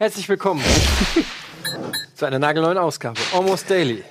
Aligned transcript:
Herzlich 0.00 0.28
willkommen 0.30 0.62
zu 2.14 2.24
einer 2.24 2.38
nagelneuen 2.38 2.78
Ausgabe, 2.78 3.20
Almost 3.34 3.68
Daily. 3.68 4.02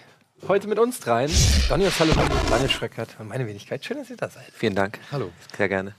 Heute 0.48 0.68
mit 0.68 0.78
uns 0.78 1.00
dreien, 1.00 1.32
Donny 1.68 1.88
O'Sullivan, 1.88 2.30
Daniel 2.48 2.70
Schröckert 2.70 3.10
und 3.18 3.28
meine 3.30 3.48
Wenigkeit. 3.48 3.84
Schön, 3.84 3.98
dass 3.98 4.10
ihr 4.12 4.16
da 4.18 4.30
seid. 4.30 4.46
Vielen 4.54 4.76
Dank. 4.76 5.00
Hallo. 5.12 5.32
Sehr 5.58 5.68
gerne. 5.68 5.96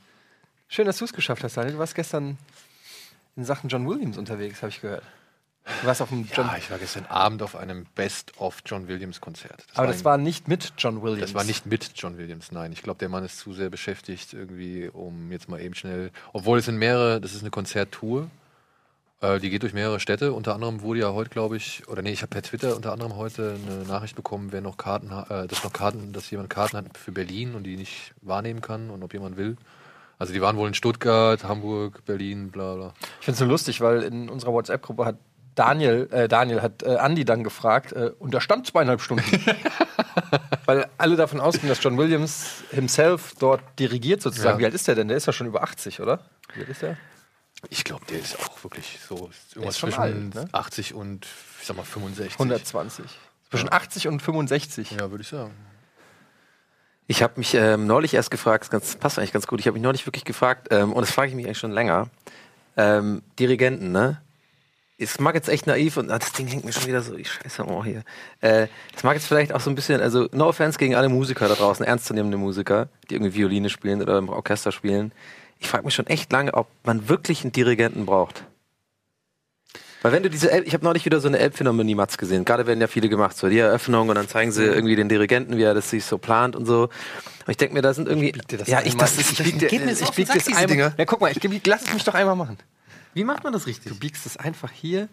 Schön, 0.69 0.87
dass 0.87 0.99
du 0.99 1.07
es 1.07 1.13
geschafft 1.13 1.43
hast, 1.43 1.57
Daniel. 1.57 1.73
Du 1.73 1.79
warst 1.81 1.97
gestern 1.97 2.39
in 3.35 3.45
Sachen 3.45 3.69
John 3.69 3.89
Williams 3.89 4.17
unterwegs, 4.17 4.63
habe 4.63 4.71
ich 4.71 4.81
gehört. 4.81 5.03
Du 5.83 5.87
warst 5.89 6.01
auf 6.03 6.11
dem 6.11 6.27
John 6.33 6.47
Ja, 6.47 6.57
ich 6.57 6.71
war 6.71 6.79
gestern 6.79 7.07
Abend 7.07 7.43
auf 7.43 7.57
einem 7.57 7.85
Best-of 7.97 8.59
John 8.65 8.87
Williams 8.87 9.21
Konzert. 9.21 9.65
Aber 9.75 9.89
das 9.89 9.99
ein- 9.99 10.05
war 10.05 10.19
nicht 10.19 10.47
mit 10.47 10.73
John 10.79 11.03
Williams. 11.03 11.23
das 11.23 11.35
war 11.35 11.43
nicht 11.43 11.67
mit 11.67 11.91
John 11.97 12.17
Williams, 12.17 12.53
nein. 12.53 12.71
Ich 12.71 12.83
glaube, 12.85 13.01
der 13.01 13.09
Mann 13.09 13.25
ist 13.25 13.41
zu 13.41 13.53
sehr 13.53 13.71
beschäftigt, 13.71 14.33
irgendwie, 14.35 14.89
um 14.89 15.33
jetzt 15.33 15.49
mal 15.49 15.61
eben 15.61 15.75
schnell. 15.75 16.13
Obwohl 16.33 16.61
es 16.61 16.67
sind 16.67 16.77
mehrere, 16.79 17.21
das 17.21 17.35
ist 17.35 17.41
eine 17.41 17.51
Konzerttour. 17.51 18.31
Äh, 19.21 19.39
die 19.39 19.51
geht 19.51 19.63
durch 19.63 19.75
mehrere 19.75 20.01
Städte. 20.01 20.33
Unter 20.33 20.55
anderem 20.55 20.81
wurde 20.83 21.01
ja 21.01 21.13
heute, 21.13 21.31
glaube 21.31 21.57
ich, 21.57 21.87
oder 21.89 22.03
nee, 22.03 22.13
ich 22.13 22.23
habe 22.23 22.31
per 22.31 22.43
Twitter 22.43 22.75
unter 22.75 22.93
anderem 22.93 23.17
heute 23.17 23.57
eine 23.67 23.85
Nachricht 23.85 24.17
bekommen, 24.17 24.53
wer 24.53 24.61
noch 24.61 24.77
Karten 24.77 25.11
äh, 25.11 25.47
dass 25.47 25.63
noch 25.63 25.73
Karten, 25.73 26.13
dass 26.13 26.31
jemand 26.31 26.51
Karten 26.51 26.77
hat 26.77 26.97
für 26.97 27.13
Berlin 27.13 27.55
und 27.55 27.65
die 27.65 27.77
nicht 27.77 28.15
wahrnehmen 28.23 28.61
kann 28.61 28.91
und 28.91 29.03
ob 29.03 29.13
jemand 29.13 29.37
will. 29.37 29.57
Also 30.19 30.33
die 30.33 30.41
waren 30.41 30.57
wohl 30.57 30.69
in 30.69 30.75
Stuttgart, 30.75 31.45
Hamburg, 31.45 32.05
Berlin, 32.05 32.51
bla 32.51 32.75
bla. 32.75 32.95
Ich 33.21 33.25
finde 33.25 33.33
es 33.33 33.39
so 33.39 33.45
lustig, 33.47 33.81
weil 33.81 34.03
in 34.03 34.29
unserer 34.29 34.53
WhatsApp-Gruppe 34.53 35.07
hat 35.07 35.17
Daniel, 35.55 36.09
äh, 36.11 36.29
Daniel 36.29 36.63
hat 36.63 36.83
äh, 36.83 36.97
Andy 36.97 37.25
dann 37.25 37.43
gefragt, 37.45 37.93
äh, 37.93 38.13
und 38.19 38.33
da 38.33 38.41
stand 38.41 38.67
zweieinhalb 38.67 39.01
Stunden. 39.01 39.25
weil 40.67 40.87
alle 40.99 41.17
davon 41.17 41.41
ausgehen, 41.41 41.69
dass 41.69 41.83
John 41.83 41.99
Williams 41.99 42.63
himself 42.71 43.35
dort 43.39 43.61
dirigiert 43.79 44.23
sozusagen. 44.23 44.57
Ja. 44.57 44.59
Wie 44.61 44.65
alt 44.67 44.75
ist 44.75 44.89
der 44.89 44.95
denn? 44.95 45.09
Der 45.09 45.17
ist 45.17 45.27
ja 45.27 45.33
schon 45.33 45.47
über 45.47 45.63
80, 45.63 46.01
oder? 46.01 46.21
Wie 46.55 46.61
alt 46.61 46.69
ist 46.69 46.83
der? 46.83 46.97
Ich 47.69 47.85
glaube, 47.85 48.05
der 48.07 48.19
ist 48.19 48.39
auch 48.39 48.65
wirklich 48.65 48.99
so 49.07 49.29
ist 49.29 49.57
irgendwas 49.57 49.77
zwischen 49.77 50.01
alt, 50.01 50.35
ne? 50.35 50.49
80 50.53 50.95
und 50.95 51.27
ich 51.61 51.67
sag 51.67 51.77
mal 51.77 51.85
65. 51.85 52.33
120. 52.33 53.05
Zwischen 53.51 53.73
80 53.73 54.09
und 54.09 54.21
65. 54.21 54.93
Ja, 54.93 55.11
würde 55.11 55.23
ich 55.23 55.29
sagen. 55.29 55.53
Ich 57.07 57.23
habe 57.23 57.35
mich 57.37 57.55
ähm, 57.55 57.87
neulich 57.87 58.15
erst 58.15 58.31
gefragt, 58.31 58.65
das 58.65 58.71
ganz, 58.71 58.95
passt 58.95 59.19
eigentlich 59.19 59.33
ganz 59.33 59.49
gut, 59.49 59.59
ich 59.59 59.67
habe 59.67 59.75
mich 59.75 59.83
neulich 59.83 60.07
wirklich 60.07 60.25
gefragt, 60.25 60.69
ähm, 60.71 60.93
und 60.93 61.01
das 61.01 61.11
frage 61.11 61.29
ich 61.29 61.35
mich 61.35 61.45
eigentlich 61.45 61.59
schon 61.59 61.73
länger, 61.73 62.09
ähm, 62.77 63.23
Dirigenten, 63.39 63.91
ne? 63.91 64.23
Es 64.97 65.19
mag 65.19 65.35
jetzt 65.35 65.49
echt 65.49 65.67
naiv 65.67 65.97
und 65.97 66.11
ah, 66.11 66.19
das 66.19 66.33
Ding 66.33 66.47
hängt 66.47 66.65
mir 66.65 66.73
schon 66.73 66.87
wieder 66.87 67.03
so, 67.03 67.17
ich 67.17 67.33
scheiße 67.33 67.63
am 67.63 67.69
Ohr 67.71 67.85
hier. 67.85 68.05
Äh, 68.43 68.69
das 68.93 69.03
mag 69.03 69.15
jetzt 69.15 69.27
vielleicht 69.27 69.53
auch 69.53 69.61
so 69.61 69.71
ein 69.71 69.75
bisschen, 69.75 70.01
also 70.01 70.29
no 70.31 70.47
offense 70.47 70.79
gegen 70.79 70.95
alle 70.95 71.09
Musiker 71.09 71.49
da 71.49 71.55
draußen, 71.55 71.85
ernstzunehmende 71.85 72.37
Musiker, 72.37 72.89
die 73.09 73.15
irgendwie 73.15 73.35
Violine 73.35 73.71
spielen 73.71 74.03
oder 74.03 74.19
im 74.19 74.29
Orchester 74.29 74.71
spielen. 74.71 75.11
Ich 75.61 75.69
frage 75.69 75.85
mich 75.85 75.95
schon 75.95 76.07
echt 76.07 76.33
lange, 76.33 76.55
ob 76.55 76.67
man 76.85 77.09
wirklich 77.09 77.43
einen 77.45 77.53
Dirigenten 77.53 78.07
braucht. 78.07 78.45
Weil 80.03 80.13
wenn 80.13 80.23
du 80.23 80.31
diese, 80.31 80.51
Elb 80.51 80.67
ich 80.67 80.73
habe 80.73 80.85
neulich 80.85 81.05
wieder 81.05 81.21
so 81.21 81.29
eine 81.29 81.39
Elbphilharmonie 81.39 81.95
Matz 81.95 82.17
gesehen. 82.17 82.47
Gerade 82.47 82.67
werden 82.67 82.81
ja 82.81 82.87
viele 82.87 83.11
gemacht, 83.11 83.37
so 83.37 83.49
die 83.51 83.59
Eröffnung 83.59 84.09
und 84.09 84.15
dann 84.15 84.27
zeigen 84.27 84.51
sie 84.51 84.65
irgendwie 84.65 84.97
den 84.97 85.11
Dirigenten, 85.11 85.59
wie 85.59 85.63
er 85.63 85.75
das 85.75 85.91
sich 85.91 86.07
so 86.07 86.17
plant 86.17 86.57
und 86.57 86.65
so. 86.65 86.85
Und 86.85 87.51
ich 87.51 87.59
denke 87.59 87.75
mir, 87.75 87.83
da 87.83 87.93
sind 87.93 88.09
irgendwie, 88.09 88.33
ja, 88.67 88.81
ich, 88.83 88.97
das 88.97 89.19
ist, 89.19 89.39
ich 89.39 89.45
bieg 89.45 89.69
geht 89.69 89.85
mir 89.85 89.95
so 89.95 90.05
ich 90.05 90.13
bieg 90.13 90.29
das 90.29 90.47
einmal. 90.49 90.67
Dinger. 90.67 90.95
Ja, 90.97 91.05
guck 91.05 91.21
mal, 91.21 91.31
ich, 91.31 91.67
lass 91.67 91.83
es 91.83 91.93
mich 91.93 92.05
doch 92.05 92.15
einmal 92.15 92.37
machen. 92.37 92.57
Wie 93.13 93.25
macht 93.25 93.45
man 93.45 93.53
das 93.53 93.67
richtig? 93.67 93.93
Du 93.93 93.99
biegst 93.99 94.25
es 94.25 94.39
einfach 94.39 94.71
hier 94.71 95.09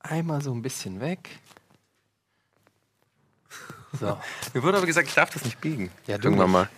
einmal 0.00 0.40
so 0.40 0.52
ein 0.52 0.62
bisschen 0.62 1.00
weg. 1.00 1.28
So. 4.00 4.18
Mir 4.54 4.62
wurde 4.62 4.78
aber 4.78 4.86
gesagt, 4.86 5.08
ich 5.08 5.14
darf 5.14 5.30
das 5.30 5.44
nicht 5.44 5.60
biegen. 5.60 5.90
Ja, 6.06 6.18
du 6.18 6.28
Irgendwann 6.28 6.50
mal. 6.50 6.68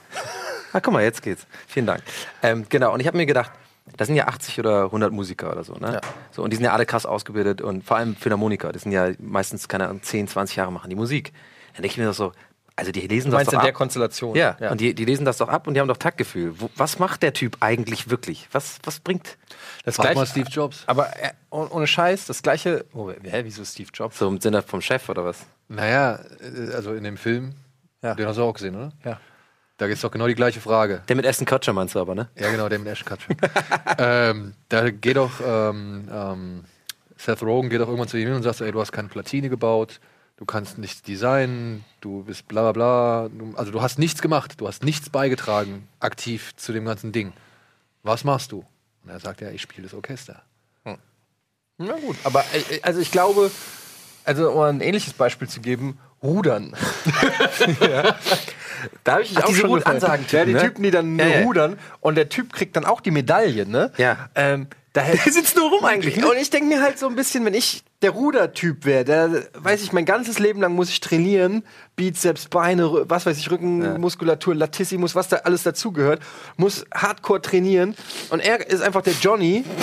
Ah, 0.73 0.81
guck 0.81 0.93
mal, 0.93 1.03
jetzt 1.03 1.23
geht's. 1.23 1.47
Vielen 1.67 1.87
Dank. 1.87 2.03
Ähm, 2.43 2.67
genau, 2.69 2.93
und 2.95 3.01
ich 3.01 3.07
habe 3.07 3.17
mir 3.17 3.27
gedacht, 3.27 3.51
das 3.97 4.07
sind 4.07 4.17
ja 4.17 4.29
80 4.29 4.59
oder 4.61 4.85
100 4.85 5.13
Musiker 5.13 5.51
oder 5.51 5.65
so, 5.65 5.75
ne? 5.75 5.95
Ja. 5.95 6.01
So, 6.31 6.43
und 6.45 6.51
die 6.51 6.57
sind 6.57 6.65
ja 6.65 6.73
alle 6.73 6.87
krass 6.87 7.07
ausgebildet 7.07 7.61
und 7.61 7.85
vor 7.85 7.97
allem 7.97 8.15
Philharmoniker, 8.15 8.71
das 8.73 8.83
sind 8.83 8.93
ja 8.93 9.11
meistens, 9.19 9.67
keine 9.69 9.89
Ahnung, 9.89 10.03
10, 10.03 10.29
20 10.29 10.57
Jahre 10.57 10.71
machen 10.73 10.91
die 10.91 10.97
Musik. 10.97 11.33
Dann 11.75 11.83
denke 11.83 11.89
ich 11.95 11.99
mir 11.99 12.05
doch 12.07 12.15
so, 12.15 12.33
also 12.77 12.93
die 12.93 13.01
lesen 13.09 13.31
Du 13.31 13.37
das 13.37 13.39
meinst 13.41 13.49
doch 13.53 13.59
in 13.59 13.65
der 13.65 13.71
ab. 13.71 13.75
Konstellation. 13.75 14.37
Ja, 14.37 14.57
und 14.71 14.81
die, 14.81 14.95
die 14.95 15.05
lesen 15.05 15.25
das 15.25 15.39
doch 15.39 15.49
ab 15.49 15.67
und 15.67 15.75
die 15.75 15.81
haben 15.81 15.89
doch 15.89 15.97
Taktgefühl. 15.97 16.55
Wo, 16.61 16.71
was 16.77 16.99
macht 17.01 17.23
der 17.23 17.33
Typ 17.33 17.57
eigentlich 17.61 18.09
wirklich? 18.11 18.49
Was, 18.53 18.79
was 18.85 19.01
bringt 19.01 19.37
das 19.85 19.97
Frag 19.97 20.15
mal 20.15 20.25
Steve 20.27 20.49
Jobs. 20.49 20.85
aber 20.87 21.09
äh, 21.21 21.31
oh- 21.51 21.67
ohne 21.71 21.87
Scheiß, 21.87 22.27
das 22.27 22.43
gleiche. 22.43 22.85
Oh, 22.95 23.11
hä, 23.11 23.41
wieso 23.45 23.65
Steve 23.65 23.91
Jobs? 23.93 24.19
so 24.19 24.29
im 24.29 24.41
Sinne 24.41 24.63
vom 24.63 24.81
Chef 24.81 25.09
oder 25.09 25.25
was? 25.25 25.41
Naja, 25.69 26.21
äh, 26.41 26.73
also 26.75 26.95
in 26.95 27.03
dem 27.05 27.17
Film, 27.17 27.55
Ja. 28.03 28.15
den 28.15 28.27
hast 28.27 28.37
du 28.37 28.43
auch 28.45 28.55
gesehen, 28.55 28.77
oder? 28.77 28.93
Ja. 29.05 29.21
Da 29.81 29.87
ist 29.87 30.05
doch 30.05 30.11
genau 30.11 30.27
die 30.27 30.35
gleiche 30.35 30.61
Frage. 30.61 31.03
Der 31.09 31.17
mit 31.17 31.27
Aston 31.27 31.47
Kutcher 31.47 31.73
meinst 31.73 31.95
du 31.95 32.01
aber, 32.01 32.15
ne? 32.15 32.29
Ja, 32.39 32.51
genau, 32.51 32.69
der 32.69 32.79
mit 32.79 32.89
Ashton 32.89 33.09
Kutcher. 33.09 33.35
ähm, 33.99 34.53
da 34.69 34.91
geht 34.91 35.17
doch 35.17 35.41
ähm, 35.43 36.07
ähm, 36.13 36.65
Seth 37.17 37.43
Rogen 37.43 37.71
geht 37.71 37.81
doch 37.81 37.87
irgendwann 37.87 38.07
zu 38.07 38.19
ihm 38.19 38.27
hin 38.27 38.37
und 38.37 38.43
sagt 38.43 38.61
ey, 38.61 38.73
du 38.73 38.81
hast 38.83 38.93
keine 38.93 39.09
Platine 39.09 39.49
gebaut, 39.49 39.99
du 40.37 40.45
kannst 40.45 40.77
nichts 40.77 41.01
designen, 41.01 41.83
du 42.03 42.25
bist 42.25 42.47
bla 42.47 42.71
bla 42.71 43.31
bla. 43.31 43.55
Also 43.57 43.73
du 43.73 43.81
hast 43.81 43.99
nichts 43.99 44.21
gemacht, 44.21 44.61
du 44.61 44.69
hast 44.69 44.85
nichts 44.85 45.09
beigetragen 45.09 45.89
aktiv 45.99 46.55
zu 46.57 46.75
dem 46.75 46.85
ganzen 46.85 47.13
Ding. 47.13 47.33
Was 48.03 48.23
machst 48.23 48.53
du? 48.53 48.67
Und 49.03 49.09
er 49.09 49.19
sagt 49.19 49.41
ja, 49.41 49.49
ich 49.49 49.63
spiele 49.63 49.85
das 49.85 49.95
Orchester. 49.95 50.43
Na 51.79 51.95
gut, 51.95 52.17
aber 52.25 52.45
äh, 52.53 52.83
also 52.83 53.01
ich 53.01 53.11
glaube, 53.11 53.51
also 54.25 54.51
um 54.51 54.61
ein 54.61 54.81
ähnliches 54.83 55.15
Beispiel 55.15 55.49
zu 55.49 55.63
geben, 55.63 55.99
Rudern. 56.23 56.75
ja. 57.81 58.17
Da 59.05 59.13
habe 59.13 59.23
ich 59.23 59.37
Ach, 59.37 59.43
auch 59.45 59.49
diese 59.49 59.61
schon 59.61 59.75
gefragt. 59.75 59.95
Ansagentypen, 59.97 60.39
Ja, 60.39 60.45
die 60.47 60.53
ne? 60.55 60.61
Typen, 60.61 60.83
die 60.83 60.91
dann 60.91 61.19
Ja, 61.19 61.27
ja. 61.27 61.41
rudern 61.43 61.79
und 62.01 62.15
der 62.15 62.29
Typ 62.29 62.53
kriegt 62.53 62.77
dann 62.77 62.85
auch 62.85 63.01
die 63.01 63.11
Medaille, 63.11 63.67
ne? 63.67 63.93
Ja. 63.99 64.29
Ähm, 64.35 64.69
daher 64.93 65.17
Der 65.25 65.33
sitzt 65.33 65.57
nur 65.57 65.71
rum 65.71 65.85
eigentlich, 65.85 66.17
ne? 66.17 66.27
Und 66.29 66.37
ich 66.37 66.51
denke 66.51 66.67
mir 66.69 66.83
halt 66.83 66.99
so 66.99 67.07
ein 67.09 67.15
bisschen, 67.17 67.45
wenn 67.45 67.55
ich 67.55 67.85
der 68.03 68.11
Rudertyp 68.13 68.87
wäre, 68.87 69.05
der 69.05 69.31
weiß 69.55 69.83
ich, 69.83 69.93
mein 69.93 70.07
ganzes 70.07 70.39
Leben 70.39 70.61
lang 70.63 70.75
muss 70.75 70.89
ich 70.89 71.01
trainieren, 71.01 71.63
Bizeps, 71.97 72.49
Beine, 72.49 72.91
was 73.11 73.27
weiß 73.27 73.37
ich, 73.39 73.51
Rückenmuskulatur, 73.51 74.55
Latissimus, 74.55 75.15
was 75.15 75.29
da 75.29 75.37
alles 75.39 75.63
dazugehört, 75.65 76.23
muss 76.57 76.87
hardcore 76.95 77.43
trainieren 77.43 77.95
und 78.31 78.41
er 78.41 78.67
ist 78.67 78.81
einfach 78.83 79.03
der 79.03 79.15
Johnny. 79.21 79.65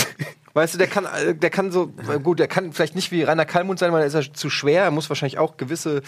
Weißt 0.57 0.73
du, 0.73 0.78
der 0.78 0.88
kann, 0.88 1.06
äh, 1.06 1.34
der 1.35 1.50
kann 1.50 1.72
so, 1.72 1.94
äh, 2.13 2.19
gut, 2.19 2.40
der 2.40 2.47
kann 2.47 2.73
vielleicht 2.73 2.95
nicht 2.95 3.12
wie 3.12 3.23
Rainer 3.23 3.45
Kallmund 3.45 3.79
sein, 3.79 3.94
weil 3.94 4.01
er 4.01 4.07
ist 4.07 4.13
ja 4.16 4.34
zu 4.34 4.50
schwer. 4.50 4.84
Er 4.84 4.91
muss 4.91 5.07
wahrscheinlich 5.09 5.38
auch 5.38 5.56
gewisse 5.57 6.01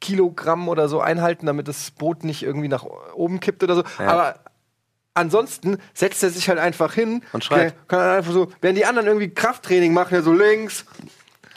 Kilogramm 0.00 0.68
oder 0.68 0.88
so 0.88 1.00
einhalten, 1.00 1.46
damit 1.46 1.68
das 1.68 1.90
Boot 1.92 2.24
nicht 2.24 2.42
irgendwie 2.42 2.68
nach 2.68 2.84
oben 3.14 3.38
kippt 3.38 3.62
oder 3.62 3.76
so. 3.76 3.84
Aber 3.98 4.36
ansonsten 5.14 5.78
setzt 5.94 6.22
er 6.22 6.30
sich 6.30 6.48
halt 6.48 6.58
einfach 6.58 6.94
hin 6.94 7.22
Und 7.32 7.44
schreit. 7.44 7.74
Kann, 7.76 7.88
kann 7.88 8.00
er 8.00 8.12
einfach 8.18 8.32
so, 8.32 8.48
wenn 8.60 8.74
die 8.74 8.84
anderen 8.84 9.06
irgendwie 9.06 9.28
Krafttraining 9.30 9.92
machen, 9.92 10.14
ja 10.14 10.22
so 10.22 10.32
links, 10.32 10.84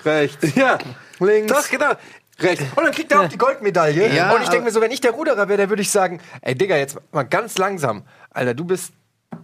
rechts, 0.03 0.53
Ja. 0.55 0.77
links, 1.19 1.51
Doch, 1.51 1.69
genau. 1.69 1.93
rechts. 2.39 2.65
Und 2.75 2.83
dann 2.83 2.91
kriegt 2.93 3.11
er 3.11 3.21
auch 3.21 3.29
die 3.29 3.37
Goldmedaille. 3.37 4.13
Ja, 4.13 4.33
und 4.35 4.43
ich 4.43 4.49
denke 4.49 4.65
mir 4.65 4.71
so, 4.71 4.81
wenn 4.81 4.91
ich 4.91 5.01
der 5.01 5.11
Ruderer 5.11 5.47
wäre, 5.47 5.57
dann 5.61 5.69
würde 5.69 5.81
ich 5.81 5.89
sagen, 5.89 6.19
ey 6.41 6.53
Digga, 6.55 6.75
jetzt 6.77 6.97
mal 7.13 7.23
ganz 7.23 7.57
langsam. 7.57 8.03
Alter, 8.29 8.53
du 8.53 8.65
bist, 8.65 8.91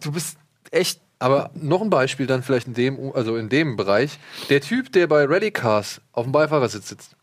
du 0.01 0.12
bist 0.12 0.38
echt 0.72 1.01
Aber 1.22 1.52
noch 1.54 1.82
ein 1.82 1.90
Beispiel 1.90 2.28
dann 2.28 2.44
vielleicht 2.44 2.68
in 2.68 2.74
dem, 2.74 3.12
also 3.16 3.36
in 3.38 3.48
dem 3.50 3.78
Bereich. 3.78 4.18
Der 4.50 4.62
Typ, 4.62 4.92
der 4.92 5.08
bei 5.08 5.26
Rallycars 5.26 6.02
auf 6.14 6.24
dem 6.24 6.32
Beifahrersitz 6.32 6.90
sitzt. 6.90 7.16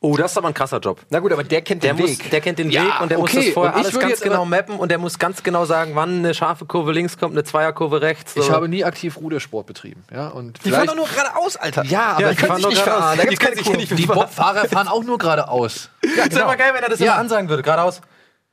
Oh, 0.00 0.14
das 0.14 0.32
ist 0.32 0.36
aber 0.36 0.48
ein 0.48 0.54
krasser 0.54 0.78
Job. 0.78 1.00
Na 1.08 1.20
gut, 1.20 1.32
aber 1.32 1.42
der 1.42 1.62
kennt 1.62 1.82
Der 1.82 1.94
den 1.94 2.02
muss, 2.02 2.10
Weg. 2.18 2.30
der 2.30 2.40
kennt 2.42 2.58
den 2.58 2.70
Ja, 2.70 2.84
Weg 2.84 3.00
und 3.00 3.10
der 3.10 3.18
muss 3.18 3.30
okay. 3.30 3.46
das 3.46 3.54
vorher 3.54 3.74
alles 3.74 3.86
würde 3.94 4.00
ganz 4.00 4.10
jetzt 4.10 4.22
genau 4.22 4.44
mappen 4.44 4.76
und 4.76 4.90
der 4.90 4.98
muss 4.98 5.18
ganz 5.18 5.42
genau 5.42 5.64
sagen, 5.64 5.92
wann 5.94 6.18
eine 6.18 6.34
scharfe 6.34 6.66
Kurve 6.66 6.92
links 6.92 7.16
kommt, 7.16 7.32
eine 7.32 7.44
Zweierkurve 7.44 8.02
rechts. 8.02 8.34
So. 8.34 8.42
Ich 8.42 8.50
habe 8.50 8.68
nie 8.68 8.84
aktiv 8.84 9.16
Rudersport 9.16 9.66
betrieben. 9.66 10.04
Ja, 10.12 10.28
und 10.28 10.62
die 10.66 10.70
fahren 10.70 10.86
doch 10.86 10.96
nur 10.96 11.08
geradeaus, 11.08 11.56
Alter. 11.56 11.82
Ja, 11.86 12.12
aber 12.12 12.24
die 12.24 12.30
die 12.30 12.36
können 12.36 12.60
fahren 12.60 12.70
nicht 12.70 12.84
geradeaus. 12.84 13.16
Da 13.16 13.22
Die 13.22 13.28
gibt's 13.28 13.66
keine 13.66 13.96
die 13.96 14.06
Bobfahrer 14.06 14.68
fahren 14.68 14.88
auch 14.88 15.02
nur 15.02 15.16
geradeaus. 15.16 15.88
ja, 16.16 16.24
ist 16.24 16.38
aber 16.38 16.56
geil, 16.56 16.72
wenn 16.74 16.82
er 16.82 16.90
das 16.90 17.00
Ja. 17.00 17.12
immer 17.12 17.20
ansagen 17.22 17.48
würde. 17.48 17.62
Geradeaus. 17.62 18.02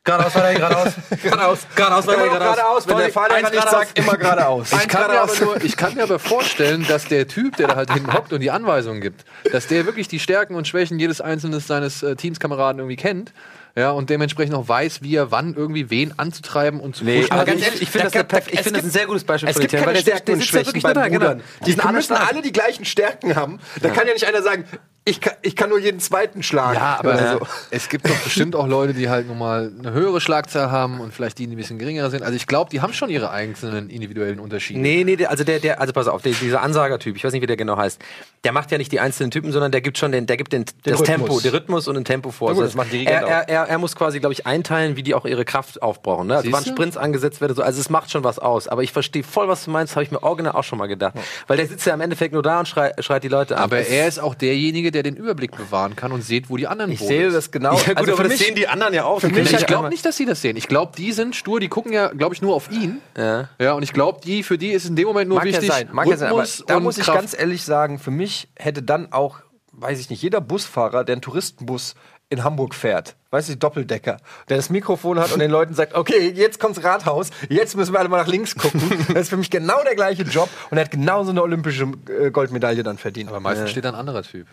Geradeaus, 0.07 0.35
weiter, 0.35 0.53
geradeaus. 0.53 0.93
geradeaus, 1.21 1.59
geradeaus, 1.75 2.07
weiter, 2.07 2.25
noch 2.25 2.31
geradeaus, 2.39 2.87
wenn 2.87 2.97
der 2.97 3.09
Fahrlehrer 3.11 3.37
Eins 3.39 3.51
nicht 3.51 3.61
geradeaus. 3.61 3.87
sagt, 3.87 3.99
immer 3.99 4.17
geradeaus. 4.17 4.71
Ich 4.71 4.87
kann, 4.87 5.11
mir 5.11 5.21
aber 5.21 5.35
nur, 5.41 5.63
ich 5.63 5.77
kann 5.77 5.93
mir 5.95 6.03
aber 6.03 6.17
vorstellen, 6.19 6.85
dass 6.87 7.05
der 7.05 7.27
Typ, 7.27 7.57
der 7.57 7.67
da 7.67 7.75
halt 7.75 7.91
hinten 7.93 8.13
hockt 8.13 8.31
und 8.31 8.39
die 8.39 8.49
Anweisungen 8.49 9.01
gibt, 9.01 9.25
dass 9.51 9.67
der 9.67 9.85
wirklich 9.85 10.07
die 10.07 10.19
Stärken 10.19 10.55
und 10.55 10.67
Schwächen 10.67 10.97
jedes 10.97 11.19
einzelnen 11.21 11.59
seines 11.59 12.01
äh, 12.03 12.15
Teamskameraden 12.15 12.79
irgendwie 12.79 12.95
kennt. 12.95 13.33
Ja, 13.75 13.91
und 13.91 14.09
dementsprechend 14.09 14.55
auch 14.55 14.67
weiß, 14.67 15.03
wie 15.03 15.15
er 15.15 15.29
wann 15.29 15.53
irgendwie 15.53 15.91
wen 15.91 16.17
anzutreiben 16.17 16.79
und 16.79 16.95
zu 16.95 17.03
Nee, 17.03 17.17
pushen. 17.19 17.31
aber 17.33 17.41
Also 17.41 17.51
ganz 17.51 17.59
ich- 17.61 17.67
ehrlich, 17.67 17.81
ich 17.83 17.89
finde 17.91 18.03
das, 18.05 18.13
da- 18.13 18.19
eine 18.21 18.27
perf- 18.27 18.47
ich 18.47 18.53
es 18.55 18.61
finde 18.61 18.79
das 18.79 18.87
ein 18.87 18.91
sehr 18.91 19.05
gutes 19.05 19.23
Beispiel 19.23 19.53
gibt 19.53 19.71
dir, 19.71 19.77
keine 19.77 19.85
weil 19.87 19.93
der, 19.93 20.01
Stärken 20.01 20.25
der 20.25 20.33
und 20.33 20.39
sitzt 20.41 20.53
da 20.53 20.57
Schwächen 20.57 20.67
wirklich 20.73 20.93
da, 20.95 21.07
genau. 21.09 21.25
Rudern. 21.27 21.43
Die 21.67 21.75
müssen 21.93 22.13
alle 22.15 22.41
die 22.41 22.51
gleichen 22.51 22.85
Stärken 22.85 23.35
haben. 23.35 23.59
Da 23.83 23.89
kann 23.89 24.07
ja 24.07 24.13
nicht 24.13 24.25
einer 24.25 24.41
sagen, 24.41 24.65
ich 25.07 25.21
kann, 25.21 25.33
ich 25.41 25.55
kann 25.55 25.69
nur 25.69 25.79
jeden 25.79 26.01
zweiten 26.01 26.43
schlagen. 26.43 26.75
Ja, 26.75 26.97
aber 26.99 27.13
Oder 27.13 27.31
also, 27.31 27.47
es 27.71 27.87
gibt 27.87 28.09
doch 28.09 28.17
bestimmt 28.23 28.55
auch 28.55 28.67
Leute, 28.67 28.93
die 28.93 29.09
halt 29.09 29.27
nun 29.27 29.37
mal 29.37 29.71
eine 29.79 29.93
höhere 29.93 30.19
Schlagzahl 30.19 30.69
haben 30.69 30.99
und 30.99 31.13
vielleicht 31.13 31.37
die, 31.39 31.47
die 31.47 31.55
ein 31.55 31.57
bisschen 31.57 31.79
geringer 31.79 32.09
sind. 32.09 32.23
Also 32.23 32.35
ich 32.35 32.45
glaube, 32.45 32.69
die 32.71 32.81
haben 32.81 32.91
schon 32.91 33.09
ihre 33.09 33.31
einzelnen 33.31 33.89
individuellen 33.89 34.39
Unterschiede. 34.39 34.79
Nee, 34.79 35.05
nee, 35.05 35.25
also 35.25 35.45
der, 35.45 35.59
der, 35.59 35.79
also 35.79 35.93
pass 35.93 36.09
auf, 36.09 36.21
der, 36.23 36.33
dieser 36.33 36.61
Ansagertyp, 36.61 37.15
ich 37.15 37.23
weiß 37.23 37.31
nicht, 37.31 37.41
wie 37.41 37.47
der 37.47 37.55
genau 37.55 37.77
heißt, 37.77 38.01
der 38.43 38.51
macht 38.51 38.69
ja 38.71 38.77
nicht 38.77 38.91
die 38.91 38.99
einzelnen 38.99 39.31
Typen, 39.31 39.51
sondern 39.51 39.71
der 39.71 39.79
gibt 39.79 39.97
schon 39.97 40.11
den, 40.11 40.25
der 40.25 40.35
gibt 40.35 40.51
den, 40.51 40.65
das 40.83 40.99
Rhythmus. 40.99 41.07
Tempo, 41.07 41.39
den 41.39 41.51
Rhythmus 41.51 41.87
und 41.87 41.95
den 41.95 42.05
Tempo 42.05 42.31
vor. 42.31 42.49
Gut, 42.49 42.57
Also 42.57 42.63
das 42.63 42.75
machen 42.75 42.89
die 42.91 43.05
er, 43.05 43.21
er, 43.21 43.49
er, 43.49 43.63
er 43.63 43.77
muss 43.77 43.95
quasi, 43.95 44.19
glaube 44.19 44.33
ich, 44.33 44.45
einteilen, 44.45 44.97
wie 44.97 45.03
die 45.03 45.15
auch 45.15 45.25
ihre 45.25 45.45
Kraft 45.45 45.81
aufbrauchen. 45.81 46.27
Ne? 46.27 46.35
Also 46.35 46.51
wann? 46.51 46.65
Sprints 46.65 46.97
angesetzt 46.97 47.39
werden, 47.39 47.55
so. 47.55 47.61
also 47.61 47.79
es 47.79 47.89
macht 47.89 48.11
schon 48.11 48.25
was 48.25 48.39
aus. 48.39 48.67
Aber 48.67 48.83
ich 48.83 48.91
verstehe 48.91 49.23
voll, 49.23 49.47
was 49.47 49.63
du 49.63 49.71
meinst, 49.71 49.95
habe 49.95 50.03
ich 50.03 50.11
mir 50.11 50.21
original 50.21 50.53
auch 50.53 50.63
schon 50.63 50.77
mal 50.77 50.87
gedacht. 50.87 51.13
Weil 51.47 51.55
der 51.55 51.67
sitzt 51.67 51.85
ja 51.85 51.93
im 51.93 52.01
Endeffekt 52.01 52.33
nur 52.33 52.43
da 52.43 52.59
und 52.59 52.67
schreit, 52.67 53.03
schreit 53.03 53.23
die 53.23 53.29
Leute 53.29 53.55
an. 53.55 53.63
Aber 53.63 53.79
er 53.79 54.07
ist 54.07 54.19
auch 54.19 54.35
derjenige, 54.35 54.91
der 54.91 54.96
den 55.03 55.15
Überblick 55.15 55.55
bewahren 55.55 55.95
kann 55.95 56.11
und 56.11 56.21
sieht, 56.21 56.49
wo 56.49 56.57
die 56.57 56.67
anderen 56.67 56.91
Ich 56.91 56.99
wohnen. 56.99 57.09
sehe 57.09 57.31
das 57.31 57.51
genau. 57.51 57.73
ja, 57.73 57.79
gut, 57.79 57.97
also 57.97 58.11
aber 58.11 58.17
für 58.17 58.23
das 58.23 58.31
mich, 58.33 58.45
sehen 58.45 58.55
die 58.55 58.67
anderen 58.67 58.93
ja 58.93 59.05
auch. 59.05 59.19
für 59.19 59.29
mich 59.29 59.51
ich 59.51 59.65
glaube 59.65 59.89
nicht, 59.89 60.05
dass 60.05 60.17
sie 60.17 60.25
das 60.25 60.41
sehen. 60.41 60.57
Ich 60.57 60.67
glaube, 60.67 60.93
die 60.97 61.11
sind 61.11 61.35
stur, 61.35 61.59
die 61.59 61.67
gucken 61.67 61.93
ja, 61.93 62.07
glaube 62.09 62.35
ich, 62.35 62.41
nur 62.41 62.55
auf 62.55 62.71
ihn. 62.71 63.01
Ja. 63.17 63.49
Ja, 63.59 63.73
und 63.73 63.83
ich 63.83 63.93
glaube, 63.93 64.19
die, 64.23 64.43
für 64.43 64.57
die 64.57 64.69
ist 64.71 64.85
in 64.87 64.95
dem 64.95 65.07
Moment 65.07 65.29
nur 65.29 65.37
mag 65.39 65.45
wichtig, 65.45 65.67
ja 65.69 65.75
sein, 65.75 65.89
mag 65.91 66.07
ja 66.07 66.17
sein, 66.17 66.29
aber 66.29 66.41
Rhythmus 66.41 66.63
da 66.67 66.77
und 66.77 66.83
muss 66.83 66.97
ich 66.97 67.05
Kraft. 67.05 67.19
ganz 67.19 67.39
ehrlich 67.39 67.63
sagen, 67.63 67.99
für 67.99 68.11
mich 68.11 68.47
hätte 68.55 68.83
dann 68.83 69.11
auch, 69.11 69.39
weiß 69.71 69.99
ich 69.99 70.09
nicht, 70.09 70.21
jeder 70.21 70.41
Busfahrer, 70.41 71.03
der 71.03 71.13
einen 71.13 71.21
Touristenbus 71.21 71.95
in 72.29 72.43
Hamburg 72.43 72.75
fährt, 72.75 73.15
weiß 73.31 73.47
ich, 73.49 73.57
Doppeldecker, 73.57 74.17
der 74.49 74.57
das 74.57 74.69
Mikrofon 74.69 75.17
hat 75.17 75.31
und 75.31 75.39
den 75.39 75.49
Leuten 75.49 75.73
sagt, 75.73 75.93
okay, 75.95 76.29
jetzt 76.35 76.59
kommt's 76.59 76.83
Rathaus, 76.83 77.29
jetzt 77.47 77.77
müssen 77.77 77.93
wir 77.93 77.99
alle 77.99 78.09
mal 78.09 78.17
nach 78.17 78.27
links 78.27 78.55
gucken. 78.55 78.81
Das 79.07 79.23
ist 79.23 79.29
für 79.29 79.37
mich 79.37 79.49
genau 79.49 79.81
der 79.83 79.95
gleiche 79.95 80.23
Job 80.23 80.49
und 80.69 80.77
er 80.77 80.83
hat 80.83 80.91
genauso 80.91 81.31
eine 81.31 81.41
olympische 81.41 81.89
äh, 82.09 82.29
Goldmedaille 82.31 82.83
dann 82.83 82.97
verdient. 82.97 83.29
Aber 83.29 83.39
meistens 83.39 83.69
steht 83.71 83.85
da 83.85 83.89
ein 83.89 83.95
anderer 83.95 84.23
Typ 84.23 84.47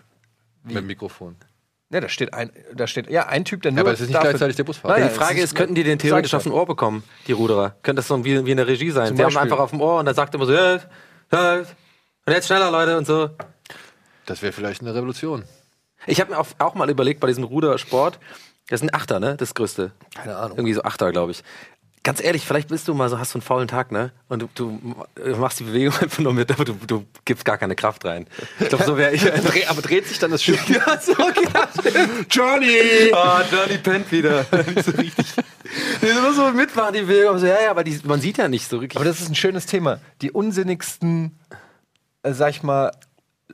mit 0.65 0.75
dem 0.75 0.87
Mikrofon. 0.87 1.35
Ja, 1.91 2.01
da 2.01 2.09
steht 2.09 2.33
ein, 2.33 2.51
da 2.73 2.87
steht 2.87 3.09
ja 3.09 3.27
ein 3.27 3.45
Typ, 3.45 3.61
der 3.61 3.71
nur 3.71 3.81
aber 3.81 3.93
es 3.93 4.01
ist 4.01 4.07
nicht 4.07 4.15
dafür- 4.17 4.31
gleichzeitig 4.31 4.55
der 4.55 4.63
Busfahrer. 4.63 4.93
Nein, 4.95 5.03
Ja, 5.03 5.09
die 5.09 5.15
Frage 5.15 5.37
es 5.37 5.45
ist, 5.45 5.55
könnten 5.55 5.75
die 5.75 5.83
den 5.83 5.99
theoretisch 5.99 6.33
auf 6.33 6.45
ein 6.45 6.51
Ohr 6.51 6.65
bekommen, 6.65 7.03
die 7.27 7.31
Ruderer? 7.31 7.75
Könnte 7.83 7.99
das 7.99 8.07
so 8.07 8.25
wie, 8.25 8.45
wie 8.45 8.51
eine 8.51 8.65
Regie 8.67 8.89
sein? 8.91 9.07
Zum 9.09 9.17
Die 9.17 9.21
haben 9.23 9.27
Beispiel. 9.27 9.41
einfach 9.43 9.59
auf 9.63 9.69
dem 9.69 9.81
Ohr 9.81 9.99
und 9.99 10.05
dann 10.05 10.15
sagt 10.15 10.33
er 10.33 10.39
immer 10.39 10.45
so, 10.47 10.53
ja, 10.53 10.79
ja, 11.31 11.57
und 11.59 12.33
jetzt 12.33 12.47
schneller, 12.47 12.71
Leute, 12.71 12.97
und 12.97 13.05
so. 13.05 13.29
Das 14.25 14.41
wäre 14.41 14.51
vielleicht 14.51 14.81
eine 14.81 14.95
Revolution. 14.95 15.43
Ich 16.07 16.19
habe 16.19 16.31
mir 16.31 16.39
auch, 16.39 16.47
auch 16.57 16.73
mal 16.73 16.89
überlegt, 16.89 17.19
bei 17.19 17.27
diesem 17.27 17.43
Rudersport, 17.43 18.19
das 18.67 18.81
ein 18.81 18.91
Achter, 18.93 19.19
ne? 19.19 19.35
Das 19.37 19.53
größte. 19.53 19.91
Keine 20.15 20.35
Ahnung. 20.37 20.57
Irgendwie 20.57 20.73
so 20.73 20.81
Achter, 20.81 21.11
glaube 21.11 21.31
ich. 21.33 21.43
Ganz 22.05 22.23
ehrlich, 22.23 22.45
vielleicht 22.45 22.67
bist 22.67 22.87
du 22.87 22.93
mal 22.93 23.09
so, 23.09 23.17
hast 23.17 23.33
du 23.33 23.39
einen 23.39 23.41
faulen 23.41 23.67
Tag, 23.67 23.91
ne? 23.91 24.11
Und 24.29 24.43
du, 24.43 24.49
du 24.53 24.79
machst 25.37 25.59
die 25.59 25.63
Bewegung 25.63 25.97
einfach 26.01 26.19
nur 26.19 26.33
mit, 26.33 26.51
aber 26.51 26.63
du, 26.63 26.73
du 26.85 27.03
gibst 27.25 27.43
gar 27.45 27.57
keine 27.57 27.75
Kraft 27.75 28.05
rein. 28.05 28.27
Ich 28.59 28.69
glaube, 28.69 28.83
so 28.83 28.95
wäre 28.95 29.11
ich. 29.11 29.23
Dreh, 29.23 29.65
aber 29.65 29.81
dreht 29.81 30.05
sich 30.05 30.19
dann 30.19 30.29
das 30.29 30.43
Schiff. 30.43 30.69
ja, 30.69 31.01
so 31.01 31.15
genau. 31.15 31.65
Johnny! 32.29 33.11
Ah, 33.11 33.41
Johnny 33.51 33.79
pennt 33.79 34.11
wieder. 34.11 34.45
Nicht 34.67 34.85
so 34.85 34.91
richtig. 34.91 35.33
Die 36.03 36.05
sind 36.05 36.21
nur 36.21 36.33
so 36.35 36.51
mitmachen, 36.51 36.93
die 36.93 37.01
Bewegung. 37.01 37.39
So, 37.39 37.47
ja, 37.47 37.59
ja, 37.63 37.71
aber 37.71 37.83
die, 37.83 37.99
man 38.03 38.21
sieht 38.21 38.37
ja 38.37 38.49
nicht 38.49 38.69
so 38.69 38.77
richtig. 38.77 38.97
Aber 38.97 39.05
das 39.05 39.19
ist 39.19 39.29
ein 39.29 39.35
schönes 39.35 39.65
Thema. 39.65 39.99
Die 40.21 40.29
unsinnigsten, 40.29 41.39
äh, 42.21 42.33
sag 42.33 42.51
ich 42.51 42.61
mal, 42.61 42.91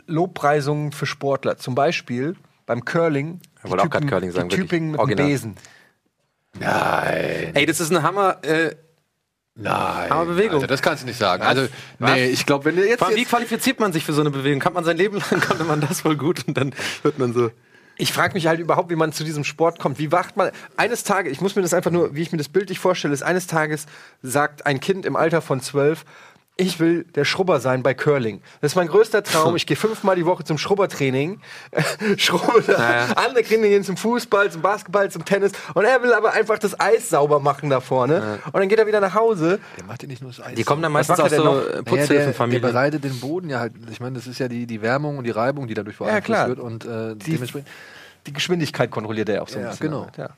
Lobpreisungen 0.07 0.91
für 0.91 1.05
Sportler. 1.05 1.57
Zum 1.57 1.73
Beispiel 1.73 2.35
beim 2.65 2.83
Curling. 2.83 3.39
Ich 3.63 3.69
wollte 3.69 3.85
auch 3.85 3.89
gerade 3.89 4.07
Curling 4.07 4.31
sagen, 4.31 4.49
Die 4.49 4.57
wirklich. 4.57 4.71
Typen 4.71 4.91
mit 4.91 4.95
dem 4.95 4.99
Original. 4.99 5.25
Besen. 5.27 5.55
Nein. 6.59 7.51
Ey, 7.53 7.65
das 7.65 7.79
ist 7.79 7.91
eine 7.91 8.03
Hammer. 8.03 8.43
Äh, 8.43 8.75
Nein. 9.55 10.11
Aber 10.11 10.25
Bewegung. 10.25 10.55
Alter, 10.55 10.67
das 10.67 10.81
kannst 10.81 11.03
du 11.03 11.07
nicht 11.07 11.19
sagen. 11.19 11.43
Also, 11.43 11.67
nee, 11.99 12.27
ich 12.27 12.45
glaube, 12.45 12.65
wenn 12.65 12.77
du 12.77 12.87
jetzt. 12.87 12.99
vor 12.99 13.07
allem, 13.07 13.17
wie 13.17 13.21
jetzt 13.21 13.29
qualifiziert 13.29 13.79
man 13.79 13.91
sich 13.91 14.05
für 14.05 14.13
so 14.13 14.21
eine 14.21 14.31
Bewegung? 14.31 14.59
Kann 14.59 14.73
man 14.73 14.83
sein 14.83 14.97
Leben 14.97 15.17
lang, 15.17 15.41
konnte 15.47 15.63
man 15.65 15.81
das 15.81 16.01
voll 16.01 16.15
gut 16.15 16.47
und 16.47 16.57
dann 16.57 16.73
wird 17.03 17.19
man 17.19 17.33
so. 17.33 17.51
Ich 17.97 18.13
frage 18.13 18.33
mich 18.33 18.47
halt 18.47 18.59
überhaupt, 18.59 18.89
wie 18.89 18.95
man 18.95 19.11
zu 19.11 19.23
diesem 19.23 19.43
Sport 19.43 19.77
kommt. 19.77 19.99
Wie 19.99 20.11
wacht 20.11 20.37
man? 20.37 20.51
Eines 20.77 21.03
Tages, 21.03 21.33
ich 21.33 21.41
muss 21.41 21.55
mir 21.55 21.61
das 21.61 21.73
einfach 21.73 21.91
nur, 21.91 22.15
wie 22.15 22.21
ich 22.21 22.31
mir 22.31 22.37
das 22.37 22.49
bildlich 22.49 22.79
vorstelle, 22.79 23.13
ist 23.13 23.21
eines 23.21 23.45
Tages 23.45 23.85
sagt 24.23 24.65
ein 24.65 24.79
Kind 24.79 25.05
im 25.05 25.15
Alter 25.15 25.41
von 25.41 25.59
zwölf, 25.59 26.05
ich 26.61 26.79
will 26.79 27.03
der 27.15 27.25
Schrubber 27.25 27.59
sein 27.59 27.83
bei 27.83 27.93
Curling. 27.93 28.41
Das 28.61 28.71
ist 28.71 28.75
mein 28.75 28.87
größter 28.87 29.23
Traum. 29.23 29.55
Ich 29.55 29.65
gehe 29.65 29.75
fünfmal 29.77 30.15
die 30.15 30.25
Woche 30.25 30.43
zum 30.43 30.57
Schrubbertraining. 30.57 31.39
Schrubber, 32.17 32.61
ja. 32.71 33.07
andere 33.15 33.43
Kinder 33.43 33.67
gehen 33.67 33.83
zum 33.83 33.97
Fußball, 33.97 34.51
zum 34.51 34.61
Basketball, 34.61 35.09
zum 35.11 35.25
Tennis. 35.25 35.51
Und 35.73 35.85
er 35.85 36.01
will 36.03 36.13
aber 36.13 36.33
einfach 36.33 36.57
das 36.59 36.79
Eis 36.79 37.09
sauber 37.09 37.39
machen 37.39 37.69
da 37.69 37.79
vorne. 37.79 38.39
Und 38.45 38.55
dann 38.55 38.69
geht 38.69 38.79
er 38.79 38.87
wieder 38.87 38.99
nach 39.01 39.15
Hause. 39.15 39.59
Der 39.77 39.85
macht 39.85 40.01
ja 40.03 40.07
nicht 40.07 40.21
nur 40.21 40.31
das 40.31 40.41
Eis. 40.45 40.55
Die 40.55 40.63
kommen 40.63 40.81
dann 40.81 40.91
meistens 40.91 41.19
aus 41.19 41.31
er 41.31 41.37
so 41.37 41.43
noch? 41.43 41.53
äh, 41.55 41.55
Naja, 41.55 41.71
der, 41.71 41.81
der 41.81 41.83
Putzhilfenfamilien. 41.83 42.61
bereitet 42.61 43.03
den 43.03 43.19
Boden 43.19 43.49
ja 43.49 43.59
halt. 43.59 43.73
Ich 43.91 43.99
meine, 43.99 44.15
das 44.15 44.27
ist 44.27 44.39
ja 44.39 44.47
die, 44.47 44.65
die 44.67 44.81
Wärmung 44.81 45.17
und 45.17 45.23
die 45.23 45.31
Reibung, 45.31 45.67
die 45.67 45.73
dadurch 45.73 45.97
beeinflusst 45.97 46.25
klar. 46.25 46.47
wird. 46.47 46.59
Und 46.59 46.85
äh, 46.85 47.15
Die- 47.15 47.31
dementsprechend, 47.31 47.67
Die 48.27 48.33
Geschwindigkeit 48.33 48.91
kontrolliert 48.91 49.29
er 49.29 49.41
auch 49.43 49.47
so 49.49 49.57
ein 49.57 49.63
Ja, 49.65 49.69
bisschen. 49.71 49.87
genau. 49.87 50.07
Ja. 50.17 50.29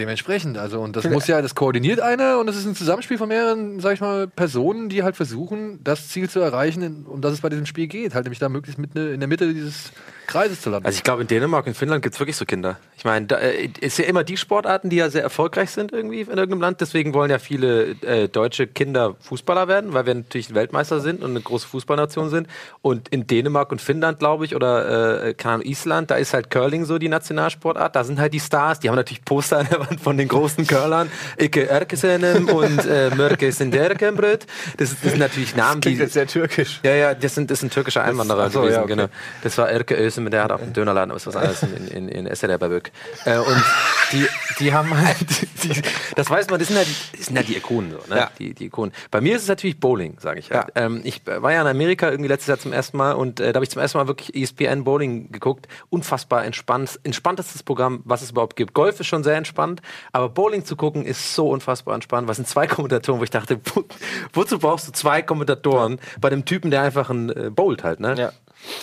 Dementsprechend. 0.00 0.58
Also, 0.58 0.80
und 0.80 0.96
das 0.96 1.08
muss 1.08 1.26
ja, 1.26 1.40
das 1.40 1.54
koordiniert 1.54 2.00
einer 2.00 2.38
und 2.38 2.46
das 2.46 2.56
ist 2.56 2.66
ein 2.66 2.74
Zusammenspiel 2.74 3.18
von 3.18 3.28
mehreren, 3.28 3.78
sag 3.80 3.94
ich 3.94 4.00
mal, 4.00 4.26
Personen, 4.26 4.88
die 4.88 5.02
halt 5.02 5.16
versuchen, 5.16 5.78
das 5.84 6.08
Ziel 6.08 6.28
zu 6.28 6.40
erreichen, 6.40 7.06
um 7.06 7.20
das 7.20 7.34
es 7.34 7.40
bei 7.40 7.48
diesem 7.48 7.66
Spiel 7.66 7.86
geht. 7.86 8.14
Halt 8.14 8.24
nämlich 8.24 8.40
da 8.40 8.48
möglichst 8.48 8.78
mit 8.78 8.94
ne, 8.94 9.10
in 9.10 9.20
der 9.20 9.28
Mitte 9.28 9.52
dieses 9.52 9.92
Kreises 10.30 10.60
zu 10.60 10.70
landen. 10.70 10.86
Also 10.86 10.96
ich 10.96 11.04
glaube, 11.04 11.22
in 11.22 11.28
Dänemark 11.28 11.66
und 11.66 11.76
Finnland 11.76 12.02
gibt 12.02 12.14
es 12.14 12.20
wirklich 12.20 12.36
so 12.36 12.44
Kinder. 12.44 12.78
Ich 12.96 13.04
meine, 13.04 13.26
äh, 13.40 13.70
ist 13.80 13.98
ja 13.98 14.04
immer 14.04 14.24
die 14.24 14.36
Sportarten, 14.36 14.90
die 14.90 14.96
ja 14.96 15.10
sehr 15.10 15.22
erfolgreich 15.22 15.70
sind 15.70 15.92
irgendwie 15.92 16.20
in 16.20 16.28
irgendeinem 16.28 16.60
Land. 16.60 16.80
Deswegen 16.80 17.14
wollen 17.14 17.30
ja 17.30 17.38
viele 17.38 17.92
äh, 18.02 18.28
deutsche 18.28 18.66
Kinder 18.66 19.16
Fußballer 19.20 19.68
werden, 19.68 19.94
weil 19.94 20.06
wir 20.06 20.14
natürlich 20.14 20.54
Weltmeister 20.54 21.00
sind 21.00 21.22
und 21.22 21.30
eine 21.30 21.40
große 21.40 21.66
Fußballnation 21.66 22.30
sind. 22.30 22.46
Und 22.82 23.08
in 23.08 23.26
Dänemark 23.26 23.72
und 23.72 23.80
Finnland, 23.80 24.18
glaube 24.18 24.44
ich, 24.44 24.54
oder 24.54 25.24
äh, 25.24 25.34
keine 25.34 25.54
Ahnung, 25.54 25.66
Island, 25.66 26.10
da 26.10 26.16
ist 26.16 26.34
halt 26.34 26.50
Curling 26.50 26.84
so 26.84 26.98
die 26.98 27.08
Nationalsportart. 27.08 27.96
Da 27.96 28.04
sind 28.04 28.20
halt 28.20 28.32
die 28.32 28.40
Stars. 28.40 28.80
Die 28.80 28.88
haben 28.88 28.96
natürlich 28.96 29.24
Poster 29.24 29.58
an 29.58 29.68
der 29.70 29.80
Wand 29.80 30.00
von 30.00 30.16
den 30.16 30.28
großen 30.28 30.66
Curlern. 30.66 31.10
Ike 31.40 31.68
Erkesenem 31.68 32.48
und 32.48 32.84
äh, 32.86 33.10
Mörke 33.14 33.50
Sinderkenbröt. 33.50 34.46
Das, 34.76 34.90
das 34.90 35.00
sind 35.00 35.18
natürlich 35.18 35.56
Namen, 35.56 35.80
Klingt 35.80 35.98
die... 35.98 36.02
jetzt 36.02 36.12
sehr 36.12 36.26
türkisch. 36.26 36.80
Ja, 36.82 36.94
ja, 36.94 37.14
das 37.14 37.34
sind, 37.34 37.50
das 37.50 37.60
sind 37.60 37.72
türkische 37.72 38.02
Einwanderer 38.02 38.44
ach 38.44 38.52
so, 38.52 38.60
gewesen, 38.60 38.74
ja, 38.74 38.82
okay. 38.82 38.94
genau. 38.94 39.08
Das 39.42 39.56
war 39.58 39.70
Erke 39.70 39.96
Özdemir, 40.20 40.30
der 40.30 40.44
hat 40.44 40.52
auch 40.52 40.60
einen 40.60 40.72
Dönerladen, 40.72 41.10
aber 41.10 41.16
ist 41.16 41.26
was 41.26 41.36
anderes 41.36 41.62
in, 41.62 42.08
in, 42.08 42.26
in 42.26 42.58
Böck. 42.58 42.92
Äh, 43.24 43.38
und 43.38 43.64
die, 44.12 44.26
die 44.58 44.72
haben 44.72 44.96
halt, 44.96 45.26
die, 45.64 45.82
das 46.16 46.28
weiß 46.28 46.48
man, 46.50 46.58
das 46.58 46.68
sind 46.68 46.76
ja 46.76 46.84
die, 46.84 47.16
das 47.16 47.26
sind 47.26 47.36
ja 47.36 47.42
die 47.42 47.56
Ikonen, 47.56 47.92
so, 47.92 47.98
ne? 48.08 48.20
Ja. 48.20 48.30
Die, 48.38 48.54
die 48.54 48.66
Ikonen. 48.66 48.92
Bei 49.10 49.20
mir 49.20 49.36
ist 49.36 49.42
es 49.42 49.48
natürlich 49.48 49.80
Bowling, 49.80 50.18
sage 50.20 50.40
ich. 50.40 50.50
Halt. 50.50 50.68
Ja. 50.74 50.82
Ähm, 50.82 51.00
ich 51.04 51.22
war 51.26 51.52
ja 51.52 51.62
in 51.62 51.66
Amerika 51.66 52.10
irgendwie 52.10 52.28
letztes 52.28 52.48
Jahr 52.48 52.58
zum 52.58 52.72
ersten 52.72 52.96
Mal 52.96 53.12
und 53.12 53.40
äh, 53.40 53.52
da 53.52 53.58
habe 53.58 53.64
ich 53.64 53.70
zum 53.70 53.80
ersten 53.80 53.98
Mal 53.98 54.06
wirklich 54.06 54.34
ESPN 54.34 54.84
Bowling 54.84 55.32
geguckt. 55.32 55.66
Unfassbar 55.88 56.44
entspannt, 56.44 57.00
entspanntestes 57.02 57.62
Programm, 57.62 58.02
was 58.04 58.22
es 58.22 58.30
überhaupt 58.30 58.56
gibt. 58.56 58.74
Golf 58.74 59.00
ist 59.00 59.06
schon 59.06 59.24
sehr 59.24 59.36
entspannt, 59.36 59.80
aber 60.12 60.28
Bowling 60.28 60.64
zu 60.64 60.76
gucken 60.76 61.04
ist 61.04 61.34
so 61.34 61.48
unfassbar 61.48 61.94
entspannt. 61.94 62.28
Was 62.28 62.36
sind 62.36 62.48
zwei 62.48 62.66
Kommentatoren, 62.66 63.20
wo 63.20 63.24
ich 63.24 63.30
dachte, 63.30 63.60
wo, 63.74 63.84
wozu 64.32 64.58
brauchst 64.58 64.88
du 64.88 64.92
zwei 64.92 65.22
Kommentatoren 65.22 65.98
bei 66.20 66.30
dem 66.30 66.44
Typen, 66.44 66.70
der 66.70 66.82
einfach 66.82 67.10
ein 67.10 67.30
äh, 67.30 67.50
bowlt 67.50 67.84
halt, 67.84 68.00
ne? 68.00 68.14
Ja. 68.16 68.32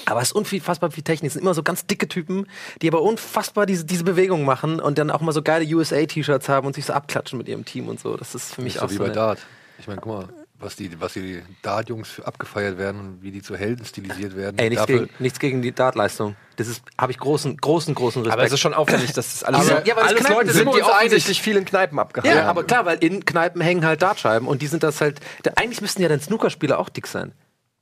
Aber 0.05 0.21
es 0.21 0.29
ist 0.29 0.33
unfassbar 0.33 0.91
viel 0.91 1.03
Technik. 1.03 1.27
Es 1.29 1.33
sind 1.33 1.41
immer 1.41 1.53
so 1.53 1.63
ganz 1.63 1.85
dicke 1.85 2.07
Typen, 2.07 2.47
die 2.81 2.87
aber 2.87 3.01
unfassbar 3.01 3.65
diese, 3.65 3.85
diese 3.85 4.03
Bewegung 4.03 4.45
machen 4.45 4.79
und 4.79 4.97
dann 4.97 5.11
auch 5.11 5.21
mal 5.21 5.31
so 5.31 5.41
geile 5.41 5.65
USA-T-Shirts 5.65 6.49
haben 6.49 6.67
und 6.67 6.73
sich 6.73 6.85
so 6.85 6.93
abklatschen 6.93 7.37
mit 7.37 7.47
ihrem 7.47 7.65
Team 7.65 7.87
und 7.87 7.99
so. 7.99 8.17
Das 8.17 8.35
ist 8.35 8.55
für 8.55 8.61
mich 8.61 8.75
Nicht 8.75 8.83
auch 8.83 8.87
so 8.89 8.93
wie 8.95 8.97
so 8.97 9.03
bei 9.03 9.09
Dart. 9.09 9.39
Ich 9.79 9.87
meine, 9.87 10.01
guck 10.01 10.11
mal, 10.11 10.29
was 10.59 10.75
die, 10.75 10.99
was 10.99 11.13
die 11.13 11.41
Dart-Jungs 11.61 12.19
abgefeiert 12.21 12.77
werden 12.77 12.99
und 12.99 13.21
wie 13.21 13.31
die 13.31 13.41
zu 13.41 13.55
Helden 13.55 13.85
stilisiert 13.85 14.35
werden. 14.35 14.57
Ey, 14.57 14.69
nichts, 14.69 14.87
gegen, 14.87 15.09
nichts 15.19 15.39
gegen 15.39 15.61
die 15.61 15.71
Dartleistung. 15.71 16.35
Das 16.55 16.67
ist, 16.67 16.81
habe 16.97 17.11
ich 17.11 17.19
großen, 17.19 17.57
großen, 17.57 17.93
großen 17.93 18.23
Respekt. 18.23 18.33
Aber 18.33 18.47
es 18.47 18.53
ist 18.53 18.59
schon 18.59 18.73
auffällig, 18.73 19.13
dass 19.13 19.33
das 19.33 19.43
alles, 19.43 19.69
Aber- 19.69 19.85
ja, 19.85 19.93
aber 19.93 20.01
das 20.03 20.11
alles 20.11 20.29
Leute 20.29 20.53
sind 20.53 20.73
die 20.73 20.81
offensichtlich 20.81 21.41
viel 21.41 21.57
in 21.57 21.65
Kneipen 21.65 21.99
abgehalten 21.99 22.35
ja, 22.35 22.43
haben. 22.43 22.49
aber 22.49 22.63
klar, 22.63 22.85
weil 22.85 22.97
in 23.03 23.23
Kneipen 23.23 23.61
hängen 23.61 23.85
halt 23.85 24.01
Dartscheiben 24.01 24.47
und 24.47 24.61
die 24.63 24.67
sind 24.67 24.81
das 24.81 24.99
halt. 24.99 25.19
Da, 25.43 25.51
eigentlich 25.55 25.81
müssten 25.81 26.01
ja 26.01 26.09
dann 26.09 26.21
Snookerspieler 26.21 26.79
auch 26.79 26.89
dick 26.89 27.05
sein. 27.05 27.33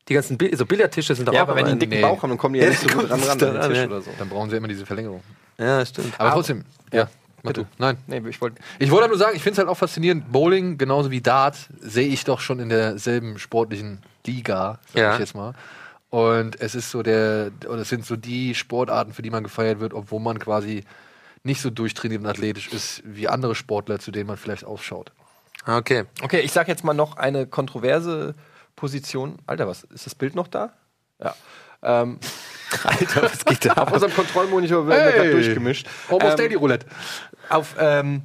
Die 0.08 0.14
ganzen 0.14 0.38
Bill 0.38 0.56
so 0.56 0.66
Billardtische 0.66 1.16
sind 1.16 1.28
doch 1.28 1.34
Ja, 1.34 1.40
auch 1.44 1.48
aber 1.48 1.56
wenn 1.56 1.66
die 1.66 1.72
einen 1.72 1.82
immer- 1.82 1.90
dicken 1.90 1.96
Nee. 1.96 2.02
Bauch 2.02 2.22
haben, 2.22 2.30
dann 2.30 2.38
kommen 2.38 2.54
die 2.54 2.60
ja 2.60 2.66
Ja, 2.66 2.72
nicht 2.72 2.82
so 2.82 2.88
gut 2.90 3.10
ran, 3.10 3.20
ran 3.22 3.30
an 3.32 3.38
den 3.40 3.54
dann 3.56 3.70
Tisch 3.74 3.86
oder 3.86 4.02
so. 4.02 4.12
Dann 4.20 4.30
brauchen 4.30 4.50
sie 4.50 4.58
immer 4.58 4.68
diese 4.68 4.86
Verlängerung. 4.86 5.22
Ja, 5.58 5.86
stimmt. 5.86 6.14
Aber 6.20 6.32
trotzdem, 6.32 6.64
ja, 6.94 7.08
mach 7.42 7.54
Bitte. 7.54 7.62
du. 7.62 7.68
Nein. 7.80 7.98
Nee, 8.08 8.22
ich 8.30 8.40
wollte. 8.42 8.62
Ich 8.78 8.92
wollte 8.92 9.08
nur 9.08 9.18
sagen, 9.18 9.36
ich 9.36 9.42
finde 9.42 9.54
es 9.54 9.58
halt 9.60 9.70
auch 9.70 9.78
faszinierend, 9.78 10.32
Bowling 10.32 10.78
genauso 10.78 11.10
wie 11.12 11.22
Dart 11.22 11.58
sehe 11.80 12.08
ich 12.08 12.24
doch 12.24 12.40
schon 12.40 12.60
in 12.60 12.70
derselben 12.70 13.40
sportlichen 13.40 14.00
Liga, 14.28 14.80
sag 14.94 15.02
Ja. 15.02 15.14
ich 15.14 15.20
jetzt 15.20 15.36
mal. 15.36 15.54
Und 16.12 16.62
es 16.62 16.76
ist 16.76 16.92
so 16.92 17.02
der, 17.04 17.52
oder 17.68 17.80
es 17.82 17.90
sind 17.90 18.06
so 18.06 18.16
die 18.16 18.54
Sportarten, 18.56 19.12
für 19.12 19.22
die 19.22 19.30
man 19.32 19.44
gefeiert 19.44 19.80
wird, 19.80 19.94
obwohl 19.94 20.20
man 20.22 20.40
quasi 20.40 20.84
nicht 21.44 21.62
so 21.62 21.70
durchtrainiert 21.70 22.22
und 22.22 22.28
athletisch 22.28 22.68
ist 22.72 23.02
wie 23.06 23.28
andere 23.28 23.54
Sportler, 23.56 24.00
zu 24.00 24.12
denen 24.12 24.28
man 24.28 24.38
vielleicht 24.38 24.66
ausschaut. 24.66 25.12
Ah, 25.66 25.78
Okay. 25.78 26.06
Okay, 26.22 26.40
ich 26.42 26.52
sag 26.52 26.68
jetzt 26.68 26.84
mal 26.84 26.94
noch 26.94 27.18
eine 27.18 27.48
kontroverse 27.48 28.34
Position. 28.75 29.38
Alter, 29.48 29.67
was? 29.67 29.84
Ist 29.86 30.05
das 30.05 30.15
Bild 30.15 30.36
noch 30.36 30.48
da? 30.48 30.74
Ja. 31.22 31.36
Ähm, 31.82 32.20
Alter, 32.84 33.24
was 33.24 33.46
geht 33.46 33.65
da? 33.65 33.74
auf 33.84 33.91
unserem 33.91 34.13
Kontrollmonitor 34.13 34.88
werden 34.88 35.05
wir 35.05 35.12
Hey. 35.12 35.17
gerade 35.20 35.32
durchgemischt. 35.32 35.88
Almost 36.10 36.32
Ähm, 36.32 36.38
Daily 36.38 36.55
Roulette. 36.55 36.86
auf, 37.50 37.75
ähm, 37.79 38.24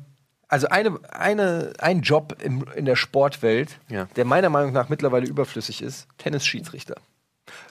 also 0.48 0.66
eine, 0.68 0.98
eine, 1.10 1.72
ein 1.78 2.00
Job 2.00 2.36
im, 2.42 2.64
in 2.74 2.84
der 2.84 2.96
Sportwelt, 2.96 3.78
Ja. 3.88 4.06
der 4.16 4.24
meiner 4.24 4.48
Meinung 4.50 4.72
nach 4.72 4.88
mittlerweile 4.88 5.26
überflüssig 5.26 5.82
ist, 5.82 6.08
Tennisschiedsrichter. 6.18 6.96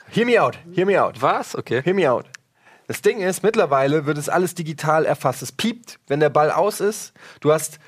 Hear 0.10 0.26
me 0.26 0.42
out, 0.42 0.58
hear 0.74 0.86
me 0.86 1.02
out. 1.02 1.22
Was? 1.22 1.56
Okay. 1.56 1.82
Hear 1.84 1.94
me 1.94 2.10
out. 2.10 2.26
Das 2.88 3.02
Ding 3.04 3.20
ist, 3.20 3.44
mittlerweile 3.44 4.06
wird 4.08 4.18
es 4.18 4.30
alles 4.30 4.56
digital 4.56 5.06
erfasst. 5.06 5.42
Es 5.44 5.52
piept, 5.52 6.00
wenn 6.08 6.20
der 6.20 6.30
Ball 6.30 6.50
aus 6.52 6.80
ist. 6.80 7.14
Du 7.40 7.52
hast 7.52 7.80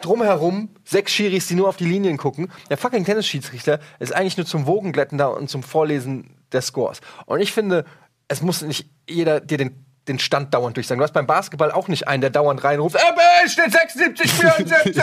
drumherum 0.00 0.70
sechs 0.84 1.12
Schiris, 1.12 1.48
die 1.48 1.54
nur 1.54 1.68
auf 1.68 1.76
die 1.76 1.86
Linien 1.86 2.16
gucken. 2.16 2.50
Der 2.70 2.76
fucking 2.76 3.04
Tennisschiedsrichter 3.04 3.80
ist 3.98 4.14
eigentlich 4.14 4.36
nur 4.36 4.46
zum 4.46 4.66
Wogenglätten 4.66 5.18
da 5.18 5.26
und 5.26 5.50
zum 5.50 5.62
Vorlesen 5.62 6.36
der 6.52 6.62
Scores. 6.62 7.00
Und 7.26 7.40
ich 7.40 7.52
finde, 7.52 7.84
es 8.28 8.42
muss 8.42 8.62
nicht 8.62 8.88
jeder 9.08 9.40
dir 9.40 9.58
den 9.58 9.86
den 10.08 10.18
Stand 10.18 10.54
dauernd 10.54 10.76
durchsagen. 10.76 10.98
Du 10.98 11.04
hast 11.04 11.12
beim 11.12 11.26
Basketball 11.26 11.72
auch 11.72 11.88
nicht 11.88 12.06
einen, 12.08 12.20
der 12.20 12.30
dauernd 12.30 12.62
reinruft, 12.62 12.96
Ebbe, 12.96 13.50
steht 13.50 13.72
76, 13.72 14.32
74. 14.32 15.02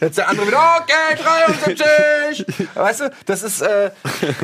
Jetzt 0.00 0.18
der 0.18 0.28
andere 0.28 0.48
wieder, 0.48 0.82
okay, 0.82 1.22
73. 1.66 2.68
Weißt 2.74 3.00
du, 3.00 3.10
das 3.26 3.42
ist, 3.42 3.60
äh, 3.60 3.90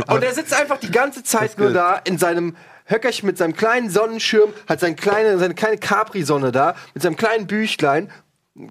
und 0.08 0.22
der 0.22 0.34
sitzt 0.34 0.54
einfach 0.54 0.78
die 0.78 0.90
ganze 0.90 1.22
Zeit 1.22 1.58
nur 1.58 1.72
da 1.72 2.00
in 2.04 2.18
seinem 2.18 2.56
Höckerchen 2.88 3.26
mit 3.26 3.36
seinem 3.36 3.56
kleinen 3.56 3.90
Sonnenschirm, 3.90 4.52
hat 4.68 4.78
seine 4.78 4.94
kleine, 4.94 5.38
seine 5.38 5.54
kleine 5.54 5.78
Capri-Sonne 5.78 6.52
da, 6.52 6.76
mit 6.94 7.02
seinem 7.02 7.16
kleinen 7.16 7.48
Büchlein, 7.48 8.10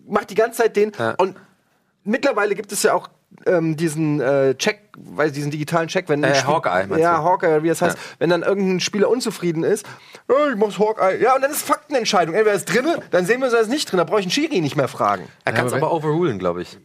macht 0.07 0.29
die 0.29 0.35
ganze 0.35 0.63
Zeit 0.63 0.75
den, 0.75 0.91
Ja. 0.97 1.11
und 1.17 1.35
mittlerweile 2.03 2.55
gibt 2.55 2.71
es 2.71 2.83
ja 2.83 2.93
auch 2.93 3.09
ähm, 3.47 3.75
diesen 3.75 4.21
äh, 4.21 4.55
Check, 4.55 4.79
weil 4.97 5.29
diesen 5.29 5.51
digitalen 5.51 5.89
Check, 5.89 6.07
wenn 6.07 6.23
ein 6.23 6.31
Äh, 6.31 6.35
Spiel- 6.35 6.53
Hawkeye, 6.53 6.87
ja 6.99 7.17
du? 7.17 7.23
Hawkeye, 7.23 7.63
wie 7.63 7.67
das 7.67 7.81
heißt, 7.81 7.97
Ja. 7.97 8.03
wenn 8.19 8.29
dann 8.29 8.43
irgendein 8.43 8.79
Spieler 8.79 9.09
unzufrieden 9.09 9.63
ist, 9.63 9.85
"Ja, 10.29 10.35
ich 10.51 10.55
mach's 10.55 10.79
Hawkeye, 10.79 11.21
ja 11.21 11.35
und 11.35 11.41
dann 11.41 11.51
ist 11.51 11.63
Faktenentscheidung, 11.63 12.33
entweder 12.33 12.55
ist 12.55 12.65
drinne, 12.65 12.99
dann 13.11 13.25
sehen 13.25 13.41
wir, 13.41 13.51
er 13.51 13.59
ist 13.59 13.69
nicht 13.69 13.91
drin, 13.91 13.97
da 13.97 14.05
brauche 14.05 14.19
ich 14.21 14.25
einen 14.25 14.31
Schiri 14.31 14.61
nicht 14.61 14.77
mehr 14.77 14.87
fragen. 14.87 15.27
Er 15.43 15.51
kann 15.51 15.65
es 15.67 15.73
aber 15.73 15.87
aber 15.87 15.95
overrulen, 15.95 16.39
glaube 16.39 16.61
ich. 16.61 16.77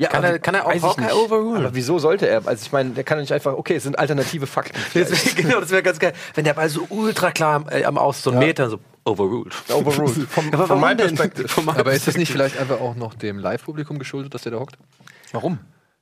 Ja, 0.00 0.08
Kann 0.08 0.24
aber 0.24 0.34
er- 0.34 0.38
kann 0.38 0.54
er 0.54 0.64
auch 0.64 0.72
ich 0.72 0.80
Hawkeye 0.82 1.06
nicht. 1.06 1.12
overrulen? 1.14 1.64
Aber 1.66 1.74
wieso 1.74 1.98
sollte 1.98 2.28
er? 2.28 2.46
Also 2.46 2.62
ich 2.64 2.70
meine, 2.70 2.90
der 2.90 3.02
kann 3.02 3.18
ja 3.18 3.22
nicht 3.22 3.32
einfach, 3.32 3.52
okay, 3.54 3.74
es 3.74 3.82
sind 3.82 3.98
alternative 3.98 4.46
Fakten. 4.46 4.78
Das 4.94 5.10
wär, 5.10 5.34
genau, 5.42 5.58
das 5.60 5.70
wäre 5.70 5.82
ganz 5.82 5.98
geil. 5.98 6.12
Wenn 6.34 6.44
der 6.44 6.54
Ball 6.54 6.68
so 6.68 6.86
ultra 6.88 7.32
klar 7.32 7.64
äh, 7.72 7.84
am 7.84 7.98
Aus, 7.98 8.22
so 8.22 8.30
einen 8.30 8.38
Meter, 8.38 8.70
so 8.70 8.78
overruled. 9.04 9.52
Overruled. 9.70 10.28
Vom, 10.30 10.52
Aber 10.54 10.68
von 10.68 10.80
meinem? 10.80 10.98
Perspektive. 10.98 11.48
Von 11.48 11.68
Aber 11.68 11.92
ist 11.92 12.06
das 12.06 12.16
nicht 12.16 12.30
vielleicht 12.30 12.58
einfach 12.58 12.80
auch 12.80 12.94
noch 12.94 13.14
dem 13.14 13.38
Live-Publikum 13.38 13.98
geschuldet, 13.98 14.32
dass 14.34 14.42
der 14.42 14.52
da 14.52 14.60
hockt? 14.60 14.78
Warum? 15.32 15.58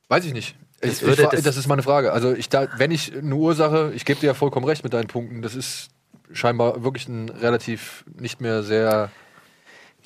Weiß 0.09 0.25
ich 0.25 0.33
nicht. 0.33 0.55
Das 0.81 0.97
Ich, 0.97 1.01
würde 1.01 1.23
ich, 1.23 1.29
das- 1.29 1.41
das 1.41 1.57
ist 1.57 1.67
meine 1.67 1.81
Frage. 1.81 2.13
Also 2.13 2.33
ich 2.33 2.49
da, 2.49 2.67
wenn 2.77 2.91
ich 2.91 3.17
eine 3.17 3.33
Ursache, 3.33 3.91
ich 3.95 4.05
gebe 4.05 4.19
dir 4.19 4.27
ja 4.27 4.33
vollkommen 4.35 4.67
recht 4.67 4.83
mit 4.83 4.93
deinen 4.93 5.07
Punkten, 5.07 5.41
das 5.41 5.55
ist 5.55 5.87
scheinbar 6.31 6.83
wirklich 6.83 7.07
ein 7.07 7.29
relativ 7.29 8.03
nicht 8.15 8.41
mehr 8.41 8.61
sehr 8.61 9.09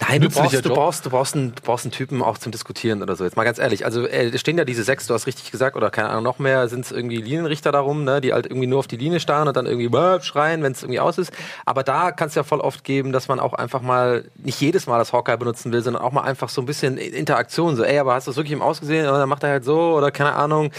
Nein, 0.08 0.22
du 0.22 0.30
brauchst, 0.30 0.66
du, 0.66 0.70
brauchst, 0.70 1.06
du, 1.06 1.10
brauchst 1.12 1.36
einen, 1.36 1.54
du 1.54 1.62
brauchst 1.62 1.86
einen 1.86 1.92
Typen 1.92 2.24
auch 2.24 2.38
zum 2.40 2.52
Diskutieren 2.52 3.04
oder 3.04 3.16
so. 3.16 3.24
Jetzt 3.24 3.38
mal 3.38 3.44
ganz 3.44 3.60
ehrlich. 3.60 3.86
Also 3.86 4.08
äh, 4.08 4.30
es 4.30 4.42
stehen 4.42 4.58
ja 4.58 4.66
diese 4.66 4.84
sechs, 4.84 5.06
du 5.06 5.14
hast 5.14 5.28
richtig 5.28 5.52
gesagt, 5.52 5.76
oder 5.76 5.92
keine 5.92 6.10
Ahnung, 6.10 6.24
noch 6.24 6.40
mehr 6.40 6.68
sind 6.70 6.86
es 6.86 6.92
irgendwie 6.92 7.18
Linienrichter 7.18 7.72
darum, 7.72 8.04
ne, 8.04 8.20
die 8.20 8.34
halt 8.34 8.48
irgendwie 8.48 8.66
nur 8.68 8.80
auf 8.80 8.88
die 8.88 8.98
Linie 8.98 9.20
starren 9.20 9.48
und 9.48 9.56
dann 9.56 9.68
irgendwie 9.68 9.92
schreien, 10.24 10.64
wenn 10.64 10.72
es 10.72 10.82
irgendwie 10.82 11.00
aus 11.00 11.20
ist. 11.20 11.32
Aber 11.66 11.84
da 11.84 12.12
kann 12.12 12.30
es 12.30 12.36
ja 12.36 12.44
voll 12.44 12.62
oft 12.62 12.84
geben, 12.84 13.12
dass 13.12 13.28
man 13.28 13.40
auch 13.40 13.54
einfach 13.54 13.82
mal 13.82 14.26
nicht 14.36 14.60
jedes 14.60 14.88
Mal 14.88 14.98
das 14.98 15.14
Hawkeye 15.14 15.38
benutzen 15.38 15.72
will, 15.72 15.84
sondern 15.84 16.02
auch 16.02 16.12
mal 16.12 16.22
einfach 16.22 16.50
so 16.50 16.62
ein 16.62 16.66
bisschen 16.66 16.98
Interaktion. 16.98 17.76
So, 17.76 17.84
ey, 17.84 18.00
aber 18.00 18.16
hast 18.16 18.26
du 18.26 18.32
das 18.32 18.38
wirklich 18.38 18.54
im 18.54 18.62
Ausgesehen? 18.62 19.08
Oder 19.08 19.20
dann 19.20 19.30
macht 19.30 19.44
er 19.44 19.50
halt 19.50 19.66
so 19.66 19.94
oder 19.94 20.10
keine 20.12 20.34
Ahnung. 20.34 20.72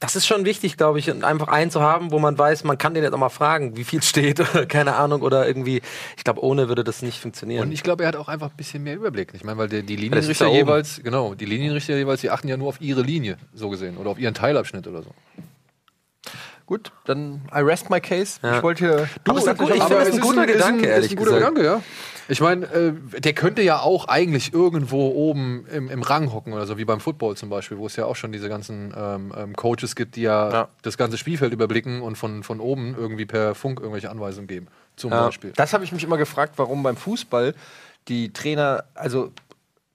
Das 0.00 0.16
ist 0.16 0.26
schon 0.26 0.44
wichtig, 0.44 0.76
glaube 0.76 0.98
ich, 0.98 1.10
und 1.10 1.24
einfach 1.24 1.48
einen 1.48 1.70
zu 1.70 1.80
haben, 1.80 2.10
wo 2.10 2.18
man 2.18 2.36
weiß, 2.36 2.64
man 2.64 2.76
kann 2.76 2.94
den 2.94 3.04
jetzt 3.04 3.14
auch 3.14 3.18
mal 3.18 3.28
fragen, 3.30 3.76
wie 3.76 3.84
viel 3.84 4.02
steht 4.02 4.40
oder 4.54 4.66
keine 4.66 4.96
Ahnung 4.96 5.22
oder 5.22 5.46
irgendwie. 5.46 5.80
Ich 6.16 6.24
glaube, 6.24 6.44
ohne 6.44 6.68
würde 6.68 6.84
das 6.84 7.00
nicht 7.00 7.20
funktionieren. 7.20 7.62
Und 7.62 7.72
ich 7.72 7.82
glaube, 7.82 8.02
er 8.02 8.08
hat 8.08 8.16
auch 8.16 8.28
einfach 8.28 8.50
ein 8.50 8.56
bisschen 8.56 8.82
mehr 8.82 8.96
Überblick. 8.96 9.30
Ich 9.34 9.44
meine, 9.44 9.56
weil 9.56 9.68
der, 9.68 9.82
die 9.82 9.94
ist 9.94 10.00
Linienrichter 10.00 10.48
jeweils, 10.48 11.00
genau, 11.02 11.34
die 11.34 11.46
Linienrichter 11.46 11.96
jeweils, 11.96 12.20
die 12.20 12.30
achten 12.30 12.48
ja 12.48 12.56
nur 12.56 12.68
auf 12.68 12.80
ihre 12.80 13.02
Linie, 13.02 13.38
so 13.54 13.70
gesehen, 13.70 13.96
oder 13.96 14.10
auf 14.10 14.18
ihren 14.18 14.34
Teilabschnitt 14.34 14.86
oder 14.86 15.02
so. 15.02 15.10
Gut, 16.66 16.92
dann 17.04 17.42
I 17.54 17.58
rest 17.60 17.90
my 17.90 18.00
case. 18.00 18.40
Ja. 18.42 18.56
Ich 18.56 18.62
wollte. 18.62 19.08
Aber 19.28 19.38
es 19.38 19.44
ist 19.44 19.48
ein 19.48 19.56
gut- 19.56 19.74
ich 19.74 19.82
aber 19.82 19.88
finde 19.88 20.02
es 20.02 20.08
ein 20.08 20.14
ist 20.14 20.20
guter 20.22 20.46
ist 20.46 20.52
Gedanke, 20.54 20.86
ehrlich 20.86 21.04
ist 21.06 21.12
ein 21.12 21.16
guter 21.16 21.34
gesagt. 21.36 21.54
Gedanke, 21.56 21.64
ja. 21.78 21.82
Ich 22.28 22.40
meine, 22.40 22.66
äh, 22.66 22.92
der 23.20 23.32
könnte 23.34 23.62
ja 23.62 23.80
auch 23.80 24.08
eigentlich 24.08 24.52
irgendwo 24.54 25.08
oben 25.10 25.66
im, 25.72 25.90
im 25.90 26.02
Rang 26.02 26.32
hocken 26.32 26.52
oder 26.52 26.66
so, 26.66 26.78
wie 26.78 26.84
beim 26.84 27.00
Football 27.00 27.36
zum 27.36 27.50
Beispiel, 27.50 27.76
wo 27.78 27.86
es 27.86 27.96
ja 27.96 28.06
auch 28.06 28.16
schon 28.16 28.32
diese 28.32 28.48
ganzen 28.48 28.94
ähm, 28.96 29.32
ähm, 29.36 29.56
Coaches 29.56 29.94
gibt, 29.96 30.16
die 30.16 30.22
ja, 30.22 30.50
Ja. 30.52 30.68
das 30.82 30.96
ganze 30.96 31.18
Spielfeld 31.18 31.52
überblicken 31.52 32.00
und 32.02 32.16
von, 32.16 32.42
von 32.42 32.60
oben 32.60 32.94
irgendwie 32.98 33.26
per 33.26 33.54
Funk 33.54 33.80
irgendwelche 33.80 34.10
Anweisungen 34.10 34.46
geben. 34.46 34.68
Zum 34.96 35.10
Ja. 35.12 35.26
Beispiel. 35.26 35.52
Das 35.56 35.72
habe 35.74 35.84
ich 35.84 35.92
mich 35.92 36.04
immer 36.04 36.16
gefragt, 36.16 36.54
warum 36.56 36.82
beim 36.82 36.96
Fußball 36.96 37.54
die 38.08 38.32
Trainer, 38.32 38.84
also 38.94 39.32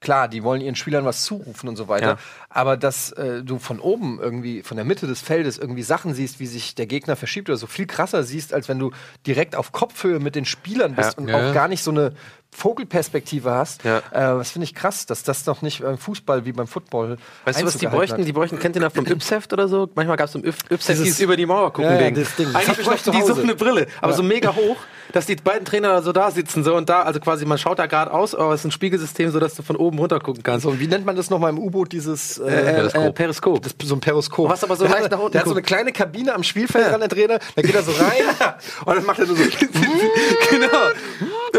klar, 0.02 0.28
die 0.30 0.44
wollen 0.44 0.62
ihren 0.62 0.76
Spielern 0.76 1.04
was 1.06 1.24
zurufen 1.24 1.68
und 1.68 1.76
so 1.76 1.88
weiter, 1.88 2.08
Ja. 2.08 2.18
aber 2.50 2.78
dass 2.78 3.12
äh, 3.12 3.44
du 3.44 3.60
von 3.60 3.80
oben 3.80 4.20
irgendwie, 4.22 4.64
von 4.64 4.78
der 4.78 4.86
Mitte 4.86 5.08
des 5.08 5.22
Feldes 5.22 5.58
irgendwie 5.58 5.84
Sachen 5.84 6.14
siehst, 6.14 6.40
wie 6.40 6.48
sich 6.48 6.74
der 6.76 6.86
Gegner 6.88 7.16
verschiebt 7.18 7.50
oder 7.50 7.58
so 7.58 7.68
viel 7.68 7.86
krasser 7.86 8.24
siehst, 8.24 8.54
als 8.54 8.70
wenn 8.70 8.80
du 8.80 8.92
direkt 9.28 9.56
auf 9.56 9.72
Kopfhöhe 9.74 10.20
mit 10.20 10.36
den 10.36 10.46
Spielern 10.46 10.96
bist 10.96 11.14
Ja. 11.14 11.18
und 11.18 11.28
Ja, 11.28 11.50
auch 11.50 11.54
gar 11.54 11.68
nicht 11.68 11.84
so 11.84 11.92
eine 11.92 12.14
Vogelperspektive 12.52 13.52
hast. 13.52 13.84
Ja. 13.84 13.98
Äh, 14.12 14.38
das 14.38 14.52
finde 14.52 14.64
ich 14.66 14.76
krass, 14.76 15.06
dass 15.06 15.24
das 15.24 15.46
noch 15.46 15.62
nicht 15.62 15.82
beim 15.82 15.98
Fußball 15.98 16.46
wie 16.46 16.52
beim 16.52 16.68
Football. 16.68 17.18
Weißt 17.46 17.62
du, 17.62 17.66
was 17.66 17.78
die 17.78 17.88
bräuchten? 17.88 18.20
hat. 18.20 18.28
Die 18.28 18.32
bräuchten, 18.32 18.60
kennt 18.60 18.76
ihr 18.76 18.82
noch 18.82 18.92
vom 18.94 19.06
Yps-Heft 19.08 19.54
oder 19.54 19.68
so? 19.68 19.90
Manchmal 19.96 20.18
gab 20.18 20.30
es 20.30 20.36
im 20.36 20.44
Yps-Heft 20.46 20.90
Dieses- 20.90 21.20
über 21.20 21.36
die 21.36 21.46
Mauer 21.46 21.72
gucken 21.74 21.92
Ja, 21.92 22.00
ja, 22.00 22.12
Ding. 22.12 22.26
Ding. 22.38 22.56
Eigentlich 22.56 22.86
bräuchten 22.86 23.12
die 23.12 23.22
so 23.22 23.36
eine 23.36 23.56
Brille, 23.56 23.88
aber 24.02 24.14
so 24.14 24.24
mega 24.24 24.54
hoch, 24.56 24.78
dass 25.12 25.26
die 25.26 25.36
beiden 25.36 25.66
Trainer 25.66 26.02
so 26.02 26.12
da 26.12 26.32
sitzen 26.32 26.64
so 26.64 26.76
und 26.76 26.90
da, 26.90 27.02
also 27.04 27.20
quasi 27.20 27.46
man 27.46 27.58
schaut 27.58 27.80
da 27.80 27.86
gerade 27.88 28.12
aus, 28.12 28.36
aber 28.36 28.54
es 28.54 28.62
ist 28.62 28.66
ein 28.66 28.72
Spiegelsystem, 28.72 29.32
so 29.32 29.40
dass 29.40 29.56
du 29.56 29.64
von 29.64 29.76
oben 29.76 29.98
runter 30.00 30.20
gucken 30.20 30.44
kannst. 30.44 30.64
So, 30.64 30.80
wie 30.80 30.88
nennt 30.88 31.06
man 31.06 31.16
das 31.16 31.30
nochmal 31.30 31.50
im 31.52 31.60
U-Boot, 31.60 31.92
dieses 31.92 32.38
äh, 32.38 32.44
Äh, 32.50 32.74
Periskop. 32.74 33.04
äh, 33.06 33.12
Periskop. 33.12 33.62
Das, 33.64 33.76
so 33.84 33.96
ein 33.96 34.00
Periskop. 34.00 34.50
Was 34.50 34.64
aber 34.64 34.76
so 34.76 34.84
der 34.86 34.92
leicht 34.94 35.06
hat, 35.06 35.12
nach 35.12 35.20
unten 35.20 35.32
Der 35.34 35.42
hat 35.42 35.48
so 35.48 35.54
eine 35.54 35.62
kleine 35.64 35.92
Kabine 35.92 36.34
am 36.36 36.44
Spielfeld 36.44 36.92
ran, 36.92 37.00
der 37.00 37.10
Trainer. 37.10 37.40
Da 37.56 37.62
geht 37.62 37.74
er 37.76 37.84
so 37.84 37.92
rein 37.92 38.24
und 38.86 38.96
dann 38.96 39.06
macht 39.06 39.20
er 39.20 39.26
nur 39.28 39.36
so. 39.36 39.44
genau. 40.50 40.68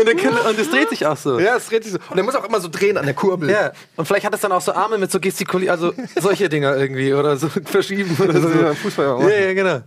Und, 0.00 0.16
kann, 0.20 0.32
und 0.48 0.58
es 0.58 0.70
dreht 0.70 0.88
sich 0.90 1.04
auch 1.06 1.16
so. 1.16 1.38
ja, 1.40 1.56
es 1.56 1.66
dreht 1.68 1.84
sich 1.84 1.92
so. 1.92 1.98
Und 2.10 2.16
er 2.18 2.24
muss 2.24 2.34
auch 2.34 2.44
immer 2.44 2.60
so 2.60 2.68
drehen 2.68 2.96
an 2.96 3.04
der 3.04 3.14
Kurbel. 3.14 3.50
Ja, 3.50 3.72
und 3.96 4.06
vielleicht 4.06 4.24
hat 4.24 4.34
es 4.34 4.40
dann 4.40 4.52
auch 4.52 4.60
so 4.60 4.72
Arme 4.72 4.98
mit 4.98 5.10
so 5.10 5.20
gestikulieren, 5.20 5.72
also 5.74 5.92
solche 6.20 6.48
Dinger 6.48 6.76
irgendwie 6.76 7.12
oder 7.12 7.36
so 7.36 7.48
verschieben 7.48 8.16
oder 8.22 8.32
Das 8.32 8.42
so. 8.42 8.48
ist 8.48 8.54
wie 8.58 8.62
beim 8.62 8.76
Fußball. 8.76 9.06
Ja, 9.28 9.28
ja, 9.48 9.54
genau. 9.54 9.80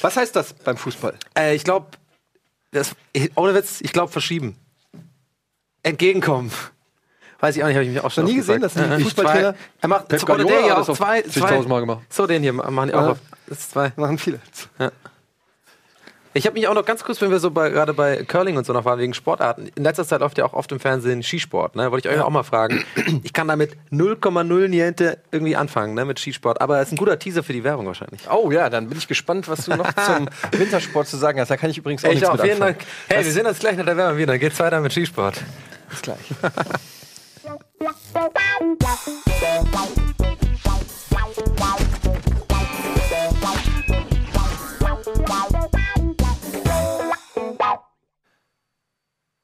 Was 0.00 0.16
heißt 0.16 0.34
das 0.36 0.52
beim 0.52 0.76
Fußball? 0.76 1.14
Äh, 1.38 1.54
ich 1.56 1.64
glaube, 1.64 1.86
das, 2.72 2.94
ohne 3.36 3.54
Witz, 3.54 3.80
ich 3.80 3.92
glaube 3.92 4.10
verschieben. 4.12 4.56
Entgegenkommen. 5.82 6.50
Weiß 7.40 7.56
ich 7.56 7.62
auch 7.64 7.66
nicht, 7.66 7.74
habe 7.76 7.84
ich 7.84 7.90
mich 7.92 8.00
auch 8.00 8.10
schon 8.10 8.24
Noch 8.24 8.30
nie 8.30 8.36
gesehen, 8.36 8.60
dass 8.60 8.74
die 8.74 8.80
Äh, 8.80 8.98
Fußballtrainer- 8.98 9.54
zwei- 9.54 9.54
Er 9.80 9.88
macht 9.88 10.08
Pep 10.08 10.22
oder 10.28 10.44
der 10.44 10.62
hier 10.62 10.78
auch 10.78 10.94
zwei, 10.94 11.22
zwei 11.22 11.60
Mal 11.62 11.80
gemacht. 11.80 12.02
So, 12.08 12.26
den 12.26 12.42
hier 12.42 12.52
machen 12.52 12.88
die 12.88 12.94
auch 12.94 13.00
Ja. 13.02 13.10
auf. 13.12 13.18
Das 13.48 13.58
ist 13.58 13.70
zwei. 13.72 13.92
Machen 13.96 14.18
viele. 14.18 14.40
Ich 16.34 16.46
habe 16.46 16.54
mich 16.54 16.66
auch 16.66 16.74
noch 16.74 16.86
ganz 16.86 17.04
kurz, 17.04 17.20
wenn 17.20 17.30
wir 17.30 17.38
so 17.38 17.50
bei, 17.50 17.68
gerade 17.68 17.92
bei 17.92 18.24
Curling 18.24 18.56
und 18.56 18.64
so 18.64 18.72
noch 18.72 18.86
waren, 18.86 18.98
wegen 18.98 19.12
Sportarten. 19.12 19.70
In 19.74 19.84
letzter 19.84 20.06
Zeit 20.06 20.20
läuft 20.20 20.38
ja 20.38 20.46
auch 20.46 20.54
oft 20.54 20.72
im 20.72 20.80
Fernsehen 20.80 21.22
Skisport. 21.22 21.76
Ne? 21.76 21.90
Wollte 21.90 22.08
ich 22.08 22.14
euch 22.14 22.22
auch 22.22 22.30
mal 22.30 22.42
fragen. 22.42 22.82
Ich 23.22 23.34
kann 23.34 23.48
damit 23.48 23.76
0,0 23.90 24.68
Niente 24.68 25.18
irgendwie 25.30 25.56
anfangen, 25.56 25.94
ne, 25.94 26.06
mit 26.06 26.18
Skisport. 26.18 26.60
Aber 26.62 26.80
es 26.80 26.88
ist 26.88 26.92
ein 26.92 26.96
guter 26.96 27.18
Teaser 27.18 27.42
für 27.42 27.52
die 27.52 27.64
Werbung 27.64 27.86
wahrscheinlich. 27.86 28.22
Oh 28.30 28.50
ja, 28.50 28.70
dann 28.70 28.88
bin 28.88 28.96
ich 28.96 29.08
gespannt, 29.08 29.46
was 29.48 29.66
du 29.66 29.76
noch 29.76 29.92
zum 30.06 30.28
Wintersport 30.52 31.06
zu 31.06 31.18
sagen 31.18 31.38
hast. 31.38 31.50
Da 31.50 31.58
kann 31.58 31.70
ich 31.70 31.78
übrigens 31.78 32.02
auch 32.04 32.08
Ich 32.08 32.14
nichts 32.14 32.28
auch, 32.28 32.34
mit 32.34 32.42
vielen 32.42 32.54
anfangen. 32.54 32.76
Dank. 32.78 32.88
Hey, 33.08 33.24
wir 33.24 33.32
sehen 33.32 33.46
uns 33.46 33.58
gleich 33.58 33.76
nach 33.76 33.84
der 33.84 33.96
Werbung 33.96 34.16
wieder. 34.16 34.32
Dann 34.32 34.40
geht's 34.40 34.58
weiter 34.58 34.80
mit 34.80 34.92
Skisport. 34.92 35.34
Bis 35.90 36.00
gleich. 36.00 36.18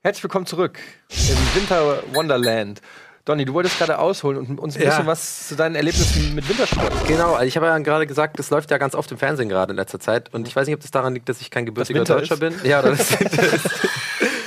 Herzlich 0.08 0.24
willkommen 0.24 0.46
zurück 0.46 0.78
im 1.10 1.54
Winter 1.54 2.02
Wonderland. 2.14 2.80
Donny, 3.26 3.44
du 3.44 3.52
wolltest 3.52 3.76
gerade 3.76 3.98
ausholen 3.98 4.38
und 4.38 4.58
uns 4.58 4.74
ein 4.74 4.82
Ja. 4.82 4.88
bisschen 4.88 5.06
was 5.06 5.48
zu 5.48 5.54
deinen 5.54 5.74
Erlebnissen 5.74 6.34
mit 6.34 6.48
Wintersport. 6.48 7.06
Genau, 7.06 7.34
also 7.34 7.44
ich 7.46 7.54
habe 7.58 7.66
ja 7.66 7.76
gerade 7.76 8.06
gesagt, 8.06 8.38
das 8.38 8.48
läuft 8.48 8.70
ja 8.70 8.78
ganz 8.78 8.94
oft 8.94 9.12
im 9.12 9.18
Fernsehen 9.18 9.50
gerade 9.50 9.72
in 9.72 9.76
letzter 9.76 10.00
Zeit. 10.00 10.32
Und 10.32 10.48
ich 10.48 10.56
weiß 10.56 10.66
nicht, 10.66 10.74
ob 10.76 10.80
das 10.80 10.90
daran 10.92 11.12
liegt, 11.12 11.28
dass 11.28 11.42
ich 11.42 11.50
kein 11.50 11.66
gebürtiger 11.66 12.04
Deutscher 12.04 12.32
ist? 12.36 12.40
bin. 12.40 12.54
Ja, 12.64 12.78
oder 12.80 12.92
das 12.92 13.20
Winter 13.20 13.52
ist. 13.52 13.68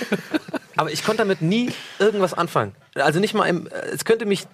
Aber 0.77 0.91
ich 0.91 1.03
konnte 1.05 1.21
damit 1.21 1.43
nie 1.43 1.71
irgendwas 1.99 2.33
anfangen. 2.33 2.73
Also 2.95 3.19
nicht 3.19 3.35
mal 3.35 3.45
im, 3.45 3.69
es 3.93 4.03
könnte 4.03 4.25
mich, 4.25 4.47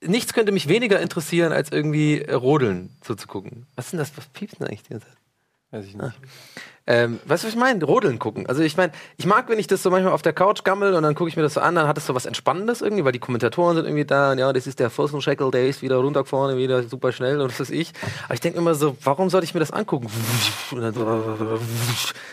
nichts 0.00 0.32
könnte 0.32 0.52
mich 0.52 0.68
weniger 0.68 1.00
interessieren, 1.00 1.52
als 1.52 1.70
irgendwie 1.70 2.22
äh, 2.22 2.32
Rodeln 2.32 2.96
zuzugucken. 3.02 3.66
Was 3.74 3.84
ist 3.84 3.90
denn 3.92 3.98
das? 3.98 4.10
Was 4.16 4.24
piepst 4.28 4.58
denn 4.58 4.68
eigentlich 4.68 4.84
die 4.84 4.88
ganze 4.94 5.06
Zeit? 5.06 5.16
Weiß 5.72 5.84
ich 5.84 5.94
nicht. 5.94 6.14
Ähm, 6.86 7.18
weißt 7.24 7.42
du, 7.42 7.48
was 7.48 7.54
ich 7.54 7.58
meine? 7.58 7.84
Rodeln 7.84 8.18
gucken. 8.18 8.46
Also 8.46 8.62
ich 8.62 8.76
meine, 8.76 8.92
ich 9.16 9.26
mag, 9.26 9.48
wenn 9.48 9.58
ich 9.58 9.66
das 9.66 9.82
so 9.82 9.90
manchmal 9.90 10.12
auf 10.12 10.22
der 10.22 10.32
Couch 10.32 10.62
gammel 10.62 10.94
und 10.94 11.02
dann 11.02 11.14
gucke 11.14 11.28
ich 11.28 11.36
mir 11.36 11.42
das 11.42 11.54
so 11.54 11.60
an, 11.60 11.74
dann 11.74 11.88
hat 11.88 11.98
es 11.98 12.06
so 12.06 12.14
was 12.14 12.26
Entspannendes 12.26 12.80
irgendwie, 12.80 13.04
weil 13.04 13.12
die 13.12 13.18
Kommentatoren 13.18 13.76
sind 13.76 13.86
irgendwie 13.86 14.04
da 14.04 14.32
und 14.32 14.38
ja, 14.38 14.52
das 14.52 14.66
ist 14.66 14.78
der 14.78 14.90
Pfostenscheckel, 14.90 15.50
der 15.50 15.66
ist 15.66 15.82
wieder 15.82 15.96
runtergefahren, 15.96 16.56
wieder 16.56 16.84
super 16.84 17.10
schnell 17.10 17.40
und 17.40 17.50
was 17.50 17.60
weiß 17.60 17.70
ich. 17.70 17.92
Aber 18.24 18.34
ich 18.34 18.40
denke 18.40 18.58
immer 18.58 18.74
so, 18.74 18.96
warum 19.02 19.30
sollte 19.30 19.46
ich 19.46 19.54
mir 19.54 19.60
das 19.60 19.72
angucken? 19.72 20.08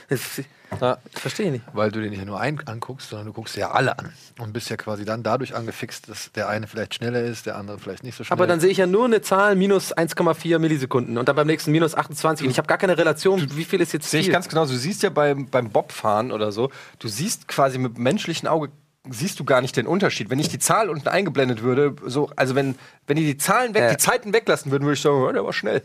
Ja. 0.82 0.98
ich 1.14 1.20
verstehe 1.22 1.52
nicht. 1.52 1.64
Weil 1.74 1.92
du 1.92 2.02
den 2.02 2.10
nicht 2.12 2.26
nur 2.26 2.40
einen 2.40 2.60
anguckst, 2.68 3.10
sondern 3.10 3.28
du 3.28 3.34
guckst 3.34 3.56
ja 3.56 3.72
alle 3.72 3.98
an. 4.00 4.12
Und 4.40 4.54
bist 4.54 4.70
ja 4.70 4.78
quasi 4.78 5.06
dann 5.06 5.22
dadurch 5.24 5.56
angefixt, 5.56 6.10
dass 6.10 6.32
der 6.32 6.50
eine 6.50 6.68
vielleicht 6.68 6.96
schneller 6.96 7.22
ist, 7.22 7.46
der 7.46 7.58
andere 7.58 7.78
vielleicht 7.80 8.04
nicht 8.04 8.16
so 8.16 8.24
schnell. 8.24 8.34
Aber 8.34 8.48
dann 8.48 8.60
sehe 8.60 8.70
ich 8.72 8.78
ja 8.78 8.88
nur 8.88 9.06
eine 9.06 9.22
Zahl 9.22 9.56
minus 9.56 9.96
1,4 9.96 10.60
Millisekunden 10.60 11.18
und 11.18 11.28
dann 11.30 11.36
beim 11.36 11.48
nächsten 11.48 11.72
minus 11.72 11.96
28 11.96 12.46
und 12.46 12.52
ich 12.52 12.58
habe 12.58 12.68
gar 12.68 12.78
keine 12.78 12.98
Relation, 12.98 13.46
wie 13.56 13.66
viel 13.66 13.82
ist 13.82 13.94
jetzt 13.94 14.10
Sehe 14.10 14.22
ich 14.22 14.32
ganz 14.32 14.50
genau, 14.50 14.66
du 14.66 14.76
siehst 14.76 15.04
ja 15.04 15.10
beim, 15.10 15.48
beim 15.48 15.70
Bobfahren 15.70 16.32
oder 16.32 16.52
so, 16.52 16.72
du 17.00 17.08
siehst 17.08 17.48
quasi 17.48 17.78
mit 17.78 17.98
menschlichen 17.98 18.48
Auge 18.48 18.70
siehst 19.10 19.38
du 19.40 19.44
gar 19.44 19.60
nicht 19.62 19.76
den 19.76 19.86
Unterschied. 19.86 20.30
Wenn 20.30 20.40
ich 20.40 20.48
die 20.48 20.60
Zahl 20.60 20.90
unten 20.90 21.10
eingeblendet 21.10 21.62
würde, 21.62 21.94
so, 22.06 22.30
also 22.38 22.56
wenn, 22.56 22.76
wenn 23.06 23.18
die 23.18 23.26
die 23.26 23.38
Zahlen 23.38 23.74
weg, 23.74 23.82
Ja. 23.84 23.90
die 23.92 23.98
Zeiten 23.98 24.32
weglassen 24.34 24.72
würden, 24.72 24.84
würde 24.84 24.94
ich 24.94 25.02
sagen, 25.02 25.22
ja, 25.26 25.34
der 25.34 25.44
war 25.44 25.52
schnell. 25.52 25.82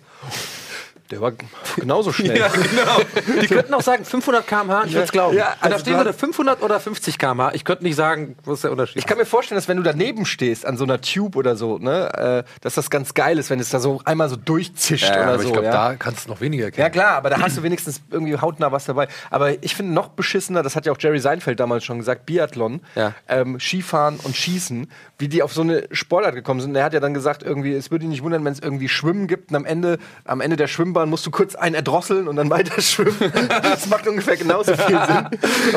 Der 1.11 1.21
war 1.21 1.33
genauso 1.77 2.13
schnell. 2.13 2.39
Ja, 2.39 2.49
genau. 2.49 3.41
Die 3.43 3.47
könnten 3.47 3.73
auch 3.75 3.81
sagen 3.83 4.05
500 4.05 4.47
km/h, 4.47 4.85
ich 4.85 4.93
würde 4.93 5.05
es 5.05 5.11
glauben. 5.13 5.37
Ja, 5.37 5.55
Wenn 5.61 5.71
da 5.71 5.77
also 5.77 5.79
stehen 5.85 5.97
würde 5.97 6.13
500 6.13 6.63
oder 6.63 6.79
50 6.79 7.19
km/h, 7.19 7.53
ich 7.55 7.65
könnte 7.65 7.85
nicht 7.85 7.97
sagen, 7.97 8.37
wo 8.45 8.53
ist 8.53 8.63
der 8.65 8.71
Unterschied. 8.71 8.97
Ich 8.99 9.07
kann 9.07 9.17
mir 9.19 9.25
vorstellen, 9.27 9.57
dass 9.57 9.69
wenn 9.69 9.79
du 9.79 9.83
daneben 9.83 10.27
stehst 10.27 10.67
an 10.67 10.77
so 10.77 10.85
einer 10.85 11.01
Tube 11.01 11.37
oder 11.37 11.57
so, 11.57 11.79
ne, 11.79 12.45
äh, 12.47 12.51
dass 12.61 12.75
das 12.75 12.91
ganz 12.91 13.15
geil 13.15 13.39
ist, 13.39 13.49
wenn 13.51 13.59
es 13.61 13.71
da 13.71 13.81
so 13.81 14.01
einmal 14.05 14.29
so 14.29 14.37
durchzischt 14.37 15.05
Ja, 15.09 15.15
oder 15.15 15.25
aber 15.27 15.39
so. 15.39 15.47
ich 15.47 15.53
glaube, 15.53 15.67
ja. 15.67 15.73
da 15.73 15.95
kannst 15.97 16.27
du 16.27 16.31
noch 16.31 16.41
weniger 16.41 16.67
erkennen. 16.67 16.83
Ja 16.85 16.91
klar, 16.91 17.17
aber 17.17 17.31
da 17.31 17.41
hast 17.41 17.57
du 17.57 17.63
wenigstens 17.63 18.01
irgendwie 18.11 18.37
hautnah 18.37 18.71
was 18.71 18.85
dabei. 18.85 19.09
Aber 19.31 19.63
ich 19.65 19.75
finde 19.75 19.93
noch 19.95 20.09
beschissener, 20.09 20.63
das 20.63 20.77
hat 20.77 20.85
ja 20.87 20.93
auch 20.93 20.99
Jerry 21.01 21.19
Seinfeld 21.21 21.59
damals 21.59 21.85
schon 21.85 21.99
gesagt, 21.99 22.27
Biathlon, 22.27 22.81
Ja. 22.95 23.15
ähm, 23.29 23.59
Skifahren 23.59 24.21
und 24.23 24.37
Schießen, 24.37 24.91
wie 25.19 25.29
die 25.29 25.43
auf 25.43 25.53
so 25.53 25.63
eine 25.63 25.85
Sportart 25.91 26.35
gekommen 26.35 26.61
sind. 26.61 26.77
Er 26.77 26.85
hat 26.85 26.93
ja 26.93 27.01
dann 27.01 27.15
gesagt, 27.15 27.43
irgendwie, 27.43 27.73
es 27.73 27.91
würde 27.91 28.05
ihn 28.05 28.11
nicht 28.11 28.23
wundern, 28.23 28.45
wenn 28.45 28.53
es 28.53 28.61
irgendwie 28.61 28.89
Schwimmen 28.89 29.27
gibt 29.27 29.51
und 29.51 29.57
am 29.57 29.65
Ende, 29.65 29.99
am 30.25 30.41
Ende 30.41 30.57
der 30.57 30.67
Schwimmbahn 30.69 30.98
musst 31.07 31.27
du 31.27 31.31
kurz 31.31 31.55
einen 31.55 31.75
erdrosseln 31.75 32.29
und 32.29 32.37
dann 32.37 32.51
weiter 32.51 32.81
schwimmen. 32.81 33.33
das 33.63 33.89
macht 33.89 34.07
ungefähr 34.07 34.37
genauso 34.37 34.75
viel 34.75 34.99
Sinn. 35.07 35.29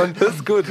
Und 0.03 0.21
das 0.21 0.35
ist 0.35 0.45
gut. 0.45 0.65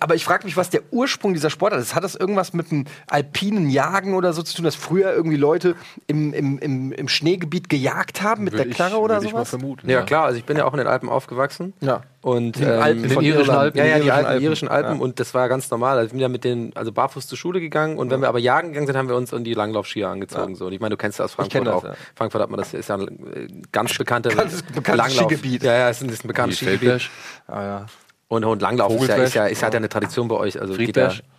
Aber 0.00 0.14
ich 0.14 0.24
frage 0.24 0.44
mich, 0.44 0.56
was 0.56 0.70
der 0.70 0.82
Ursprung 0.90 1.34
dieser 1.34 1.50
Sportart 1.50 1.80
ist. 1.80 1.94
Hat 1.94 2.04
das 2.04 2.14
irgendwas 2.14 2.52
mit 2.52 2.70
dem 2.70 2.84
alpinen 3.08 3.68
Jagen 3.70 4.14
oder 4.14 4.32
so 4.32 4.42
zu 4.42 4.54
tun, 4.56 4.64
dass 4.64 4.74
früher 4.74 5.12
irgendwie 5.12 5.36
Leute 5.36 5.76
im, 6.06 6.32
im, 6.34 6.58
im, 6.58 6.92
im 6.92 7.08
Schneegebiet 7.08 7.68
gejagt 7.68 8.22
haben 8.22 8.44
mit 8.44 8.52
Würde 8.52 8.64
der 8.64 8.70
ich- 8.70 8.76
Knarre 8.76 8.98
oder 8.98 9.16
würde 9.16 9.26
ich 9.26 9.32
mal 9.32 9.38
sowas? 9.40 9.50
vermuten. 9.50 9.88
ja, 9.90 10.02
klar, 10.02 10.24
also 10.26 10.38
ich 10.38 10.44
bin 10.44 10.56
ja 10.56 10.64
auch 10.64 10.72
in 10.72 10.78
den 10.78 10.86
Alpen 10.88 11.08
aufgewachsen. 11.08 11.72
Ja. 11.80 12.02
Und, 12.24 12.56
In 12.56 12.62
den 12.62 12.70
Alpen 12.70 12.96
In 12.96 13.02
den 13.02 13.10
von 13.12 13.22
irischen 13.22 13.40
Irland. 13.42 13.58
Alpen. 13.58 13.76
Ja, 13.78 13.84
ja, 13.84 13.94
In 13.96 14.00
die 14.00 14.06
den 14.06 14.14
alten 14.14 14.26
Alpen. 14.28 14.44
irischen 14.44 14.68
Alpen 14.68 14.96
Ja. 14.96 15.02
und 15.02 15.20
das 15.20 15.34
war 15.34 15.46
ganz 15.50 15.70
normal. 15.70 15.98
Also 15.98 16.06
wir 16.06 16.10
sind 16.12 16.20
ja 16.20 16.28
mit 16.30 16.42
den, 16.42 16.74
also 16.74 16.90
barfuß 16.90 17.26
zur 17.26 17.36
Schule 17.36 17.60
gegangen 17.60 17.98
und 17.98 18.10
wenn 18.10 18.20
wir 18.22 18.28
aber 18.28 18.38
jagen 18.38 18.68
gegangen 18.68 18.86
sind, 18.86 18.96
haben 18.96 19.08
wir 19.10 19.16
uns 19.16 19.30
in 19.34 19.44
die 19.44 19.52
Langlaufskier 19.52 20.08
angezogen. 20.08 20.54
So. 20.56 20.64
Und 20.64 20.72
ich 20.72 20.80
meine, 20.80 20.94
du 20.94 20.96
kennst 20.96 21.18
das 21.20 21.26
aus 21.26 21.32
Frankfurt 21.34 21.66
das, 21.66 21.74
auch. 21.74 21.84
ja. 21.84 21.94
Frankfurt 22.14 22.40
hat 22.40 22.48
man 22.48 22.58
das 22.60 22.72
ist 22.72 22.88
ja 22.88 22.96
ein 22.96 23.08
äh, 23.34 23.48
ganz 23.72 23.98
bekannte 23.98 24.28
Ganz 24.34 24.62
bekanntes 24.62 25.16
Skigebiet. 25.16 25.64
Ja, 25.64 25.74
ja, 25.74 25.90
es 25.90 26.00
ist 26.00 26.24
ein, 26.24 26.26
bekanntes 26.28 26.60
Skigebiet. 26.60 27.10
Ah, 27.46 27.62
ja. 27.62 27.86
Und, 28.28 28.42
und 28.44 28.62
Langlauf 28.62 28.90
ist 29.02 29.06
ja, 29.08 29.16
ist 29.16 29.34
ja, 29.34 29.44
ist 29.46 29.60
ja, 29.60 29.66
hat 29.66 29.74
ja 29.74 29.78
eine 29.78 29.90
Tradition 29.90 30.26
bei 30.28 30.36
euch. 30.36 30.58
Also 30.58 30.72
geht 30.78 30.96
ja, 30.96 31.10
Friedberg. 31.10 31.33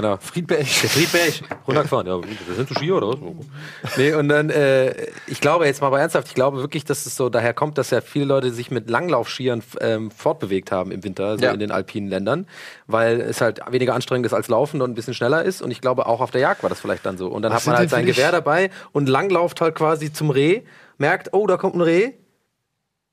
Genau. 0.00 0.16
Friedberg. 0.20 0.60
Der 0.60 0.90
Friedberg, 0.90 1.32
runtergefahren. 1.66 2.06
Ja, 2.06 2.18
das 2.48 2.56
sind 2.56 2.68
so 2.68 2.74
Skier 2.74 2.96
oder 2.96 3.08
was? 3.08 3.18
Nee, 3.96 4.12
und 4.14 4.28
dann, 4.28 4.50
äh, 4.50 5.06
ich 5.26 5.40
glaube 5.40 5.66
jetzt 5.66 5.80
mal 5.80 5.88
aber 5.88 6.00
ernsthaft, 6.00 6.28
ich 6.28 6.34
glaube 6.34 6.58
wirklich, 6.60 6.84
dass 6.84 7.06
es 7.06 7.16
so 7.16 7.28
daher 7.28 7.54
kommt, 7.54 7.78
dass 7.78 7.90
ja 7.90 8.00
viele 8.00 8.24
Leute 8.26 8.50
sich 8.52 8.70
mit 8.70 8.88
Langlaufskiern 8.90 9.62
ähm, 9.80 10.10
fortbewegt 10.10 10.70
haben 10.72 10.90
im 10.92 11.02
Winter, 11.04 11.38
so 11.38 11.44
Ja. 11.44 11.52
in 11.52 11.60
den 11.60 11.70
alpinen 11.70 12.08
Ländern, 12.08 12.46
weil 12.86 13.20
es 13.20 13.40
halt 13.40 13.60
weniger 13.70 13.94
anstrengend 13.94 14.26
ist 14.26 14.32
als 14.34 14.48
Laufen 14.48 14.80
und 14.82 14.90
ein 14.90 14.94
bisschen 14.94 15.14
schneller 15.14 15.42
ist. 15.42 15.62
Und 15.62 15.70
ich 15.70 15.80
glaube, 15.80 16.06
auch 16.06 16.20
auf 16.20 16.30
der 16.30 16.40
Jagd 16.40 16.62
war 16.62 16.70
das 16.70 16.80
vielleicht 16.80 17.04
dann 17.06 17.18
so. 17.18 17.28
Und 17.28 17.42
dann 17.42 17.52
Was 17.52 17.62
hat 17.62 17.66
man 17.66 17.76
halt 17.76 17.90
sein 17.90 18.06
Gewehr 18.06 18.32
dabei 18.32 18.70
und 18.92 19.08
langlauft 19.08 19.60
halt 19.60 19.74
quasi 19.74 20.12
zum 20.12 20.30
Reh, 20.30 20.62
merkt, 20.98 21.30
oh, 21.32 21.46
da 21.46 21.56
kommt 21.56 21.74
ein 21.74 21.80
Reh. 21.80 22.12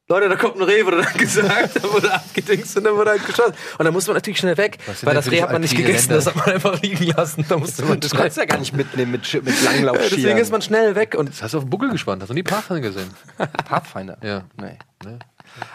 Leute, 0.07 0.29
da 0.29 0.35
kommt 0.35 0.55
ein 0.57 0.61
Reh, 0.61 0.85
wurde 0.85 1.01
dann 1.01 1.13
gesagt, 1.17 1.77
da 1.77 1.91
wurde 1.91 2.13
abgedingst 2.13 2.77
und 2.77 2.83
dann 2.83 2.95
wurde 2.95 3.09
halt 3.11 3.25
geschossen. 3.25 3.53
Und 3.79 3.85
dann 3.85 3.93
muss 3.93 4.05
man 4.05 4.15
natürlich 4.15 4.37
schnell 4.37 4.55
weg, 4.55 4.77
weil 5.01 5.15
das 5.15 5.31
Reh 5.31 5.41
hat 5.41 5.51
man 5.51 5.61
nicht 5.61 5.75
gegessen, 5.75 6.09
Länder? 6.11 6.15
das 6.15 6.27
hat 6.27 6.35
man 6.35 6.45
einfach 6.53 6.79
liegen 6.81 7.05
lassen. 7.07 7.43
Da 7.49 7.57
musste 7.57 7.83
man 7.85 7.99
Das 7.99 8.11
kannst 8.15 8.37
du 8.37 8.41
ja 8.41 8.45
gar 8.45 8.59
nicht 8.59 8.73
mitnehmen 8.73 9.11
mit, 9.11 9.23
Sch- 9.23 9.41
mit 9.43 9.59
ja, 9.63 9.71
Langlaufskiern. 9.71 10.09
deswegen 10.21 10.37
ist 10.37 10.51
man 10.51 10.61
schnell 10.61 10.93
weg 10.95 11.15
und 11.17 11.29
Das 11.29 11.41
hast 11.41 11.55
du 11.55 11.57
auf 11.57 11.63
den 11.63 11.71
Buckel 11.71 11.89
gespannt. 11.89 12.21
Hast 12.21 12.29
du 12.29 12.35
nie 12.35 12.43
Pathfinder 12.43 12.81
gesehen? 12.81 13.09
Pathfinder. 13.67 14.17
Ja. 14.21 14.43
Nee. 14.61 14.77
Ne? 15.03 15.17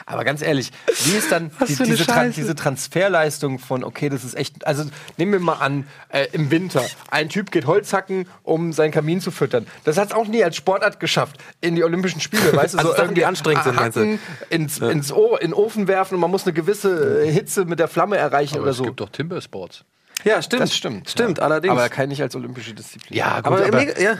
Aber 0.06 0.24
ganz 0.24 0.42
ehrlich, 0.42 0.70
wie 1.04 1.16
ist 1.16 1.30
dann 1.32 1.50
die, 1.68 1.74
diese, 1.76 2.06
Tran 2.06 2.32
diese 2.32 2.54
Transferleistung 2.54 3.58
von, 3.58 3.84
okay, 3.84 4.08
das 4.08 4.24
ist 4.24 4.34
echt, 4.34 4.66
also 4.66 4.84
nehmen 5.16 5.32
wir 5.32 5.40
mal 5.40 5.54
an, 5.54 5.86
äh, 6.08 6.26
im 6.32 6.50
Winter, 6.50 6.84
ein 7.10 7.28
Typ 7.28 7.50
geht 7.50 7.66
Holz 7.66 7.92
hacken, 7.92 8.26
um 8.42 8.72
seinen 8.72 8.90
Kamin 8.90 9.20
zu 9.20 9.30
füttern. 9.30 9.66
Das 9.84 9.96
hat 9.96 10.08
es 10.08 10.14
auch 10.14 10.26
nie 10.26 10.42
als 10.44 10.56
Sportart 10.56 11.00
geschafft 11.00 11.36
in 11.60 11.76
die 11.76 11.84
Olympischen 11.84 12.20
Spiele, 12.20 12.52
weißt 12.56 12.74
du, 12.74 12.78
Also 12.78 12.90
so 12.90 12.96
Sachen, 12.96 13.06
irgendwie 13.06 13.24
anstrengend 13.24 13.64
sind, 13.64 13.76
meinst 13.76 13.96
du? 13.96 14.00
hacken, 14.00 14.18
ins, 14.50 14.78
ins 14.78 15.12
o 15.12 15.36
in 15.36 15.50
den 15.50 15.54
Ofen 15.54 15.88
werfen 15.88 16.14
und 16.14 16.20
man 16.20 16.30
muss 16.30 16.44
eine 16.44 16.52
gewisse 16.52 17.24
äh, 17.24 17.32
Hitze 17.32 17.64
mit 17.64 17.78
der 17.78 17.88
Flamme 17.88 18.16
erreichen 18.16 18.54
Aber 18.54 18.62
oder 18.62 18.70
es 18.72 18.76
so. 18.76 18.84
gibt 18.84 19.00
doch 19.00 19.10
Timber-Sports. 19.10 19.84
ja, 20.24 20.42
stimmt. 20.42 20.62
Das 20.62 20.74
stimmt. 20.74 21.10
Stimmt, 21.10 21.38
ja. 21.38 21.44
allerdings. 21.44 21.72
Aber 21.72 21.88
kann 21.88 22.08
nicht 22.08 22.22
als 22.22 22.34
olympische 22.36 22.74
Disziplin. 22.74 23.16
Ja, 23.16 23.40
gut, 23.40 23.46
aber, 23.46 23.66
aber, 23.66 24.00
ja. 24.00 24.18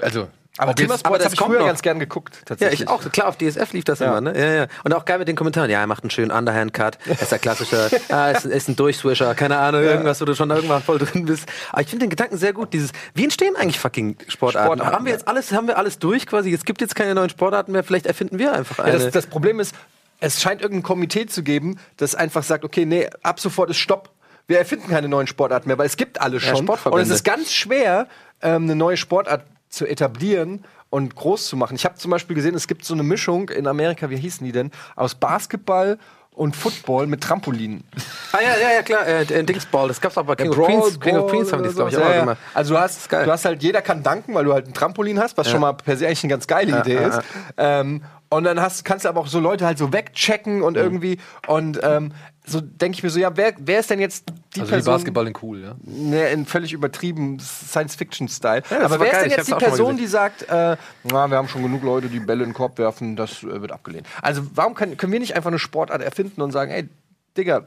also, 0.00 0.28
aber 0.58 0.74
Timmersport 0.74 1.18
das 1.20 1.24
habe 1.26 1.34
ich 1.34 1.40
früher 1.40 1.58
noch. 1.60 1.66
ganz 1.66 1.80
gern 1.82 1.98
geguckt. 1.98 2.34
Ja, 2.36 2.42
Tatsächlich. 2.44 2.80
ich 2.82 2.88
auch. 2.88 3.00
Klar, 3.10 3.28
auf 3.28 3.36
DSF 3.38 3.72
lief 3.72 3.84
das 3.84 4.00
Ja. 4.00 4.06
immer, 4.08 4.20
ne? 4.20 4.38
Ja, 4.38 4.52
ja. 4.52 4.66
Und 4.84 4.92
auch 4.92 5.04
geil 5.04 5.18
mit 5.18 5.26
den 5.28 5.36
Kommentaren. 5.36 5.70
Ja, 5.70 5.80
er 5.80 5.86
macht 5.86 6.02
einen 6.04 6.10
schönen 6.10 6.30
Underhand-Cut. 6.30 6.98
Ist 7.06 7.32
der 7.32 7.38
klassische, 7.38 7.90
ah, 8.10 8.30
ist, 8.30 8.44
ist 8.44 8.68
ein 8.68 8.76
Durchswisher, 8.76 9.34
keine 9.34 9.56
Ahnung, 9.58 9.82
irgendwas, 9.82 10.20
wo 10.20 10.24
du 10.26 10.34
schon 10.34 10.50
irgendwann 10.50 10.82
voll 10.82 10.98
drin 10.98 11.24
bist. 11.24 11.48
Aber 11.72 11.80
ich 11.82 11.88
finde 11.88 12.04
den 12.06 12.10
Gedanken 12.10 12.36
sehr 12.36 12.52
gut. 12.52 12.72
Dieses, 12.74 12.90
wie 13.14 13.24
entstehen 13.24 13.56
eigentlich 13.56 13.78
fucking 13.78 14.16
Sportarten? 14.28 14.66
Sportarten, 14.68 14.94
haben 14.94 15.04
wir 15.06 15.12
jetzt 15.12 15.26
alles, 15.26 15.52
haben 15.52 15.66
wir 15.68 15.78
alles 15.78 15.98
durch 15.98 16.26
quasi? 16.26 16.52
Es 16.52 16.64
gibt 16.64 16.80
jetzt 16.80 16.94
keine 16.94 17.14
neuen 17.14 17.30
Sportarten 17.30 17.72
mehr. 17.72 17.82
Vielleicht 17.82 18.06
erfinden 18.06 18.38
wir 18.38 18.52
einfach 18.52 18.78
eine. 18.78 18.98
Ja, 18.98 19.04
das, 19.04 19.12
das 19.12 19.26
Problem 19.26 19.58
ist, 19.58 19.74
es 20.20 20.40
scheint 20.40 20.60
irgendein 20.60 20.82
Komitee 20.84 21.26
zu 21.26 21.42
geben, 21.42 21.78
das 21.96 22.14
einfach 22.14 22.42
sagt, 22.42 22.64
okay, 22.64 22.84
nee, 22.84 23.08
ab 23.22 23.40
sofort 23.40 23.70
ist 23.70 23.78
Stopp. 23.78 24.10
Wir 24.46 24.58
erfinden 24.58 24.88
keine 24.88 25.08
neuen 25.08 25.26
Sportarten 25.26 25.68
mehr, 25.68 25.78
weil 25.78 25.86
es 25.86 25.96
gibt 25.96 26.20
alle 26.20 26.38
schon. 26.40 26.56
und 26.56 26.64
Sportverbände. 26.64 27.04
es 27.04 27.10
ist 27.10 27.24
ganz 27.24 27.52
schwer, 27.52 28.06
ähm, 28.42 28.64
eine 28.64 28.76
neue 28.76 28.96
Sportart 28.96 29.44
zu 29.72 29.86
etablieren 29.86 30.64
und 30.90 31.16
groß 31.16 31.46
zu 31.46 31.56
machen. 31.56 31.74
Ich 31.74 31.84
habe 31.84 31.96
zum 31.96 32.10
Beispiel 32.10 32.36
gesehen, 32.36 32.54
es 32.54 32.68
gibt 32.68 32.84
so 32.84 32.94
eine 32.94 33.02
Mischung 33.02 33.48
in 33.48 33.66
Amerika, 33.66 34.10
wie 34.10 34.16
hießen 34.16 34.44
die 34.44 34.52
denn, 34.52 34.70
aus 34.94 35.14
Basketball 35.14 35.98
und 36.34 36.56
Football 36.56 37.06
mit 37.06 37.22
Trampolinen. 37.22 37.84
ah, 38.32 38.38
ja, 38.42 38.56
ja, 38.56 38.74
ja, 38.76 38.82
klar. 38.82 39.06
Äh, 39.06 39.22
äh, 39.22 39.44
Dingsball, 39.44 39.88
das 39.88 40.00
gab's 40.00 40.16
auch 40.16 40.24
bei 40.24 40.34
King, 40.34 40.50
of 40.50 40.56
Queens. 40.56 41.00
King 41.00 41.16
of 41.16 41.30
Queens 41.30 41.52
haben 41.52 41.62
die 41.62 41.70
glaube 41.70 41.90
ich, 41.90 41.96
auch 41.96 42.00
Ja, 42.00 42.14
ja. 42.14 42.20
gemacht. 42.20 42.38
Also 42.54 42.74
du 42.74 42.80
hast, 42.80 43.10
du 43.10 43.30
hast 43.30 43.44
halt, 43.44 43.62
jeder 43.62 43.82
kann 43.82 44.02
danken, 44.02 44.34
weil 44.34 44.44
du 44.44 44.52
halt 44.52 44.66
ein 44.66 44.74
Trampolin 44.74 45.18
hast, 45.18 45.36
was 45.36 45.50
schon 45.50 45.60
mal 45.60 45.72
per 45.72 45.96
se 45.96 46.06
eigentlich 46.06 46.24
eine 46.24 46.30
ganz 46.30 46.46
geile 46.46 46.80
Idee 46.80 46.94
ja, 46.94 47.08
ist. 47.08 47.20
Ähm, 47.56 48.02
und 48.30 48.44
dann 48.44 48.60
hast, 48.62 48.84
kannst 48.84 49.04
du 49.04 49.10
aber 49.10 49.20
auch 49.20 49.26
so 49.26 49.40
Leute 49.40 49.66
halt 49.66 49.76
so 49.76 49.92
wegchecken 49.92 50.62
und 50.62 50.78
irgendwie 50.78 51.18
und 51.46 51.78
ähm, 51.82 52.12
so 52.44 52.60
denke 52.60 52.96
ich 52.96 53.02
mir 53.02 53.10
so, 53.10 53.20
ja, 53.20 53.36
wer, 53.36 53.54
wer 53.58 53.80
ist 53.80 53.90
denn 53.90 54.00
jetzt 54.00 54.24
die 54.56 54.60
also 54.60 54.70
Person? 54.72 54.94
Basketball 54.94 55.26
in 55.28 55.34
cool, 55.42 55.60
ja? 55.60 55.74
Ne, 55.82 56.30
in 56.30 56.44
völlig 56.44 56.72
übertrieben 56.72 57.38
Science-Fiction-Style. 57.38 58.62
Ja, 58.68 58.80
aber 58.80 58.98
wer 58.98 59.10
geil, 59.10 59.14
ist 59.14 59.22
denn 59.22 59.38
jetzt 59.38 59.48
die 59.48 59.54
Person, 59.54 59.96
die 59.96 60.06
sagt, 60.06 60.42
äh, 60.42 60.76
na, 61.04 61.28
wir 61.28 61.36
haben 61.36 61.48
schon 61.48 61.62
genug 61.62 61.82
Leute, 61.82 62.08
die 62.08 62.18
Bälle 62.18 62.42
in 62.42 62.50
den 62.50 62.54
Korb 62.54 62.78
werfen, 62.78 63.14
das 63.14 63.44
äh, 63.44 63.60
wird 63.60 63.70
abgelehnt. 63.70 64.06
Also 64.20 64.42
warum 64.54 64.74
können, 64.74 64.96
können 64.96 65.12
wir 65.12 65.20
nicht 65.20 65.36
einfach 65.36 65.50
eine 65.50 65.60
Sportart 65.60 66.02
erfinden 66.02 66.42
und 66.42 66.50
sagen, 66.50 66.72
ey, 66.72 66.88
Digga, 67.36 67.66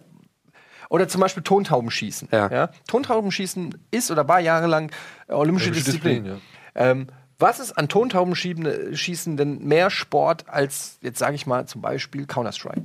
oder 0.89 1.07
zum 1.07 1.21
Beispiel 1.21 1.41
Tontaubenschießen. 1.43 2.29
Ja. 2.31 2.69
Tontaubenschießen 2.87 3.75
ist 3.91 4.11
oder 4.11 4.27
war 4.27 4.39
jahrelang 4.39 4.91
äh, 5.27 5.33
olympische 5.33 5.69
Olympische 5.69 5.71
Disziplin. 5.71 6.23
Disziplin, 6.25 6.41
ähm, 6.75 7.07
was 7.39 7.59
ist 7.59 7.73
an 7.73 7.89
Tontaubenschießen 7.89 8.95
Schießen 8.95 9.37
denn 9.37 9.65
mehr 9.65 9.89
Sport 9.89 10.45
als, 10.47 10.99
jetzt 11.01 11.19
sage 11.19 11.35
ich 11.35 11.45
mal, 11.45 11.65
zum 11.65 11.81
Beispiel 11.81 12.25
Counter-Strike? 12.25 12.83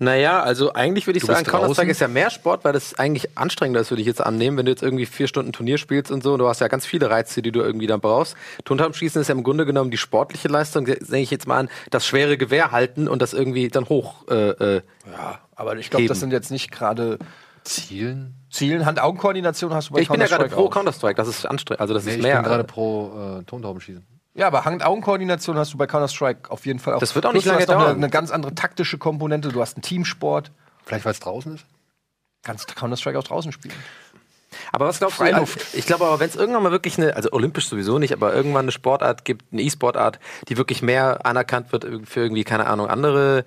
Naja, 0.00 0.40
also 0.42 0.72
eigentlich 0.74 1.08
würde 1.08 1.18
ich 1.18 1.24
Du 1.24 1.32
sagen, 1.32 1.44
Counter-Strike 1.44 1.90
ist 1.90 2.00
ja 2.00 2.06
mehr 2.06 2.30
Sport, 2.30 2.64
weil 2.64 2.72
das 2.72 2.96
eigentlich 3.00 3.36
anstrengender 3.36 3.80
ist, 3.80 3.90
würde 3.90 4.00
ich 4.00 4.06
jetzt 4.06 4.20
annehmen, 4.20 4.56
wenn 4.56 4.64
du 4.66 4.70
jetzt 4.70 4.82
irgendwie 4.82 5.06
vier 5.06 5.26
Stunden 5.26 5.52
Turnier 5.52 5.76
spielst 5.76 6.12
und 6.12 6.22
so. 6.22 6.36
Du 6.36 6.46
hast 6.46 6.60
ja 6.60 6.68
ganz 6.68 6.86
viele 6.86 7.10
Reize, 7.10 7.42
die 7.42 7.50
du 7.50 7.60
irgendwie 7.60 7.88
dann 7.88 8.00
brauchst. 8.00 8.36
Turntaumschießen 8.64 9.20
ist 9.20 9.26
ja 9.28 9.34
im 9.34 9.42
Grunde 9.42 9.66
genommen 9.66 9.90
die 9.90 9.96
sportliche 9.96 10.46
Leistung, 10.46 10.84
denke 10.84 11.18
ich 11.18 11.30
jetzt 11.32 11.48
mal 11.48 11.58
an, 11.58 11.68
das 11.90 12.06
schwere 12.06 12.38
Gewehr 12.38 12.70
halten 12.70 13.08
und 13.08 13.20
das 13.20 13.32
irgendwie 13.34 13.68
dann 13.68 13.88
hoch. 13.88 14.28
Äh, 14.30 14.50
äh. 14.50 14.82
Ja, 15.10 15.40
aber 15.56 15.76
ich 15.76 15.90
glaube, 15.90 16.06
das 16.06 16.20
sind 16.20 16.32
jetzt 16.32 16.52
nicht 16.52 16.70
gerade 16.70 17.18
Zielen? 17.64 18.34
Zielen. 18.50 18.86
Hand-Augen-Koordination 18.86 19.74
hast 19.74 19.90
du 19.90 19.94
bei 19.94 20.00
Ich 20.00 20.08
bin 20.08 20.20
ja 20.20 20.26
gerade 20.26 20.48
pro. 20.48 20.68
Counter-Strike, 20.70 21.16
das 21.16 21.28
ist 21.28 21.44
anstrengend. 21.44 21.80
Also 21.80 21.92
das 21.92 22.04
Nee, 22.04 22.12
ist 22.12 22.16
ich 22.18 22.22
mehr. 22.22 22.36
bin 22.36 22.44
gerade 22.44 22.64
pro 22.64 23.38
äh, 23.40 23.44
Tontaubenschießen. 23.44 24.06
Ja, 24.38 24.46
aber 24.46 24.64
Hand-Augen-Koordination 24.64 25.58
hast 25.58 25.72
du 25.72 25.78
bei 25.78 25.88
Counter-Strike 25.88 26.50
auf 26.50 26.64
jeden 26.64 26.78
Fall 26.78 26.94
auch. 26.94 27.00
Das 27.00 27.14
wird 27.16 27.26
auch 27.26 27.32
nicht 27.32 27.44
lange 27.44 27.64
noch 27.64 27.68
eine, 27.74 27.84
dauern. 27.84 27.96
eine 27.96 28.08
ganz 28.08 28.30
andere 28.30 28.54
taktische 28.54 28.96
Komponente. 28.96 29.48
Du 29.48 29.60
hast 29.60 29.74
einen 29.76 29.82
Teamsport. 29.82 30.52
Vielleicht, 30.86 31.04
weil 31.04 31.12
es 31.12 31.18
draußen 31.18 31.56
ist? 31.56 31.64
Kannst 32.44 32.76
Counter-Strike 32.76 33.18
auch 33.18 33.24
draußen 33.24 33.50
spielen. 33.50 33.74
Aber 34.72 34.86
was 34.86 34.98
glaubst 35.00 35.18
du? 35.18 35.24
Freiluft. 35.24 35.74
Ich 35.74 35.86
glaube 35.86 36.06
aber, 36.06 36.20
wenn 36.20 36.28
es 36.28 36.36
irgendwann 36.36 36.62
mal 36.62 36.70
wirklich 36.70 36.98
eine, 36.98 37.16
also 37.16 37.32
olympisch 37.32 37.66
sowieso 37.68 37.98
nicht, 37.98 38.12
aber 38.12 38.32
irgendwann 38.32 38.64
eine 38.66 38.72
Sportart 38.72 39.24
gibt, 39.24 39.52
eine 39.52 39.60
E-Sportart, 39.62 40.20
die 40.48 40.56
wirklich 40.56 40.82
mehr 40.82 41.26
anerkannt 41.26 41.72
wird 41.72 41.84
für 42.08 42.20
irgendwie, 42.20 42.44
keine 42.44 42.66
Ahnung, 42.68 42.86
andere, 42.86 43.44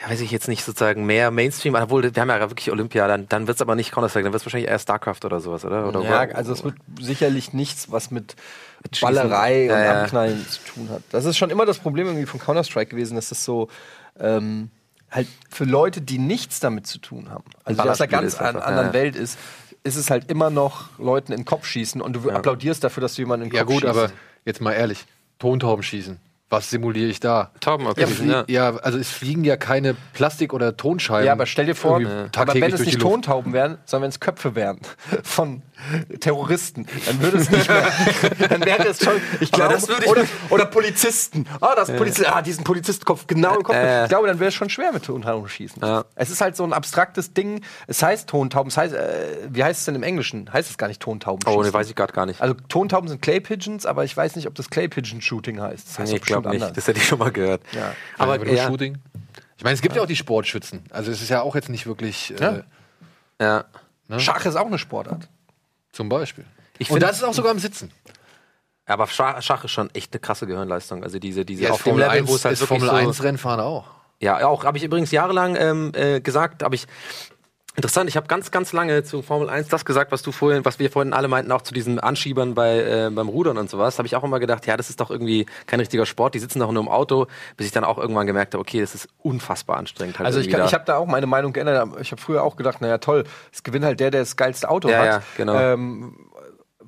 ja, 0.00 0.10
weiß 0.10 0.20
ich 0.20 0.30
jetzt 0.30 0.46
nicht 0.48 0.64
sozusagen, 0.64 1.04
mehr 1.06 1.30
Mainstream, 1.32 1.74
obwohl 1.74 2.02
wir 2.14 2.22
haben 2.22 2.30
ja 2.30 2.40
wirklich 2.40 2.70
Olympia, 2.70 3.06
dann, 3.08 3.28
dann 3.28 3.48
wird 3.48 3.56
es 3.56 3.62
aber 3.62 3.74
nicht 3.74 3.90
Counter-Strike, 3.92 4.24
dann 4.24 4.32
wird 4.32 4.40
es 4.42 4.46
wahrscheinlich 4.46 4.70
eher 4.70 4.78
StarCraft 4.78 5.24
oder 5.24 5.40
sowas, 5.40 5.64
oder? 5.64 5.88
oder 5.88 6.02
Ja, 6.02 6.10
War- 6.10 6.34
also 6.36 6.52
es 6.52 6.62
wird 6.64 6.76
sicherlich 7.00 7.52
nichts, 7.52 7.90
was 7.90 8.10
mit 8.10 8.36
Schießen. 8.92 9.06
Ballerei 9.14 9.66
Ja, 9.66 9.76
und 9.76 9.84
ja. 9.84 10.02
Abknallen 10.02 10.46
zu 10.48 10.60
tun 10.64 10.88
hat. 10.90 11.02
Das 11.10 11.24
ist 11.24 11.36
schon 11.36 11.50
immer 11.50 11.66
das 11.66 11.78
Problem 11.78 12.06
irgendwie 12.06 12.26
von 12.26 12.40
Counter-Strike 12.40 12.90
gewesen, 12.90 13.14
dass 13.14 13.28
das 13.28 13.44
so 13.44 13.68
ähm, 14.18 14.70
halt 15.10 15.28
für 15.50 15.64
Leute, 15.64 16.00
die 16.00 16.18
nichts 16.18 16.60
damit 16.60 16.86
zu 16.86 16.98
tun 16.98 17.30
haben, 17.30 17.44
also 17.64 17.82
die 17.82 17.88
aus 17.88 18.00
einer 18.00 18.08
ganz 18.08 18.36
an, 18.36 18.46
einfach, 18.56 18.66
anderen 18.66 18.88
ja. 18.88 18.92
Welt 18.94 19.16
ist, 19.16 19.38
ist 19.82 19.96
es 19.96 20.10
halt 20.10 20.30
immer 20.30 20.50
noch 20.50 20.98
Leuten 20.98 21.32
in 21.32 21.40
den 21.40 21.44
Kopf 21.44 21.66
schießen 21.66 22.00
und 22.00 22.14
du 22.14 22.30
applaudierst 22.30 22.84
dafür, 22.84 23.00
dass 23.00 23.14
du 23.14 23.22
jemanden 23.22 23.46
in 23.46 23.50
den 23.50 23.56
Ja 23.56 23.64
Kopf 23.64 23.74
gut, 23.74 23.82
schießt. 23.82 23.96
aber 23.96 24.10
jetzt 24.44 24.60
mal 24.60 24.72
ehrlich, 24.72 25.06
Tontaubenschießen. 25.38 26.20
Was 26.50 26.68
simuliere 26.68 27.08
ich 27.08 27.20
da? 27.20 27.52
Tauben, 27.60 27.86
okay. 27.86 28.06
Ja, 28.24 28.26
ja. 28.26 28.44
ja, 28.48 28.76
also 28.78 28.98
es 28.98 29.08
fliegen 29.08 29.44
ja 29.44 29.56
keine 29.56 29.94
Plastik- 30.14 30.52
oder 30.52 30.76
Tonscheiben. 30.76 31.24
Ja, 31.24 31.32
aber 31.32 31.46
stell 31.46 31.66
dir 31.66 31.76
vor, 31.76 32.00
aber 32.36 32.54
wenn 32.54 32.72
es 32.72 32.80
nicht. 32.84 33.00
Tontauben 33.00 33.52
wären, 33.52 33.78
sondern 33.84 34.02
wenn 34.06 34.10
es 34.10 34.18
Köpfe 34.18 34.56
wären 34.56 34.80
von 35.22 35.62
Terroristen, 36.18 36.86
dann 37.06 37.22
würde 37.22 37.38
es 37.38 37.50
nicht 37.50 37.68
mehr. 37.68 37.86
dann 38.48 38.64
wäre 38.64 38.88
es 38.88 39.02
schon. 39.02 39.14
Ich 39.38 39.52
glaube, 39.52 39.74
das 39.74 39.88
würde 39.88 40.04
ich- 40.04 40.10
oder, 40.10 40.24
oder 40.50 40.66
Polizisten. 40.66 41.46
Ah, 41.60 41.74
das 41.76 41.88
Polizist, 41.88 42.28
ah, 42.28 42.42
diesen 42.42 42.64
Polizistenkopf 42.64 43.28
genau 43.28 43.56
im 43.56 43.62
Kopf. 43.62 43.76
Äh. 43.76 44.02
ich 44.02 44.08
glaube, 44.08 44.26
dann 44.26 44.40
wäre 44.40 44.48
es 44.48 44.54
schon 44.54 44.68
schwer 44.70 44.92
mit 44.92 45.04
Tontauben 45.04 45.48
schießen. 45.48 45.80
Ja. 45.82 46.04
Es 46.16 46.30
ist 46.30 46.40
halt 46.40 46.56
so 46.56 46.64
ein 46.64 46.72
abstraktes 46.72 47.32
Ding. 47.32 47.62
Es 47.86 48.02
heißt 48.02 48.28
Tontauben. 48.28 48.68
Es 48.70 48.76
heißt, 48.76 48.92
äh, 48.92 49.48
wie 49.50 49.62
heißt 49.62 49.80
es 49.80 49.84
denn 49.86 49.94
im 49.94 50.02
Englischen? 50.02 50.52
Heißt 50.52 50.68
es 50.68 50.76
gar 50.78 50.88
nicht 50.88 51.00
Tontauben? 51.00 51.40
Oh, 51.46 51.50
ne, 51.50 51.56
schießen? 51.58 51.74
weiß 51.74 51.88
ich 51.90 51.94
gerade 51.94 52.12
gar 52.12 52.26
nicht. 52.26 52.40
Also 52.40 52.54
Tontauben 52.68 53.08
sind 53.08 53.22
Clay 53.22 53.40
Pigeons, 53.40 53.86
aber 53.86 54.04
ich 54.04 54.16
weiß 54.16 54.34
nicht, 54.34 54.48
ob 54.48 54.56
das 54.56 54.68
Clay 54.68 54.88
Pigeon 54.88 55.20
Shooting 55.22 55.60
heißt. 55.60 55.88
Das 55.88 55.98
heißt 56.00 56.12
nee, 56.12 56.18
ich 56.18 56.24
glaube 56.24 56.39
bestimmt 56.42 56.54
nicht. 56.54 56.62
anders. 56.62 56.76
Das 56.76 56.86
hätte 56.88 56.98
ich 57.00 57.06
schon 57.06 57.18
mal 57.18 57.32
gehört. 57.32 57.62
Ja. 57.72 57.94
Aber 58.18 58.34
Aber 58.34 58.44
nur 58.44 58.54
ja, 58.54 58.66
Shooting. 58.66 58.98
Ich 59.56 59.64
meine, 59.64 59.74
es 59.74 59.82
gibt 59.82 59.96
ja. 59.96 60.02
auch 60.02 60.06
die 60.06 60.16
Sportschützen. 60.16 60.84
Also 60.90 61.10
es 61.10 61.20
ist 61.20 61.28
ja 61.28 61.42
auch 61.42 61.54
jetzt 61.54 61.68
nicht 61.68 61.86
wirklich 61.86 62.34
äh, 62.40 62.62
Ja. 63.40 63.64
ja. 64.08 64.18
Schach 64.18 64.44
ist 64.46 64.56
auch 64.56 64.66
eine 64.66 64.78
Sportart. 64.78 65.28
zum 65.92 66.08
Beispiel. 66.08 66.44
Ich 66.78 66.90
Und 66.90 67.02
das 67.02 67.18
ist 67.18 67.24
auch 67.24 67.34
sogar 67.34 67.50
am 67.52 67.58
Sitzen. 67.58 67.90
Aber 68.86 69.06
Schach, 69.06 69.40
Schach 69.42 69.64
ist 69.64 69.70
schon 69.70 69.88
echt 69.94 70.12
eine 70.12 70.20
krasse 70.20 70.46
Gehirnleistung. 70.46 71.04
Also 71.04 71.18
diese, 71.18 71.44
diese 71.44 71.64
Ja, 71.64 71.70
auf 71.70 71.82
dem 71.82 71.98
Level, 71.98 72.26
wo 72.26 72.34
es 72.34 72.44
halt 72.44 72.54
ist 72.54 72.60
wirklich 72.62 72.80
Formel 72.80 73.02
so, 73.02 73.08
1 73.08 73.22
Rennfahren 73.22 73.60
auch. 73.60 73.84
Ja, 74.18 74.46
auch. 74.46 74.64
Habe 74.64 74.78
ich 74.78 74.84
übrigens 74.84 75.10
jahrelang 75.12 75.56
ähm, 75.56 75.92
äh, 75.94 76.20
gesagt, 76.20 76.62
habe 76.62 76.74
ich. 76.74 76.86
Interessant, 77.80 78.10
ich 78.10 78.16
habe 78.18 78.26
ganz, 78.26 78.50
ganz 78.50 78.74
lange 78.74 79.02
zu 79.04 79.22
Formel 79.22 79.48
1 79.48 79.68
das 79.68 79.86
gesagt, 79.86 80.12
was 80.12 80.20
du 80.20 80.32
vorhin, 80.32 80.66
was 80.66 80.78
wir 80.78 80.90
vorhin 80.90 81.14
alle 81.14 81.28
meinten, 81.28 81.50
auch 81.50 81.62
zu 81.62 81.72
diesen 81.72 81.98
Anschiebern 81.98 82.52
bei, 82.52 82.78
äh, 82.78 83.10
beim 83.10 83.26
Rudern 83.30 83.56
und 83.56 83.70
sowas. 83.70 83.96
Habe 83.96 84.06
ich 84.06 84.14
auch 84.16 84.22
immer 84.22 84.38
gedacht, 84.38 84.66
ja, 84.66 84.76
das 84.76 84.90
ist 84.90 85.00
doch 85.00 85.10
irgendwie 85.10 85.46
kein 85.64 85.80
richtiger 85.80 86.04
Sport, 86.04 86.34
die 86.34 86.40
sitzen 86.40 86.58
doch 86.60 86.70
nur 86.72 86.82
im 86.82 86.90
Auto, 86.90 87.26
bis 87.56 87.64
ich 87.64 87.72
dann 87.72 87.84
auch 87.84 87.96
irgendwann 87.96 88.26
gemerkt 88.26 88.52
habe, 88.52 88.60
okay, 88.60 88.82
das 88.82 88.94
ist 88.94 89.08
unfassbar 89.22 89.78
anstrengend. 89.78 90.18
Halt 90.18 90.26
Also 90.26 90.40
ich, 90.40 90.50
kann- 90.50 90.66
ich 90.66 90.74
habe 90.74 90.84
da 90.84 90.98
auch 90.98 91.06
meine 91.06 91.26
Meinung 91.26 91.54
geändert. 91.54 91.88
Ich 92.02 92.12
habe 92.12 92.20
früher 92.20 92.42
auch 92.42 92.56
gedacht, 92.56 92.82
naja 92.82 92.98
toll, 92.98 93.24
es 93.50 93.62
gewinnt 93.62 93.86
halt 93.86 93.98
der, 93.98 94.10
der 94.10 94.20
das 94.20 94.36
geilste 94.36 94.68
Auto 94.68 94.90
Ja, 94.90 94.98
hat. 94.98 95.06
ja, 95.06 95.22
genau. 95.38 95.54
Ähm, 95.58 96.16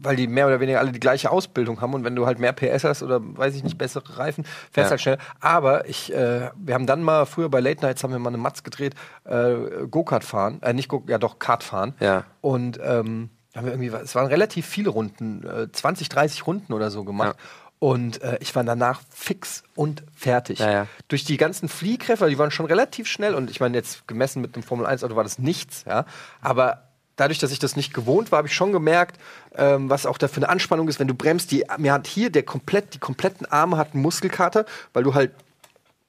weil 0.03 0.17
die 0.17 0.27
mehr 0.27 0.47
oder 0.47 0.61
weniger 0.61 0.81
alle 0.81 0.93
die 0.93 1.01
gleiche 1.01 1.31
Ausbildung 1.31 1.81
haben 1.81 1.95
und 1.95 2.05
wenn 2.05 2.17
du 2.17 2.27
halt 2.27 2.39
mehr 2.39 2.53
PS 2.53 2.85
hast 2.85 3.03
oder 3.03 3.21
weiß 3.23 3.55
ich 3.55 3.63
nicht, 3.65 3.79
bessere 3.79 4.19
Reifen, 4.19 4.45
fährst 4.71 4.89
Ja. 4.89 4.91
halt 4.91 5.01
schnell. 5.01 5.19
Aber 5.41 5.89
ich, 5.89 6.13
äh, 6.13 6.51
wir 6.57 6.75
haben 6.75 6.87
dann 6.87 7.03
mal 7.03 7.25
früher 7.27 7.49
bei 7.49 7.61
Late 7.61 7.83
Nights 7.83 8.03
haben 8.03 8.11
wir 8.13 8.19
mal 8.19 8.29
eine 8.31 8.39
Matz 8.39 8.63
gedreht, 8.63 8.95
äh, 9.25 9.55
Go-Kart 9.91 10.25
fahren, 10.25 10.61
äh, 10.63 10.73
nicht 10.73 10.89
Go, 10.89 11.05
ja 11.07 11.19
doch 11.19 11.39
Kart 11.39 11.63
fahren. 11.65 11.95
Ja. 12.01 12.25
Und 12.41 12.79
ähm, 12.83 13.31
haben 13.55 13.67
wir 13.67 13.73
irgendwie, 13.73 13.89
es 14.03 14.15
waren 14.15 14.27
relativ 14.27 14.67
viele 14.67 14.91
Runden, 14.91 15.47
äh, 15.47 15.71
20, 15.71 16.09
30 16.09 16.47
Runden 16.47 16.73
oder 16.73 16.91
so 16.91 17.05
gemacht. 17.05 17.37
Und 17.79 18.23
äh, 18.23 18.39
ich 18.41 18.55
war 18.55 18.63
danach 18.63 19.03
fix 19.11 19.65
und 19.75 20.05
fertig. 20.15 20.61
Ja, 20.61 20.71
ja. 20.71 20.87
Durch 21.09 21.25
die 21.25 21.37
ganzen 21.37 21.69
Fliehkräfte, 21.69 22.29
die 22.29 22.39
waren 22.39 22.53
schon 22.53 22.67
relativ 22.67 23.09
schnell 23.09 23.35
und 23.35 23.51
ich 23.51 23.59
meine, 23.59 23.77
jetzt 23.77 24.07
gemessen 24.07 24.41
mit 24.41 24.55
dem 24.55 24.63
Formel 24.63 24.87
1-Auto 24.87 25.17
war 25.17 25.25
das 25.25 25.39
nichts, 25.41 25.85
ja. 25.87 26.05
Aber 26.41 26.85
dadurch, 27.17 27.39
dass 27.39 27.53
ich 27.53 27.59
das 27.59 27.77
nicht 27.77 27.93
gewohnt 27.95 28.33
war, 28.33 28.39
habe 28.39 28.49
ich 28.49 28.55
schon 28.55 28.73
gemerkt, 28.73 29.19
ähm, 29.57 29.91
was 29.91 30.07
auch 30.07 30.19
da 30.19 30.29
für 30.29 30.37
eine 30.37 30.49
Anspannung 30.49 30.89
ist, 30.89 30.99
wenn 31.01 31.09
du 31.09 31.15
bremst. 31.15 31.51
Die, 31.51 31.65
mir 31.79 31.93
hat 31.93 32.07
hier 32.07 32.31
der 32.31 32.43
komplett, 32.43 32.95
die 32.95 32.99
kompletten 32.99 33.47
Arme 33.47 33.77
hatten 33.77 34.01
Muskelkater, 34.01 34.65
weil 34.93 35.03
du 35.05 35.15
halt 35.15 35.33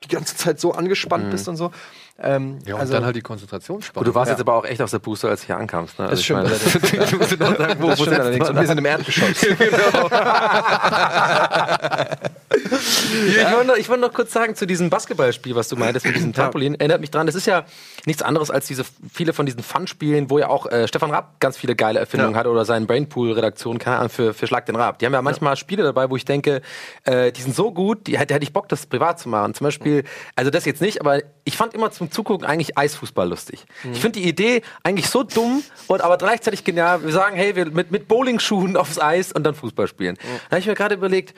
die 0.04 0.08
ganze 0.10 0.36
Zeit 0.36 0.60
so 0.60 0.74
angespannt 0.74 1.32
bist 1.32 1.48
und 1.48 1.56
so. 1.56 1.72
Ähm, 2.20 2.60
Ja, 2.66 2.76
und 2.76 2.82
also, 2.82 2.94
dann 2.94 3.06
halt 3.06 3.16
die 3.16 3.22
Konzentrationsspannung. 3.22 4.06
Du 4.06 4.14
warst 4.14 4.28
Ja. 4.30 4.34
jetzt 4.34 4.42
aber 4.42 4.54
auch 4.54 4.66
echt 4.66 4.82
aus 4.82 4.92
der 4.92 5.00
Puste, 5.00 5.30
als 5.30 5.42
du 5.42 5.48
hier 5.48 5.58
ankamst. 5.58 5.98
Ne? 5.98 6.06
Also 6.06 6.12
Das 6.12 6.20
ich 6.20 6.26
stimmt 6.26 6.44
meine, 6.44 6.56
allerdings. 6.56 6.94
ich 7.12 7.18
muss 7.18 7.40
noch 7.40 7.58
sagen, 7.58 7.76
wo, 7.82 7.88
das 7.88 8.00
wo 8.00 8.04
stimmt 8.04 8.16
setzt 8.18 8.22
allerdings. 8.22 8.48
man 8.48 8.56
Und 8.56 8.62
wir 8.62 8.68
sind 8.68 8.78
im 8.78 8.86
Erdgeschoss. 8.86 9.42
Ja, 9.42 9.56
ich, 12.54 13.52
wollte 13.52 13.66
noch, 13.68 13.76
ich 13.76 13.90
wollte 13.90 14.02
noch 14.02 14.14
kurz 14.14 14.32
sagen 14.32 14.56
zu 14.56 14.66
diesem 14.68 14.90
Basketballspiel, 14.90 15.56
was 15.56 15.68
du 15.70 15.76
meintest 15.76 16.06
mit 16.06 16.16
diesem 16.16 16.34
Trampolin. 16.34 16.76
Erinnert 16.76 17.02
mich 17.02 17.12
dran, 17.12 17.26
das 17.26 17.36
ist 17.36 17.48
ja 17.48 17.66
nichts 18.06 18.22
anderes 18.22 18.52
als 18.52 18.68
diese 18.68 18.84
viele 19.12 19.34
von 19.34 19.46
diesen 19.46 19.64
Fun-Spielen, 19.64 20.30
wo 20.30 20.40
ja 20.40 20.48
auch 20.50 20.66
äh, 20.68 20.88
Stefan 20.88 21.12
Raab 21.12 21.40
ganz 21.40 21.58
viele 21.58 21.76
geile 21.76 22.00
Erfindungen 22.00 22.34
Ja. 22.34 22.40
hat 22.40 22.48
oder 22.48 22.66
seinen 22.66 22.88
Brainpool-Redaktion 22.88 23.80
keine 23.80 23.98
Ahnung, 23.98 24.10
für, 24.10 24.34
für 24.34 24.48
Schlag 24.48 24.66
den 24.66 24.76
Raab. 24.76 25.00
Die 25.00 25.06
haben 25.06 25.14
ja 25.14 25.22
manchmal 25.22 25.56
Spiele 25.58 25.84
dabei, 25.84 26.10
wo 26.10 26.16
ich 26.16 26.26
denke, 26.26 26.62
äh, 27.04 27.32
die 27.32 27.42
sind 27.42 27.56
so 27.56 27.72
gut, 27.72 28.08
die 28.08 28.18
hätte, 28.18 28.34
hätte 28.34 28.44
ich 28.44 28.54
Bock, 28.54 28.70
das 28.70 28.86
privat 28.86 29.20
zu 29.20 29.30
machen. 29.30 29.54
Zum 29.54 29.66
Beispiel, 29.66 30.04
also 30.36 30.52
das 30.52 30.66
jetzt 30.66 30.82
nicht, 30.82 31.02
aber 31.02 31.22
ich 31.46 31.58
fand 31.58 31.74
immer 31.74 31.92
zum 31.92 32.12
Zugucken 32.12 32.46
eigentlich 32.48 32.78
Eisfußball 32.78 33.28
lustig. 33.28 33.66
Ich 33.92 34.00
finde 34.00 34.20
die 34.20 34.28
Idee 34.28 34.62
eigentlich 34.84 35.08
so 35.10 35.24
dumm 35.24 35.64
und 35.88 36.02
aber 36.02 36.18
gleichzeitig 36.18 36.64
genial. 36.64 37.04
Wir 37.04 37.12
sagen, 37.12 37.36
hey, 37.36 37.56
wir 37.56 37.66
mit, 37.72 37.92
mit 37.92 38.08
Bowlingschuhen 38.08 38.78
aufs 38.78 39.00
Eis 39.00 39.32
und 39.32 39.44
dann 39.44 39.56
Fußball 39.56 39.88
spielen. 39.88 40.18
Da 40.50 40.52
habe 40.56 40.60
ich 40.60 40.68
mir 40.68 40.74
gerade 40.76 40.96
überlegt, 40.96 41.34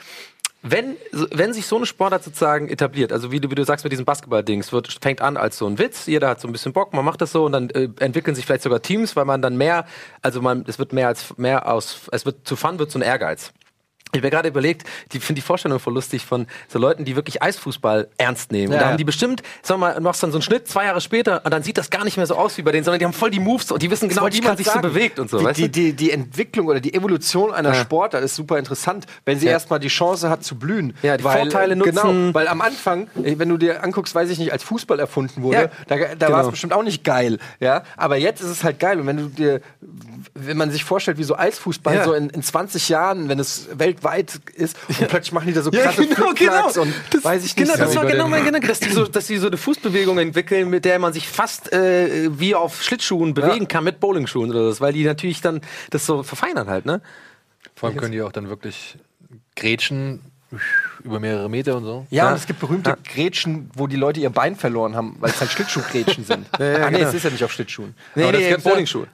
wenn, 0.67 0.97
wenn 1.31 1.53
sich 1.53 1.67
so 1.67 1.77
eine 1.77 1.85
Sportart 1.85 2.23
sozusagen 2.23 2.69
etabliert, 2.69 3.13
also 3.13 3.31
wie 3.31 3.39
du, 3.39 3.51
wie 3.51 3.55
du 3.55 3.63
sagst 3.63 3.85
mit 3.85 3.91
diesem 3.91 4.05
Basketball-Dings, 4.05 4.71
wird, 4.71 4.97
fängt 4.99 5.21
an 5.21 5.37
als 5.37 5.59
so 5.59 5.67
ein 5.67 5.77
Witz, 5.77 6.07
jeder 6.07 6.29
hat 6.29 6.41
so 6.41 6.47
ein 6.47 6.51
bisschen 6.51 6.73
Bock, 6.73 6.91
man 6.91 7.05
macht 7.05 7.21
das 7.21 7.31
so 7.31 7.45
und 7.45 7.51
dann 7.51 7.69
äh, 7.69 7.87
entwickeln 7.99 8.35
sich 8.35 8.47
vielleicht 8.47 8.63
sogar 8.63 8.81
Teams, 8.81 9.15
weil 9.15 9.25
man 9.25 9.43
dann 9.43 9.57
mehr, 9.57 9.85
also 10.23 10.41
man, 10.41 10.65
es 10.67 10.79
wird 10.79 10.91
mehr 10.91 11.07
als 11.07 11.37
mehr 11.37 11.71
aus, 11.71 12.07
es 12.11 12.25
wird 12.25 12.47
zu 12.47 12.55
Fun 12.55 12.79
wird 12.79 12.89
so 12.89 12.97
ein 12.97 13.03
Ehrgeiz. 13.03 13.53
Ich 14.15 14.21
habe 14.21 14.29
gerade 14.29 14.47
überlegt, 14.49 14.83
die 15.11 15.19
finde 15.19 15.41
die 15.41 15.45
Vorstellung 15.45 15.79
voll 15.79 15.93
lustig 15.93 16.25
von 16.25 16.47
so 16.67 16.79
Leuten, 16.79 17.05
die 17.05 17.15
wirklich 17.15 17.41
Eisfußball 17.43 18.07
ernst 18.17 18.51
nehmen. 18.51 18.71
Ja, 18.73 18.79
da 18.79 18.85
ja. 18.85 18.89
haben 18.91 18.97
die 18.97 19.03
bestimmt, 19.03 19.43
sag 19.61 19.77
mal, 19.77 19.93
du 19.95 20.01
machst 20.01 20.23
dann 20.23 20.31
so 20.31 20.37
einen 20.37 20.41
Schnitt 20.43 20.67
zwei 20.67 20.85
Jahre 20.85 21.01
später 21.01 21.41
und 21.43 21.51
dann 21.53 21.63
sieht 21.63 21.77
das 21.77 21.89
gar 21.89 22.03
nicht 22.05 22.17
mehr 22.17 22.25
so 22.27 22.35
aus 22.35 22.57
wie 22.57 22.61
bei 22.61 22.71
denen, 22.71 22.83
sondern 22.83 22.99
die 22.99 23.05
haben 23.05 23.13
voll 23.13 23.29
die 23.31 23.39
Moves 23.39 23.71
und 23.71 23.81
die 23.81 23.91
wissen 23.91 24.09
genau, 24.09 24.27
wie 24.31 24.41
man 24.41 24.57
sich 24.57 24.65
so 24.67 24.73
sagen. 24.73 24.87
bewegt 24.87 25.19
und 25.19 25.29
so. 25.29 25.39
Die, 25.39 25.45
weißt 25.45 25.57
die, 25.59 25.69
die, 25.69 25.93
die 25.93 26.11
Entwicklung 26.11 26.67
oder 26.67 26.79
die 26.79 26.93
Evolution 26.93 27.53
einer 27.53 27.73
Ja. 27.73 27.81
Sportart 27.81 28.23
ist 28.23 28.35
super 28.35 28.57
interessant, 28.57 29.05
wenn 29.25 29.39
sie 29.39 29.47
Ja. 29.47 29.51
erstmal 29.53 29.79
die 29.79 29.87
Chance 29.89 30.29
hat 30.29 30.43
zu 30.43 30.55
blühen. 30.55 30.95
Ja, 31.01 31.17
die 31.17 31.23
Vorteile 31.23 31.75
nutzen. 31.75 31.95
Genau, 31.95 32.33
weil 32.33 32.47
am 32.47 32.61
Anfang, 32.61 33.07
äh, 33.23 33.37
wenn 33.37 33.49
du 33.49 33.57
dir 33.57 33.83
anguckst, 33.83 34.15
weiß 34.15 34.29
ich 34.29 34.39
nicht, 34.39 34.51
als 34.53 34.63
Fußball 34.63 34.99
erfunden 34.99 35.43
wurde, 35.43 35.57
Ja, 35.57 35.69
da, 35.87 35.95
da 35.97 36.05
genau. 36.27 36.31
war 36.31 36.43
es 36.45 36.51
bestimmt 36.51 36.73
auch 36.73 36.83
nicht 36.83 37.03
geil. 37.03 37.37
Ja? 37.59 37.83
Aber 37.97 38.17
jetzt 38.17 38.41
ist 38.41 38.49
es 38.49 38.63
halt 38.63 38.79
geil. 38.79 38.99
Und 38.99 39.07
wenn 39.07 39.17
du 39.17 39.27
dir, 39.27 39.61
wenn 40.33 40.57
man 40.57 40.71
sich 40.71 40.83
vorstellt, 40.83 41.17
wie 41.17 41.23
so 41.23 41.35
Eisfußball 41.37 42.03
so 42.03 42.13
in, 42.13 42.29
in 42.29 42.43
20 42.43 42.89
Jahren, 42.89 43.29
wenn 43.29 43.39
es 43.39 43.67
weltweit 43.73 44.04
ist, 44.55 44.77
und 44.87 45.07
plötzlich 45.07 45.31
machen 45.31 45.47
die 45.47 45.53
da 45.53 45.61
so 45.61 45.71
Ja, 45.71 45.83
krasse 45.83 46.05
genau, 46.07 46.15
Flickflacks 46.31 46.73
genau. 46.75 46.85
und 46.85 46.93
Das, 47.11 47.23
weiß 47.23 47.45
ich 47.45 47.55
genau, 47.55 47.71
nicht. 47.71 47.81
das 47.81 47.91
so. 47.93 47.99
war 47.99 48.05
genau 48.05 48.27
mein 48.27 48.45
Gedanke, 48.45 48.67
dass 48.67 48.79
die, 48.79 48.89
so, 48.89 49.05
dass 49.05 49.27
die 49.27 49.37
so 49.37 49.47
eine 49.47 49.57
Fußbewegung 49.57 50.17
entwickeln, 50.19 50.69
mit 50.69 50.85
der 50.85 50.99
man 50.99 51.13
sich 51.13 51.27
fast 51.27 51.71
äh, 51.73 52.29
wie 52.39 52.55
auf 52.55 52.81
Schlittschuhen 52.83 53.33
bewegen 53.33 53.67
kann 53.67 53.83
mit 53.83 53.99
Bowlingschuhen 53.99 54.49
oder 54.51 54.71
so, 54.71 54.79
weil 54.81 54.93
die 54.93 55.03
natürlich 55.03 55.41
dann 55.41 55.61
das 55.89 56.05
so 56.05 56.23
verfeinern 56.23 56.69
halt, 56.69 56.85
ne? 56.85 57.01
Vor 57.75 57.89
allem 57.89 57.97
können 57.97 58.11
die 58.13 58.21
auch 58.21 58.31
dann 58.31 58.47
wirklich 58.49 58.97
grätschen 59.55 60.21
über 61.03 61.19
mehrere 61.19 61.49
Meter 61.49 61.75
und 61.75 61.83
so. 61.83 62.07
Ja, 62.09 62.25
Ja. 62.25 62.29
und 62.31 62.37
es 62.37 62.47
gibt 62.47 62.59
berühmte 62.59 62.91
Ja. 62.91 62.97
Grätschen, 63.03 63.69
wo 63.75 63.87
die 63.87 63.95
Leute 63.97 64.19
ihr 64.21 64.29
Bein 64.29 64.55
verloren 64.55 64.95
haben, 64.95 65.17
weil 65.19 65.29
es 65.31 65.39
halt 65.41 65.51
Schlittschuhgrätschen 65.53 66.23
sind. 66.23 66.47
Ja, 66.57 66.65
ja, 66.65 66.85
ah, 66.85 66.89
nee, 66.91 66.97
genau. 66.99 67.09
es 67.09 67.15
ist 67.15 67.23
ja 67.23 67.29
nicht 67.31 67.43
auf 67.43 67.51
Schlittschuhen. 67.51 67.93
Nee, 68.15 68.23
Aber 68.23 68.31
das 68.33 68.41
nee, 68.41 68.49
gibt's 68.49 68.63
ja- 68.63 68.71
Bowlingschuhe. 68.71 69.07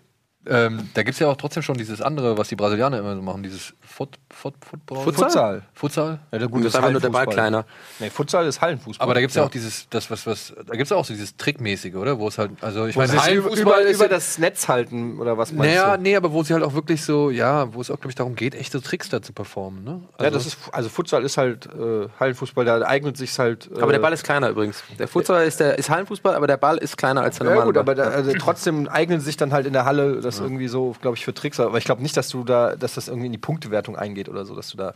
Ähm, 0.48 0.90
da 0.96 1.04
gibt 1.04 1.14
es 1.14 1.20
ja 1.20 1.28
auch 1.28 1.36
trotzdem 1.38 1.62
schon 1.62 1.78
dieses 1.78 2.02
andere, 2.02 2.36
was 2.38 2.48
die 2.48 2.56
Brasilianer 2.56 2.98
immer 2.98 3.16
so 3.16 3.22
machen, 3.22 3.44
dieses 3.44 3.74
Foot, 3.82 4.18
Foot, 4.32 4.56
Football. 4.68 5.04
Futsal? 5.04 5.24
Futsal. 5.26 5.62
Futsal? 5.74 6.20
Ja, 6.32 6.40
der 6.40 6.48
Gut, 6.48 6.62
das 6.66 6.70
ist 6.70 6.76
einfach 6.78 6.92
nur 6.92 7.02
der 7.02 7.10
Ball 7.10 7.28
kleiner. 7.28 7.66
Nee, 8.00 8.10
Futsal 8.10 8.48
ist 8.48 8.60
Hallenfußball. 8.60 9.04
Aber 9.04 9.14
da 9.14 9.20
gibt 9.20 9.30
es 9.32 9.36
ja. 9.36 9.44
auch 9.44 9.50
dieses, 9.50 9.88
das, 9.90 10.10
was, 10.10 10.26
was, 10.26 10.54
da 10.58 10.72
gibt 10.72 10.84
es 10.84 10.90
ja 10.90 10.96
auch 10.98 11.06
so 11.06 11.14
dieses 11.14 11.38
Trickmäßige, 11.38 11.94
oder? 11.96 12.18
Wo 12.18 12.28
es 12.28 12.40
halt, 12.40 12.52
also 12.62 12.88
ich 12.88 12.96
meine, 12.96 13.10
sie 13.10 13.18
es 13.18 13.24
über, 13.24 13.32
Hallenfußball 13.32 13.82
über, 13.82 13.90
ist 13.90 13.96
über 13.98 14.06
ja- 14.06 14.10
das 14.10 14.38
Netz 14.40 14.68
halten 14.68 15.20
oder 15.20 15.38
was 15.38 15.52
meinst 15.52 15.76
Naja, 15.76 15.96
du? 15.98 16.02
nee, 16.04 16.16
aber 16.16 16.32
wo 16.32 16.42
sie 16.42 16.54
halt 16.54 16.64
auch 16.64 16.74
wirklich 16.74 17.04
so, 17.04 17.30
ja, 17.30 17.72
wo 17.74 17.82
es 17.82 17.92
auch, 17.92 17.98
glaube 17.98 18.10
ich, 18.10 18.16
darum 18.16 18.34
geht, 18.36 18.56
echte 18.56 18.82
Tricks 18.82 19.10
da 19.10 19.22
zu 19.22 19.34
performen, 19.34 19.84
ne? 19.84 20.02
Also, 20.14 20.24
ja, 20.24 20.30
das 20.32 20.46
ist, 20.48 20.58
also 20.72 20.90
Futsal 20.90 21.24
ist 21.24 21.38
halt 21.38 21.68
äh, 21.68 22.08
Hallenfußball, 22.20 22.66
da 22.66 22.82
eignet 22.82 23.16
sich 23.16 23.38
halt. 23.38 23.70
Äh, 23.76 23.82
Aber 23.82 23.92
der 23.92 24.00
Ball 24.00 24.14
ist 24.14 24.24
kleiner 24.24 24.50
übrigens. 24.50 24.82
Der 24.98 25.08
Futsal 25.08 25.46
ist, 25.46 25.60
der, 25.60 25.78
ist 25.78 25.90
Hallenfußball, 25.92 26.34
aber 26.34 26.48
der 26.48 26.58
Ball 26.58 26.78
ist 26.80 26.98
kleiner 26.98 27.22
als 27.22 27.38
der 27.38 27.46
Ja 27.46 27.52
normale 27.54 27.68
gut, 27.70 27.78
aber 27.78 27.96
Ball. 27.96 28.06
da, 28.06 28.12
also 28.12 28.32
trotzdem 28.40 28.88
eignen 28.88 29.20
sich 29.20 29.38
dann 29.38 29.54
halt 29.54 29.68
in 29.68 29.74
der 29.74 29.86
Halle 29.86 30.22
das 30.32 30.39
irgendwie 30.39 30.67
so, 30.67 30.96
glaube 31.02 31.17
ich, 31.17 31.26
für 31.26 31.34
Tricks. 31.34 31.60
Aber 31.60 31.78
ich 31.78 31.86
glaube 31.86 32.02
nicht, 32.02 32.15
dass 32.17 32.30
du 32.30 32.44
da, 32.44 32.76
dass 32.76 32.96
das 32.96 33.08
irgendwie 33.08 33.28
in 33.28 33.32
die 33.32 33.38
Punktewertung 33.38 33.96
eingeht 33.96 34.30
oder 34.30 34.46
so, 34.46 34.56
dass 34.56 34.70
du 34.70 34.78
da. 34.78 34.94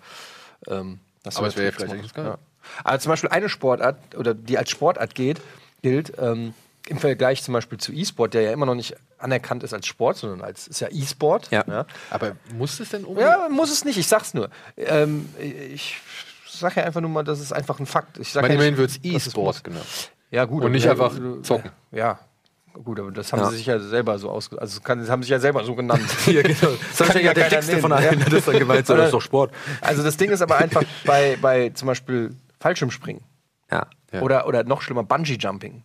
Ähm, 0.67 0.99
dass 1.23 1.37
Aber 1.37 1.47
es 1.47 1.55
wäre 1.55 1.67
ja 1.67 1.71
vielleicht 1.71 1.95
machst. 1.95 2.13
geil. 2.15 2.25
Ja. 2.25 2.37
Aber 2.83 2.99
zum 2.99 3.11
Beispiel 3.11 3.29
eine 3.29 3.49
Sportart 3.49 4.15
oder 4.15 4.33
die 4.33 4.57
als 4.57 4.69
Sportart 4.69 5.15
geht, 5.15 5.41
gilt 5.81 6.13
ähm, 6.19 6.53
im 6.87 6.97
Vergleich 6.97 7.43
zum 7.43 7.53
Beispiel 7.53 7.77
zu 7.79 7.91
E-Sport, 7.91 8.33
der 8.33 8.43
ja 8.43 8.51
immer 8.51 8.65
noch 8.65 8.75
nicht 8.75 8.95
anerkannt 9.17 9.63
ist 9.63 9.73
als 9.73 9.87
Sport, 9.87 10.17
sondern 10.17 10.41
als 10.41 10.67
ist 10.67 10.81
ja 10.81 10.87
E-Sport. 10.91 11.49
Ja. 11.51 11.85
Aber 12.09 12.35
muss 12.53 12.79
es 12.79 12.89
denn 12.89 13.05
unbedingt? 13.05 13.31
Ja, 13.31 13.49
muss 13.49 13.71
es 13.71 13.85
nicht, 13.85 13.97
ich 13.97 14.07
sag's 14.07 14.33
nur. 14.33 14.49
Ähm, 14.77 15.29
ich 15.39 15.97
sage 16.47 16.79
ja 16.79 16.85
einfach 16.85 17.01
nur 17.01 17.09
mal, 17.09 17.23
das 17.23 17.39
ist 17.39 17.53
einfach 17.53 17.79
ein 17.79 17.85
Fakt. 17.85 18.17
Ich 18.19 18.31
sag 18.31 18.43
Bei 18.43 18.53
ja 18.53 18.77
wird 18.77 18.91
es 18.91 18.99
E-Sport 19.03 19.63
genannt. 19.63 20.11
Ja, 20.31 20.45
gut. 20.45 20.63
Und 20.63 20.71
nicht 20.71 20.85
ja, 20.85 20.91
einfach 20.91 21.13
zocken. 21.43 21.71
Ja. 21.91 22.19
Gut, 22.83 22.99
aber 22.99 23.11
das 23.11 23.31
haben 23.31 23.39
Ja. 23.39 23.49
sie 23.49 23.57
sich 23.57 23.65
ja 23.65 23.79
selber 23.79 24.17
so 24.19 24.29
ausge... 24.29 24.59
Also 24.59 24.81
kann, 24.81 25.03
sie 25.03 25.09
haben 25.09 25.23
sich 25.23 25.29
ja 25.29 25.39
selber 25.39 25.63
so 25.63 25.75
genannt. 25.75 26.03
Ja, 26.27 26.41
genau. 26.41 26.73
Das 26.97 27.07
ist 27.09 27.13
ja 27.15 27.21
ja 27.21 27.33
der 27.33 27.49
dickste 27.49 27.77
von 27.79 27.91
allen, 27.91 28.19
ja. 28.19 28.25
das 28.29 28.45
gemeint. 28.45 28.89
Das 28.89 29.05
ist 29.05 29.13
doch 29.13 29.21
Sport. 29.21 29.51
Also 29.81 30.03
das 30.03 30.17
Ding 30.17 30.29
ist 30.31 30.41
aber 30.41 30.57
einfach 30.57 30.83
bei, 31.05 31.37
bei 31.41 31.69
zum 31.69 31.87
Beispiel 31.87 32.35
Fallschirmspringen 32.59 33.23
Ja. 33.71 33.87
Ja. 34.11 34.21
oder, 34.21 34.47
oder 34.47 34.63
noch 34.63 34.81
schlimmer 34.81 35.03
Bungee-Jumping. 35.03 35.83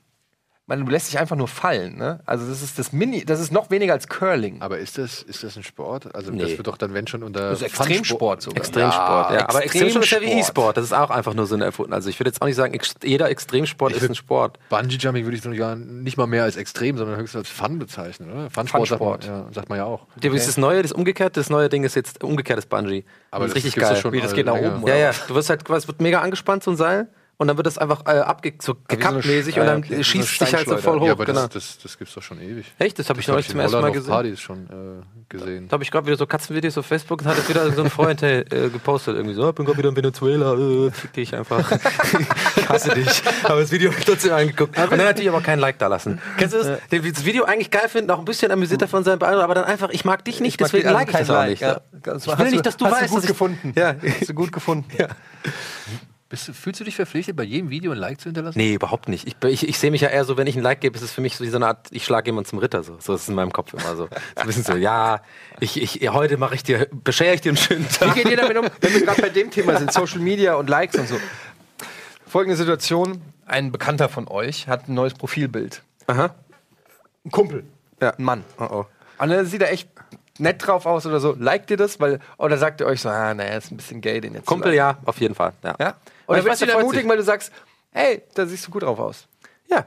Man 0.79 0.87
lässt 0.87 1.07
sich 1.07 1.19
einfach 1.19 1.37
nur 1.37 1.49
fallen. 1.49 1.99
Ne? 1.99 2.21
Also 2.27 2.47
das 2.47 2.63
ist 2.63 2.79
das 2.79 2.93
Mini, 2.93 3.25
das 3.25 3.41
ist 3.41 3.53
noch 3.53 3.71
weniger 3.71 3.93
als 3.93 4.09
Curling. 4.09 4.63
Aber 4.63 4.79
ist 4.79 4.97
das, 4.99 5.23
ist 5.23 5.43
das 5.45 5.57
ein 5.57 5.63
Sport? 5.65 6.15
Also 6.15 6.31
Nee. 6.33 6.43
das 6.43 6.51
wird 6.57 6.67
doch 6.67 6.77
dann, 6.79 6.95
wenn 6.95 7.07
schon 7.07 7.23
unter 7.23 7.51
Das 7.51 7.61
ist 7.61 7.67
Extremsport 7.67 8.43
sogar. 8.43 8.57
Extremsport, 8.59 9.33
ja. 9.33 9.49
Aber 9.49 9.65
Extremsport 9.65 10.05
ist 10.05 10.11
ja 10.13 10.21
wie. 10.21 10.31
E-Sport. 10.41 10.77
Das 10.77 10.85
ist 10.85 10.93
auch 10.93 11.11
einfach 11.11 11.35
nur 11.35 11.47
so 11.47 11.55
ein 11.57 11.61
erfunden. 11.61 11.93
Also 11.93 12.09
ich 12.09 12.19
würde 12.21 12.31
jetzt 12.31 12.41
auch 12.41 12.47
nicht 12.47 12.57
sagen, 12.57 12.73
ex 12.75 12.95
jeder 13.03 13.29
Extremsport 13.29 13.93
ist 13.93 14.03
würd- 14.03 14.09
ein 14.11 14.15
Sport. 14.15 14.59
Bungee 14.69 14.97
Jumping 14.97 15.25
würde 15.25 15.37
ich 15.37 15.43
so 15.43 15.51
nicht 15.51 16.17
mal 16.17 16.27
mehr 16.27 16.45
als 16.45 16.57
extrem, 16.57 16.97
sondern 16.97 17.19
höchstens 17.19 17.41
als 17.41 17.49
Fun 17.51 17.79
bezeichnen, 17.79 18.31
oder? 18.33 18.51
Fun-Sport 18.51 18.89
sagt, 18.89 19.01
man- 19.03 19.21
ja, 19.23 19.47
sagt 19.53 19.69
man 19.69 19.79
ja 19.79 19.85
auch. 19.85 20.07
Okay. 20.17 20.31
Das 20.31 20.57
neue, 20.57 20.83
das 20.83 20.93
umgekehrt, 20.93 21.37
das 21.37 21.51
neue 21.51 21.69
Ding 21.69 21.85
ist 21.85 21.95
jetzt 21.97 22.23
umgekehrtes 22.25 22.67
Bungee. 22.67 23.05
Aber 23.31 23.45
das 23.47 23.51
ist 23.57 23.65
richtig 23.65 23.77
geil. 23.83 23.97
schon 23.97 24.13
Wie, 24.13 24.21
das 24.21 24.35
geht 24.35 24.47
nach 24.47 24.55
oben, 24.55 24.65
Ja, 24.65 24.83
oder? 24.83 24.97
ja. 24.97 25.11
Du 25.29 25.35
wirst 25.35 25.51
halt, 25.51 25.69
es 25.69 25.87
wird 25.89 26.01
mega 26.01 26.21
angespannt, 26.21 26.63
so 26.65 26.71
ein 26.73 26.77
Seil. 26.77 27.09
Und 27.41 27.49
dann 27.49 27.57
wird 27.57 27.67
das 27.67 27.79
einfach 27.79 28.03
äh, 28.05 28.19
abge 28.19 28.53
so 28.61 28.75
so 28.75 28.77
gekappmäßig 28.87 29.57
Sch- 29.57 29.61
und 29.61 29.67
dann 29.67 29.79
ja, 29.79 29.87
okay, 29.87 29.97
so 29.97 30.03
schießt 30.03 30.43
eine 30.43 30.51
dich 30.51 30.55
halt 30.55 30.69
so 30.69 30.77
voll 30.77 31.01
hoch. 31.01 31.07
Ja, 31.07 31.13
aber 31.13 31.25
genau. 31.25 31.47
das, 31.47 31.53
das, 31.53 31.79
das 31.79 31.97
gibt's 31.97 32.13
doch 32.13 32.21
schon 32.21 32.39
ewig. 32.39 32.67
Echt? 32.79 32.99
Das 32.99 33.09
habe 33.09 33.19
ich 33.19 33.25
Das 33.25 33.33
neulich 33.33 33.47
ich 33.47 33.53
zum 33.53 33.61
ersten 33.61 33.81
Mal 33.81 33.93
gesehen. 33.93 34.11
Partys 34.11 34.41
schon 34.41 34.67
äh, 34.67 35.03
gesehen. 35.31 35.67
Da 35.67 35.73
habe 35.73 35.83
ich 35.83 35.91
gerade 35.91 36.07
wieder 36.07 36.19
so 36.19 36.27
Katzenvideos 36.27 36.77
auf 36.77 36.85
Facebook 36.85 37.23
und 37.23 37.27
hat 37.27 37.39
jetzt 37.39 37.49
wieder 37.49 37.73
so 37.73 37.83
ein 37.83 37.89
Freund 37.89 38.21
hey, 38.21 38.41
äh, 38.41 38.69
gepostet. 38.69 39.17
Irgendwie 39.17 39.35
so, 39.35 39.49
ich 39.49 39.55
bin 39.55 39.65
gerade 39.65 39.79
wieder 39.79 39.89
in 39.89 39.97
Venezuela, 39.97 40.53
äh, 40.53 40.91
fick 40.91 41.15
dich 41.15 41.35
einfach. 41.35 41.73
ich 42.57 42.69
hasse 42.69 42.91
dich. 42.91 43.23
Aber 43.45 43.61
das 43.61 43.73
Video 43.73 43.91
trotzdem 44.05 44.35
angeguckt. 44.35 44.79
Und 44.79 44.91
dann 44.91 44.99
natürlich 44.99 45.31
aber 45.31 45.41
kein 45.41 45.61
Like 45.61 45.79
da 45.79 45.87
lassen. 45.87 46.21
Kennst 46.37 46.55
du 46.55 46.59
das? 46.59 46.79
Will 46.91 47.11
das 47.11 47.25
Video 47.25 47.45
eigentlich 47.45 47.71
geil 47.71 47.89
finden, 47.89 48.11
auch 48.11 48.19
ein 48.19 48.27
bisschen 48.27 48.53
amüsiert 48.53 48.83
davon 48.83 49.03
sein, 49.03 49.23
aber 49.23 49.55
dann 49.55 49.65
einfach, 49.65 49.89
ich 49.89 50.05
mag 50.05 50.27
dich 50.27 50.41
nicht, 50.41 50.61
mag 50.61 50.71
deswegen 50.71 50.91
like 50.91 51.09
ich 51.09 51.15
kein 51.15 51.27
das 51.27 51.35
auch 51.35 51.47
nicht. 51.47 51.63
ja. 51.63 51.81
Ich 52.05 52.07
hast 52.07 52.39
will 52.39 52.51
nicht, 52.51 52.67
dass 52.67 52.77
du 52.77 52.85
hast 52.85 53.01
weißt, 53.01 53.11
du 53.11 53.15
gut 53.15 53.27
gefunden. 53.27 53.73
Ja. 53.75 53.95
Hast 54.21 54.29
du 54.29 54.35
gut 54.35 54.53
gefunden. 54.53 54.91
Ja. 54.99 55.09
Bist 56.31 56.47
du, 56.47 56.53
fühlst 56.53 56.79
du 56.79 56.85
dich 56.85 56.95
verpflichtet, 56.95 57.35
bei 57.35 57.43
jedem 57.43 57.71
Video 57.71 57.91
ein 57.91 57.99
Like 57.99 58.21
zu 58.21 58.29
hinterlassen? 58.29 58.57
Nee, 58.57 58.75
überhaupt 58.75 59.09
nicht. 59.09 59.27
Ich, 59.27 59.35
ich, 59.45 59.69
ich 59.69 59.79
sehe 59.81 59.91
mich 59.91 60.03
ja 60.03 60.09
eher 60.09 60.25
so, 60.25 60.37
wenn 60.37 60.47
ich 60.47 60.57
ein 60.57 60.63
Like 60.63 60.81
gebe, 60.81 60.97
ist 60.97 61.03
es 61.03 61.11
für 61.11 61.21
mich 61.21 61.37
so 61.37 61.43
wie 61.43 61.49
so 61.49 61.57
eine 61.57 61.67
Art, 61.67 61.89
ich 61.91 62.05
schlage 62.05 62.27
jemanden 62.27 62.49
zum 62.49 62.61
Ritter. 62.61 62.85
So, 62.85 62.97
so 63.01 63.15
ist 63.15 63.23
es 63.23 63.29
in 63.29 63.35
meinem 63.35 63.53
Kopf 63.53 63.73
immer 63.73 63.97
so. 63.97 64.07
so 64.07 64.09
ein 64.37 64.47
bisschen 64.47 64.63
so, 64.63 64.77
ja, 64.77 65.23
ich, 65.59 65.83
ich, 65.83 66.09
heute 66.09 66.37
mache 66.37 66.55
ich 66.55 66.63
dir, 66.63 66.87
beschere 66.93 67.35
ich 67.35 67.41
dir 67.41 67.49
einen 67.49 67.57
schönen 67.57 67.85
Wie 67.85 67.95
Tag. 67.95 68.15
geht 68.15 68.29
ihr 68.29 68.37
damit 68.37 68.57
um, 68.57 68.69
wenn 68.81 68.95
wir 68.95 69.05
gerade 69.05 69.23
bei 69.23 69.29
dem 69.29 69.51
Thema 69.51 69.77
sind, 69.77 69.93
Social 69.93 70.21
Media 70.21 70.55
und 70.55 70.71
Likes 70.71 70.97
und 71.01 71.09
so? 71.09 71.17
Folgende 72.29 72.57
Situation: 72.57 73.21
Ein 73.47 73.73
Bekannter 73.73 74.09
von 74.09 74.29
euch 74.29 74.69
hat 74.69 74.89
ein 74.89 74.95
neues 74.95 75.15
Profilbild. 75.15 75.83
Aha. 76.07 76.33
Ein 77.25 77.31
Kumpel. 77.33 77.65
Ja. 78.01 78.11
Ein 78.11 78.23
Mann. 78.23 78.45
Oh, 78.61 78.69
oh. 78.71 78.87
Und 79.19 79.31
dann 79.31 79.47
sieht 79.47 79.63
er 79.63 79.73
echt 79.73 79.89
nett 80.39 80.65
drauf 80.65 80.87
aus 80.87 81.07
oder 81.07 81.19
so. 81.19 81.35
Liked 81.39 81.71
ihr 81.73 81.77
das? 81.77 81.99
Weil, 81.99 82.21
oder 82.39 82.57
sagt 82.57 82.81
ihr 82.81 82.87
euch 82.87 83.01
so, 83.01 83.09
ah, 83.09 83.35
naja, 83.35 83.57
ist 83.57 83.71
ein 83.73 83.77
bisschen 83.77 84.01
gay, 84.01 84.21
den 84.21 84.35
jetzt 84.35 84.47
Kumpel, 84.47 84.75
ja, 84.75 84.99
auf 85.05 85.21
jeden 85.21 85.35
Fall. 85.35 85.53
Ja. 85.65 85.75
Ja? 85.79 85.95
Oder 86.31 86.45
willst 86.45 86.63
du 86.63 86.67
der 86.67 86.75
ihn 86.77 86.81
ermutigen, 86.81 87.09
weil 87.11 87.17
du 87.17 87.23
sagst, 87.23 87.53
hey, 87.93 88.23
da 88.35 88.47
siehst 88.47 88.67
du 88.67 88.71
gut 88.71 88.83
drauf 88.83 88.99
aus. 88.99 89.27
Ja. 89.69 89.87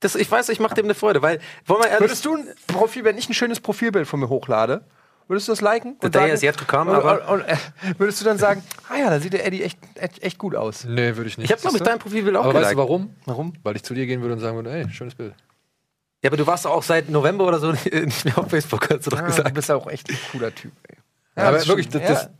Das, 0.00 0.14
ich 0.14 0.30
weiß, 0.30 0.48
ich 0.50 0.60
mache 0.60 0.74
dem 0.74 0.86
eine 0.86 0.94
Freude, 0.94 1.22
weil, 1.22 1.40
wollen 1.66 1.82
wir 1.82 1.88
ehrlich, 1.88 2.02
Würdest 2.08 2.24
du 2.24 2.36
ein 2.36 2.48
Profil, 2.68 3.04
wenn 3.04 3.18
ich 3.18 3.28
ein 3.28 3.34
schönes 3.34 3.58
Profilbild 3.60 4.06
von 4.06 4.20
mir 4.20 4.28
hochlade, 4.28 4.84
würdest 5.26 5.48
du 5.48 5.52
das 5.52 5.60
liken? 5.60 5.98
Der 6.00 6.10
Day 6.10 6.30
is 6.32 6.42
yet 6.42 6.56
to 6.56 6.64
come, 6.64 6.90
aber- 6.92 7.28
und, 7.28 7.40
und, 7.40 7.48
äh, 7.48 7.56
würdest 7.98 8.20
du 8.20 8.24
dann 8.24 8.38
sagen, 8.38 8.62
ah 8.88 8.96
ja, 8.96 9.10
da 9.10 9.18
sieht 9.18 9.32
der 9.32 9.44
Eddie 9.44 9.62
echt, 9.64 9.78
echt, 9.96 10.22
echt 10.22 10.38
gut 10.38 10.54
aus. 10.54 10.84
Nee, 10.84 11.16
würde 11.16 11.28
ich 11.28 11.36
nicht. 11.36 11.46
ich 11.46 11.50
habe, 11.52 11.60
glaube 11.60 11.76
ich, 11.78 11.82
dein 11.82 11.98
Profilbild 11.98 12.36
auch 12.36 12.44
Aber 12.44 12.54
weißt 12.54 12.72
du 12.72 12.76
warum? 12.76 13.14
Warum? 13.26 13.52
Weil 13.64 13.74
ich 13.76 13.82
zu 13.82 13.92
dir 13.94 14.06
gehen 14.06 14.20
würde 14.22 14.34
und 14.34 14.40
sagen 14.40 14.54
würde, 14.56 14.70
ey, 14.72 14.88
schönes 14.90 15.16
Bild. 15.16 15.34
Ja, 16.22 16.30
aber 16.30 16.36
du 16.36 16.46
warst 16.46 16.64
doch 16.64 16.70
auch 16.70 16.82
seit 16.82 17.08
November 17.08 17.46
oder 17.46 17.58
so 17.58 17.72
nicht 17.92 18.24
mehr 18.24 18.38
auf 18.38 18.48
Facebook, 18.50 18.88
hast 18.90 19.06
du 19.06 19.10
doch 19.10 19.18
Ah, 19.18 19.22
du 19.22 19.26
gesagt. 19.26 19.54
bist 19.54 19.68
ja 19.68 19.74
auch 19.76 19.88
echt 19.88 20.08
ein 20.10 20.18
cooler 20.32 20.54
Typ. 20.54 20.72
Ey. 20.88 20.96
aber 21.34 21.58
das 21.58 21.66
wirklich, 21.68 21.86
stimmt. 21.86 22.04
das, 22.08 22.22
Ja. 22.24 22.30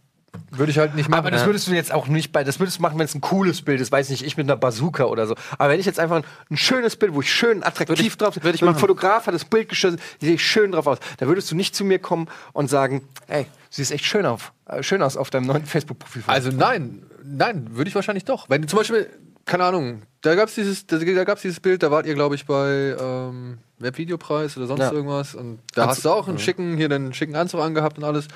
Würde 0.50 0.70
ich 0.70 0.78
halt 0.78 0.94
nicht 0.94 1.08
machen. 1.08 1.18
Aber 1.20 1.30
das 1.30 1.44
würdest 1.46 1.66
du 1.68 1.72
jetzt 1.72 1.92
auch 1.92 2.06
nicht 2.06 2.32
bei, 2.32 2.44
das 2.44 2.58
würdest 2.60 2.78
du 2.78 2.82
machen, 2.82 2.98
wenn 2.98 3.04
es 3.06 3.14
ein 3.14 3.20
cooles 3.20 3.62
Bild 3.62 3.80
ist, 3.80 3.90
weiß 3.92 4.08
nicht, 4.10 4.24
ich 4.24 4.36
mit 4.36 4.46
einer 4.46 4.56
Bazooka 4.56 5.04
oder 5.04 5.26
so. 5.26 5.34
Aber 5.58 5.70
wenn 5.72 5.80
ich 5.80 5.86
jetzt 5.86 5.98
einfach 6.00 6.16
ein, 6.16 6.24
ein 6.50 6.56
schönes 6.56 6.96
Bild, 6.96 7.14
wo 7.14 7.20
ich 7.20 7.32
schön 7.32 7.62
attraktiv 7.62 7.88
Würde 7.88 8.02
ich- 8.02 8.16
drauf 8.16 8.36
würde 8.36 8.54
ich 8.54 8.60
so 8.60 8.66
ein. 8.66 8.74
Fotograf 8.74 9.26
hat 9.26 9.34
das 9.34 9.44
Bild 9.44 9.68
geschossen, 9.68 10.00
die 10.20 10.26
sehe 10.26 10.34
ich 10.36 10.44
schön 10.46 10.72
drauf 10.72 10.86
aus. 10.86 10.98
Da 11.18 11.26
würdest 11.26 11.50
du 11.50 11.54
nicht 11.56 11.74
zu 11.74 11.84
mir 11.84 11.98
kommen 11.98 12.28
und 12.52 12.68
sagen, 12.70 13.02
ey, 13.26 13.44
du 13.44 13.48
siehst 13.70 13.92
echt 13.92 14.04
schön, 14.04 14.26
auf, 14.26 14.52
äh, 14.66 14.82
schön 14.82 15.02
aus 15.02 15.16
auf 15.16 15.30
deinem 15.30 15.46
neuen 15.46 15.64
Facebook-Profil. 15.66 16.22
Also 16.26 16.50
nein, 16.50 17.02
nein, 17.24 17.66
würde 17.72 17.88
ich 17.88 17.94
wahrscheinlich 17.94 18.24
doch. 18.24 18.48
Wenn 18.48 18.62
du 18.62 18.68
zum 18.68 18.78
Beispiel, 18.78 19.08
keine 19.44 19.64
Ahnung, 19.64 20.02
da 20.22 20.34
gab 20.34 20.48
es 20.48 20.54
dieses, 20.54 20.86
da, 20.86 20.98
da 20.98 21.24
gab's 21.24 21.42
dieses 21.42 21.60
Bild, 21.60 21.82
da 21.82 21.90
wart 21.90 22.06
ihr, 22.06 22.14
glaube 22.14 22.34
ich, 22.34 22.44
bei 22.46 22.96
ähm, 23.00 23.58
Webvideopreis 23.78 24.56
oder 24.56 24.66
sonst 24.66 24.80
Ja. 24.80 24.92
irgendwas. 24.92 25.34
Und 25.34 25.60
da 25.74 25.86
hast 25.86 26.04
du 26.04 26.10
auch 26.10 26.28
einen 26.28 26.38
schicken, 26.38 26.76
hier 26.76 26.90
einen 26.90 27.14
schicken 27.14 27.36
Anzug 27.36 27.60
angehabt 27.60 27.98
und 27.98 28.04
alles. 28.04 28.28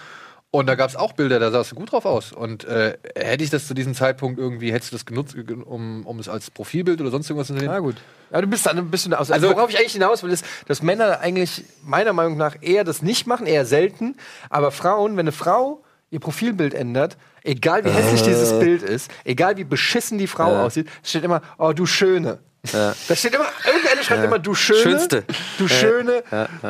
Und 0.55 0.67
da 0.67 0.75
gab 0.75 0.91
es 0.91 0.97
auch 0.97 1.13
Bilder, 1.13 1.41
da 1.41 1.51
sahst 1.51 1.73
du 1.73 1.77
gut 1.77 1.93
drauf 1.93 2.05
aus. 2.05 2.31
Und 2.31 2.65
äh, 2.65 2.99
hätte 3.17 3.43
ich 3.43 3.49
das 3.49 3.67
zu 3.67 3.73
diesem 3.73 3.95
Zeitpunkt 3.95 4.39
irgendwie, 4.39 4.71
hättest 4.71 4.93
du 4.93 4.97
das 4.97 5.07
genutzt, 5.07 5.35
um, 5.65 6.05
um 6.07 6.19
es 6.19 6.29
als 6.29 6.51
Profilbild 6.51 7.01
oder 7.01 7.11
sonst 7.11 7.31
irgendwas 7.31 7.47
zu 7.47 7.55
nehmen? 7.55 7.69
Ja, 7.69 7.79
gut. 7.79 7.97
Ja, 8.31 8.39
du 8.43 8.47
bist 8.47 8.67
dann 8.67 8.77
ein 8.77 8.91
bisschen 8.91 9.15
aus. 9.15 9.31
Also, 9.31 9.47
Also- 9.47 9.57
worauf 9.57 9.71
ich 9.71 9.79
eigentlich 9.79 9.95
hinaus 9.95 10.23
will, 10.23 10.31
ist, 10.31 10.45
dass 10.69 10.83
Männer 10.83 11.21
eigentlich 11.21 11.65
meiner 11.83 12.13
Meinung 12.13 12.37
nach 12.37 12.57
eher 12.61 12.85
das 12.85 13.01
nicht 13.01 13.27
machen, 13.27 13.47
eher 13.47 13.65
selten. 13.65 14.15
Aber 14.51 14.73
Frauen, 14.73 15.13
wenn 15.13 15.21
eine 15.21 15.33
Frau 15.33 15.83
ihr 16.11 16.21
Profilbild 16.21 16.75
ändert, 16.75 17.17
egal 17.45 17.87
wie 17.87 17.91
hässlich 17.91 18.21
dieses 18.23 18.59
Bild 18.59 18.83
ist, 18.83 19.11
egal 19.25 19.57
wie 19.57 19.65
beschissen 19.65 20.19
die 20.19 20.27
Frau 20.27 20.65
aussieht, 20.65 20.87
steht 21.03 21.25
immer, 21.25 21.41
oh, 21.57 21.73
du 21.73 21.87
Schöne. 21.87 22.41
Da 22.71 22.95
steht 23.17 23.35
immer, 23.35 23.47
irgendeiner 23.67 24.03
schreibt 24.05 24.25
immer, 24.25 24.39
du 24.39 24.55
Schöne. 24.55 24.81
Schönste. 24.81 25.25
Du 25.59 25.67
Schöne. 25.67 26.23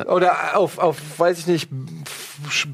Oder 0.07 0.57
auf, 0.57 0.79
auf, 0.79 0.97
weiß 1.19 1.41
ich 1.41 1.47
nicht, 1.47 1.69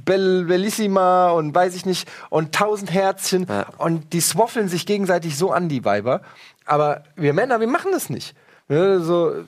Bell, 0.04 0.44
Bellissima 0.44 1.30
und 1.30 1.52
weiß 1.52 1.74
ich 1.74 1.84
nicht, 1.84 2.08
und 2.30 2.54
tausend 2.54 2.92
Herzchen. 2.92 3.46
Und 3.78 4.12
die 4.12 4.20
swaffeln 4.20 4.68
sich 4.68 4.86
gegenseitig 4.86 5.36
so 5.36 5.50
an, 5.50 5.68
die 5.68 5.84
Weiber. 5.84 6.20
Aber 6.64 7.02
wir 7.16 7.32
Männer, 7.32 7.58
wir 7.58 7.66
machen 7.66 7.90
das 7.90 8.08
nicht. 8.08 8.36
Ja, 8.68 9.00
so, 9.00 9.44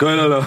Geil, 0.00 0.18
Alter. 0.18 0.46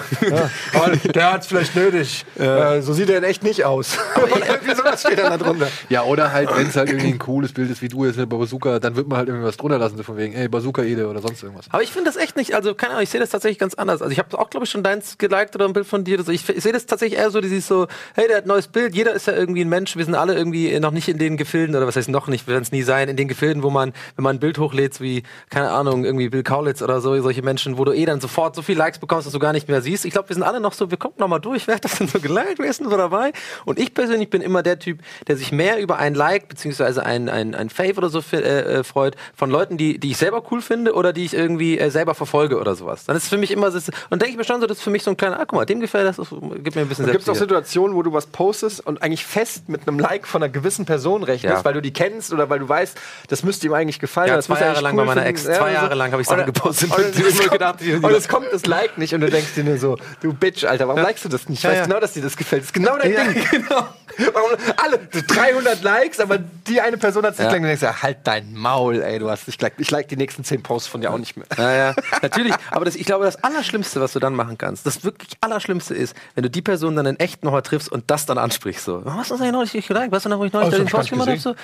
oh, 0.74 1.08
der 1.10 1.32
hat's 1.32 1.46
vielleicht 1.46 1.76
nötig. 1.76 2.26
Äh, 2.36 2.82
so 2.82 2.92
sieht 2.92 3.08
er 3.08 3.18
in 3.18 3.22
echt 3.22 3.44
nicht 3.44 3.64
aus. 3.64 3.96
Irgendwie 4.16 4.74
sowas 4.74 5.00
steht 5.00 5.16
dann 5.16 5.30
da 5.30 5.38
drunter. 5.38 5.68
Ja, 5.88 6.02
oder 6.02 6.32
halt, 6.32 6.50
wenn 6.56 6.66
es 6.66 6.74
halt 6.74 6.88
irgendwie 6.88 7.12
ein 7.12 7.20
cooles 7.20 7.52
Bild 7.52 7.70
ist, 7.70 7.80
wie 7.80 7.86
du 7.86 8.04
jetzt 8.04 8.16
mit 8.16 8.28
Bazooka, 8.28 8.80
dann 8.80 8.96
wird 8.96 9.06
man 9.06 9.18
halt 9.18 9.28
irgendwas 9.28 9.56
drunter 9.56 9.78
lassen, 9.78 9.96
so 9.96 10.02
von 10.02 10.16
wegen, 10.16 10.34
ey, 10.34 10.48
Bazooka 10.48 10.82
Ede 10.82 11.06
oder 11.06 11.20
sonst 11.20 11.40
irgendwas. 11.44 11.66
Aber 11.70 11.84
ich 11.84 11.92
finde 11.92 12.10
das 12.10 12.20
echt 12.20 12.36
nicht, 12.36 12.52
also 12.52 12.74
keine 12.74 12.94
Ahnung, 12.94 13.04
ich 13.04 13.10
sehe 13.10 13.20
das 13.20 13.30
tatsächlich 13.30 13.60
ganz 13.60 13.74
anders. 13.74 14.02
Also 14.02 14.10
ich 14.10 14.18
habe 14.18 14.36
auch, 14.36 14.50
glaube 14.50 14.66
ich, 14.66 14.72
schon 14.72 14.82
deins 14.82 15.18
geliked 15.18 15.54
oder 15.54 15.66
ein 15.66 15.72
Bild 15.72 15.86
von 15.86 16.02
dir. 16.02 16.18
Also 16.18 16.32
ich, 16.32 16.48
ich 16.48 16.60
sehe 16.60 16.72
das 16.72 16.86
tatsächlich 16.86 17.20
eher 17.20 17.30
so, 17.30 17.40
dieses 17.40 17.68
so, 17.68 17.86
hey, 18.16 18.26
der 18.26 18.38
hat 18.38 18.46
ein 18.46 18.48
neues 18.48 18.66
Bild, 18.66 18.96
jeder 18.96 19.12
ist 19.12 19.28
ja 19.28 19.34
irgendwie 19.34 19.60
ein 19.60 19.68
Mensch, 19.68 19.96
wir 19.96 20.04
sind 20.04 20.16
alle 20.16 20.34
irgendwie 20.34 20.80
noch 20.80 20.90
nicht 20.90 21.08
in 21.08 21.18
den 21.18 21.36
Gefilden, 21.36 21.76
oder 21.76 21.86
was 21.86 21.94
heißt 21.94 22.08
noch 22.08 22.26
nicht, 22.26 22.48
wir 22.48 22.54
werden 22.54 22.64
es 22.64 22.72
nie 22.72 22.82
sein, 22.82 23.08
in 23.08 23.16
den 23.16 23.28
Gefilden, 23.28 23.62
wo 23.62 23.70
man, 23.70 23.92
wenn 24.16 24.24
man 24.24 24.34
ein 24.34 24.40
Bild 24.40 24.58
hochlädt, 24.58 25.00
wie, 25.00 25.22
keine 25.48 25.70
Ahnung, 25.70 26.04
irgendwie 26.04 26.28
Bill 26.28 26.42
Kaulitz 26.42 26.82
oder 26.82 27.00
so, 27.00 27.16
solche 27.22 27.42
Menschen, 27.42 27.78
wo 27.78 27.84
du 27.84 27.92
eh 27.92 28.04
dann 28.04 28.20
sofort 28.20 28.56
so 28.56 28.62
viel 28.62 28.76
Likes 28.76 28.98
bekommst, 28.98 29.26
dass 29.26 29.32
du 29.32 29.43
gar 29.44 29.52
nicht 29.52 29.68
mehr 29.68 29.82
siehst. 29.82 30.06
Ich 30.06 30.12
glaube, 30.12 30.30
wir 30.30 30.34
sind 30.34 30.42
alle 30.42 30.58
noch 30.58 30.72
so, 30.72 30.90
wir 30.90 30.96
gucken 30.96 31.16
noch 31.20 31.28
mal 31.28 31.38
durch, 31.38 31.66
wer 31.68 31.74
hat 31.74 31.84
das 31.84 31.98
denn 31.98 32.08
so 32.08 32.18
geliked, 32.18 32.58
wer 32.58 32.70
ist 32.70 32.80
denn 32.80 32.88
so 32.88 32.96
dabei? 32.96 33.32
Und 33.66 33.78
ich 33.78 33.92
persönlich 33.92 34.30
bin 34.30 34.40
immer 34.40 34.62
der 34.62 34.78
Typ, 34.78 35.00
der 35.28 35.36
sich 35.36 35.52
mehr 35.52 35.78
über 35.80 35.98
ein 35.98 36.14
Like, 36.14 36.48
beziehungsweise 36.48 37.04
ein, 37.04 37.28
ein, 37.28 37.54
ein 37.54 37.68
Fave 37.68 37.98
oder 37.98 38.08
so 38.08 38.22
äh, 38.32 38.36
äh, 38.38 38.84
freut, 38.84 39.16
von 39.36 39.50
Leuten, 39.50 39.76
die, 39.76 39.98
die 39.98 40.12
ich 40.12 40.16
selber 40.16 40.42
cool 40.50 40.62
finde 40.62 40.94
oder 40.94 41.12
die 41.12 41.26
ich 41.26 41.34
irgendwie 41.34 41.78
äh, 41.78 41.90
selber 41.90 42.14
verfolge 42.14 42.58
oder 42.58 42.74
sowas. 42.74 43.04
Dann 43.04 43.16
ist 43.16 43.24
es 43.24 43.28
für 43.28 43.36
mich 43.36 43.50
immer, 43.50 43.70
so- 43.70 43.92
und 44.08 44.22
denke 44.22 44.30
ich 44.32 44.38
mir 44.38 44.44
schon 44.44 44.62
so, 44.62 44.66
das 44.66 44.78
ist 44.78 44.82
für 44.84 44.90
mich 44.90 45.02
so 45.02 45.10
ein 45.10 45.18
kleiner, 45.18 45.36
ah, 45.38 45.44
guck 45.46 45.58
mal, 45.58 45.66
dem 45.66 45.80
gefällt 45.80 46.06
das, 46.06 46.16
das 46.16 46.30
gibt 46.30 46.74
mir 46.74 46.82
ein 46.82 46.88
bisschen 46.88 47.04
Gibt 47.04 47.22
es 47.22 47.28
auch. 47.28 47.34
Situationen, 47.34 47.94
wo 47.94 48.02
du 48.02 48.12
was 48.14 48.26
postest 48.26 48.86
und 48.86 49.02
eigentlich 49.02 49.26
fest 49.26 49.68
mit 49.68 49.86
einem 49.86 49.98
Like 49.98 50.26
von 50.26 50.42
einer 50.42 50.50
gewissen 50.50 50.86
Person 50.86 51.22
rechnest, 51.22 51.56
Ja. 51.58 51.64
weil 51.64 51.74
du 51.74 51.82
die 51.82 51.92
kennst 51.92 52.32
oder 52.32 52.48
weil 52.48 52.60
du 52.60 52.68
weißt, 52.68 52.98
das 53.28 53.42
müsste 53.42 53.66
ihm 53.66 53.74
eigentlich 53.74 54.00
gefallen. 54.00 54.28
Ja, 54.28 54.36
das 54.36 54.46
zwei 54.46 54.60
Jahre 54.60 54.80
lang 54.80 54.96
bei 54.96 55.04
meiner. 55.04 55.26
Ex, 55.26 55.44
zwei 55.44 55.72
Jahre 55.72 55.94
lang 55.94 56.12
habe 56.12 56.22
ich 56.22 56.28
Sachen 56.28 56.46
gepostet, 56.46 56.90
Und, 56.90 58.04
und 58.04 58.12
es 58.12 58.28
kommt 58.28 58.46
das 58.50 58.66
Like 58.66 58.98
nicht 58.98 59.14
und 59.14 59.20
du 59.20 59.28
denkst 59.34 59.54
dir 59.54 59.64
nur 59.64 59.78
so, 59.78 59.96
du 60.20 60.32
Bitch, 60.32 60.64
Alter, 60.64 60.88
warum 60.88 61.02
likest 61.02 61.24
du 61.24 61.28
das 61.28 61.48
nicht? 61.48 61.58
Ich 61.58 61.64
Ja, 61.64 61.70
weiß 61.70 61.78
ja. 61.78 61.84
genau, 61.86 62.00
dass 62.00 62.12
dir 62.12 62.22
das 62.22 62.36
gefällt. 62.36 62.62
Das 62.62 62.66
ist 62.68 62.72
genau 62.74 62.96
dein 62.98 63.12
Ja, 63.12 63.24
Ding. 63.24 63.44
Genau. 63.50 63.88
Warum, 64.32 64.50
alle 64.76 64.98
300 65.26 65.82
Likes, 65.82 66.20
aber 66.20 66.38
die 66.38 66.80
eine 66.80 66.96
Person 66.96 67.24
hat 67.24 67.32
es 67.32 67.38
nicht 67.40 67.50
Ja. 67.50 67.56
Und 67.56 67.62
denkst, 67.64 67.82
ja, 67.82 68.00
halt 68.02 68.18
dein 68.24 68.54
Maul, 68.54 69.02
ey, 69.02 69.18
du 69.18 69.28
hast 69.28 69.46
nicht 69.48 69.58
geliked. 69.58 69.80
Ich 69.80 69.90
like 69.90 70.06
die 70.08 70.16
nächsten 70.16 70.44
10 70.44 70.62
Posts 70.62 70.88
von 70.88 71.00
dir 71.00 71.10
auch 71.12 71.18
nicht 71.18 71.36
mehr. 71.36 71.46
Naja, 71.56 71.94
natürlich. 72.22 72.54
Aber 72.70 72.84
das, 72.84 72.94
ich 72.94 73.06
glaube, 73.06 73.24
das 73.24 73.42
Allerschlimmste, 73.42 74.00
was 74.00 74.12
du 74.12 74.20
dann 74.20 74.34
machen 74.34 74.56
kannst, 74.56 74.86
das 74.86 75.02
wirklich 75.02 75.30
Allerschlimmste 75.40 75.94
ist, 75.94 76.14
wenn 76.36 76.42
du 76.44 76.50
die 76.50 76.62
Person 76.62 76.94
dann 76.94 77.06
in 77.06 77.18
echt 77.18 77.42
nochmal 77.42 77.62
triffst 77.62 77.90
und 77.90 78.08
das 78.08 78.24
dann 78.26 78.38
ansprichst. 78.38 78.84
So, 78.84 79.04
was 79.04 79.14
hast 79.14 79.30
du 79.32 79.34
eigentlich 79.34 79.50
neulich 79.52 79.74
nicht 79.74 79.88
geliked? 79.88 80.12
Weißt 80.12 80.26
du 80.26 80.28
noch, 80.28 80.38
wo 80.38 80.44
ich 80.44 80.52
neulich 80.52 80.72
Oh, 80.72 80.76
den 80.76 80.86
Post 80.86 81.10
nicht 81.10 81.10
gemacht 81.10 81.28
habe? 81.28 81.38
So? 81.40 81.54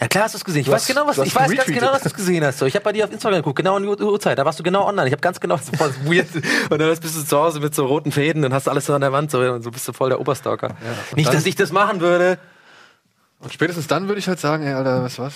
Ja 0.00 0.08
klar 0.08 0.24
hast 0.24 0.34
du 0.34 0.38
es 0.38 0.44
gesehen. 0.44 0.60
Ich 0.62 0.66
Du 0.66 0.72
weiß 0.72 0.82
hast- 0.82 0.88
genau, 0.88 1.06
was 1.06 1.18
ich 1.18 1.34
weiß 1.34 1.50
ganz 1.54 1.66
genau, 1.66 1.92
dass 1.92 2.02
du 2.02 2.08
es 2.08 2.14
gesehen 2.14 2.44
hast. 2.44 2.58
So, 2.58 2.66
ich 2.66 2.74
habe 2.74 2.82
bei 2.84 2.92
dir 2.92 3.04
auf 3.04 3.12
Instagram 3.12 3.38
geguckt, 3.38 3.56
genau 3.56 3.76
in 3.76 3.84
die 3.84 3.88
Uhr- 3.88 4.00
Uhrzeit. 4.00 4.36
Da 4.38 4.44
warst 4.44 4.58
du 4.58 4.62
genau 4.64 4.86
online. 4.88 5.06
Ich 5.06 5.12
habe 5.12 5.20
ganz 5.20 5.38
genau 5.38 5.56
voll 5.78 5.94
weird. 6.04 6.26
Und 6.68 6.78
dann 6.80 6.88
bist 6.98 7.16
du 7.16 7.24
zu 7.24 7.38
Hause 7.38 7.60
mit 7.60 7.74
so 7.74 7.86
roten 7.86 8.10
Fäden, 8.10 8.42
dann 8.42 8.52
hast 8.52 8.66
du 8.66 8.70
alles 8.72 8.86
so 8.86 8.94
an 8.94 9.00
der 9.02 9.12
Wand 9.12 9.30
so, 9.30 9.38
und 9.40 9.62
so 9.62 9.70
bist 9.70 9.86
du 9.86 9.92
voll 9.92 10.08
der 10.10 10.20
Oberstalker. 10.20 10.76
nicht, 11.14 11.28
dann- 11.28 11.34
dass 11.36 11.46
ich 11.46 11.54
das 11.54 11.70
machen 11.70 12.00
würde. 12.00 12.38
Und 13.40 13.52
spätestens 13.52 13.86
dann 13.86 14.08
würde 14.08 14.18
ich 14.18 14.26
halt 14.28 14.40
sagen, 14.40 14.64
ey, 14.64 14.72
Alter, 14.72 15.02
was 15.04 15.18
was? 15.18 15.34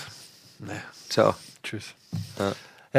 Nee, 0.58 0.72
Ciao. 1.08 1.34
tschüss. 1.62 1.94
Ja, 2.38 2.52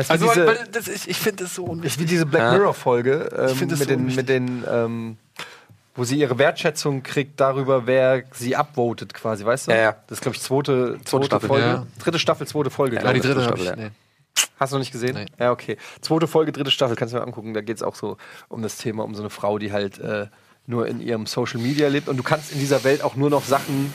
Also, 0.07 0.27
diese, 0.27 0.47
weil, 0.47 0.67
das 0.71 0.87
ist, 0.87 1.07
ich 1.07 1.17
finde 1.17 1.43
das 1.43 1.55
so 1.55 1.65
unwichtig. 1.65 1.99
wie 1.99 2.05
diese 2.05 2.25
Black 2.25 2.41
Ja. 2.43 2.51
Mirror-Folge 2.53 3.29
ähm, 3.51 3.59
mit, 3.59 3.77
so 3.77 3.85
den, 3.85 4.05
mit 4.15 4.29
den, 4.29 4.63
ähm, 4.71 5.17
wo 5.99 6.03
sie 6.05 6.17
ihre 6.17 6.37
Wertschätzung 6.39 7.03
kriegt 7.03 7.39
darüber, 7.39 7.85
wer 7.85 8.23
sie 8.33 8.55
upvotet 8.55 9.13
quasi, 9.13 9.45
weißt 9.45 9.67
du? 9.67 9.71
Ja, 9.71 9.77
ja. 9.77 9.95
Das 10.07 10.17
ist, 10.17 10.21
glaube 10.21 10.35
ich, 10.37 10.41
zweite, 10.41 10.97
zweite 11.03 11.25
Staffel. 11.25 11.47
Folge. 11.49 11.65
Ja. 11.65 11.85
Dritte 11.99 12.19
Staffel, 12.19 12.47
zweite 12.47 12.69
Folge, 12.69 12.95
Ja, 12.95 13.01
glaube 13.01 13.19
die 13.19 13.19
ich. 13.19 13.25
dritte 13.25 13.45
habe 13.45 13.57
Staffel, 13.57 13.73
ich. 13.73 13.83
ja. 13.83 13.89
Nee. 13.89 13.91
Hast 14.59 14.71
du 14.71 14.75
noch 14.77 14.79
nicht 14.79 14.91
gesehen? 14.91 15.15
Nee. 15.15 15.25
Ja, 15.37 15.51
okay. 15.51 15.77
Zweite 16.01 16.27
Folge, 16.27 16.51
dritte 16.51 16.71
Staffel, 16.71 16.95
kannst 16.95 17.13
du 17.13 17.17
mal 17.19 17.23
angucken. 17.25 17.53
Da 17.53 17.61
geht 17.61 17.75
es 17.77 17.83
auch 17.83 17.95
so 17.95 18.17
um 18.47 18.61
das 18.61 18.77
Thema, 18.77 19.03
um 19.03 19.13
so 19.13 19.21
eine 19.21 19.29
Frau, 19.29 19.57
die 19.59 19.71
halt 19.73 19.99
äh, 19.99 20.27
nur 20.67 20.87
in 20.87 21.01
ihrem 21.01 21.25
Social 21.25 21.59
Media 21.59 21.87
lebt. 21.89 22.07
Und 22.07 22.17
du 22.17 22.23
kannst 22.23 22.51
in 22.53 22.59
dieser 22.59 22.83
Welt 22.85 23.03
auch 23.03 23.15
nur 23.15 23.29
noch 23.29 23.43
Sachen. 23.43 23.93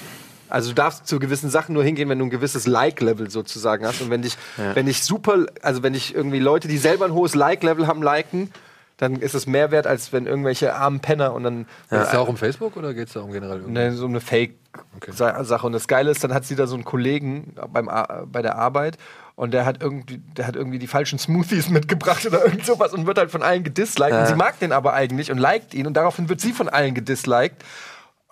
Also 0.50 0.68
du 0.68 0.74
darfst 0.74 1.06
zu 1.06 1.18
gewissen 1.18 1.48
Sachen 1.50 1.72
nur 1.72 1.82
hingehen, 1.84 2.08
wenn 2.10 2.18
du 2.18 2.26
ein 2.26 2.30
gewisses 2.30 2.66
Like-Level 2.66 3.30
sozusagen 3.30 3.86
hast. 3.86 4.02
Und 4.02 4.10
wenn 4.10 4.20
dich, 4.22 4.36
wenn 4.74 4.86
dich 4.86 5.02
super, 5.02 5.46
also 5.62 5.82
wenn 5.82 5.94
dich 5.94 6.14
irgendwie 6.14 6.38
Leute, 6.40 6.68
die 6.68 6.76
selber 6.78 7.06
ein 7.06 7.14
hohes 7.14 7.34
Like-Level 7.34 7.86
haben, 7.86 8.02
liken, 8.02 8.50
dann 8.96 9.16
ist 9.16 9.34
es 9.34 9.46
mehr 9.46 9.70
wert, 9.70 9.86
als 9.86 10.12
wenn 10.12 10.26
irgendwelche 10.26 10.74
armen 10.74 11.00
Penner 11.00 11.32
und 11.32 11.42
dann 11.42 11.66
Geht 11.90 12.00
es 12.00 12.10
da 12.10 12.18
auch 12.18 12.28
um 12.28 12.36
Facebook 12.36 12.76
oder 12.76 12.94
geht 12.94 13.08
es 13.08 13.14
da 13.14 13.20
um 13.20 13.32
generell 13.32 13.58
irgendwie? 13.58 13.72
Ne, 13.72 13.92
so 13.92 14.06
eine 14.06 14.20
Fake-Sache. 14.20 15.66
Und 15.66 15.72
das 15.72 15.88
Geile 15.88 16.10
ist, 16.10 16.22
dann 16.22 16.32
hat 16.32 16.44
sie 16.44 16.54
da 16.54 16.66
so 16.66 16.74
einen 16.74 16.84
Kollegen 16.84 17.54
beim 17.72 17.90
bei 18.26 18.42
der 18.42 18.56
Arbeit 18.56 18.98
und 19.36 19.52
der 19.52 19.66
hat 19.66 19.82
irgendwie, 19.82 20.18
der 20.36 20.46
hat 20.46 20.54
irgendwie 20.54 20.78
die 20.78 20.86
falschen 20.86 21.18
Smoothies 21.18 21.68
mitgebracht 21.70 22.24
oder 22.24 22.44
irgend 22.44 22.64
sowas 22.64 22.92
und 22.92 23.06
wird 23.06 23.18
halt 23.18 23.30
von 23.30 23.42
allen 23.42 23.64
gedisliked. 23.64 24.14
Und 24.14 24.26
sie 24.26 24.36
mag 24.36 24.58
den 24.60 24.72
aber 24.72 24.92
eigentlich 24.92 25.32
und 25.32 25.38
liked 25.38 25.74
ihn 25.74 25.86
und 25.86 25.94
daraufhin 25.94 26.28
wird 26.28 26.40
sie 26.40 26.52
von 26.52 26.68
allen 26.68 26.94
gedisliked. 26.94 27.64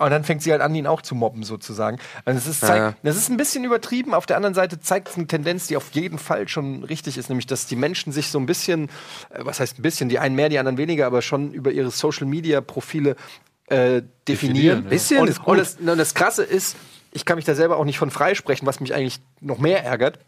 Und 0.04 0.10
dann 0.10 0.24
fängt 0.24 0.42
sie 0.42 0.50
halt 0.52 0.60
an, 0.60 0.74
ihn 0.74 0.86
auch 0.86 1.02
zu 1.02 1.14
mobben, 1.14 1.42
sozusagen. 1.44 1.98
Und 2.24 2.34
das 2.34 2.46
ist, 2.46 2.60
zeigt, 2.60 2.76
Ja. 2.78 2.94
das 3.02 3.16
ist 3.16 3.28
ein 3.30 3.36
bisschen 3.36 3.64
übertrieben. 3.64 4.14
Auf 4.14 4.26
der 4.26 4.36
anderen 4.36 4.54
Seite 4.54 4.80
zeigt 4.80 5.08
es 5.08 5.16
eine 5.16 5.26
Tendenz, 5.26 5.66
die 5.68 5.76
auf 5.76 5.90
jeden 5.92 6.18
Fall 6.18 6.48
schon 6.48 6.84
richtig 6.84 7.18
ist, 7.18 7.28
nämlich, 7.28 7.46
dass 7.46 7.66
die 7.66 7.76
Menschen 7.76 8.12
sich 8.12 8.28
so 8.28 8.38
ein 8.38 8.46
bisschen, 8.46 8.88
äh, 9.30 9.40
was 9.40 9.60
heißt 9.60 9.78
ein 9.78 9.82
bisschen, 9.82 10.08
die 10.08 10.18
einen 10.18 10.34
mehr, 10.34 10.48
die 10.48 10.58
anderen 10.58 10.78
weniger, 10.78 11.06
aber 11.06 11.22
schon 11.22 11.52
über 11.52 11.70
ihre 11.70 11.90
Social-Media-Profile 11.90 13.16
äh, 13.66 14.02
definieren. 14.28 14.84
Definieren. 14.84 14.84
Bisschen 14.84 15.20
und. 15.20 15.46
Und 15.46 15.58
das, 15.58 15.76
und 15.76 15.86
das 15.98 16.14
Krasse 16.14 16.42
ist, 16.42 16.76
ich 17.12 17.24
kann 17.24 17.36
mich 17.36 17.44
da 17.44 17.54
selber 17.54 17.76
auch 17.76 17.84
nicht 17.84 17.98
von 17.98 18.10
freisprechen, 18.10 18.66
was 18.66 18.80
mich 18.80 18.94
eigentlich 18.94 19.20
noch 19.40 19.58
mehr 19.58 19.84
ärgert, 19.84 20.18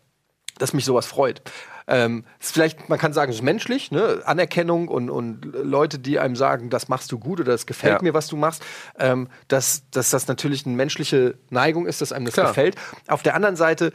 dass 0.58 0.72
mich 0.72 0.84
sowas 0.84 1.06
freut. 1.06 1.42
Ähm, 1.86 2.24
ist 2.40 2.52
vielleicht, 2.52 2.88
man 2.88 2.98
kann 2.98 3.12
sagen, 3.12 3.30
es 3.30 3.36
ist 3.36 3.42
menschlich, 3.42 3.90
ne? 3.90 4.22
Anerkennung 4.24 4.88
und, 4.88 5.10
und 5.10 5.44
Leute, 5.44 5.98
die 5.98 6.18
einem 6.18 6.34
sagen, 6.36 6.70
das 6.70 6.88
machst 6.88 7.12
du 7.12 7.18
gut 7.18 7.40
oder 7.40 7.52
das 7.52 7.66
gefällt 7.66 7.96
Ja. 7.96 8.02
mir, 8.02 8.14
was 8.14 8.26
du 8.28 8.36
machst, 8.36 8.62
ähm, 8.98 9.28
dass, 9.48 9.82
dass 9.90 10.10
das 10.10 10.26
natürlich 10.26 10.64
eine 10.64 10.74
menschliche 10.76 11.36
Neigung 11.50 11.86
ist, 11.86 12.00
dass 12.00 12.12
einem 12.12 12.24
das 12.24 12.34
Klar. 12.34 12.48
gefällt. 12.48 12.76
Auf 13.06 13.22
der 13.22 13.34
anderen 13.34 13.56
Seite 13.56 13.92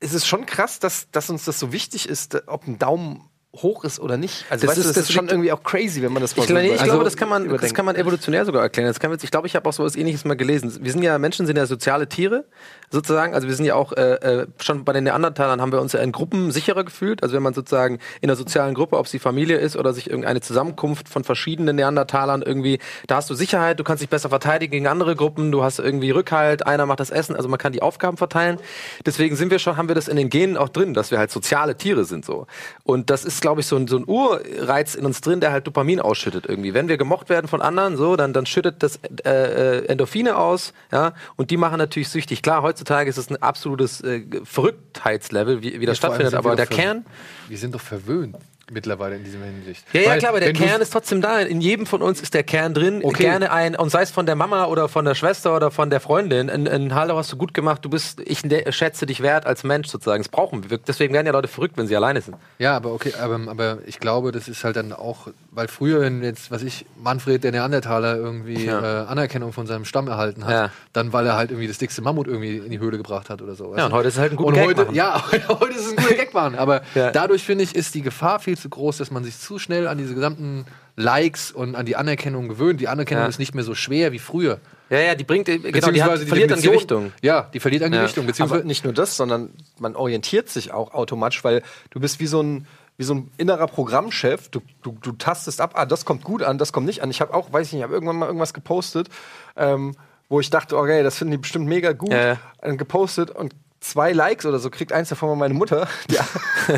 ist 0.00 0.14
es 0.14 0.26
schon 0.26 0.46
krass, 0.46 0.78
dass, 0.78 1.10
dass 1.10 1.30
uns 1.30 1.44
das 1.44 1.58
so 1.58 1.72
wichtig 1.72 2.08
ist, 2.08 2.46
ob 2.46 2.66
ein 2.66 2.78
Daumen 2.78 3.28
hoch 3.62 3.84
ist 3.84 4.00
oder 4.00 4.16
nicht. 4.16 4.44
Also 4.50 4.66
Das 4.66 4.70
weißt 4.76 4.78
ist- 4.80 4.88
das 4.90 4.94
das 4.96 5.04
ist 5.10 5.12
schon 5.12 5.28
irgendwie 5.28 5.52
auch 5.52 5.62
crazy, 5.62 6.02
wenn 6.02 6.12
man 6.12 6.22
das 6.22 6.36
mal 6.36 6.42
Ich, 6.42 6.46
glaube, 6.48 6.62
nee, 6.62 6.68
ich 6.68 6.80
also 6.80 6.84
glaube, 6.92 7.04
das 7.04 7.16
kann, 7.16 7.28
man, 7.28 7.48
das 7.48 7.72
kann 7.74 7.84
man 7.84 7.96
evolutionär 7.96 8.44
sogar 8.44 8.62
erklären. 8.62 8.88
Das 8.88 9.00
kann 9.00 9.10
man, 9.10 9.18
ich 9.22 9.30
glaube, 9.30 9.46
ich 9.46 9.54
habe 9.56 9.68
auch 9.68 9.72
so 9.72 9.84
was 9.84 9.96
ähnliches 9.96 10.24
mal 10.24 10.34
gelesen. 10.36 10.76
Wir 10.80 10.92
sind 10.92 11.02
ja, 11.02 11.18
Menschen 11.18 11.46
sind 11.46 11.56
ja 11.56 11.66
soziale 11.66 12.08
Tiere, 12.08 12.44
sozusagen. 12.90 13.34
Also 13.34 13.48
wir 13.48 13.54
sind 13.54 13.64
ja 13.64 13.74
auch, 13.74 13.92
äh, 13.92 14.14
äh, 14.14 14.46
schon 14.60 14.84
bei 14.84 14.92
den 14.92 15.04
Neandertalern 15.04 15.60
haben 15.60 15.72
wir 15.72 15.80
uns 15.80 15.92
ja 15.92 16.00
in 16.00 16.12
Gruppen 16.12 16.50
sicherer 16.52 16.84
gefühlt. 16.84 17.22
Also 17.22 17.34
wenn 17.34 17.42
man 17.42 17.54
sozusagen 17.54 17.98
in 18.20 18.28
einer 18.30 18.36
sozialen 18.36 18.74
Gruppe, 18.74 18.98
ob 18.98 19.06
es 19.06 19.12
die 19.12 19.18
Familie 19.18 19.56
ist 19.58 19.76
oder 19.76 19.92
sich 19.92 20.08
irgendeine 20.10 20.40
Zusammenkunft 20.40 21.08
von 21.08 21.24
verschiedenen 21.24 21.76
Neandertalern 21.76 22.42
irgendwie, 22.42 22.78
da 23.06 23.16
hast 23.16 23.30
du 23.30 23.34
Sicherheit, 23.34 23.78
du 23.80 23.84
kannst 23.84 24.02
dich 24.02 24.10
besser 24.10 24.28
verteidigen 24.28 24.72
gegen 24.72 24.86
andere 24.86 25.16
Gruppen, 25.16 25.52
du 25.52 25.62
hast 25.62 25.78
irgendwie 25.78 26.10
Rückhalt, 26.10 26.66
einer 26.66 26.86
macht 26.86 27.00
das 27.00 27.10
Essen, 27.10 27.36
also 27.36 27.48
man 27.48 27.58
kann 27.58 27.72
die 27.72 27.82
Aufgaben 27.82 28.16
verteilen. 28.16 28.58
Deswegen 29.06 29.36
sind 29.36 29.50
wir 29.50 29.58
schon, 29.58 29.76
haben 29.76 29.88
wir 29.88 29.94
das 29.94 30.08
in 30.08 30.16
den 30.16 30.30
Genen 30.30 30.56
auch 30.56 30.68
drin, 30.68 30.94
dass 30.94 31.10
wir 31.10 31.18
halt 31.18 31.30
soziale 31.30 31.76
Tiere 31.76 32.04
sind 32.04 32.24
so. 32.24 32.46
Und 32.82 33.10
das 33.10 33.24
ist, 33.24 33.40
glaube 33.44 33.60
ich, 33.60 33.66
so 33.66 33.76
ein, 33.76 33.88
so 33.88 33.98
ein 33.98 34.08
Urreiz 34.08 34.94
in 34.94 35.04
uns 35.04 35.20
drin, 35.20 35.38
der 35.40 35.52
halt 35.52 35.66
Dopamin 35.66 36.00
ausschüttet 36.00 36.46
irgendwie. 36.48 36.72
Wenn 36.72 36.88
wir 36.88 36.96
gemocht 36.96 37.28
werden 37.28 37.46
von 37.46 37.60
anderen, 37.60 37.98
so, 37.98 38.16
dann, 38.16 38.32
dann 38.32 38.46
schüttet 38.46 38.82
das 38.82 38.98
äh, 39.22 39.80
äh, 39.82 39.84
Endorphine 39.84 40.38
aus, 40.38 40.72
ja, 40.90 41.12
und 41.36 41.50
die 41.50 41.58
machen 41.58 41.76
natürlich 41.76 42.08
süchtig. 42.08 42.40
Klar, 42.40 42.62
heutzutage 42.62 43.10
ist 43.10 43.18
es 43.18 43.28
ein 43.28 43.36
absolutes 43.42 44.00
äh, 44.00 44.22
Verrücktheitslevel, 44.44 45.62
wie, 45.62 45.78
wie 45.78 45.84
das 45.84 46.02
allem 46.02 46.14
stattfindet, 46.14 46.34
aber 46.34 46.56
der 46.56 46.66
Kern, 46.66 47.04
Wir 47.46 47.58
sind 47.58 47.74
doch 47.74 47.82
verwöhnt 47.82 48.36
mittlerweile 48.72 49.16
in 49.16 49.24
dieser 49.24 49.38
Hinsicht. 49.44 49.84
ja, 49.92 50.00
ja, 50.00 50.10
Weil, 50.10 50.18
klar, 50.18 50.30
aber 50.30 50.40
der 50.40 50.52
Kern 50.52 50.80
ist 50.80 50.90
trotzdem 50.92 51.20
da. 51.20 51.40
In 51.40 51.60
jedem 51.60 51.86
von 51.86 52.02
uns 52.02 52.20
ist 52.20 52.34
der 52.34 52.42
Kern 52.42 52.74
drin. 52.74 53.00
Okay. 53.02 53.24
Gerne 53.24 53.50
ein, 53.52 53.76
und 53.76 53.90
sei 53.90 54.02
es 54.02 54.10
von 54.10 54.26
der 54.26 54.34
Mama 54.36 54.66
oder 54.66 54.88
von 54.88 55.04
der 55.04 55.14
Schwester 55.14 55.54
oder 55.56 55.70
von 55.70 55.90
der 55.90 56.00
Freundin, 56.00 56.48
ein, 56.50 56.66
ein 56.68 56.94
Hallo 56.94 57.16
hast 57.16 57.32
du 57.32 57.36
gut 57.36 57.52
gemacht, 57.54 57.84
du 57.84 57.90
bist, 57.90 58.20
ich 58.24 58.42
schätze 58.70 59.06
dich 59.06 59.20
wert 59.22 59.46
als 59.46 59.64
Mensch 59.64 59.88
sozusagen. 59.88 60.22
Das 60.22 60.28
brauchen 60.30 60.68
wir. 60.70 60.78
Deswegen 60.78 61.12
werden 61.14 61.26
ja 61.26 61.32
Leute 61.32 61.48
verrückt, 61.48 61.76
wenn 61.76 61.86
sie 61.86 61.96
alleine 61.96 62.20
sind. 62.20 62.36
Ja, 62.58 62.76
aber 62.76 62.92
okay, 62.92 63.12
aber, 63.20 63.38
aber 63.50 63.78
ich 63.86 64.00
glaube, 64.00 64.32
das 64.32 64.48
ist 64.48 64.64
halt 64.64 64.76
dann 64.76 64.92
auch, 64.92 65.28
weil 65.50 65.68
früher, 65.68 66.00
wenn 66.00 66.22
jetzt, 66.22 66.50
was 66.50 66.62
ich, 66.62 66.86
Manfred 67.02 67.44
der 67.44 67.52
Neandertaler 67.52 68.16
irgendwie 68.16 68.64
Ja. 68.64 69.02
äh, 69.04 69.06
Anerkennung 69.06 69.52
von 69.52 69.66
seinem 69.66 69.84
Stamm 69.84 70.08
erhalten 70.08 70.44
hat, 70.44 70.50
Ja. 70.52 70.70
dann 70.92 71.12
weil 71.12 71.26
er 71.26 71.36
halt 71.36 71.50
irgendwie 71.50 71.68
das 71.68 71.78
dickste 71.78 72.02
Mammut 72.02 72.26
irgendwie 72.26 72.56
in 72.58 72.70
die 72.70 72.78
Höhle 72.78 72.96
gebracht 72.96 73.28
hat 73.30 73.42
oder 73.42 73.54
so. 73.54 73.74
Ja, 73.76 73.86
und 73.86 73.92
heute 73.92 74.08
ist 74.08 74.14
es 74.14 74.20
halt 74.20 74.32
ein 74.32 74.36
guter 74.36 74.52
Gag 74.56 74.66
heute, 74.66 74.84
machen. 74.84 74.94
Ja, 74.94 75.22
heute 75.60 75.74
ist 75.74 75.86
es 75.86 75.90
ein 75.90 75.96
guter 75.96 76.14
Gag 76.14 76.32
machen, 76.34 76.54
aber 76.56 76.82
Ja. 76.94 77.10
dadurch 77.10 77.42
finde 77.44 77.64
ich, 77.64 77.74
ist 77.74 77.94
die 77.94 78.02
Gefahr 78.02 78.40
viel 78.40 78.53
zu 78.56 78.68
groß, 78.68 78.98
dass 78.98 79.10
man 79.10 79.24
sich 79.24 79.38
zu 79.38 79.58
schnell 79.58 79.86
an 79.88 79.98
diese 79.98 80.14
gesamten 80.14 80.64
Likes 80.96 81.50
und 81.50 81.74
an 81.74 81.86
die 81.86 81.96
Anerkennung 81.96 82.48
gewöhnt. 82.48 82.80
Die 82.80 82.88
Anerkennung 82.88 83.24
Ja. 83.24 83.28
ist 83.28 83.38
nicht 83.38 83.54
mehr 83.54 83.64
so 83.64 83.74
schwer 83.74 84.12
wie 84.12 84.18
früher. 84.18 84.58
Ja, 84.90 84.98
ja, 85.00 85.14
die 85.14 85.24
bringt, 85.24 85.48
äh, 85.48 85.58
genau, 85.58 85.90
die, 85.90 86.02
hat, 86.02 86.18
verliert 86.20 86.52
an 86.52 86.60
Gewichtung. 86.60 87.12
Ja, 87.22 87.48
die 87.52 87.60
verliert 87.60 87.82
an 87.82 87.92
Ja. 87.92 88.00
Gewichtung. 88.02 88.24
Aber 88.24 88.32
Beziehungsweise, 88.32 88.66
nicht 88.66 88.84
nur 88.84 88.92
das, 88.92 89.16
sondern 89.16 89.50
man 89.78 89.96
orientiert 89.96 90.48
sich 90.48 90.72
auch 90.72 90.92
automatisch, 90.94 91.42
weil 91.42 91.62
du 91.90 92.00
bist 92.00 92.20
wie 92.20 92.26
so 92.26 92.42
ein, 92.42 92.66
wie 92.96 93.04
so 93.04 93.14
ein 93.14 93.30
innerer 93.38 93.66
Programmchef. 93.66 94.48
Du, 94.50 94.60
du, 94.82 94.96
du 95.00 95.12
tastest 95.12 95.60
ab, 95.60 95.72
ah, 95.74 95.86
das 95.86 96.04
kommt 96.04 96.22
gut 96.22 96.42
an, 96.42 96.58
das 96.58 96.72
kommt 96.72 96.86
nicht 96.86 97.02
an. 97.02 97.10
Ich 97.10 97.20
habe 97.20 97.34
auch, 97.34 97.52
weiß 97.52 97.66
ich 97.68 97.72
nicht, 97.72 97.80
ich 97.80 97.84
habe 97.84 97.94
irgendwann 97.94 98.16
mal 98.16 98.26
irgendwas 98.26 98.54
gepostet, 98.54 99.08
ähm, 99.56 99.96
wo 100.28 100.38
ich 100.40 100.50
dachte, 100.50 100.76
okay, 100.76 101.02
das 101.02 101.18
finden 101.18 101.32
die 101.32 101.38
bestimmt 101.38 101.66
mega 101.66 101.92
gut. 101.92 102.12
Ja, 102.12 102.26
ja. 102.34 102.38
Äh, 102.62 102.76
gepostet 102.76 103.30
und 103.30 103.54
zwei 103.84 104.12
Likes 104.12 104.46
oder 104.46 104.58
so 104.58 104.70
kriegt 104.70 104.92
eins 104.92 105.10
davon 105.10 105.28
mal 105.28 105.36
meine 105.36 105.54
Mutter. 105.54 105.88
Ja. 106.10 106.26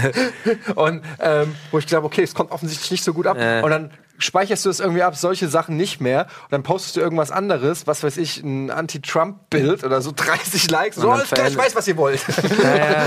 und 0.76 1.02
ähm, 1.20 1.54
wo 1.70 1.78
ich 1.78 1.86
glaube, 1.86 2.06
okay, 2.06 2.22
es 2.22 2.34
kommt 2.34 2.52
offensichtlich 2.52 2.90
nicht 2.90 3.04
so 3.04 3.12
gut 3.12 3.26
ab. 3.26 3.36
Ja. 3.38 3.62
Und 3.62 3.70
dann 3.70 3.90
speicherst 4.18 4.64
du 4.64 4.70
es 4.70 4.80
irgendwie 4.80 5.02
ab, 5.02 5.16
solche 5.16 5.48
Sachen 5.48 5.76
nicht 5.76 6.00
mehr. 6.00 6.26
Und 6.44 6.52
dann 6.52 6.62
postest 6.62 6.96
du 6.96 7.00
irgendwas 7.00 7.30
anderes, 7.30 7.86
was 7.86 8.02
weiß 8.02 8.16
ich, 8.16 8.42
ein 8.42 8.70
Anti-Trump-Bild 8.70 9.84
oder 9.84 10.00
so 10.00 10.12
30 10.16 10.70
Likes. 10.70 10.96
So, 10.96 11.10
alles 11.10 11.28
klar, 11.30 11.48
ich 11.48 11.56
weiß, 11.56 11.74
was 11.74 11.86
ihr 11.88 11.96
wollt. 11.96 12.24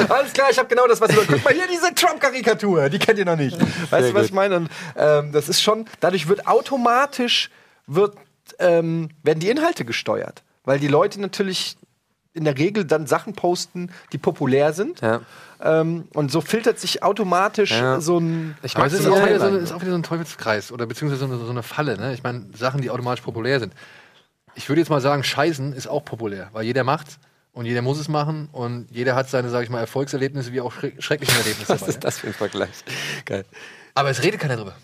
alles 0.10 0.34
klar, 0.34 0.50
ich 0.52 0.60
habe 0.60 0.68
genau 0.68 0.88
das, 0.88 1.02
was 1.02 1.10
ihr 1.10 1.18
wollt. 1.18 1.30
Guck 1.30 1.44
mal 1.44 1.54
hier, 1.54 1.68
diese 1.72 1.96
Trump-Karikatur, 1.96 2.90
die 2.90 3.00
kennt 3.00 3.18
ihr 3.18 3.26
noch 3.26 3.38
nicht. 3.38 3.58
Weißt 3.92 4.10
du, 4.10 4.14
was 4.14 4.22
gut. 4.22 4.24
ich 4.26 4.34
meine? 4.34 4.58
Und 4.58 4.70
ähm, 4.98 5.32
das 5.32 5.50
ist 5.50 5.62
schon, 5.62 5.86
dadurch 6.00 6.28
wird 6.28 6.46
automatisch, 6.46 7.50
wird, 7.88 8.16
ähm, 8.60 9.10
werden 9.24 9.40
die 9.40 9.50
Inhalte 9.50 9.86
gesteuert. 9.86 10.44
Weil 10.66 10.80
die 10.80 10.88
Leute 10.88 11.20
natürlich 11.20 11.78
in 12.40 12.46
der 12.46 12.58
Regel 12.58 12.86
dann 12.86 13.06
Sachen 13.06 13.34
posten, 13.34 13.92
die 14.14 14.18
populär 14.18 14.74
sind. 14.74 15.02
Ja. 15.02 15.22
Ähm, 15.62 16.08
und 16.14 16.32
so 16.32 16.42
filtert 16.42 16.80
sich 16.80 17.04
automatisch 17.04 17.72
Ja. 17.72 18.00
so 18.02 18.18
ein. 18.18 18.58
Ich 18.64 18.76
Aber 18.76 18.86
mag 18.86 18.94
es 18.94 19.00
ist 19.00 19.06
so 19.06 19.12
auch, 19.14 19.18
eine 19.18 19.26
wieder 19.28 19.40
so, 19.40 19.46
Timeline. 19.46 19.64
ist 19.64 19.72
auch 19.74 19.82
wieder 19.82 19.92
so 19.92 19.98
ein 19.98 20.04
Teufelskreis 20.04 20.72
oder 20.72 20.86
beziehungsweise 20.86 21.20
so 21.20 21.26
eine, 21.34 21.38
so 21.44 21.50
eine 21.52 21.64
Falle. 21.64 21.98
Ne? 21.98 22.14
Ich 22.14 22.24
meine, 22.24 22.46
Sachen, 22.58 22.82
die 22.82 22.90
automatisch 22.90 23.24
populär 23.24 23.60
sind. 23.60 23.74
Ich 24.56 24.68
würde 24.70 24.82
jetzt 24.82 24.90
mal 24.90 25.02
sagen, 25.02 25.24
Scheißen 25.24 25.74
ist 25.74 25.88
auch 25.88 26.04
populär, 26.06 26.50
weil 26.54 26.64
jeder 26.66 26.84
macht's 26.84 27.20
und 27.52 27.66
jeder 27.66 27.82
muss 27.82 28.00
es 28.00 28.08
machen 28.08 28.50
und 28.52 28.88
jeder 28.92 29.16
hat 29.16 29.30
seine, 29.30 29.50
sage 29.50 29.66
ich 29.66 29.70
mal, 29.70 29.80
Erfolgserlebnisse 29.80 30.54
wie 30.54 30.62
auch 30.62 30.72
schreck 30.72 30.96
schrecklichen 31.04 31.38
Erlebnisse 31.40 31.70
Was 31.74 31.80
dabei. 31.82 31.90
ist 31.90 31.96
Ne? 31.98 32.02
das 32.02 32.18
für 32.20 32.28
ein 32.28 32.34
Vergleich? 32.34 32.70
Geil. 33.26 33.46
Aber 33.96 34.10
es 34.10 34.24
redet 34.24 34.40
keiner 34.40 34.56
drüber. 34.56 34.76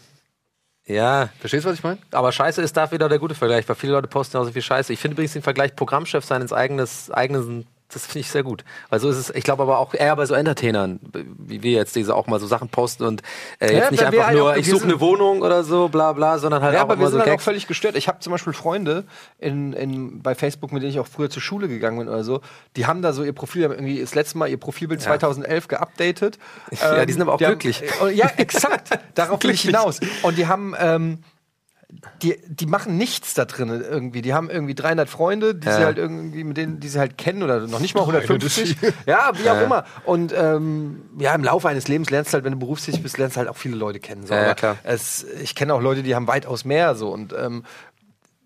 Ja, 0.88 1.30
Verstehst 1.39 1.65
du, 1.65 1.69
was 1.69 1.78
ich 1.78 1.84
meine? 1.84 1.98
aber 2.12 2.32
Scheiße 2.32 2.62
ist 2.62 2.78
da 2.78 2.91
wieder 2.91 3.10
der 3.10 3.17
gute 3.17 3.34
Vergleich, 3.34 3.67
weil 3.67 3.76
viele 3.76 3.93
Leute 3.93 4.08
posten 4.08 4.38
auch 4.38 4.45
so 4.45 4.52
viel 4.52 4.62
Scheiße. 4.62 4.93
Ich 4.93 5.00
finde 5.00 5.13
übrigens 5.15 5.34
den 5.34 5.41
Vergleich 5.41 5.76
Programmchef 5.76 6.24
sein 6.24 6.41
ins 6.41 6.54
eigenes, 6.54 7.10
eigenes 7.10 7.65
das 7.96 8.06
finde 8.06 8.20
ich 8.20 8.30
sehr 8.30 8.44
gut. 8.44 8.64
Weil 8.90 9.00
so 9.00 9.10
ist 9.10 9.18
es, 9.18 9.30
ich 9.32 9.44
glaube 9.44 9.64
aber 9.64 9.80
auch 9.80 9.94
eher 9.96 10.16
bei 10.16 10.26
so 10.26 10.36
Entertainern, 10.36 11.00
wie 11.40 11.64
wir 11.64 11.72
jetzt 11.72 11.96
diese 11.96 12.14
auch 12.16 12.28
mal 12.28 12.40
so 12.40 12.46
Sachen 12.46 12.70
posten 12.70 13.04
und 13.06 13.22
äh, 13.60 13.68
Ja, 13.72 13.80
jetzt 13.80 13.92
nicht 13.92 14.04
weil 14.04 14.12
wir 14.12 14.20
einfach 14.20 14.28
halt 14.28 14.38
nur, 14.38 14.52
auch- 14.52 14.56
ich 14.58 14.70
suche 14.70 14.84
eine 14.84 15.00
Wohnung 15.00 15.42
oder 15.42 15.64
so, 15.64 15.88
bla 15.88 16.14
bla, 16.14 16.38
sondern 16.38 16.62
halt 16.62 16.74
Ja, 16.76 16.82
auch 16.82 16.84
aber 16.84 17.00
wir 17.00 17.08
sind 17.08 17.20
so 17.22 17.26
halt 17.26 17.40
auch 17.40 17.42
völlig 17.42 17.66
gestört. 17.68 17.96
Ich 17.96 18.08
habe 18.08 18.20
zum 18.20 18.32
Beispiel 18.32 18.54
Freunde 18.54 19.06
in, 19.40 19.74
in, 19.74 20.22
bei 20.22 20.36
Facebook, 20.36 20.72
mit 20.72 20.84
denen 20.84 20.92
ich 20.92 21.00
auch 21.00 21.08
früher 21.08 21.30
zur 21.30 21.42
Schule 21.42 21.68
gegangen 21.68 21.98
bin 21.98 22.08
oder 22.08 22.24
so, 22.24 22.42
die 22.76 22.86
haben 22.86 23.02
da 23.02 23.14
so 23.14 23.24
ihr 23.24 23.34
Profil, 23.34 23.64
haben 23.64 23.72
irgendwie 23.74 24.00
das 24.02 24.14
letzte 24.14 24.38
Mal 24.38 24.50
ihr 24.50 24.58
Profilbild 24.58 25.02
2011 25.02 25.68
geupdatet. 25.68 26.38
Ja, 26.82 27.06
die 27.06 27.14
sind 27.14 27.22
aber 27.22 27.34
auch 27.34 27.42
haben- 27.42 27.58
glücklich. 27.60 27.82
äh, 28.04 28.12
ja, 28.14 28.30
exakt. 28.38 28.90
Darauf 29.16 29.42
will 29.44 29.52
ich 29.52 29.62
hinaus. 29.62 30.00
Und 30.24 30.38
die 30.38 30.48
haben, 30.48 30.76
ähm, 30.78 31.20
die, 32.22 32.38
die 32.48 32.66
machen 32.66 32.98
nichts 32.98 33.34
da 33.34 33.46
drin 33.46 33.70
irgendwie. 33.70 34.22
Die 34.22 34.34
haben 34.34 34.50
irgendwie 34.50 34.76
300 34.76 35.10
Freunde, 35.10 35.56
die 35.56 35.68
Ja. 35.68 35.78
sie 35.78 35.84
halt 35.86 35.98
irgendwie 35.98 36.44
mit 36.44 36.58
denen, 36.58 36.80
die 36.80 36.88
sie 36.88 37.00
halt 37.00 37.18
kennen 37.18 37.44
oder 37.44 37.62
noch 37.68 37.80
nicht 37.80 37.96
mal 37.96 38.02
150. 38.02 38.76
ja, 39.06 39.32
wie 39.36 39.50
auch 39.50 39.62
immer. 39.62 39.86
Und 40.06 40.34
ähm, 40.38 41.02
ja, 41.20 41.34
im 41.34 41.44
Laufe 41.44 41.68
eines 41.70 41.88
Lebens 41.88 42.10
lernst 42.10 42.32
du 42.32 42.36
halt, 42.36 42.44
wenn 42.46 42.54
du 42.54 42.60
berufstätig 42.60 43.02
bist, 43.02 43.18
lernst 43.18 43.36
du 43.36 43.40
halt 43.40 43.50
auch 43.50 43.58
viele 43.58 43.76
Leute 43.76 44.00
kennen. 44.00 44.26
So. 44.26 44.34
Ja, 44.34 44.48
ja, 44.48 44.54
klar. 44.56 44.78
Es, 44.84 45.26
ich 45.42 45.56
kenne 45.56 45.74
auch 45.74 45.82
Leute, 45.82 46.04
die 46.04 46.16
haben 46.16 46.28
weitaus 46.28 46.66
mehr 46.66 46.96
so 46.96 47.10
und 47.12 47.34
ähm, 47.38 47.64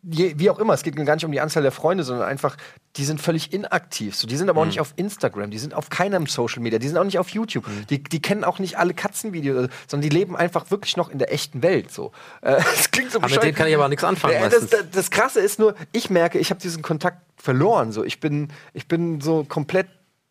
wie 0.02 0.50
auch 0.50 0.60
immer, 0.60 0.74
es 0.74 0.84
geht 0.84 0.96
mir 0.96 1.06
gar 1.06 1.16
nicht 1.16 1.26
um 1.26 1.32
die 1.32 1.42
Anzahl 1.42 1.64
der 1.64 1.72
Freunde, 1.72 2.04
sondern 2.04 2.28
einfach, 2.28 2.56
die 2.96 3.04
sind 3.04 3.22
völlig 3.22 3.52
inaktiv. 3.54 4.16
So, 4.16 4.28
die 4.28 4.38
sind 4.38 4.50
aber 4.50 4.62
auch 4.62 4.66
nicht 4.66 4.80
auf 4.80 4.94
Instagram, 4.96 5.52
die 5.52 5.60
sind 5.60 5.74
auf 5.74 5.90
keinem 5.90 6.26
Social 6.26 6.62
Media, 6.62 6.80
die 6.80 6.88
sind 6.88 6.98
auch 6.98 7.04
nicht 7.04 7.20
auf 7.20 7.30
YouTube, 7.30 7.66
die, 7.90 8.02
die 8.02 8.22
kennen 8.22 8.43
auch 8.43 8.60
nicht 8.60 8.78
alle 8.78 8.93
Katzenvideos, 8.93 9.70
sondern 9.88 10.10
die 10.10 10.16
leben 10.16 10.36
einfach 10.36 10.72
wirklich 10.72 10.95
noch 10.97 11.10
in 11.10 11.20
der 11.20 11.34
echten 11.34 11.62
Welt. 11.64 11.91
So. 11.91 12.12
Äh, 12.41 12.56
das 12.76 12.91
klingt 12.91 13.12
so 13.12 13.20
Aber 13.20 13.28
mit 13.28 13.30
bescheuert. 13.30 13.43
denen 13.43 13.56
kann 13.56 13.68
ich 13.68 13.76
aber 13.76 13.89
nichts 13.89 14.04
anfangen 14.04 14.36
Äh. 14.36 14.50
Das, 14.50 14.68
das, 14.68 14.86
das 14.91 15.12
Krasse 15.12 15.41
ist 15.41 15.60
nur, 15.60 15.76
ich 15.91 16.10
merke, 16.10 16.39
ich 16.39 16.50
habe 16.50 16.62
diesen 16.62 16.82
Kontakt 16.82 17.22
verloren. 17.36 17.91
So. 17.91 18.04
Ich, 18.04 18.20
bin, 18.20 18.50
ich 18.74 18.88
bin 18.88 19.22
so 19.22 19.43
komplett 19.43 19.88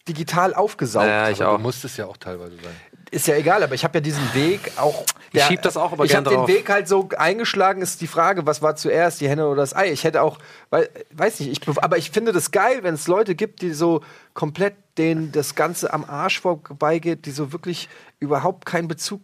digital 0.09 0.55
aufgesaugt. 0.55 1.07
Ja, 1.07 1.29
ich 1.29 1.43
Aber 1.43 1.53
auch. 1.53 1.57
du 1.57 1.63
musst 1.63 1.85
es 1.85 1.97
ja 1.97 2.07
auch 2.07 2.17
teilweise 2.17 2.57
sein. 2.57 2.75
Ist 3.11 3.27
ja 3.27 3.37
egal, 3.37 3.63
aber 3.63 3.75
ich 3.75 3.85
habe 3.85 3.99
ja 3.99 4.01
diesen 4.01 4.35
Weg 4.35 4.73
auch. 4.77 5.05
Ich 5.33 5.43
schieb 5.45 5.63
das 5.63 5.77
auch 5.77 5.93
aber 5.93 6.05
Ich 6.05 6.15
habe 6.17 6.31
den. 6.31 6.47
Weg 6.49 6.69
halt 6.71 6.89
so 6.89 7.09
eingeschlagen, 7.17 7.83
ist 7.83 8.01
die 8.01 8.07
Frage, 8.07 8.47
was 8.47 8.63
war 8.63 8.77
zuerst, 8.77 9.21
die 9.21 9.29
Henne 9.29 9.47
oder 9.47 9.61
das 9.63 9.75
Ei? 9.77 9.91
Ich 9.93 10.05
hätte 10.05 10.23
auch, 10.23 10.39
weil, 10.71 10.89
weiß 11.13 11.41
nicht, 11.41 11.51
ich, 11.51 11.61
be- 11.61 11.83
aber 11.83 11.99
ich 11.99 12.11
finde 12.11 12.33
das 12.33 12.51
geil, 12.51 12.79
wenn 12.83 12.95
es 12.95 13.07
Leute 13.09 13.35
gibt, 13.35 13.63
die 13.63 13.73
so 13.73 14.03
komplett 14.35 14.75
denen 14.97 15.33
das 15.33 15.55
Ganze 15.55 15.93
am 15.93 16.05
Arsch 16.05 16.41
vorbeigeht, 16.41 17.27
die 17.27 17.31
so 17.31 17.53
wirklich 17.53 17.89
überhaupt 18.21 18.67
keinen 18.67 18.89
Bezug. 18.89 19.21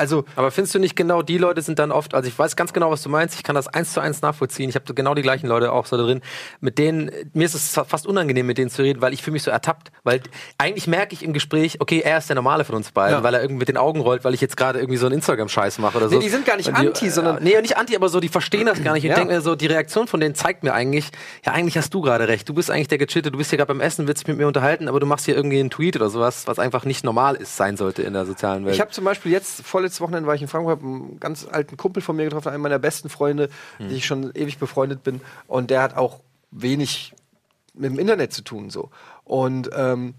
Also, 0.00 0.24
Aber 0.34 0.50
findest 0.50 0.74
du 0.74 0.78
nicht 0.78 0.96
genau, 0.96 1.20
die 1.20 1.36
Leute 1.36 1.60
sind 1.60 1.78
dann 1.78 1.92
oft, 1.92 2.14
also 2.14 2.26
ich 2.26 2.38
weiß 2.38 2.56
ganz 2.56 2.72
genau, 2.72 2.90
was 2.90 3.02
du 3.02 3.10
meinst, 3.10 3.34
ich 3.36 3.42
kann 3.42 3.54
das 3.54 3.68
eins 3.68 3.92
zu 3.92 4.00
eins 4.00 4.22
nachvollziehen, 4.22 4.70
ich 4.70 4.74
habe 4.74 4.94
genau 4.94 5.12
die 5.14 5.20
gleichen 5.20 5.46
Leute 5.46 5.72
auch 5.72 5.84
so 5.84 5.98
drin, 5.98 6.22
mit 6.60 6.78
denen, 6.78 7.10
mir 7.34 7.44
ist 7.44 7.52
es 7.54 7.78
fast 7.86 8.06
unangenehm, 8.06 8.46
mit 8.46 8.56
denen 8.56 8.70
zu 8.70 8.80
reden, 8.80 9.02
weil 9.02 9.12
ich 9.12 9.22
fühle 9.22 9.34
mich 9.34 9.42
so 9.42 9.50
ertappt, 9.50 9.92
weil 10.02 10.22
eigentlich 10.56 10.86
merke 10.86 11.12
ich 11.12 11.22
im 11.22 11.34
Gespräch, 11.34 11.82
okay, 11.82 12.00
er 12.02 12.16
ist 12.16 12.30
der 12.30 12.36
Normale 12.36 12.64
von 12.64 12.76
uns 12.76 12.92
beiden, 12.92 13.18
Ja. 13.18 13.22
weil 13.22 13.34
er 13.34 13.42
irgendwie 13.42 13.58
mit 13.58 13.68
den 13.68 13.76
Augen 13.76 14.00
rollt, 14.00 14.24
weil 14.24 14.32
ich 14.32 14.40
jetzt 14.40 14.56
gerade 14.56 14.78
irgendwie 14.78 14.96
so 14.96 15.04
einen 15.04 15.16
Instagram-Scheiß 15.16 15.78
mache 15.80 15.98
oder 15.98 16.08
so. 16.08 16.16
Nee, 16.16 16.22
die 16.24 16.30
sind 16.30 16.46
gar 16.46 16.56
nicht 16.56 16.68
die, 16.70 16.72
anti, 16.72 17.10
sondern- 17.10 17.42
Nee, 17.42 17.60
nicht 17.60 17.76
anti, 17.76 17.94
aber 17.94 18.08
so, 18.08 18.20
die 18.20 18.28
verstehen 18.30 18.64
das 18.64 18.82
gar 18.82 18.94
nicht. 18.94 19.04
Ich 19.04 19.10
Ja. 19.10 19.16
denke 19.16 19.34
mir 19.34 19.42
so, 19.42 19.54
die 19.54 19.66
Reaktion 19.66 20.06
von 20.06 20.18
denen 20.20 20.34
zeigt 20.34 20.62
mir 20.64 20.72
eigentlich, 20.72 21.10
ja, 21.44 21.52
eigentlich 21.52 21.76
hast 21.76 21.92
du 21.92 22.00
gerade 22.00 22.26
recht, 22.26 22.48
du 22.48 22.54
bist 22.54 22.70
eigentlich 22.70 22.88
der 22.88 22.96
Gechitte, 22.96 23.30
du 23.30 23.36
bist 23.36 23.50
hier 23.50 23.58
gerade 23.58 23.68
beim 23.68 23.80
Essen, 23.82 24.06
willst 24.08 24.22
dich 24.22 24.28
mit 24.28 24.38
mir 24.38 24.46
unterhalten, 24.46 24.88
aber 24.88 24.98
du 24.98 25.04
machst 25.04 25.26
hier 25.26 25.36
irgendwie 25.36 25.60
einen 25.60 25.68
Tweet 25.68 25.96
oder 25.96 26.08
sowas, 26.08 26.46
was 26.46 26.58
einfach 26.58 26.86
nicht 26.86 27.04
normal 27.04 27.34
ist, 27.34 27.56
sein 27.58 27.76
sollte 27.76 28.00
in 28.02 28.14
der 28.14 28.24
sozialen 28.24 28.64
Welt. 28.64 28.74
ich 28.74 28.80
habe 28.80 28.90
zum 28.90 29.04
Beispiel 29.04 29.30
jetzt, 29.32 29.62
vorletztes 29.90 30.00
Wochenende 30.00 30.26
war 30.26 30.34
ich 30.34 30.42
in 30.42 30.48
Frankfurt, 30.48 30.78
hab 30.78 30.84
einen 30.84 31.20
ganz 31.20 31.46
alten 31.50 31.76
Kumpel 31.76 32.02
von 32.02 32.16
mir 32.16 32.24
getroffen, 32.24 32.48
einen 32.48 32.62
meiner 32.62 32.78
besten 32.78 33.08
Freunde, 33.08 33.48
die 33.78 33.94
ich 33.96 34.06
schon 34.06 34.32
ewig 34.34 34.58
befreundet 34.58 35.02
bin. 35.02 35.20
Und 35.46 35.70
der 35.70 35.82
hat 35.82 35.96
auch 35.96 36.20
wenig 36.50 37.14
mit 37.74 37.90
dem 37.90 37.98
Internet 37.98 38.32
zu 38.32 38.42
tun. 38.42 38.70
so. 38.70 38.90
Und 39.24 39.70
ähm, 39.74 40.14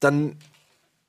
dann 0.00 0.36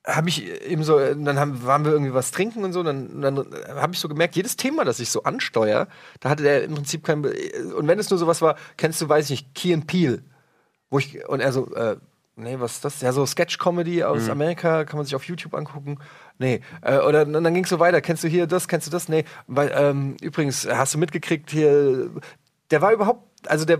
habe 0.05 0.29
ich 0.29 0.49
eben 0.67 0.83
so, 0.83 0.97
dann 0.97 1.39
haben, 1.39 1.63
waren 1.63 1.85
wir 1.85 1.91
irgendwie 1.91 2.13
was 2.13 2.31
trinken 2.31 2.63
und 2.63 2.73
so, 2.73 2.81
dann, 2.81 3.21
dann 3.21 3.37
habe 3.37 3.93
ich 3.93 3.99
so 3.99 4.07
gemerkt, 4.07 4.35
jedes 4.35 4.55
Thema, 4.55 4.83
das 4.83 4.99
ich 4.99 5.11
so 5.11 5.23
ansteuere, 5.23 5.87
da 6.19 6.29
hatte 6.29 6.41
der 6.41 6.63
im 6.63 6.73
Prinzip 6.73 7.03
kein. 7.03 7.23
Und 7.23 7.87
wenn 7.87 7.99
es 7.99 8.09
nur 8.09 8.17
sowas 8.17 8.41
war, 8.41 8.55
kennst 8.77 8.99
du, 8.99 9.07
weiß 9.07 9.25
ich 9.25 9.41
nicht, 9.41 9.55
Key 9.55 9.73
and 9.73 9.85
Peele. 9.85 10.23
Wo 10.89 10.97
ich, 10.99 11.27
und 11.29 11.39
er 11.39 11.53
so, 11.53 11.73
äh, 11.75 11.97
nee, 12.35 12.59
was 12.59 12.73
ist 12.73 12.85
das? 12.85 13.01
Ja, 13.01 13.13
so 13.13 13.25
Sketch-Comedy 13.25 14.03
aus 14.03 14.27
Amerika, 14.29 14.85
kann 14.85 14.97
man 14.97 15.05
sich 15.05 15.15
auf 15.15 15.23
YouTube 15.25 15.53
angucken. 15.53 15.99
Nee. 16.41 16.61
Äh, 16.81 16.97
oder 16.97 17.21
und 17.21 17.33
dann 17.33 17.53
ging 17.53 17.65
es 17.65 17.69
so 17.69 17.79
weiter. 17.79 18.01
Kennst 18.01 18.23
du 18.23 18.27
hier 18.27 18.47
das, 18.47 18.67
kennst 18.67 18.87
du 18.87 18.91
das? 18.91 19.07
Nee. 19.07 19.25
Weil, 19.45 19.71
ähm, 19.75 20.17
übrigens, 20.21 20.67
hast 20.67 20.95
du 20.95 20.97
mitgekriegt 20.97 21.51
hier, 21.51 22.09
der 22.71 22.81
war 22.81 22.91
überhaupt, 22.91 23.29
also 23.47 23.63
der, 23.63 23.77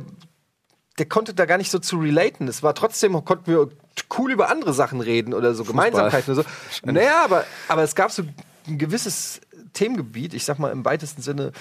der 0.99 1.07
konnte 1.07 1.33
da 1.33 1.45
gar 1.45 1.57
nicht 1.57 1.71
so 1.71 1.79
zu 1.79 1.97
relaten. 1.97 2.47
Es 2.47 2.61
war 2.61 2.75
trotzdem, 2.75 3.13
konnten 3.25 3.47
wir 3.47 3.69
cool 4.15 4.31
über 4.31 4.51
andere 4.51 4.73
Sachen 4.75 5.01
reden 5.01 5.33
oder 5.33 5.55
so 5.55 5.63
Gemeinsamkeiten 5.63 6.35
oder 6.35 6.43
so. 6.43 6.49
Naja, 6.85 7.23
aber, 7.25 7.45
aber 7.67 7.81
es 7.81 7.95
gab 7.95 8.11
so 8.11 8.23
ein 8.67 8.77
gewisses 8.77 9.41
Themengebiet, 9.73 10.35
ich 10.35 10.45
sag 10.45 10.59
mal 10.59 10.71
im 10.71 10.85
weitesten 10.85 11.23
Sinne 11.23 11.53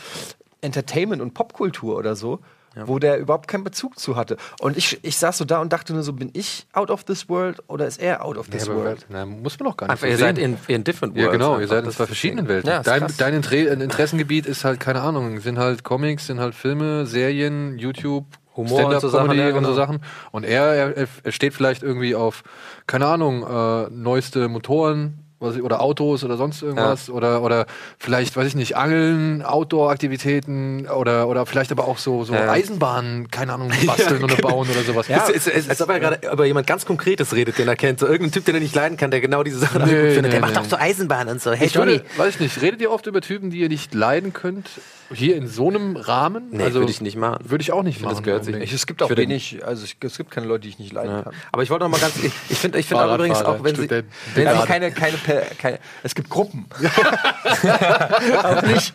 Entertainment 0.60 1.22
und 1.22 1.32
Popkultur 1.32 1.96
oder 1.96 2.14
so, 2.14 2.40
wo 2.86 2.98
der 2.98 3.18
überhaupt 3.18 3.48
keinen 3.48 3.64
Bezug 3.64 3.98
zu 3.98 4.16
hatte. 4.16 4.36
Und 4.60 4.76
ich, 4.76 4.98
ich 5.02 5.16
saß 5.18 5.38
so 5.38 5.44
da 5.44 5.60
und 5.60 5.72
dachte 5.72 5.92
nur 5.92 6.02
so, 6.02 6.12
bin 6.12 6.30
ich 6.34 6.66
out 6.72 6.90
of 6.90 7.04
this 7.04 7.28
world 7.28 7.62
oder 7.66 7.86
ist 7.86 8.00
er 8.00 8.24
out 8.24 8.36
of 8.38 8.48
this 8.48 8.66
Ja, 8.66 8.72
aber 8.72 8.84
world? 8.84 9.06
na, 9.08 9.26
muss 9.26 9.58
man 9.58 9.68
doch 9.70 9.76
gar 9.76 9.86
nicht 9.86 9.92
Einfach, 9.92 10.06
so 10.06 10.10
ihr 10.12 10.16
seid 10.18 10.38
in, 10.38 10.56
in 10.68 10.84
different 10.84 11.16
Ja, 11.16 11.24
worlds. 11.24 11.32
genau, 11.32 11.48
einfach. 11.50 11.60
ihr 11.62 11.68
seid 11.68 11.78
in 11.80 11.84
Das 11.86 11.96
zwei 11.96 12.06
verschiedenen. 12.06 12.48
Welten. 12.48 12.70
Ja, 12.70 12.78
ist 12.78 12.86
dein, 12.86 13.06
dein 13.18 13.34
Intre 13.34 13.56
Interessengebiet 13.56 14.46
ist 14.46 14.64
halt, 14.64 14.78
keine 14.80 15.00
Ahnung, 15.02 15.40
sind 15.40 15.58
halt 15.58 15.82
Comics, 15.84 16.26
sind 16.28 16.38
halt 16.40 16.54
Filme, 16.54 17.06
Serien, 17.06 17.76
YouTube, 17.78 18.26
Humor 18.56 18.86
und 18.86 19.00
so 19.00 19.08
Sachen, 19.08 19.36
ja, 19.38 19.46
und 19.48 19.54
so 19.54 19.60
genau. 19.60 19.72
Sachen. 19.74 20.00
Und 20.32 20.44
er, 20.44 20.64
er, 20.96 21.06
er 21.22 21.32
steht 21.32 21.54
vielleicht 21.54 21.82
irgendwie 21.82 22.14
auf, 22.14 22.42
keine 22.86 23.06
Ahnung, 23.06 23.42
äh, 23.46 23.88
neueste 23.90 24.48
Motoren 24.48 25.24
ich- 25.40 25.62
oder 25.62 25.80
Autos 25.80 26.22
oder 26.24 26.36
sonst 26.36 26.62
irgendwas. 26.62 27.10
Oder, 27.10 27.42
oder 27.42 27.66
vielleicht, 27.98 28.36
weiß 28.36 28.46
ich 28.46 28.54
nicht, 28.54 28.76
Angeln, 28.76 29.42
Outdoor-Aktivitäten 29.42 30.86
oder, 30.88 31.28
oder 31.28 31.46
vielleicht 31.46 31.72
aber 31.72 31.86
auch 31.88 31.98
so, 31.98 32.24
so 32.24 32.32
Ja. 32.34 32.50
Eisenbahnen, 32.50 33.30
keine 33.30 33.54
Ahnung, 33.54 33.70
basteln 33.86 34.22
oder 34.24 34.36
bauen 34.36 34.68
oder 34.70 34.82
sowas. 34.82 35.06
Es 35.08 35.28
ist, 35.28 35.46
es 35.48 35.54
ist, 35.54 35.70
als 35.70 35.82
ob 35.82 35.88
er 35.90 36.00
gerade 36.00 36.30
über 36.32 36.44
jemand 36.46 36.66
ganz 36.66 36.84
Konkretes 36.86 37.34
redet, 37.34 37.58
den 37.58 37.68
er 37.68 37.76
kennt. 37.76 38.00
So 38.00 38.06
irgendein 38.06 38.32
Typ, 38.32 38.44
den 38.44 38.54
er 38.56 38.60
nicht 38.60 38.74
leiden 38.74 38.96
kann, 38.96 39.10
der 39.10 39.20
genau 39.20 39.42
diese 39.42 39.58
Sachen 39.58 39.82
Nee, 39.84 39.90
gut 39.90 39.94
findet. 40.12 40.22
nee, 40.24 40.28
der 40.30 40.40
macht 40.40 40.52
nee. 40.54 40.58
doch 40.60 40.66
so 40.68 40.76
Eisenbahn 40.76 41.28
und 41.28 41.40
so. 41.40 41.52
Hey, 41.52 41.66
Ich 41.66 41.74
würde, 41.74 41.92
Johnny. 41.96 42.04
weiß 42.16 42.34
ich 42.34 42.40
nicht, 42.40 42.60
redet 42.62 42.80
ihr 42.80 42.90
oft 42.90 43.06
über 43.06 43.20
Typen, 43.20 43.50
die 43.50 43.58
ihr 43.60 43.68
nicht 43.68 43.94
leiden 43.94 44.32
könnt? 44.32 44.68
Hier 45.12 45.36
in 45.36 45.48
so 45.48 45.68
einem 45.68 45.96
Rahmen? 45.96 46.44
Nee, 46.50 46.72
würde 46.72 46.90
ich 46.90 47.00
nicht 47.00 47.16
machen. 47.16 47.38
Würde 47.50 47.62
ich 47.62 47.72
auch 47.72 47.82
nicht 47.82 48.00
machen. 48.00 48.14
das 48.14 48.22
gehört 48.22 48.44
sich. 48.44 48.54
Ich, 48.56 48.72
es 48.72 48.86
gibt 48.86 49.02
auch 49.02 49.10
wenig, 49.10 49.64
also 49.64 49.84
ich, 49.84 49.96
es 50.00 50.16
gibt 50.16 50.30
keine 50.30 50.46
Leute, 50.46 50.62
die 50.62 50.68
ich 50.68 50.78
nicht 50.78 50.92
leiden 50.92 51.10
Ja. 51.12 51.22
kann. 51.22 51.34
Aber 51.52 51.62
ich 51.62 51.70
wollte 51.70 51.84
noch 51.84 51.90
mal 51.90 52.00
ganz, 52.00 52.16
ich, 52.16 52.32
ich 52.48 52.58
finde 52.58 52.78
ich 52.78 52.86
finde 52.86 53.04
auch 53.04 53.14
übrigens 53.14 53.42
auch, 53.42 53.62
wenn 53.64 53.74
sie, 53.74 53.82
Student. 53.84 54.08
wenn 54.34 54.46
Also 54.46 54.60
sie 54.62 54.66
keine, 54.68 54.92
keine, 54.92 55.16
Per- 55.16 55.42
keine, 55.58 55.78
es 56.04 56.14
gibt 56.14 56.30
Gruppen. 56.30 56.66
auch 58.42 58.62
nicht, 58.62 58.92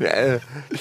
äh, 0.00 0.38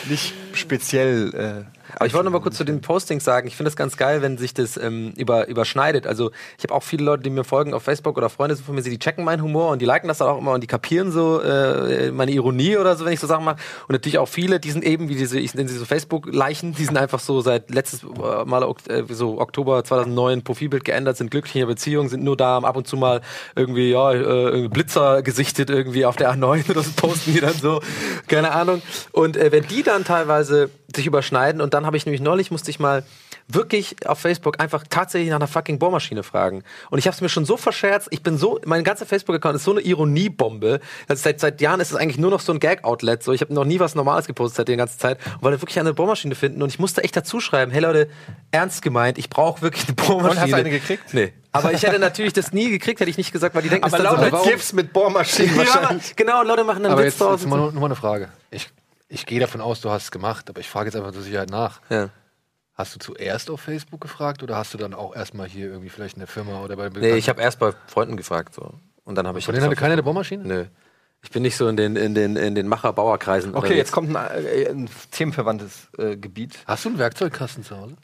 nicht 0.10 0.34
speziell. 0.58 1.34
Äh, 1.34 1.96
Aber 1.96 2.06
ich 2.06 2.14
wollte 2.14 2.26
noch 2.26 2.32
mal 2.32 2.42
kurz 2.42 2.58
zu 2.58 2.64
den 2.64 2.82
Postings 2.82 3.24
sagen. 3.24 3.48
Ich 3.48 3.56
finde 3.56 3.70
es 3.70 3.76
ganz 3.76 3.98
geil, 3.98 4.22
wenn 4.22 4.38
sich 4.38 4.54
das 4.54 4.78
ähm, 4.78 5.14
über, 5.16 5.48
überschneidet. 5.48 6.08
Also 6.08 6.32
ich 6.58 6.64
habe 6.64 6.74
auch 6.74 6.84
viele 6.84 7.04
Leute, 7.04 7.24
die 7.24 7.30
mir 7.30 7.44
folgen 7.44 7.74
auf 7.74 7.84
Facebook 7.84 8.18
oder 8.18 8.30
Freunde 8.30 8.56
von 8.56 8.76
mir, 8.76 8.82
die 8.82 9.00
checken 9.00 9.24
meinen 9.24 9.42
Humor 9.42 9.72
und 9.72 9.82
die 9.82 9.86
liken 9.86 10.08
das 10.08 10.18
dann 10.18 10.28
auch 10.28 10.38
immer 10.40 10.52
und 10.52 10.62
die 10.62 10.68
kapieren 10.68 11.12
so 11.12 11.42
äh, 11.42 12.12
meine 12.12 12.32
Ironie 12.32 12.78
oder 12.78 12.96
so, 12.96 13.06
wenn 13.06 13.14
ich 13.14 13.20
so 13.20 13.28
Sachen 13.28 13.46
mache. 13.46 13.58
Und 13.88 13.94
natürlich 13.94 14.18
auch 14.18 14.28
viele, 14.28 14.60
die 14.60 14.72
sind 14.72 14.84
eben 14.84 15.08
wie 15.10 15.16
diese, 15.16 15.40
ich 15.40 15.54
nenne 15.54 15.70
sie 15.70 15.78
so 15.78 15.86
Facebook-Leichen, 15.86 16.74
die 16.74 16.86
sind 16.86 16.98
einfach 16.98 17.20
so 17.20 17.42
seit 17.42 17.70
letztes 17.70 18.04
äh, 18.04 18.46
Mal 18.46 18.64
äh, 18.88 19.04
so 19.10 19.40
Oktober 19.40 19.84
2009 19.84 20.44
Profilbild 20.44 20.84
geändert, 20.84 21.18
sind 21.18 21.32
glücklich 21.32 21.56
in 21.56 21.60
der 21.60 21.68
Beziehung, 21.68 22.10
sind 22.10 22.24
nur 22.24 22.36
da, 22.36 22.58
ab 22.58 22.76
und 22.76 22.88
zu 22.88 22.98
mal 22.98 23.22
irgendwie 23.56 23.92
ja 23.92 24.12
äh, 24.12 24.18
irgendwie 24.18 24.70
Blitzer 24.70 25.22
gesichtet 25.22 25.70
irgendwie 25.70 26.06
auf 26.06 26.16
der 26.16 26.34
A9 26.34 26.70
oder 26.70 26.82
so 26.82 26.92
posten 26.96 27.34
die 27.34 27.42
dann 27.42 27.54
so, 27.54 27.82
keine 28.28 28.52
Ahnung. 28.52 28.82
Und 29.12 29.38
äh, 29.38 29.52
wenn 29.52 29.64
die 29.68 29.84
dann 29.84 30.04
teilweise 30.04 30.47
sich 30.48 31.06
überschneiden 31.06 31.62
und 31.62 31.74
dann 31.74 31.86
habe 31.86 31.98
ich 31.98 32.06
nämlich 32.06 32.22
neulich 32.22 32.52
musste 32.52 32.72
ich 32.72 32.80
mal 32.80 33.04
wirklich 33.48 33.96
auf 34.08 34.20
Facebook 34.20 34.60
einfach 34.60 34.84
tatsächlich 34.90 35.30
nach 35.30 35.38
einer 35.38 35.48
fucking 35.48 35.80
Bohrmaschine 35.80 36.24
fragen. 36.24 36.64
Und 36.90 37.00
ich 37.00 37.08
habe 37.08 37.16
es 37.16 37.22
mir 37.22 37.30
schon 37.30 37.46
so 37.46 37.56
verscherzt, 37.58 38.10
ich 38.12 38.22
bin 38.22 38.38
so, 38.38 38.60
mein 38.66 38.84
ganzer 38.84 39.06
Facebook-Account 39.06 39.56
ist 39.56 39.64
so 39.64 39.72
eine 39.72 39.82
Ironiebombe. 39.82 40.80
Also 41.08 41.24
seit, 41.24 41.40
seit 41.40 41.62
Jahren 41.62 41.80
ist 41.80 41.92
es 41.92 41.96
eigentlich 41.96 42.18
nur 42.18 42.30
noch 42.30 42.42
so 42.42 42.52
ein 42.52 42.60
Gag-Outlet. 42.60 43.24
So, 43.24 43.32
ich 43.32 43.42
habe 43.42 43.54
noch 43.54 43.64
nie 43.64 43.80
was 43.80 43.96
Normales 43.96 44.28
gepostet 44.28 44.58
seit 44.58 44.68
die 44.68 44.76
ganze 44.76 44.98
Zeit 44.98 45.20
und 45.36 45.44
wollte 45.44 45.62
wirklich 45.62 45.80
eine 45.80 45.94
Bohrmaschine 45.94 46.36
finden. 46.36 46.62
Und 46.62 46.70
ich 46.70 46.80
musste 46.80 47.04
echt 47.04 47.16
dazu 47.16 47.40
schreiben, 47.40 47.72
hey 47.72 47.82
Leute, 47.82 48.10
ernst 48.52 48.82
gemeint, 48.82 49.18
ich 49.18 49.30
brauche 49.30 49.62
wirklich 49.62 49.86
eine 49.88 49.96
Bohrmaschine. 49.96 50.32
Und 50.32 50.40
hast 50.42 50.52
du 50.52 50.56
eine 50.56 50.70
gekriegt? 50.70 51.14
Nee. 51.14 51.34
Aber 51.54 51.74
ich 51.74 51.84
hätte 51.84 52.00
natürlich 52.00 52.34
das 52.34 52.52
nie 52.52 52.70
gekriegt, 52.70 53.00
hätte 53.00 53.10
ich 53.10 53.18
nicht 53.18 53.32
gesagt, 53.32 53.56
weil 53.56 53.64
die 53.64 53.70
denken, 53.70 53.86
aber 53.86 53.98
es 53.98 54.04
ist 54.04 54.12
dann 54.12 54.22
lauter 54.30 54.44
so 54.44 54.50
GIFs 54.50 54.74
mit 54.74 54.94
Bohrmaschinen 54.94 55.56
ja, 55.56 55.58
wahrscheinlich. 55.58 56.16
genau, 56.16 56.44
Leute 56.44 56.64
machen 56.64 56.84
dann 56.84 56.92
Aber 56.92 57.02
Witz 57.02 57.14
jetzt, 57.14 57.22
draus. 57.22 57.42
jetzt 57.42 57.50
mal, 57.50 57.58
nur 57.58 57.72
mal 57.72 57.86
eine 57.86 57.96
Frage. 57.96 58.30
Ich, 58.52 58.70
ich 59.10 59.26
gehe 59.26 59.40
davon 59.40 59.62
aus, 59.62 59.82
du 59.82 59.90
hast 59.90 60.04
es 60.04 60.12
gemacht, 60.12 60.50
aber 60.50 60.60
ich 60.60 60.70
frage 60.70 60.88
jetzt 60.88 60.96
einfach 60.96 61.12
zur 61.12 61.24
Sicherheit 61.24 61.50
nach. 61.50 61.82
ja. 61.90 62.10
Hast 62.74 62.94
du 62.94 63.00
zuerst 63.00 63.50
auf 63.50 63.60
Facebook 63.60 64.02
gefragt 64.02 64.44
oder 64.44 64.56
hast 64.56 64.72
du 64.76 64.78
dann 64.78 64.94
auch 64.94 65.16
erstmal 65.16 65.48
hier 65.48 65.66
irgendwie 65.66 65.90
vielleicht 65.90 66.14
in 66.14 66.20
der 66.20 66.28
Firma 66.28 66.62
oder 66.62 66.76
bei 66.76 66.90
Nee, 66.90 67.16
ich 67.16 67.28
habe 67.28 67.42
erst 67.42 67.58
bei 67.58 67.74
Freunden 67.88 68.18
gefragt 68.18 68.54
so. 68.54 68.72
Und 69.04 69.16
dann 69.16 69.26
habe 69.26 69.40
ich 69.40 69.46
Von 69.46 69.56
denen 69.56 69.66
hatte 69.66 69.76
keiner 69.76 69.94
eine 69.94 70.04
Bohrmaschine? 70.04 70.44
Nö. 70.44 70.66
Ich 71.24 71.32
bin 71.32 71.42
nicht 71.42 71.58
so 71.58 71.68
in 71.68 71.76
den, 71.76 71.96
in 71.96 72.14
den, 72.14 72.36
in 72.36 72.54
den 72.54 72.68
Macher-Bauerkreisen. 72.68 73.56
Okay, 73.56 73.76
jetzt 73.76 73.92
kommt 73.92 74.16
ein, 74.16 74.46
äh, 74.46 74.70
ein 74.70 74.88
themenverwandtes 75.10 75.88
äh, 75.98 76.18
Gebiet. 76.18 76.60
Hast 76.68 76.86
du 76.86 76.90
einen 76.90 77.00
Werkzeugkasten 77.00 77.64
zu 77.64 77.78
Hause? 77.78 77.96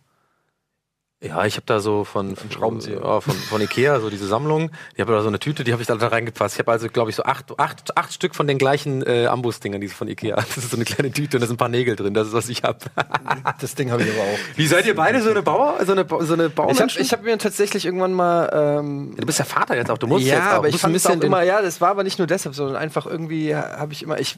Ja, 1.23 1.45
ich 1.45 1.55
habe 1.55 1.65
da 1.65 1.79
so 1.79 2.03
von, 2.03 2.35
von 2.35 2.51
Schraubenzieher. 2.51 2.99
Ja, 3.01 3.21
von, 3.21 3.33
von 3.33 3.61
Ikea, 3.61 4.01
so 4.01 4.09
diese 4.09 4.27
Sammlung. 4.27 4.71
Ich 4.93 4.99
habe 4.99 5.13
da 5.13 5.21
so 5.21 5.29
eine 5.29 5.39
Tüte, 5.39 5.63
die 5.63 5.71
habe 5.71 5.81
ich 5.81 5.87
da 5.87 5.95
reingepasst. 5.95 6.55
Ich 6.55 6.59
habe 6.59 6.71
also, 6.71 6.89
glaube 6.89 7.11
ich, 7.11 7.15
so 7.15 7.23
acht, 7.23 7.57
acht, 7.57 7.97
acht 7.97 8.11
Stück 8.11 8.35
von 8.35 8.45
den 8.45 8.57
gleichen 8.57 9.07
äh, 9.07 9.27
Ambus-Dingern, 9.27 9.79
die 9.79 9.87
von 9.87 10.09
Ikea. 10.09 10.35
Das 10.53 10.57
ist 10.57 10.71
so 10.71 10.75
eine 10.75 10.83
kleine 10.83 11.11
Tüte 11.11 11.37
und 11.37 11.41
da 11.41 11.47
sind 11.47 11.55
ein 11.55 11.57
paar 11.57 11.69
Nägel 11.69 11.95
drin. 11.95 12.13
Das 12.13 12.27
ist, 12.27 12.33
was 12.33 12.49
ich 12.49 12.63
habe. 12.63 12.79
Das 13.59 13.75
Ding 13.75 13.91
habe 13.91 14.03
ich 14.03 14.11
aber 14.11 14.21
auch. 14.21 14.57
Wie 14.57 14.67
seid 14.67 14.85
ihr 14.85 14.95
beide 14.95 15.21
so 15.21 15.29
eine 15.29 15.41
Bauer, 15.41 15.77
so 15.85 15.93
eine, 15.93 16.05
so 16.07 16.33
eine 16.33 16.51
Ich 16.57 16.79
habe 16.79 16.91
hab 16.91 17.23
mir 17.23 17.37
tatsächlich 17.37 17.85
irgendwann 17.85 18.13
mal. 18.13 18.49
Ähm, 18.79 19.15
du 19.17 19.25
bist 19.25 19.39
ja 19.39 19.45
Vater 19.45 19.75
jetzt 19.77 19.89
auch, 19.89 19.97
du 19.97 20.07
musst 20.07 20.25
ja, 20.25 20.35
jetzt 20.35 20.47
auch. 20.47 20.53
aber 20.55 20.67
ich 20.67 20.77
fand 20.77 20.95
es 20.95 21.05
auch 21.05 21.19
immer, 21.21 21.43
ja, 21.43 21.61
das 21.61 21.79
war 21.79 21.89
aber 21.89 22.03
nicht 22.03 22.17
nur 22.17 22.27
deshalb, 22.27 22.55
sondern 22.55 22.75
einfach 22.75 23.05
irgendwie 23.05 23.55
habe 23.55 23.93
ich 23.93 24.03
immer, 24.03 24.19
ich, 24.19 24.37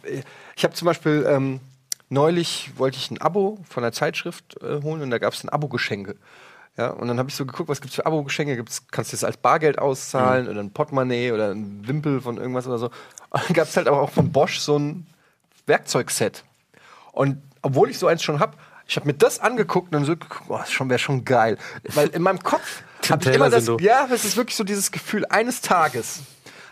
ich 0.55 0.63
habe 0.63 0.73
zum 0.73 0.85
Beispiel 0.85 1.25
ähm, 1.27 1.59
neulich 2.09 2.71
wollte 2.77 2.97
ich 2.97 3.09
ein 3.11 3.19
Abo 3.21 3.59
von 3.67 3.83
einer 3.83 3.91
Zeitschrift 3.91 4.61
äh, 4.61 4.81
holen 4.81 5.01
und 5.01 5.09
da 5.09 5.17
gab 5.17 5.33
es 5.33 5.43
ein 5.43 5.49
Abo-Geschenke. 5.49 6.15
Ja, 6.77 6.89
und 6.89 7.07
dann 7.07 7.17
habe 7.19 7.29
ich 7.29 7.35
so 7.35 7.45
geguckt, 7.45 7.69
was 7.69 7.79
gibt's 7.79 7.95
für 7.95 8.05
Abo-Geschenke? 8.05 8.57
Gibt's, 8.57 8.85
kannst 8.91 9.13
du 9.13 9.15
das 9.15 9.23
als 9.23 9.37
Bargeld 9.37 9.79
auszahlen 9.79 10.49
oder 10.49 10.59
ein 10.59 10.71
Portemonnaie 10.71 11.31
oder 11.31 11.51
ein 11.51 11.87
Wimpel 11.87 12.19
von 12.19 12.37
irgendwas 12.37 12.67
oder 12.67 12.77
so. 12.77 12.85
Und 13.29 13.47
dann 13.47 13.53
gab 13.53 13.67
es 13.67 13.77
halt 13.77 13.87
aber 13.87 14.01
auch 14.01 14.11
von 14.11 14.31
Bosch 14.31 14.59
so 14.59 14.77
ein 14.77 15.07
Werkzeugset. 15.65 16.43
Und 17.11 17.41
obwohl 17.61 17.89
ich 17.89 17.97
so 17.97 18.07
eins 18.07 18.23
schon 18.23 18.39
hab, 18.39 18.57
ich 18.87 18.95
habe 18.97 19.07
mir 19.07 19.13
das 19.13 19.39
angeguckt 19.39 19.87
und 19.87 19.93
dann 19.93 20.05
so 20.05 20.15
geguckt, 20.15 20.43
oh, 20.47 20.57
das 20.57 20.71
schon 20.71 20.89
wäre 20.89 20.99
schon 20.99 21.25
geil. 21.25 21.57
Weil 21.95 22.09
in 22.09 22.21
meinem 22.21 22.43
Kopf 22.43 22.83
habe 23.09 23.29
ich 23.29 23.35
immer 23.35 23.49
das, 23.49 23.69
ja, 23.79 24.07
es 24.11 24.25
ist 24.25 24.37
wirklich 24.37 24.55
so 24.55 24.63
dieses 24.63 24.91
Gefühl 24.91 25.25
eines 25.25 25.61
Tages 25.61 26.19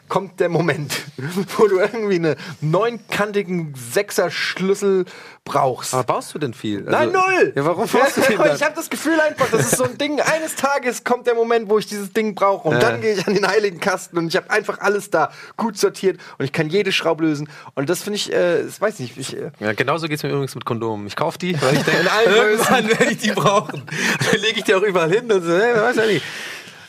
kommt 0.10 0.40
der 0.40 0.50
Moment, 0.50 0.94
wo 1.58 1.68
du 1.68 1.80
irgendwie 1.80 2.16
einen 2.16 2.36
neunkantigen 2.62 3.74
Sechser-Schlüssel 3.76 5.06
brauchst. 5.46 5.94
Aber 5.94 6.04
baust 6.04 6.34
du 6.34 6.40
denn 6.40 6.54
viel? 6.54 6.82
Nein, 6.82 7.12
null! 7.12 7.52
Ja, 7.56 7.66
warum 7.66 7.88
brauchst 7.88 8.18
du 8.18 8.22
den 8.28 8.38
Aber 8.40 8.48
dann? 8.50 8.56
ich 8.58 8.64
habe 8.64 8.76
das 8.76 8.90
Gefühl 8.90 9.20
einfach, 9.20 9.48
das 9.52 9.72
ist 9.72 9.78
so 9.78 9.84
ein 9.86 9.98
Ding. 9.98 10.20
Eines 10.22 10.56
Tages 10.56 11.04
kommt 11.04 11.28
der 11.28 11.36
Moment, 11.36 11.70
wo 11.70 11.78
ich 11.80 11.86
dieses 11.88 12.14
Ding 12.14 12.36
brauche. 12.36 12.68
Und 12.68 12.76
Ja. 12.76 12.80
dann 12.82 13.02
gehe 13.02 13.14
ich 13.14 13.28
an 13.28 13.34
den 13.34 13.48
heiligen 13.48 13.80
Kasten 13.80 14.18
und 14.18 14.28
ich 14.28 14.36
habe 14.36 14.50
einfach 14.52 14.80
alles 14.80 15.10
da 15.10 15.32
gut 15.58 15.78
sortiert 15.78 16.20
und 16.38 16.46
ich 16.46 16.52
kann 16.54 16.70
jede 16.70 16.92
Schraube 16.92 17.24
lösen. 17.26 17.50
Und 17.76 17.90
das 17.90 18.04
finde 18.04 18.18
ich, 18.18 18.32
äh, 18.32 18.64
das 18.64 18.80
weiß 18.80 19.00
nicht, 19.00 19.18
ich, 19.18 19.36
äh, 19.36 19.52
Ja, 19.60 19.74
genauso 19.74 20.08
geht's 20.08 20.24
mir 20.24 20.30
übrigens 20.30 20.56
mit 20.56 20.66
Kondomen. 20.66 21.08
Ich 21.08 21.16
kaufe 21.16 21.38
die, 21.38 21.60
weil 21.62 21.74
ich 21.76 21.84
denke, 21.84 22.02
In 22.04 22.08
allen 22.08 22.34
irgendwann 22.36 22.88
werde 22.90 23.12
ich 23.12 23.18
die 23.18 23.32
brauchen. 23.32 23.84
Dann 24.32 24.42
lege 24.42 24.60
ich 24.60 24.64
die 24.64 24.74
auch 24.76 24.82
überall 24.82 25.10
hin 25.12 25.32
und 25.32 25.44
so, 25.44 25.52
hey, 25.58 25.76
weiß 25.76 25.96
ja 25.98 26.06
nicht. 26.06 26.24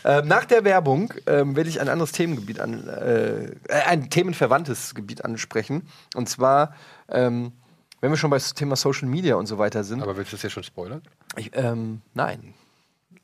Ähm, 0.04 0.28
nach 0.28 0.44
der 0.44 0.64
Werbung 0.64 1.12
ähm, 1.26 1.56
werde 1.56 1.70
ich 1.70 1.80
ein 1.80 1.88
anderes 1.88 2.12
Themengebiet 2.12 2.60
an, 2.60 2.86
äh, 2.88 3.44
äh, 3.44 3.50
ein 3.86 4.10
themenverwandtes 4.10 4.94
Gebiet 4.94 5.24
ansprechen. 5.24 5.88
Und 6.14 6.28
zwar, 6.28 6.74
ähm, 7.08 7.52
wenn 8.00 8.10
wir 8.10 8.18
schon 8.18 8.30
bei 8.30 8.36
das 8.36 8.52
Thema 8.52 8.76
Social 8.76 9.08
Media 9.08 9.36
und 9.36 9.46
so 9.46 9.56
weiter 9.56 9.82
sind. 9.82 10.02
Aber 10.02 10.16
willst 10.16 10.32
du 10.32 10.36
das 10.36 10.42
jetzt 10.42 10.52
schon 10.52 10.62
spoilern? 10.62 11.00
Ich, 11.36 11.50
ähm, 11.54 12.02
nein, 12.12 12.52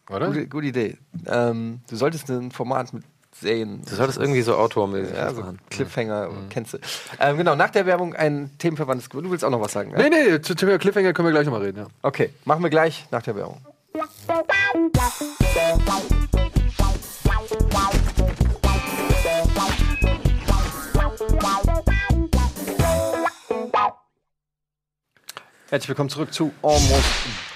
Oder? 0.08 0.28
gute, 0.28 0.48
gute 0.48 0.66
Idee. 0.68 0.96
Ähm, 1.26 1.80
du 1.88 1.96
solltest 1.96 2.30
ein 2.30 2.50
Format 2.50 2.94
mit 2.94 3.04
Serien. 3.38 3.82
Du 3.84 3.94
solltest 3.94 4.18
irgendwie 4.18 4.40
so 4.40 4.56
Outdoor-mäßig 4.56 5.14
ja, 5.14 5.32
so 5.32 5.42
machen. 5.42 5.58
Cliffhanger, 5.68 6.30
kennst 6.48 6.74
du. 6.74 6.78
Ähm, 7.20 7.36
genau, 7.36 7.54
nach 7.54 7.70
der 7.70 7.84
Werbung 7.84 8.14
ein 8.14 8.50
themenverwandtes 8.58 9.10
Gebiet. 9.10 9.26
Du 9.26 9.30
willst 9.30 9.44
auch 9.44 9.50
noch 9.50 9.60
was 9.60 9.72
sagen? 9.72 9.92
Ja? 9.92 9.98
Nee, 9.98 10.08
nee, 10.08 10.40
zu 10.40 10.54
Thema 10.54 10.78
Cliffhanger 10.78 11.12
können 11.12 11.28
wir 11.28 11.32
gleich 11.32 11.44
nochmal 11.44 11.62
reden, 11.62 11.78
ja. 11.78 11.86
Okay, 12.02 12.30
machen 12.44 12.62
wir 12.62 12.70
gleich 12.70 13.06
nach 13.10 13.22
der 13.22 13.36
Werbung. 13.36 13.60
Herzlich 25.68 25.88
willkommen 25.88 26.10
zurück 26.10 26.32
zu 26.32 26.52
Almost 26.62 27.04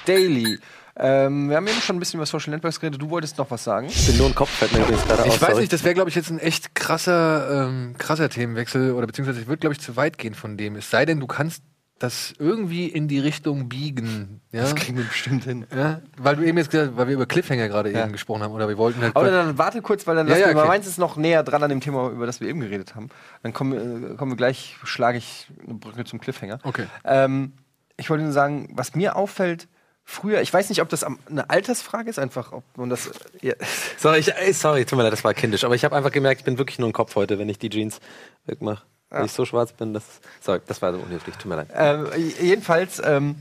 Daily. 0.05 0.59
Ähm, 0.97 1.49
wir 1.49 1.57
haben 1.57 1.67
eben 1.69 1.81
schon 1.81 1.95
ein 1.95 1.99
bisschen 2.01 2.19
über 2.19 2.27
Social 2.27 2.53
Networks 2.53 2.81
geredet. 2.81 3.01
Du 3.01 3.09
wolltest 3.11 3.39
noch 3.39 3.49
was 3.53 3.63
sagen? 3.63 3.87
Ich 3.87 4.05
bin 4.09 4.17
nur 4.17 4.27
ein 4.27 4.35
Kopf, 4.35 4.51
fällt 4.51 4.73
mir 4.73 4.81
übrigens 4.81 5.05
gerade 5.05 5.23
Ich 5.23 5.29
aus, 5.29 5.41
weiß 5.41 5.49
sorry. 5.51 5.61
nicht, 5.61 5.73
das 5.73 5.85
wäre, 5.85 5.95
glaube 5.95 6.11
ich, 6.11 6.17
jetzt 6.17 6.31
ein 6.31 6.41
echt 6.41 6.75
krasser, 6.75 7.69
ähm, 7.69 7.95
krasser 7.97 8.29
Themenwechsel 8.29 8.95
oder 8.95 9.07
beziehungsweise 9.07 9.43
ich 9.43 9.47
würde, 9.47 9.61
glaube 9.61 9.75
ich, 9.75 9.81
zu 9.81 9.95
weit 9.95 10.19
gehen 10.19 10.35
von 10.35 10.57
dem. 10.57 10.75
Es 10.75 10.91
sei 10.91 11.07
denn, 11.07 11.21
du 11.21 11.29
kannst 11.29 11.63
das 12.05 12.35
irgendwie 12.39 12.87
in 12.87 13.09
die 13.09 13.19
Richtung 13.19 13.69
biegen. 13.69 14.41
Ja? 14.53 14.63
Das 14.63 14.75
kriegen 14.75 14.97
wir 14.99 15.05
bestimmt 15.05 15.45
hin. 15.45 15.67
ja? 15.75 16.01
Weil 16.19 16.37
du 16.37 16.43
eben 16.45 16.57
jetzt 16.59 16.71
gesagt, 16.71 16.97
weil 16.97 17.09
wir 17.09 17.15
über 17.15 17.27
Cliffhanger 17.27 17.69
gerade 17.69 17.91
Ja. 17.91 18.05
eben 18.05 18.13
gesprochen 18.13 18.43
haben 18.43 18.53
oder 18.53 18.69
wir 18.69 18.79
wollten 18.79 19.01
halt. 19.03 19.17
Aber 19.17 19.31
dann 19.31 19.59
warte 19.59 19.83
kurz, 19.83 20.07
weil 20.07 20.17
dann 20.17 20.29
Ja, 20.29 20.37
ja, 20.37 20.49
okay. 20.51 20.67
meins 20.67 20.87
ist 20.87 20.99
noch 20.99 21.17
näher 21.17 21.43
dran 21.43 21.63
an 21.63 21.71
dem 21.71 21.81
Thema, 21.81 22.11
über 22.11 22.27
das 22.27 22.41
wir 22.41 22.49
eben 22.49 22.61
geredet 22.61 22.95
haben. 22.95 23.09
Dann 23.43 23.53
kommen, 23.53 24.13
äh, 24.13 24.17
kommen 24.17 24.33
wir 24.33 24.37
gleich, 24.37 24.77
schlage 24.85 25.19
ich 25.19 25.49
eine 25.65 25.75
Brücke 25.75 26.05
zum 26.05 26.21
Cliffhanger. 26.21 26.59
Okay. 26.63 26.87
Ähm, 27.05 27.53
ich 27.97 28.11
wollte 28.11 28.25
nur 28.25 28.33
sagen, 28.33 28.69
was 28.73 28.95
mir 28.95 29.17
auffällt, 29.17 29.69
früher, 30.05 30.43
ich 30.43 30.53
weiß 30.53 30.69
nicht, 30.69 30.83
ob 30.83 30.89
das 30.91 31.03
am- 31.05 31.19
eine 31.31 31.49
Altersfrage 31.49 32.11
ist, 32.11 32.19
einfach, 32.19 32.53
ob 32.53 32.63
man 32.77 32.91
das. 32.91 33.11
Ja, 33.41 33.55
Sorry, 33.97 34.19
ich, 34.19 34.35
ey, 34.35 34.53
sorry, 34.53 34.85
tut 34.85 34.97
mir 34.99 35.03
leid, 35.05 35.13
das 35.13 35.25
war 35.25 35.33
kindisch. 35.33 35.65
Aber 35.65 35.75
ich 35.75 35.85
habe 35.85 35.97
einfach 35.97 36.13
gemerkt, 36.13 36.41
ich 36.41 36.45
bin 36.45 36.59
wirklich 36.59 36.79
nur 36.79 36.89
ein 36.89 36.93
Kopf 36.93 37.15
heute, 37.17 37.39
wenn 37.39 37.49
ich 37.49 37.59
die 37.59 37.71
Jeans 37.71 38.01
wegmache. 38.45 38.83
Weil 39.19 39.27
ich 39.27 39.33
so 39.33 39.45
schwarz 39.45 39.73
bin, 39.73 39.95
das. 39.95 40.05
Sorry, 40.41 40.61
das 40.67 40.81
war 40.83 40.93
so 40.93 40.99
unhöflich, 40.99 41.37
tut 41.37 41.47
mir 41.47 41.57
leid. 41.57 41.69
ähm, 41.75 42.07
jedenfalls, 42.41 43.01
ähm, 43.05 43.37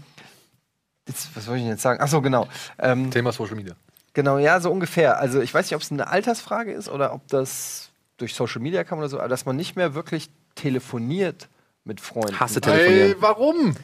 jetzt, 1.07 1.35
was 1.35 1.47
wollte 1.47 1.57
ich 1.59 1.63
denn 1.63 1.71
jetzt 1.71 1.81
sagen? 1.81 1.99
Ach 2.01 2.07
so, 2.07 2.21
genau. 2.21 2.47
Ähm, 2.79 3.11
Thema 3.11 3.31
Social 3.31 3.55
Media. 3.55 3.75
Genau, 4.13 4.37
ja, 4.37 4.59
so 4.59 4.71
ungefähr. 4.71 5.19
Also 5.19 5.41
ich 5.41 5.53
weiß 5.53 5.65
nicht, 5.65 5.75
ob 5.75 5.81
es 5.81 5.91
eine 5.91 6.07
Altersfrage 6.07 6.71
ist 6.71 6.87
oder 6.89 7.13
ob 7.13 7.27
das 7.27 7.89
durch 8.17 8.35
Social 8.35 8.61
Media 8.61 8.83
kam 8.83 8.99
oder 8.99 9.09
so, 9.09 9.19
aber 9.19 9.27
dass 9.27 9.45
man 9.45 9.55
nicht 9.55 9.75
mehr 9.75 9.95
wirklich 9.95 10.29
telefoniert 10.55 11.49
mit 11.83 11.99
Freunden. 11.99 12.39
Hasse 12.39 12.61
telefonieren. 12.61 13.11
Ey, 13.11 13.15
warum? 13.19 13.75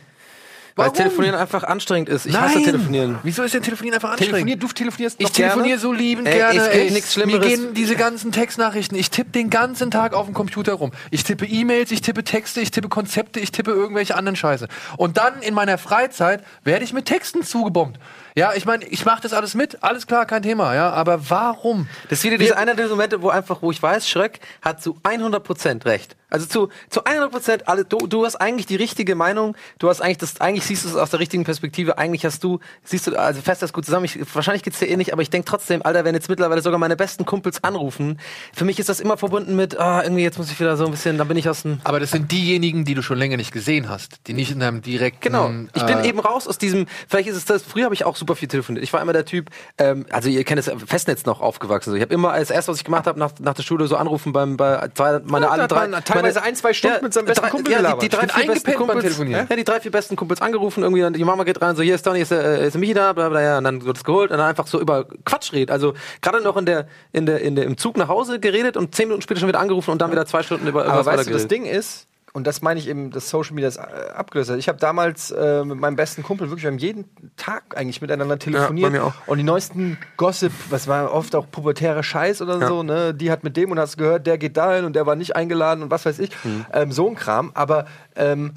Weil 0.80 0.92
Telefonieren 0.92 1.36
einfach 1.36 1.64
anstrengend 1.64 2.10
ist. 2.10 2.26
Ich 2.26 2.36
hasse 2.36 2.56
Nein. 2.56 2.64
telefonieren. 2.66 3.20
Wieso 3.24 3.44
ist 3.44 3.54
denn 3.54 3.62
Telefonieren 3.64 3.96
einfach 3.96 4.10
anstrengend? 4.12 4.36
Telefoniert, 4.36 4.64
du 4.64 4.68
telefonierst 4.68 5.16
Ich 5.22 5.32
telefoniere 5.32 5.78
so 5.80 5.94
liebend 5.94 6.28
Ey, 6.28 6.36
gerne. 6.36 6.60
es 6.60 6.72
gibt 6.72 6.92
nichts 6.92 7.16
Mir 7.18 7.24
Schlimmeres. 7.24 7.48
gehen 7.48 7.74
diese 7.74 7.96
ganzen 7.96 8.32
Textnachrichten. 8.32 8.98
Ich 8.98 9.10
tippe 9.10 9.32
den 9.32 9.50
ganzen 9.50 9.92
Tag 9.92 10.14
auf 10.14 10.26
dem 10.26 10.34
Computer 10.34 10.74
rum. 10.74 10.92
Ich 11.12 11.24
tippe 11.24 11.46
E-Mails, 11.46 11.92
ich 11.92 12.02
tippe 12.02 12.24
Texte, 12.24 12.62
ich 12.62 12.72
tippe 12.72 12.90
Konzepte, 12.90 13.40
ich 13.40 13.52
tippe 13.52 13.72
irgendwelche 13.72 14.16
anderen 14.16 14.36
Scheiße. 14.36 14.68
Und 14.98 15.18
dann 15.18 15.42
in 15.42 15.54
meiner 15.54 15.78
Freizeit 15.78 16.44
werde 16.64 16.84
ich 16.86 16.94
mit 16.94 17.06
Texten 17.06 17.44
zugebombt. 17.44 18.00
Ja, 18.36 18.54
ich 18.54 18.66
meine, 18.66 18.86
ich 18.86 19.06
mache 19.06 19.22
das 19.22 19.34
alles 19.34 19.56
mit, 19.56 19.84
alles 19.84 20.08
klar, 20.08 20.26
kein 20.26 20.44
Thema, 20.44 20.74
ja. 20.76 20.92
Aber 20.92 21.30
warum? 21.30 21.88
Das 22.10 22.20
ist 22.20 22.26
wieder 22.26 22.38
dieser 22.38 22.58
einer 22.58 22.76
der 22.76 22.88
Momente, 22.88 23.22
wo 23.22 23.30
einfach, 23.30 23.62
wo 23.62 23.72
ich 23.72 23.82
weiß, 23.82 24.08
Schröck 24.08 24.40
hat 24.62 24.82
zu 24.82 24.98
100% 25.04 25.86
recht. 25.86 26.16
Also 26.30 26.46
zu, 26.46 26.70
zu 26.90 27.04
100% 27.04 27.64
alle, 27.66 27.86
du, 27.86 27.98
du 28.06 28.24
hast 28.24 28.36
eigentlich 28.36 28.68
die 28.68 28.76
richtige 28.76 29.16
Meinung, 29.16 29.56
du 29.80 29.90
hast 29.90 30.02
eigentlich 30.02 30.20
das, 30.20 30.40
eigentlich 30.40 30.64
siehst 30.64 30.86
du 30.86 30.90
es 30.90 30.96
aus 30.96 31.10
der 31.10 31.20
richtigen 31.20 31.44
Perspektive, 31.44 31.98
eigentlich 31.98 32.24
hast 32.24 32.44
du, 32.44 32.60
siehst 32.84 33.08
du, 33.08 33.16
also 33.16 33.42
fest 33.42 33.64
das 33.64 33.74
gut 33.74 33.86
zusammen, 33.86 34.06
ich, 34.06 34.20
wahrscheinlich 34.36 34.62
geht's 34.62 34.78
dir 34.78 34.88
eh 34.88 34.96
nicht, 34.96 35.12
aber 35.12 35.24
ich 35.24 35.32
denke 35.32 35.46
trotzdem, 35.50 35.82
Alter, 35.82 36.06
wenn 36.06 36.14
jetzt 36.14 36.30
mittlerweile 36.30 36.62
sogar 36.62 36.78
meine 36.78 36.96
besten 36.96 37.26
Kumpels 37.26 37.64
anrufen, 37.64 38.20
für 38.54 38.64
mich 38.64 38.78
ist 38.78 38.90
das 38.90 39.00
immer 39.00 39.18
verbunden 39.18 39.56
mit, 39.56 39.80
ah, 39.80 40.04
irgendwie 40.04 40.22
jetzt 40.22 40.38
muss 40.38 40.52
ich 40.52 40.60
wieder 40.60 40.78
so 40.78 40.86
ein 40.86 40.92
bisschen, 40.92 41.18
dann 41.18 41.28
bin 41.28 41.38
ich 41.38 41.50
aus 41.50 41.64
dem, 41.64 41.82
Aber 41.84 42.00
das 42.00 42.12
sind 42.12 42.32
diejenigen, 42.32 42.86
die 42.86 42.94
du 42.94 43.02
schon 43.02 43.18
länger 43.18 43.38
nicht 43.38 43.52
gesehen 43.52 43.90
hast, 43.90 44.28
die 44.28 44.34
nicht 44.34 44.52
in 44.52 44.62
einem 44.62 44.84
direkten. 44.84 45.22
Genau. 45.22 45.52
Ich 45.74 45.84
bin 45.84 46.00
äh, 46.00 46.08
eben 46.08 46.20
raus 46.20 46.48
aus 46.48 46.58
diesem. 46.58 46.86
Vielleicht 47.08 47.30
ist 47.30 47.38
es 47.38 47.46
das. 47.46 47.64
Früher 47.64 47.86
habe 47.86 47.96
ich 47.96 48.06
auch 48.06 48.16
super 48.20 48.36
viel 48.36 48.48
telefoniert. 48.48 48.84
Ich 48.84 48.94
war 48.94 49.02
immer 49.02 49.14
der 49.14 49.26
Typ. 49.26 49.50
Ähm, 49.78 50.06
also 50.12 50.30
ihr 50.30 50.44
kennt 50.44 50.60
es, 50.60 50.72
Festnetz 50.86 51.26
noch 51.26 51.42
aufgewachsen. 51.42 51.92
So. 51.92 51.96
Ich 51.96 52.02
habe 52.02 52.14
immer 52.14 52.32
als 52.32 52.52
erstes, 52.52 52.74
was 52.74 52.78
ich 52.78 52.84
gemacht 52.84 53.08
habe 53.08 53.18
nach, 53.20 53.32
nach 53.40 53.54
der 53.54 53.64
Schule, 53.64 53.88
so 53.88 53.96
anrufen 53.96 54.34
beim 54.34 54.58
bei 54.58 54.90
zwei, 54.94 55.20
meine 55.24 55.48
Ja, 55.48 55.52
alle 55.52 55.68
drei. 55.68 55.88
man 55.88 56.04
teilweise 56.04 56.42
ein, 56.44 56.56
zwei 56.56 56.74
Stunden 56.74 57.04
mit 57.04 57.14
seinem 57.14 57.26
besten 57.26 57.42
drei, 57.42 57.50
Kumpel 57.50 57.72
ja, 57.72 57.78
die, 57.78 57.84
gelabert. 57.84 58.04
die 58.04 58.10
drei, 58.10 58.26
Ich 58.26 58.34
bin 58.34 58.44
vier 58.44 58.54
besten 58.54 58.74
Kumpels. 58.74 59.18
Ja, 59.50 59.56
die 59.56 59.64
drei, 59.64 59.80
vier 59.80 59.92
besten 59.92 60.16
Kumpels 60.16 60.42
angerufen. 60.42 60.84
Irgendwie 60.84 61.02
dann 61.02 61.14
die 61.14 61.24
Mama 61.24 61.44
geht 61.44 61.62
rein, 61.62 61.76
so 61.76 61.82
hier 61.82 61.96
ist 61.96 62.06
Donny, 62.06 62.22
ist, 62.22 62.32
äh, 62.32 62.68
ist 62.68 62.78
Michi 62.78 62.94
da, 62.94 63.14
bla 63.14 63.30
bla 63.30 63.42
ja, 63.42 63.58
und 63.58 63.64
dann 63.64 63.84
wird 63.86 63.98
es 63.98 64.04
geholt 64.04 64.32
und 64.32 64.38
dann 64.38 64.48
einfach 64.48 64.68
so 64.68 64.80
über 64.80 65.06
Quatsch 65.26 65.54
redet. 65.54 65.72
Also 65.72 65.94
gerade 66.22 66.42
noch 66.42 66.58
in 66.58 66.66
der, 66.66 66.88
in 67.12 67.26
der, 67.26 67.42
in 67.42 67.56
der, 67.56 67.66
im 67.66 67.78
Zug 67.78 67.98
nach 67.98 68.08
Hause 68.08 68.40
geredet 68.40 68.78
und 68.78 68.96
zehn 68.96 69.08
Minuten 69.08 69.22
später 69.22 69.40
schon 69.40 69.50
wieder 69.50 69.60
angerufen 69.60 69.92
und 69.92 70.02
dann 70.02 70.12
wieder 70.12 70.26
zwei 70.26 70.44
Stunden 70.44 70.68
über 70.68 70.82
Aber 70.82 70.90
irgendwas 70.96 71.18
weißt 71.18 71.30
du, 71.30 71.34
das. 71.34 71.48
Ding 71.48 71.66
ist, 71.66 72.08
und 72.34 72.46
das 72.48 72.62
meine 72.62 72.80
ich 72.80 72.88
eben, 72.88 73.12
dass 73.12 73.30
Social 73.30 73.54
Media 73.56 73.68
das 73.70 73.78
äh, 73.78 74.12
abgelöst 74.14 74.50
hat. 74.50 74.58
Ich 74.58 74.68
habe 74.68 74.78
damals 74.80 75.32
äh, 75.32 75.64
mit 75.66 75.80
meinem 75.80 75.96
besten 75.96 76.24
Kumpel 76.24 76.50
wirklich, 76.50 76.64
wir 76.64 76.72
haben 76.72 76.78
jeden 76.78 77.06
Tag 77.38 77.76
eigentlich 77.78 78.02
miteinander 78.02 78.38
telefoniert. 78.40 78.92
bei 78.92 78.98
mir 79.00 79.04
auch. 79.06 79.14
Und 79.26 79.38
die 79.38 79.44
neuesten 79.44 79.98
Gossip, 80.18 80.52
was 80.70 80.88
war 80.88 81.12
oft 81.14 81.36
auch 81.36 81.50
pubertärer 81.50 82.04
Scheiß 82.04 82.42
oder 82.42 82.60
Ja. 82.60 82.68
so, 82.68 82.84
ne? 82.84 83.14
Die 83.14 83.32
hat 83.32 83.44
mit 83.44 83.58
dem 83.58 83.72
und 83.72 83.80
hast 83.80 83.98
gehört, 83.98 84.28
der 84.28 84.38
geht 84.38 84.58
dahin 84.58 84.86
und 84.86 84.96
der 84.96 85.06
war 85.06 85.16
nicht 85.16 85.36
eingeladen 85.36 85.84
und 85.84 85.92
was 85.92 86.06
weiß 86.06 86.20
ich. 86.20 86.32
Mhm. 86.44 86.66
Ähm, 86.74 86.92
so 86.92 87.08
ein 87.10 87.16
Kram. 87.16 87.52
Aber 87.54 87.86
ähm, 88.16 88.54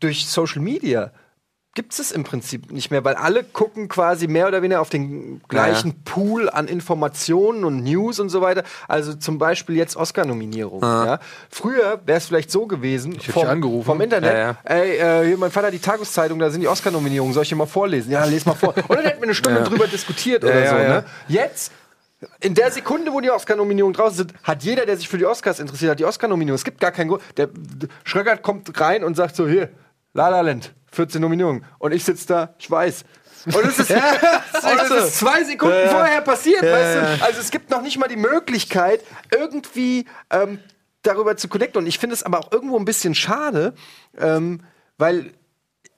durch 0.00 0.26
Social 0.28 0.62
Media 0.62 1.10
gibt 1.76 1.96
es 1.96 2.10
im 2.10 2.24
Prinzip 2.24 2.72
nicht 2.72 2.90
mehr, 2.90 3.04
weil 3.04 3.14
alle 3.14 3.44
gucken 3.44 3.88
quasi 3.88 4.26
mehr 4.26 4.48
oder 4.48 4.62
weniger 4.62 4.80
auf 4.80 4.88
den 4.90 5.40
gleichen 5.48 6.02
Pool 6.02 6.50
an 6.50 6.66
Informationen 6.66 7.62
und 7.64 7.84
News 7.84 8.18
und 8.18 8.28
so 8.30 8.40
weiter. 8.40 8.64
Also 8.88 9.14
zum 9.14 9.38
Beispiel 9.38 9.76
jetzt 9.76 9.94
Oscar-Nominierung. 9.96 10.82
Ja. 10.82 11.20
Früher 11.50 12.00
wäre 12.04 12.18
es 12.18 12.26
vielleicht 12.26 12.50
so 12.50 12.66
gewesen, 12.66 13.12
hätte 13.12 13.30
vom, 13.30 13.82
vom 13.84 14.00
Internet, 14.00 14.32
Ja, 14.32 14.38
ja. 14.38 14.56
ey, 14.64 14.96
äh, 15.32 15.36
mein 15.36 15.52
Vater 15.52 15.68
hat 15.68 15.74
die 15.74 15.78
Tageszeitung, 15.78 16.40
da 16.40 16.50
sind 16.50 16.62
die 16.62 16.68
Oscar-Nominierungen, 16.68 17.32
soll 17.32 17.44
ich 17.44 17.50
dir 17.50 17.56
mal 17.56 17.66
vorlesen? 17.66 18.10
Ja, 18.10 18.24
les 18.24 18.44
mal 18.46 18.54
vor. 18.54 18.74
Und 18.76 18.90
dann 18.90 19.04
hätten 19.04 19.20
wir 19.20 19.24
eine 19.24 19.34
Stunde 19.34 19.62
drüber 19.64 19.86
diskutiert 19.86 20.42
oder 20.42 20.58
Ja, 20.64 20.70
so. 20.70 20.76
ja, 20.76 20.82
ja. 20.82 20.88
Ne? 20.88 21.04
Jetzt 21.28 21.72
in 22.40 22.54
der 22.54 22.70
Sekunde, 22.72 23.12
wo 23.12 23.20
die 23.20 23.30
Oscar-Nominierungen 23.30 23.94
draußen 23.94 24.16
sind, 24.16 24.32
hat 24.42 24.62
jeder, 24.62 24.86
der 24.86 24.96
sich 24.96 25.06
für 25.08 25.18
die 25.18 25.26
Oscars 25.26 25.60
interessiert, 25.60 25.90
hat 25.90 25.98
die 26.00 26.06
Oscar-Nominierung. 26.06 26.56
Es 26.56 26.64
gibt 26.64 26.80
gar 26.80 26.90
keinen 26.90 27.08
Grund. 27.08 27.22
Der 27.36 27.48
d- 27.48 27.88
Schröckert 28.04 28.42
kommt 28.42 28.80
rein 28.80 29.04
und 29.04 29.14
sagt 29.16 29.36
so: 29.36 29.46
Hier, 29.46 29.68
La 30.14 30.30
La 30.30 30.40
Land, 30.40 30.72
14 30.96 31.20
Nominierungen. 31.20 31.64
Und 31.78 31.92
ich 31.92 32.04
sitze 32.04 32.26
da, 32.26 32.54
ich 32.58 32.70
weiß. 32.70 33.04
Und 33.46 33.64
es 33.64 33.78
ist, 33.78 33.90
und 33.90 34.80
es 34.82 34.90
ist 34.90 35.18
zwei 35.18 35.44
Sekunden 35.44 35.88
vorher 35.88 36.20
passiert, 36.22 36.62
weißt 36.62 36.96
du? 36.96 37.24
Also 37.24 37.40
es 37.40 37.50
gibt 37.50 37.70
noch 37.70 37.82
nicht 37.82 37.98
mal 37.98 38.08
die 38.08 38.16
Möglichkeit, 38.16 39.02
irgendwie 39.30 40.06
ähm, 40.30 40.58
darüber 41.02 41.36
zu 41.36 41.48
connecten. 41.48 41.82
Und 41.82 41.86
ich 41.86 41.98
finde 41.98 42.14
es 42.14 42.24
aber 42.24 42.40
auch 42.40 42.50
irgendwo 42.50 42.76
ein 42.76 42.84
bisschen 42.84 43.14
schade, 43.14 43.74
ähm, 44.18 44.62
weil 44.98 45.32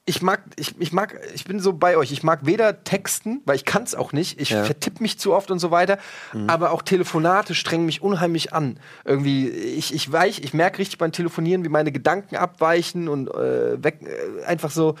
ich 0.09 0.23
mag, 0.23 0.41
ich, 0.55 0.73
ich 0.79 0.91
mag, 0.91 1.19
ich 1.35 1.45
bin 1.45 1.59
so 1.59 1.71
bei 1.73 1.95
euch. 1.95 2.11
Ich 2.11 2.23
mag 2.23 2.39
weder 2.43 2.83
Texten, 2.83 3.41
weil 3.45 3.55
ich 3.55 3.63
kann 3.63 3.83
es 3.83 3.93
auch 3.93 4.11
nicht. 4.11 4.41
Ich 4.41 4.49
Ja. 4.49 4.63
vertipp 4.63 4.99
mich 5.01 5.19
zu 5.19 5.33
oft 5.33 5.51
und 5.51 5.59
so 5.59 5.69
weiter. 5.69 5.99
Aber 6.47 6.71
auch 6.71 6.81
Telefonate 6.81 7.53
strengen 7.53 7.85
mich 7.85 8.01
unheimlich 8.01 8.51
an. 8.51 8.79
Irgendwie, 9.05 9.47
ich, 9.49 9.93
ich 9.93 10.11
weich, 10.11 10.41
ich 10.43 10.53
merke 10.55 10.79
richtig 10.79 10.97
beim 10.97 11.11
Telefonieren, 11.11 11.63
wie 11.63 11.69
meine 11.69 11.91
Gedanken 11.91 12.35
abweichen 12.37 13.07
und 13.07 13.27
äh, 13.29 13.83
weg, 13.83 13.99
äh, 14.01 14.43
einfach 14.45 14.71
so. 14.71 14.95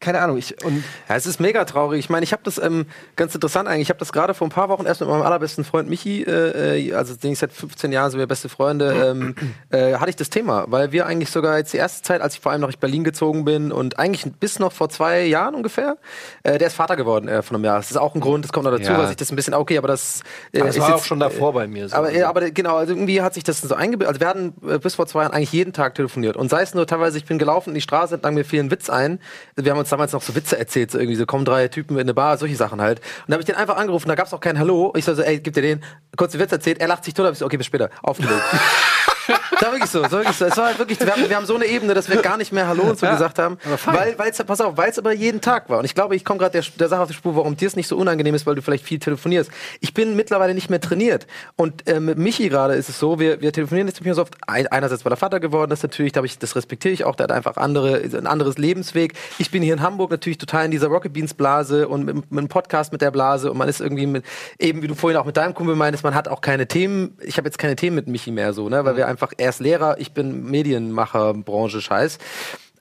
Keine 0.00 0.20
Ahnung, 0.20 0.38
ich 0.38 0.64
und 0.64 0.84
ja, 1.08 1.16
es 1.16 1.26
ist 1.26 1.40
mega 1.40 1.64
traurig. 1.64 1.98
Ich 1.98 2.08
meine, 2.08 2.22
ich 2.22 2.32
habe 2.32 2.42
das 2.44 2.58
ähm, 2.58 2.86
ganz 3.16 3.34
interessant 3.34 3.68
eigentlich. 3.68 3.82
Ich 3.82 3.88
habe 3.88 3.98
das 3.98 4.12
gerade 4.12 4.32
vor 4.32 4.46
ein 4.46 4.50
paar 4.50 4.68
Wochen 4.68 4.86
erst 4.86 5.00
mit 5.00 5.10
meinem 5.10 5.22
allerbesten 5.22 5.64
Freund 5.64 5.88
Michi, 5.90 6.22
äh, 6.22 6.78
äh 6.78 6.94
also 6.94 7.16
den 7.16 7.32
ich 7.32 7.40
seit 7.40 7.52
15 7.52 7.90
Jahren 7.90 8.10
sind 8.12 8.20
wir 8.20 8.28
beste 8.28 8.48
Freunde, 8.48 9.10
ähm, 9.10 9.34
äh, 9.70 9.94
hatte 9.94 10.10
ich 10.10 10.16
das 10.16 10.30
Thema, 10.30 10.66
weil 10.68 10.92
wir 10.92 11.06
eigentlich 11.06 11.30
sogar 11.30 11.58
jetzt 11.58 11.72
die 11.72 11.78
erste 11.78 12.02
Zeit, 12.02 12.20
als 12.20 12.34
ich 12.34 12.40
vor 12.40 12.52
allem 12.52 12.60
nach 12.60 12.74
Berlin 12.76 13.02
gezogen 13.02 13.44
bin 13.44 13.72
und 13.72 13.98
eigentlich 13.98 14.24
bis 14.38 14.60
noch 14.60 14.70
vor 14.70 14.88
zwei 14.88 15.24
Jahren 15.24 15.56
ungefähr, 15.56 15.96
äh, 16.44 16.58
der 16.58 16.68
ist 16.68 16.74
Vater 16.74 16.94
geworden 16.94 17.26
äh, 17.26 17.42
von 17.42 17.56
einem 17.56 17.64
Jahr. 17.64 17.78
Das 17.78 17.90
ist 17.90 17.96
auch 17.96 18.14
ein 18.14 18.20
Grund, 18.20 18.44
das 18.44 18.52
kommt 18.52 18.66
noch 18.66 18.76
dazu, 18.76 18.92
ja. 18.92 18.98
weil 18.98 19.08
sich 19.08 19.16
das 19.16 19.32
ein 19.32 19.36
bisschen 19.36 19.54
okay, 19.54 19.78
aber 19.78 19.88
das, 19.88 20.22
äh, 20.52 20.60
aber 20.60 20.68
das 20.68 20.78
war 20.78 20.90
jetzt, 20.90 21.00
auch 21.00 21.04
schon 21.04 21.18
davor 21.18 21.52
bei 21.52 21.66
mir. 21.66 21.88
So. 21.88 21.96
Aber, 21.96 22.10
aber 22.24 22.52
genau, 22.52 22.76
also 22.76 22.92
irgendwie 22.92 23.20
hat 23.20 23.34
sich 23.34 23.42
das 23.42 23.60
so 23.62 23.74
eingebildet. 23.74 24.08
Also 24.08 24.20
wir 24.20 24.28
hatten 24.28 24.54
äh, 24.68 24.78
bis 24.78 24.94
vor 24.94 25.08
zwei 25.08 25.22
Jahren 25.22 25.32
eigentlich 25.32 25.52
jeden 25.52 25.72
Tag 25.72 25.96
telefoniert 25.96 26.36
und 26.36 26.50
sei 26.50 26.62
es 26.62 26.72
nur 26.72 26.86
teilweise, 26.86 27.18
ich 27.18 27.24
bin 27.24 27.38
gelaufen 27.38 27.70
in 27.70 27.74
die 27.74 27.80
Straße, 27.80 28.14
entlang 28.14 28.34
mir 28.34 28.44
fiel 28.44 28.60
ein 28.60 28.70
Witz 28.70 28.88
ein. 28.88 29.18
Wir 29.56 29.72
haben 29.72 29.78
uns 29.78 29.87
damals 29.90 30.12
noch 30.12 30.22
so 30.22 30.34
Witze 30.34 30.58
erzählt 30.58 30.68
erzählt, 30.68 30.90
so 30.90 30.98
irgendwie 30.98 31.16
so 31.16 31.26
kommen 31.26 31.44
drei 31.44 31.68
Typen 31.68 31.96
in 31.96 32.02
eine 32.02 32.14
Bar, 32.14 32.36
solche 32.38 32.56
Sachen 32.56 32.80
halt. 32.80 33.00
Und 33.00 33.28
da 33.28 33.32
habe 33.34 33.42
ich 33.42 33.46
den 33.46 33.56
einfach 33.56 33.76
angerufen, 33.76 34.08
da 34.08 34.14
gab 34.14 34.26
es 34.26 34.34
auch 34.34 34.40
kein 34.40 34.58
Hallo. 34.58 34.92
Ich 34.96 35.04
so, 35.04 35.14
so, 35.14 35.22
ey, 35.22 35.40
gib 35.40 35.54
dir 35.54 35.62
den, 35.62 35.82
kurz 36.16 36.32
den 36.32 36.40
Witz 36.40 36.52
erzählt, 36.52 36.80
er 36.80 36.88
lacht 36.88 37.04
sich 37.04 37.14
tot, 37.14 37.26
hab 37.26 37.32
ich 37.32 37.38
so, 37.38 37.46
okay, 37.46 37.56
bis 37.56 37.66
später, 37.66 37.90
aufgelegt. 38.02 38.42
das 39.50 39.62
war 39.62 39.72
wirklich 39.72 39.90
so, 39.90 40.02
das 40.02 40.12
war 40.12 40.18
wirklich 40.20 40.36
so. 40.36 40.44
Es 40.44 40.56
war 40.56 40.66
halt 40.66 40.78
wirklich, 40.78 41.00
wir 41.00 41.12
haben, 41.12 41.28
wir 41.28 41.36
haben, 41.36 41.46
so 41.46 41.54
eine 41.54 41.66
Ebene, 41.66 41.94
dass 41.94 42.08
wir 42.08 42.20
gar 42.22 42.36
nicht 42.36 42.52
mehr 42.52 42.66
Hallo 42.66 42.82
und 42.82 42.98
so 42.98 43.06
ja, 43.06 43.12
gesagt 43.12 43.38
haben. 43.38 43.58
Weil, 43.86 44.18
weil 44.18 44.30
es, 44.30 44.42
pass 44.42 44.60
auf, 44.60 44.76
weil 44.76 44.90
es 44.90 44.98
aber 44.98 45.12
jeden 45.12 45.40
Tag 45.40 45.68
war. 45.68 45.78
Und 45.78 45.84
ich 45.84 45.94
glaube, 45.94 46.16
ich 46.16 46.24
komme 46.24 46.38
gerade 46.38 46.52
der, 46.52 46.64
der 46.78 46.88
Sache 46.88 47.02
auf 47.02 47.08
die 47.08 47.14
Spur, 47.14 47.36
warum 47.36 47.56
dir 47.56 47.68
es 47.68 47.76
nicht 47.76 47.88
so 47.88 47.96
unangenehm 47.96 48.34
ist, 48.34 48.46
weil 48.46 48.54
du 48.54 48.62
vielleicht 48.62 48.84
viel 48.84 48.98
telefonierst. 48.98 49.50
Ich 49.80 49.94
bin 49.94 50.16
mittlerweile 50.16 50.54
nicht 50.54 50.70
mehr 50.70 50.80
trainiert. 50.80 51.26
Und 51.56 51.88
äh, 51.88 52.00
mit 52.00 52.18
Michi 52.18 52.48
gerade 52.48 52.74
ist 52.74 52.88
es 52.88 52.98
so, 52.98 53.18
wir, 53.18 53.40
wir 53.40 53.52
telefonieren 53.52 53.88
jetzt 53.88 53.96
nicht 53.96 54.04
mehr 54.04 54.14
so 54.14 54.22
oft. 54.22 54.36
Einerseits, 54.46 55.04
weil 55.04 55.12
er 55.12 55.16
Vater 55.16 55.40
geworden 55.40 55.70
ist, 55.72 55.82
natürlich, 55.82 56.12
da 56.12 56.22
ich, 56.22 56.38
das 56.38 56.56
respektiere 56.56 56.92
ich 56.92 57.04
auch, 57.04 57.14
der 57.14 57.24
hat 57.24 57.32
einfach 57.32 57.56
andere, 57.56 57.96
ein 58.02 58.26
anderes 58.26 58.58
Lebensweg. 58.58 59.14
Ich 59.38 59.50
bin 59.50 59.62
hier 59.62 59.74
in 59.74 59.82
Hamburg 59.82 60.10
natürlich 60.10 60.38
total 60.38 60.66
in 60.66 60.70
dieser 60.70 60.88
Rocket 60.88 61.12
Beans 61.12 61.34
Blase 61.34 61.88
und 61.88 62.04
mit, 62.04 62.16
mit 62.16 62.38
einem 62.38 62.48
Podcast 62.48 62.92
mit 62.92 63.00
der 63.00 63.10
Blase 63.10 63.50
und 63.50 63.56
man 63.56 63.68
ist 63.68 63.80
irgendwie 63.80 64.06
mit, 64.06 64.24
eben 64.58 64.82
wie 64.82 64.88
du 64.88 64.94
vorhin 64.94 65.18
auch 65.18 65.24
mit 65.24 65.36
deinem 65.36 65.54
Kumpel 65.54 65.76
meintest, 65.76 66.04
man 66.04 66.14
hat 66.14 66.28
auch 66.28 66.40
keine 66.40 66.66
Themen, 66.66 67.16
ich 67.22 67.38
habe 67.38 67.46
jetzt 67.46 67.58
keine 67.58 67.76
Themen 67.76 67.96
mit 67.96 68.08
Michi 68.08 68.30
mehr 68.30 68.52
so, 68.52 68.68
ne, 68.68 68.84
weil 68.84 68.96
wir 68.96 69.08
einfach, 69.08 69.32
er 69.38 69.48
ist 69.48 69.60
Lehrer, 69.60 69.98
ich 69.98 70.12
bin 70.12 70.44
Medienmacher, 70.50 71.32
Branche, 71.32 71.80
Scheiß. 71.80 72.18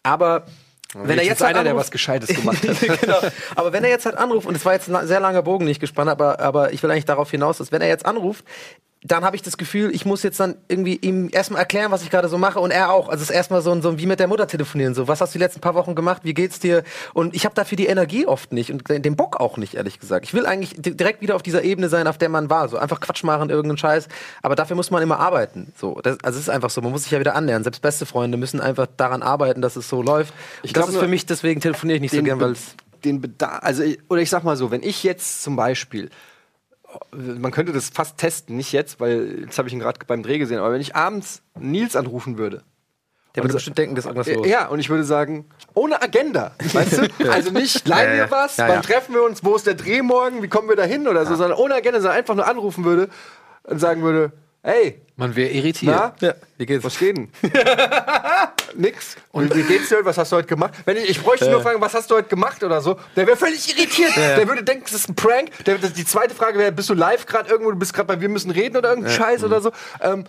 Aber 0.03 0.45
wenn 0.93 1.17
er 1.17 1.25
jetzt 1.25 1.41
halt 1.41 1.55
einer, 1.55 1.59
anruft, 1.59 1.67
der 1.67 1.75
was 1.75 1.91
Gescheites 1.91 2.29
gemacht 2.29 2.67
hat. 2.67 3.01
genau. 3.01 3.19
Aber 3.55 3.73
wenn 3.73 3.83
er 3.83 3.89
jetzt 3.89 4.05
halt 4.05 4.17
anruft, 4.17 4.47
und 4.47 4.55
es 4.55 4.65
war 4.65 4.73
jetzt 4.73 4.89
ein 4.89 5.07
sehr 5.07 5.19
langer 5.19 5.43
Bogen 5.43 5.65
nicht 5.65 5.79
gespannt, 5.79 6.09
aber, 6.09 6.39
aber 6.39 6.73
ich 6.73 6.81
will 6.83 6.91
eigentlich 6.91 7.05
darauf 7.05 7.29
hinaus, 7.31 7.57
dass 7.57 7.71
wenn 7.71 7.81
er 7.81 7.87
jetzt 7.87 8.05
anruft, 8.05 8.45
dann 9.11 9.23
habe 9.23 9.35
ich 9.35 9.41
das 9.41 9.57
Gefühl, 9.57 9.93
ich 9.93 10.05
muss 10.05 10.23
jetzt 10.23 10.39
dann 10.39 10.55
irgendwie 10.67 10.95
ihm 10.95 11.29
erstmal 11.31 11.61
erklären, 11.61 11.91
was 11.91 12.03
ich 12.03 12.09
gerade 12.09 12.27
so 12.29 12.37
mache 12.37 12.59
und 12.59 12.71
er 12.71 12.91
auch. 12.91 13.09
Also 13.09 13.23
es 13.23 13.29
ist 13.29 13.35
erstmal 13.35 13.61
so, 13.61 13.79
so 13.81 13.97
wie 13.97 14.05
mit 14.05 14.19
der 14.19 14.27
Mutter 14.27 14.47
telefonieren. 14.47 14.93
So, 14.93 15.07
was 15.07 15.21
hast 15.21 15.33
du 15.33 15.39
die 15.39 15.43
letzten 15.43 15.61
paar 15.61 15.75
Wochen 15.75 15.95
gemacht? 15.95 16.21
Wie 16.23 16.33
geht's 16.33 16.59
dir? 16.59 16.83
Und 17.13 17.35
ich 17.35 17.45
habe 17.45 17.55
dafür 17.55 17.75
die 17.75 17.87
Energie 17.87 18.25
oft 18.25 18.51
nicht 18.53 18.71
und 18.71 18.87
den 18.87 19.15
Bock 19.15 19.39
auch 19.39 19.57
nicht, 19.57 19.75
ehrlich 19.75 19.99
gesagt. 19.99 20.25
Ich 20.25 20.33
will 20.33 20.45
eigentlich 20.45 20.73
direkt 20.77 21.21
wieder 21.21 21.35
auf 21.35 21.43
dieser 21.43 21.63
Ebene 21.63 21.89
sein, 21.89 22.07
auf 22.07 22.17
der 22.17 22.29
man 22.29 22.49
war. 22.49 22.69
So 22.69 22.77
einfach 22.77 22.99
Quatsch 22.99 23.23
machen, 23.23 23.49
irgendeinen 23.49 23.77
Scheiß. 23.77 24.07
Aber 24.41 24.55
dafür 24.55 24.75
muss 24.75 24.91
man 24.91 25.01
immer 25.01 25.19
arbeiten. 25.19 25.73
So, 25.77 25.99
das, 26.01 26.17
also 26.23 26.37
es 26.37 26.43
ist 26.43 26.49
einfach 26.49 26.69
so. 26.69 26.81
Man 26.81 26.91
muss 26.91 27.03
sich 27.03 27.11
ja 27.11 27.19
wieder 27.19 27.35
annähern. 27.35 27.63
Selbst 27.63 27.81
beste 27.81 28.05
Freunde 28.05 28.37
müssen 28.37 28.59
einfach 28.59 28.87
daran 28.97 29.21
arbeiten, 29.21 29.61
dass 29.61 29.75
es 29.75 29.89
so 29.89 30.01
läuft. 30.01 30.33
Ich 30.63 30.73
glaube, 30.73 30.87
das 30.87 30.95
ist 30.95 31.01
für 31.01 31.07
mich 31.07 31.25
deswegen 31.25 31.61
telefoniere 31.61 31.95
ich 31.95 32.01
nicht 32.01 32.13
so 32.13 32.23
gern, 32.23 32.39
weil 32.39 32.51
es 32.51 32.75
den 33.03 33.21
Bedarf, 33.21 33.59
also 33.61 33.83
oder 34.09 34.21
ich 34.21 34.29
sag 34.29 34.43
mal 34.43 34.57
so, 34.57 34.71
wenn 34.71 34.83
ich 34.83 35.03
jetzt 35.03 35.43
zum 35.43 35.55
Beispiel 35.55 36.09
man 37.11 37.51
könnte 37.51 37.73
das 37.73 37.89
fast 37.89 38.17
testen, 38.17 38.57
nicht 38.57 38.71
jetzt, 38.71 38.99
weil 38.99 39.41
jetzt 39.45 39.57
habe 39.57 39.67
ich 39.67 39.73
ihn 39.73 39.79
gerade 39.79 39.99
beim 40.05 40.23
Dreh 40.23 40.37
gesehen, 40.37 40.59
aber 40.59 40.71
wenn 40.71 40.81
ich 40.81 40.95
abends 40.95 41.41
Nils 41.59 41.95
anrufen 41.95 42.37
würde, 42.37 42.63
der 43.35 43.43
würde 43.43 43.53
bestimmt 43.53 43.77
denken, 43.77 43.95
das 43.95 44.05
ist 44.05 44.09
irgendwas 44.09 44.33
los. 44.33 44.47
Ja, 44.47 44.67
und 44.67 44.79
ich 44.79 44.89
würde 44.89 45.03
sagen, 45.03 45.45
ohne 45.75 46.01
Agenda, 46.01 46.51
weißt 46.73 46.97
du? 46.97 47.07
Also 47.31 47.51
nicht, 47.51 47.87
leih 47.87 48.15
mir 48.15 48.31
was, 48.31 48.57
wann 48.57 48.81
treffen 48.81 49.13
wir 49.13 49.23
uns, 49.23 49.43
wo 49.43 49.55
ist 49.55 49.67
der 49.67 49.75
Dreh 49.75 50.01
morgen, 50.01 50.41
wie 50.41 50.47
kommen 50.47 50.67
wir 50.69 50.75
da 50.75 50.83
hin 50.83 51.07
oder 51.07 51.25
so, 51.25 51.35
sondern 51.35 51.57
ohne 51.57 51.75
Agenda, 51.75 51.99
sondern 51.99 52.17
einfach 52.17 52.35
nur 52.35 52.47
anrufen 52.47 52.83
würde 52.83 53.09
und 53.63 53.79
sagen 53.79 54.01
würde, 54.01 54.31
Ey. 54.67 55.01
Man 55.15 55.33
wäre 55.33 55.49
irritiert. 55.49 55.95
Na? 55.95 56.13
Ja. 56.19 56.35
Wie 56.57 56.65
geht's? 56.65 56.83
Was 56.83 56.99
geht 56.99 57.15
denn? 57.15 57.29
Nix. 58.75 59.15
Und 59.31 59.55
wie 59.55 59.63
geht's 59.63 59.87
dir? 59.87 60.03
Was 60.03 60.17
hast 60.17 60.33
du 60.33 60.35
heute 60.35 60.47
gemacht? 60.49 60.73
Wenn 60.83 60.97
ich, 60.97 61.09
ich 61.09 61.23
bräuchte 61.23 61.45
äh. 61.45 61.51
nur 61.51 61.61
fragen, 61.61 61.79
was 61.79 61.93
hast 61.93 62.11
du 62.11 62.15
heute 62.15 62.27
gemacht 62.27 62.61
oder 62.61 62.81
so, 62.81 62.99
der 63.15 63.25
wäre 63.27 63.37
völlig 63.37 63.73
irritiert. 63.73 64.17
Ja. 64.17 64.35
Der 64.35 64.45
würde 64.45 64.65
denken, 64.65 64.83
das 64.83 64.93
ist 64.93 65.09
ein 65.09 65.15
Prank. 65.15 65.51
Der, 65.65 65.77
die 65.77 66.05
zweite 66.05 66.35
Frage 66.35 66.59
wäre, 66.59 66.73
bist 66.73 66.89
du 66.89 66.93
live 66.93 67.25
gerade 67.25 67.49
irgendwo, 67.49 67.71
du 67.71 67.77
bist 67.77 67.93
gerade 67.93 68.07
bei 68.07 68.19
Wir 68.19 68.27
müssen 68.27 68.51
reden 68.51 68.75
oder 68.75 68.89
irgendein 68.89 69.13
ja. 69.13 69.17
Scheiß 69.17 69.39
mhm. 69.39 69.47
oder 69.47 69.61
so. 69.61 69.71
Ähm, 70.01 70.25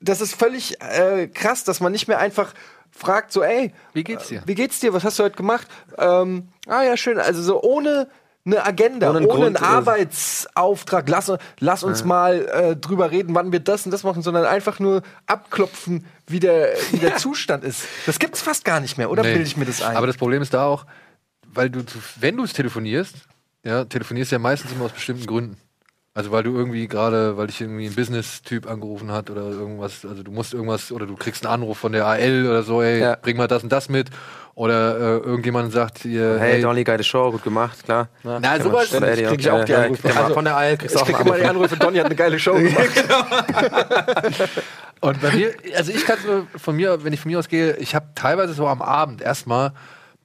das 0.00 0.20
ist 0.20 0.36
völlig 0.36 0.80
äh, 0.80 1.26
krass, 1.26 1.64
dass 1.64 1.80
man 1.80 1.90
nicht 1.90 2.06
mehr 2.06 2.20
einfach 2.20 2.54
fragt, 2.92 3.32
so, 3.32 3.42
ey, 3.42 3.74
wie 3.94 4.04
geht's 4.04 4.28
dir? 4.28 4.44
Wie 4.46 4.54
geht's 4.54 4.78
dir? 4.78 4.92
Was 4.92 5.02
hast 5.02 5.18
du 5.18 5.24
heute 5.24 5.36
gemacht? 5.36 5.66
Ähm, 5.98 6.50
ah 6.68 6.82
ja, 6.84 6.96
schön. 6.96 7.18
Also 7.18 7.42
so 7.42 7.60
ohne 7.60 8.06
eine 8.46 8.64
Agenda, 8.64 9.10
ohne, 9.10 9.18
einen, 9.18 9.26
ohne 9.26 9.46
einen 9.46 9.56
Arbeitsauftrag. 9.56 11.08
Lass, 11.08 11.32
lass 11.60 11.82
uns 11.82 12.00
ja. 12.00 12.06
mal 12.06 12.48
äh, 12.48 12.76
drüber 12.76 13.10
reden, 13.10 13.34
wann 13.34 13.52
wir 13.52 13.60
das 13.60 13.86
und 13.86 13.90
das 13.90 14.02
machen, 14.02 14.22
sondern 14.22 14.44
einfach 14.44 14.80
nur 14.80 15.02
abklopfen, 15.26 16.04
wie 16.26 16.40
der, 16.40 16.74
wie 16.90 16.98
der 16.98 17.16
Zustand 17.18 17.64
ist. 17.64 17.84
Das 18.06 18.18
gibt's 18.18 18.42
fast 18.42 18.64
gar 18.64 18.80
nicht 18.80 18.98
mehr, 18.98 19.10
oder 19.10 19.22
nee. 19.22 19.32
bilde 19.32 19.46
ich 19.46 19.56
mir 19.56 19.64
das 19.64 19.82
ein? 19.82 19.96
Aber 19.96 20.06
das 20.06 20.16
Problem 20.16 20.42
ist 20.42 20.52
da 20.52 20.66
auch, 20.66 20.84
weil 21.46 21.70
du, 21.70 21.84
wenn 22.20 22.36
du 22.36 22.44
es 22.44 22.52
telefonierst, 22.52 23.14
ja, 23.62 23.84
telefonierst 23.84 24.32
ja 24.32 24.38
meistens 24.38 24.72
immer 24.72 24.84
aus 24.86 24.92
bestimmten 24.92 25.26
Gründen. 25.26 25.56
Also 26.16 26.30
weil 26.30 26.44
du 26.44 26.56
irgendwie 26.56 26.86
gerade, 26.86 27.36
weil 27.36 27.48
dich 27.48 27.60
irgendwie 27.60 27.86
ein 27.86 27.94
Business-Typ 27.94 28.70
angerufen 28.70 29.10
hat 29.10 29.30
oder 29.30 29.42
irgendwas, 29.50 30.06
also 30.08 30.22
du 30.22 30.30
musst 30.30 30.54
irgendwas 30.54 30.92
oder 30.92 31.06
du 31.06 31.16
kriegst 31.16 31.44
einen 31.44 31.52
Anruf 31.52 31.76
von 31.76 31.90
der 31.90 32.06
AL 32.06 32.46
oder 32.46 32.62
so, 32.62 32.82
ey, 32.82 33.00
ja. 33.00 33.16
bring 33.20 33.36
mal 33.36 33.48
das 33.48 33.64
und 33.64 33.72
das 33.72 33.88
mit. 33.88 34.10
Oder 34.54 34.96
äh, 34.96 35.18
irgendjemand 35.18 35.72
sagt 35.72 36.04
dir, 36.04 36.38
hey, 36.38 36.52
hey 36.52 36.62
Dolly, 36.62 36.84
geile 36.84 37.02
Show, 37.02 37.32
gut 37.32 37.42
gemacht, 37.42 37.82
klar. 37.82 38.06
Na, 38.22 38.38
Na 38.38 38.60
sowas 38.60 38.90
krieg 38.90 39.40
ich 39.40 39.50
auch 39.50 39.64
die 39.64 39.74
Anrufe. 39.74 40.08
Ja, 40.08 40.14
also, 40.22 40.34
von 40.34 40.44
der 40.44 40.56
AL 40.56 40.76
kriegst 40.76 40.94
du 40.94 41.00
auch 41.00 41.08
Ich 41.08 41.16
krieg 41.16 41.26
immer 41.26 41.36
die 41.36 41.44
Anrufe, 41.46 41.76
Donny 41.76 41.98
hat 41.98 42.06
eine 42.06 42.14
geile 42.14 42.38
Show 42.38 42.54
gemacht. 42.62 42.94
genau. 42.94 43.24
und 45.00 45.20
bei 45.20 45.32
mir, 45.32 45.52
also 45.76 45.90
ich 45.90 46.06
kann 46.06 46.18
von 46.56 46.76
mir, 46.76 47.02
wenn 47.02 47.12
ich 47.12 47.18
von 47.18 47.32
mir 47.32 47.40
ausgehe, 47.40 47.76
ich 47.78 47.96
habe 47.96 48.06
teilweise 48.14 48.52
so 48.52 48.68
am 48.68 48.82
Abend 48.82 49.20
erstmal 49.20 49.72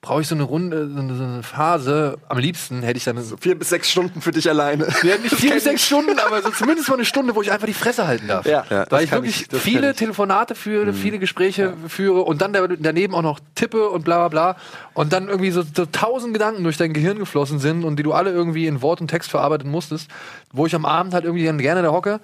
brauche 0.01 0.21
ich 0.21 0.27
so 0.27 0.35
eine 0.35 0.43
Runde, 0.43 0.89
so 0.89 0.99
eine, 0.99 1.15
so 1.15 1.23
eine, 1.23 1.43
Phase. 1.43 2.17
Am 2.29 2.37
liebsten 2.37 2.83
hätte 2.83 2.97
ich 2.97 3.03
dann 3.03 3.21
so 3.21 3.35
vier 3.37 3.57
bis 3.59 3.69
sechs 3.69 3.89
Stunden 3.89 4.21
für 4.21 4.31
dich 4.31 4.49
alleine. 4.49 4.87
Ja, 5.03 5.17
nicht 5.17 5.35
vier 5.35 5.53
bis 5.55 5.65
sechs 5.65 5.85
Stunden, 5.85 6.17
aber 6.19 6.41
so 6.41 6.51
zumindest 6.51 6.87
mal 6.87 6.95
eine 6.95 7.05
Stunde, 7.05 7.35
wo 7.35 7.41
ich 7.41 7.51
einfach 7.51 7.67
die 7.67 7.73
Fresse 7.73 8.07
halten 8.07 8.27
darf. 8.27 8.45
Ja, 8.45 8.65
ja 8.69 8.85
Weil 8.89 9.03
ich 9.03 9.11
wirklich 9.11 9.47
ich, 9.51 9.59
viele 9.59 9.93
Telefonate 9.93 10.55
führe, 10.55 10.85
mhm. 10.85 10.93
viele 10.93 11.19
Gespräche 11.19 11.63
ja. 11.63 11.89
führe 11.89 12.21
und 12.21 12.41
dann 12.41 12.53
daneben 12.79 13.13
auch 13.13 13.21
noch 13.21 13.39
tippe 13.55 13.89
und 13.89 14.05
bla 14.05 14.27
bla 14.27 14.53
bla. 14.53 14.61
Und 14.93 15.11
dann 15.11 15.27
irgendwie 15.27 15.51
so, 15.51 15.63
so 15.63 15.85
tausend 15.85 16.33
Gedanken 16.33 16.63
durch 16.63 16.77
dein 16.77 16.93
Gehirn 16.93 17.19
geflossen 17.19 17.59
sind 17.59 17.83
und 17.83 17.97
die 17.97 18.03
du 18.03 18.13
alle 18.13 18.31
irgendwie 18.31 18.67
in 18.67 18.81
Wort 18.81 19.01
und 19.01 19.09
Text 19.09 19.29
verarbeiten 19.29 19.69
musstest, 19.69 20.09
wo 20.53 20.65
ich 20.65 20.75
am 20.75 20.85
Abend 20.85 21.13
halt 21.13 21.25
irgendwie 21.25 21.43
gerne 21.43 21.81
da 21.81 21.91
hocke 21.91 22.21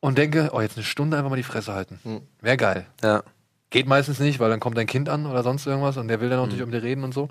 und 0.00 0.18
denke, 0.18 0.50
oh, 0.52 0.60
jetzt 0.60 0.76
eine 0.76 0.84
Stunde 0.84 1.16
einfach 1.16 1.30
mal 1.30 1.36
die 1.36 1.42
Fresse 1.42 1.74
halten. 1.74 2.00
Mhm. 2.02 2.22
Wäre 2.40 2.56
geil. 2.56 2.86
Ja. 3.02 3.22
Geht 3.70 3.86
meistens 3.86 4.18
nicht, 4.18 4.40
weil 4.40 4.50
dann 4.50 4.60
kommt 4.60 4.76
dein 4.76 4.86
Kind 4.86 5.08
an 5.08 5.26
oder 5.26 5.42
sonst 5.42 5.66
irgendwas 5.66 5.96
und 5.96 6.08
der 6.08 6.20
will 6.20 6.28
dann 6.28 6.40
auch 6.40 6.46
mhm. 6.46 6.52
nicht 6.52 6.62
um 6.62 6.70
dir 6.70 6.82
reden 6.82 7.04
und 7.04 7.14
so. 7.14 7.28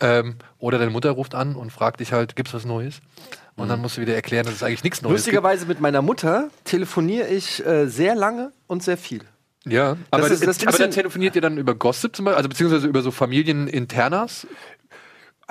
Ähm, 0.00 0.36
oder 0.58 0.78
deine 0.78 0.90
Mutter 0.90 1.10
ruft 1.10 1.34
an 1.34 1.54
und 1.54 1.70
fragt 1.70 2.00
dich 2.00 2.12
halt, 2.12 2.34
gibt's 2.34 2.54
was 2.54 2.64
Neues? 2.64 3.00
Und 3.56 3.66
mhm. 3.66 3.68
dann 3.68 3.80
musst 3.82 3.98
du 3.98 4.00
wieder 4.00 4.14
erklären, 4.14 4.46
dass 4.46 4.54
es 4.54 4.62
eigentlich 4.62 4.84
nichts 4.84 5.02
Neues 5.02 5.18
Lustigerweise 5.18 5.60
gibt. 5.60 5.68
mit 5.68 5.80
meiner 5.80 6.00
Mutter 6.00 6.48
telefoniere 6.64 7.28
ich 7.28 7.64
äh, 7.66 7.86
sehr 7.86 8.14
lange 8.14 8.52
und 8.66 8.82
sehr 8.82 8.96
viel. 8.96 9.20
Ja, 9.64 9.96
aber, 10.10 10.28
das 10.28 10.40
ist, 10.40 10.46
das 10.46 10.66
aber 10.66 10.78
dann 10.78 10.90
telefoniert 10.90 11.36
ihr 11.36 11.40
dann 11.40 11.56
über 11.56 11.74
Gossip 11.74 12.16
zum 12.16 12.24
Beispiel, 12.24 12.36
also 12.36 12.48
beziehungsweise 12.48 12.88
über 12.88 13.00
so 13.02 13.12
Familieninternas? 13.12 14.46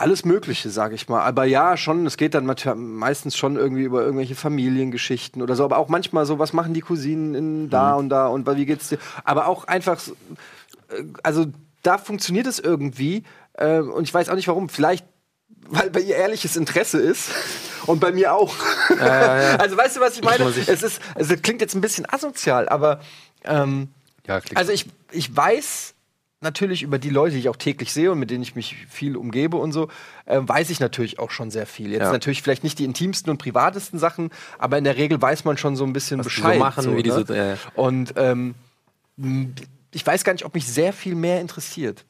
Alles 0.02 0.26
Mögliche, 0.26 0.70
sage 0.70 0.95
ich 0.95 1.08
mal. 1.08 1.22
Aber 1.22 1.45
ja, 1.45 1.78
schon, 1.78 2.06
es 2.06 2.18
geht 2.18 2.34
dann 2.34 2.45
meistens 2.76 3.38
schon 3.38 3.56
irgendwie 3.56 3.84
über 3.84 4.02
irgendwelche 4.02 4.36
Familiengeschichten 4.36 5.41
oder 5.41 5.56
so. 5.56 5.64
Aber 5.64 5.78
auch 5.78 5.88
manchmal 5.88 6.26
so, 6.26 6.39
was 6.39 6.54
machen 6.54 6.74
die 6.74 6.82
Cousinen 6.82 7.36
in 7.36 7.70
da 7.70 7.93
mhm. 7.93 7.97
und 7.99 8.10
da 8.10 8.28
und 8.28 8.47
wie 8.58 8.66
geht's 8.66 8.89
dir? 8.89 8.97
Aber 9.24 9.47
auch 9.47 9.66
einfach, 9.66 10.02
äh, 10.89 11.04
also 11.24 11.45
da 11.84 11.97
funktioniert 11.97 12.47
es 12.47 12.60
irgendwie. 12.60 13.24
Äh, 13.54 13.80
und 13.80 14.04
ich 14.04 14.14
weiß 14.14 14.30
auch 14.30 14.36
nicht 14.36 14.47
warum. 14.47 14.70
Vielleicht, 14.70 15.06
weil 15.70 15.89
bei 15.89 16.02
ihr 16.02 16.16
ehrliches 16.16 16.58
Interesse 16.58 16.99
ist. 16.99 17.30
Und 17.88 17.99
bei 17.99 18.12
mir 18.12 18.36
auch. 18.36 18.54
Ja, 18.91 19.08
ja, 19.08 19.41
ja. 19.41 19.56
Also 19.60 19.76
weißt 19.76 19.97
du, 19.97 20.02
was 20.02 20.16
ich 20.16 20.24
meine? 20.24 20.43
Es 20.43 20.84
ist, 20.84 21.02
also 21.16 21.36
klingt 21.36 21.62
jetzt 21.62 21.74
ein 21.74 21.82
bisschen 21.82 22.06
asozial, 22.08 22.70
aber 22.70 22.99
ähm, 23.43 23.89
also 24.54 24.72
ich, 24.72 24.86
ich 25.12 25.36
weiß, 25.36 25.95
natürlich 26.42 26.82
über 26.84 26.98
die 26.98 27.10
Leute, 27.10 27.34
die 27.34 27.39
ich 27.39 27.50
auch 27.50 27.56
täglich 27.56 27.94
sehe 27.94 28.12
und 28.12 28.20
mit 28.20 28.32
denen 28.32 28.42
ich 28.42 28.56
mich 28.56 28.76
viel 28.89 29.16
umgebe 29.16 29.58
und 29.58 29.72
so, 29.72 29.88
äh, 30.26 30.39
weiß 30.42 30.70
ich 30.72 30.80
natürlich 30.80 31.20
auch 31.20 31.32
schon 31.32 31.52
sehr 31.52 31.68
viel. 31.68 31.92
Jetzt 31.92 32.02
ja. 32.02 32.12
natürlich 32.12 32.42
vielleicht 32.42 32.64
nicht 32.64 32.80
die 32.80 32.86
intimsten 32.86 33.30
und 33.30 33.38
privatesten 33.38 34.00
Sachen, 34.00 34.32
aber 34.58 34.78
in 34.78 34.84
der 34.84 34.98
Regel 34.98 35.22
weiß 35.22 35.46
man 35.46 35.58
schon 35.58 35.76
so 35.76 35.84
ein 35.86 35.94
bisschen 35.94 36.20
Was 36.20 36.26
Bescheid. 36.26 36.56
So 36.56 36.60
machen, 36.60 36.84
so, 36.84 36.98
wie 36.98 37.04
die 37.04 37.10
ne? 37.10 37.26
so, 37.26 37.34
äh. 37.34 37.56
Und 37.76 38.14
ähm, 38.18 38.56
ich 39.92 40.06
weiß 40.06 40.24
gar 40.24 40.34
nicht, 40.34 40.46
ob 40.46 40.56
mich 40.56 40.66
sehr 40.68 40.94
viel 40.94 41.16
mehr 41.16 41.42
interessiert. 41.42 42.06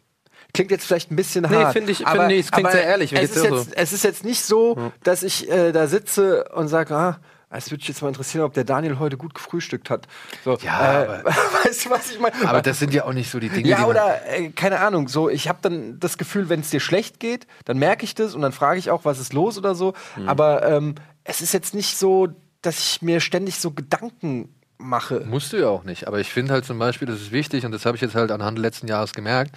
Klingt 0.54 0.72
jetzt 0.72 0.86
vielleicht 0.86 1.12
ein 1.12 1.16
bisschen 1.16 1.46
nee, 1.50 1.56
hart. 1.56 1.74
Finde 1.74 1.92
ich, 1.92 2.06
aber, 2.06 2.28
find 2.28 2.34
ich, 2.34 2.46
es 2.46 2.52
klingt 2.52 2.72
sehr 2.72 2.84
ehrlich. 2.84 3.14
Es 3.14 3.36
ist, 3.36 3.44
jetzt, 3.44 3.50
so. 3.50 3.66
es 3.74 3.94
ist 3.94 4.04
jetzt 4.04 4.26
nicht 4.26 4.44
so, 4.44 4.92
dass 5.04 5.24
ich 5.24 5.50
äh, 5.50 5.72
da 5.72 5.88
sitze 5.88 6.46
und 6.54 6.68
sage, 6.68 6.96
ah, 6.96 7.20
Es 7.54 7.70
würde 7.70 7.82
mich 7.82 7.88
jetzt 7.90 8.02
mal 8.02 8.08
interessieren, 8.08 8.44
ob 8.44 8.54
der 8.54 8.64
Daniel 8.64 8.98
heute 9.00 9.18
gut 9.18 9.34
gefrühstückt 9.34 9.90
hat. 9.90 10.08
So, 10.46 10.58
Ja, 10.62 11.04
äh, 11.04 11.24
weißt 11.66 11.86
du, 11.86 11.90
was 11.90 12.12
ich 12.12 12.20
meine? 12.20 12.34
Aber 12.48 12.62
das 12.62 12.80
sind 12.80 12.94
ja 12.94 13.04
auch 13.06 13.14
nicht 13.14 13.30
so 13.30 13.40
die 13.40 13.50
Dinge, 13.50 13.64
die 13.64 13.70
Ja, 13.70 13.80
man- 13.82 13.90
oder 13.90 14.20
äh, 14.28 14.50
keine 14.50 14.80
Ahnung, 14.80 15.08
so 15.08 15.30
ich 15.30 15.48
habe 15.50 15.60
dann 15.62 16.00
das 16.00 16.18
Gefühl, 16.18 16.50
wenn 16.50 16.62
es 16.62 16.70
dir 16.70 16.80
schlecht 16.80 17.20
geht, 17.20 17.48
dann 17.66 17.78
merke 17.78 18.06
ich 18.06 18.16
das 18.16 18.36
und 18.36 18.42
dann 18.42 18.52
frage 18.54 18.80
ich 18.80 18.90
auch, 18.90 19.06
was 19.06 19.20
ist 19.20 19.34
los 19.34 19.58
oder 19.58 19.76
so. 19.76 19.94
Mhm. 20.16 20.30
Aber 20.30 20.66
ähm, 20.68 20.96
es 21.24 21.42
ist 21.42 21.54
jetzt 21.54 21.74
nicht 21.76 21.98
so, 21.98 22.30
dass 22.62 22.80
ich 22.80 23.02
mir 23.02 23.20
ständig 23.20 23.60
so 23.60 23.72
Gedanken 23.72 24.54
mache. 24.78 25.24
Musst 25.28 25.54
du 25.54 25.58
ja 25.58 25.68
auch 25.68 25.84
nicht. 25.84 26.08
Aber 26.08 26.20
ich 26.20 26.30
finde 26.30 26.54
halt 26.54 26.66
zum 26.66 26.80
Beispiel, 26.80 27.08
das 27.08 27.22
ist 27.22 27.32
wichtig 27.32 27.66
und 27.66 27.72
das 27.72 27.86
habe 27.86 27.96
ich 27.96 28.02
jetzt 28.02 28.16
halt 28.16 28.32
anhand 28.32 28.58
letzten 28.60 28.88
Jahres 28.88 29.14
gemerkt. 29.14 29.56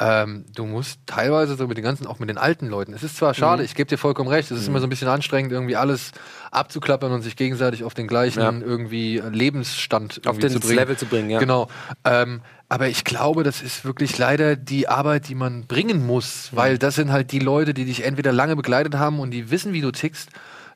Ähm, 0.00 0.44
du 0.54 0.64
musst 0.64 1.00
teilweise 1.06 1.56
so 1.56 1.66
mit 1.66 1.76
den 1.76 1.82
ganzen, 1.84 2.06
auch 2.06 2.20
mit 2.20 2.28
den 2.28 2.38
alten 2.38 2.66
Leuten. 2.68 2.92
Es 2.92 3.02
ist 3.02 3.16
zwar 3.16 3.34
schade, 3.34 3.64
ich 3.64 3.74
gebe 3.74 3.88
dir 3.88 3.98
vollkommen 3.98 4.28
recht, 4.28 4.48
es 4.50 4.60
ist 4.60 4.68
immer 4.68 4.78
so 4.78 4.86
ein 4.86 4.90
bisschen 4.90 5.08
anstrengend, 5.08 5.50
irgendwie 5.50 5.74
alles 5.74 6.12
abzuklappern 6.52 7.10
und 7.10 7.22
sich 7.22 7.34
gegenseitig 7.34 7.82
auf 7.82 7.94
den 7.94 8.06
gleichen 8.06 8.40
Ja. 8.40 8.52
irgendwie 8.52 9.20
Lebensstand 9.32 10.20
irgendwie 10.24 10.48
den 10.48 10.62
zu. 10.62 10.72
Level 10.72 10.96
zu 10.96 11.06
bringen, 11.06 11.30
ja. 11.30 11.40
Genau. 11.40 11.68
Ähm, 12.04 12.42
aber 12.68 12.88
ich 12.88 13.04
glaube, 13.04 13.42
das 13.42 13.60
ist 13.60 13.84
wirklich 13.84 14.16
leider 14.18 14.54
die 14.54 14.88
Arbeit, 14.88 15.28
die 15.28 15.34
man 15.34 15.66
bringen 15.66 16.06
muss, 16.06 16.50
weil 16.52 16.78
das 16.78 16.94
sind 16.94 17.10
halt 17.10 17.32
die 17.32 17.38
Leute, 17.40 17.74
die 17.74 17.84
dich 17.84 18.04
entweder 18.04 18.30
lange 18.32 18.54
begleitet 18.56 18.94
haben 18.96 19.18
und 19.18 19.32
die 19.32 19.50
wissen, 19.50 19.72
wie 19.72 19.80
du 19.80 19.90
tickst. 19.90 20.28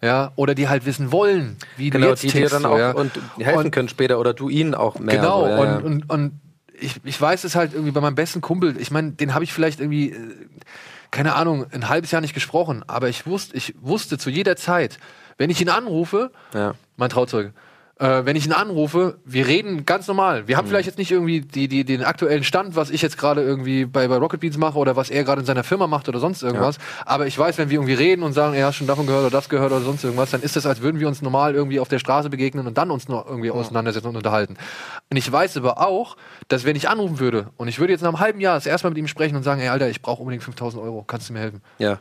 Ja, 0.05 0.33
oder 0.35 0.57
die 0.57 0.69
halt 0.69 0.85
wissen 0.85 1.13
wollen, 1.13 1.57
wie 1.77 1.91
du 1.91 1.99
Genau, 1.99 2.11
jetzt 2.11 2.25
die 2.25 2.27
dir 2.27 2.39
tickst. 2.41 2.55
dann 2.55 2.63
so, 2.63 2.71
auch 2.71 2.79
ja. 2.79 2.91
und 2.91 3.13
helfen 3.39 3.67
Und- 3.67 3.71
können 3.71 3.89
später 3.89 4.19
oder 4.19 4.35
du 4.35 4.49
ihnen 4.49 4.75
auch 4.75 4.99
mehr. 4.99 5.15
Genau, 5.15 5.43
so, 5.43 5.49
ja, 5.49 5.59
und, 5.77 5.85
und, 5.85 6.11
und 6.11 6.41
ich, 6.83 7.01
ich 7.05 7.21
weiß 7.21 7.45
es 7.45 7.55
halt 7.55 7.73
irgendwie 7.73 7.93
bei 7.93 8.01
meinem 8.01 8.15
besten 8.15 8.41
Kumpel, 8.41 8.77
ich 8.81 8.91
meine, 8.91 9.13
den 9.13 9.35
habe 9.35 9.45
ich 9.45 9.53
vielleicht 9.53 9.81
irgendwie, 9.81 10.11
äh, 10.11 10.35
keine 11.11 11.35
Ahnung, 11.35 11.67
ein 11.73 11.89
halbes 11.89 12.11
Jahr 12.11 12.21
nicht 12.21 12.35
gesprochen, 12.35 12.85
aber 12.87 13.09
ich 13.09 13.27
wusste, 13.27 13.57
ich 13.57 13.75
wusste 13.81 14.19
zu 14.19 14.31
jeder 14.31 14.57
Zeit, 14.57 14.99
wenn 15.39 15.51
ich 15.51 15.61
ihn 15.61 15.69
anrufe, 15.69 16.31
Ja. 16.55 16.75
mein 16.97 17.11
Trauzeuge, 17.11 17.53
äh, 18.03 18.27
wenn 18.27 18.35
ich 18.35 18.47
ihn 18.47 18.53
anrufe, 18.53 19.19
wir 19.25 19.47
reden 19.47 19.87
ganz 19.87 20.09
normal. 20.09 20.49
Wir 20.49 20.57
haben 20.57 20.67
vielleicht 20.67 20.87
jetzt 20.87 20.99
nicht 20.99 21.13
irgendwie 21.13 21.41
die, 21.41 21.69
die, 21.69 21.85
den 21.85 22.03
aktuellen 22.03 22.43
Stand, 22.43 22.75
was 22.75 22.91
ich 22.91 23.01
jetzt 23.01 23.17
gerade 23.17 23.43
irgendwie 23.43 23.85
bei, 23.85 24.09
bei 24.09 24.17
Rocket 24.17 24.41
Beans 24.41 24.59
mache 24.59 24.77
oder 24.77 24.97
was 24.97 25.09
er 25.09 25.23
gerade 25.23 25.41
in 25.41 25.47
seiner 25.47 25.63
Firma 25.63 25.87
macht 25.87 26.09
oder 26.09 26.19
sonst 26.19 26.43
irgendwas. 26.43 26.79
Aber 27.07 27.29
ich 27.29 27.39
weiß, 27.39 27.59
wenn 27.59 27.71
wir 27.71 27.77
irgendwie 27.77 27.95
reden 27.95 28.25
und 28.25 28.33
sagen, 28.33 28.55
er 28.55 28.67
hat 28.67 28.75
schon 28.75 28.89
davon 28.89 29.07
gehört 29.07 29.27
oder 29.27 29.31
das 29.31 29.49
gehört 29.49 29.71
oder 29.71 29.83
sonst 29.83 30.03
irgendwas, 30.03 30.33
dann 30.33 30.43
ist 30.43 30.57
das, 30.57 30.67
als 30.67 30.81
würden 30.83 30.99
wir 30.99 31.07
uns 31.07 31.23
normal 31.23 31.55
irgendwie 31.55 31.79
auf 31.79 31.87
der 31.87 32.01
Straße 32.01 32.29
begegnen 32.29 32.67
und 32.67 32.77
dann 32.77 32.91
uns 32.91 33.07
noch 33.07 33.25
irgendwie 33.25 33.53
auseinandersetzen 33.53 34.09
und 34.09 34.17
unterhalten. 34.17 34.57
Und 35.09 35.17
ich 35.17 35.31
weiß 35.31 35.57
aber 35.59 35.79
auch, 35.79 36.17
dass 36.49 36.65
wenn 36.65 36.75
ich 36.75 36.89
anrufen 36.89 37.21
würde 37.21 37.51
und 37.57 37.69
ich 37.69 37.79
würde 37.79 37.93
jetzt 37.93 38.03
nach 38.03 38.09
einem 38.09 38.19
halben 38.19 38.41
Jahr 38.41 38.57
das 38.57 38.67
erste 38.67 38.89
Mal 38.89 38.91
mit 38.91 38.99
ihm 38.99 39.07
sprechen 39.07 39.37
und 39.37 39.45
sagen, 39.45 39.61
ey 39.61 39.69
Alter, 39.69 39.89
ich 39.89 40.03
brauche 40.03 40.23
unbedingt 40.23 40.43
5000 40.43 40.83
Euro, 40.83 41.05
kannst 41.07 41.29
du 41.29 41.35
mir 41.35 41.41
helfen? 41.41 41.63
ja. 41.79 41.99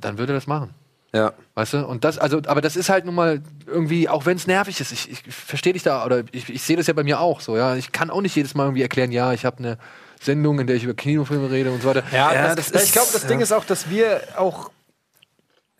Dann 0.00 0.18
würde 0.18 0.32
er 0.32 0.38
das 0.38 0.48
machen. 0.48 0.74
Ja. 1.16 1.32
Weißt 1.54 1.72
du? 1.72 1.86
Und 1.86 2.04
das, 2.04 2.18
also, 2.18 2.42
aber 2.46 2.60
das 2.60 2.76
ist 2.76 2.88
halt 2.90 3.04
nun 3.06 3.14
mal 3.14 3.40
irgendwie, 3.66 4.08
auch 4.08 4.26
wenn 4.26 4.36
es 4.36 4.46
nervig 4.46 4.80
ist, 4.80 4.92
ich, 4.92 5.10
ich 5.10 5.22
verstehe 5.34 5.72
dich 5.72 5.82
da, 5.82 6.04
oder 6.04 6.22
ich, 6.32 6.50
ich 6.50 6.62
sehe 6.62 6.76
das 6.76 6.86
ja 6.86 6.92
bei 6.92 7.04
mir 7.04 7.20
auch 7.20 7.40
so, 7.40 7.56
ja. 7.56 7.74
Ich 7.76 7.90
kann 7.92 8.10
auch 8.10 8.20
nicht 8.20 8.36
jedes 8.36 8.54
Mal 8.54 8.64
irgendwie 8.64 8.82
erklären, 8.82 9.12
ja, 9.12 9.32
ich 9.32 9.44
habe 9.46 9.58
eine 9.58 9.78
Sendung, 10.20 10.60
in 10.60 10.66
der 10.66 10.76
ich 10.76 10.84
über 10.84 10.94
Kinofilme 10.94 11.50
rede 11.50 11.70
und 11.72 11.82
so 11.82 11.88
weiter. 11.88 12.02
Ja, 12.12 12.54
das 12.54 12.70
das, 12.70 12.82
ist- 12.82 12.84
ich 12.88 12.92
glaube, 12.92 13.08
das 13.12 13.22
ja. 13.22 13.28
Ding 13.28 13.40
ist 13.40 13.52
auch, 13.52 13.64
dass 13.64 13.88
wir 13.88 14.20
auch 14.36 14.70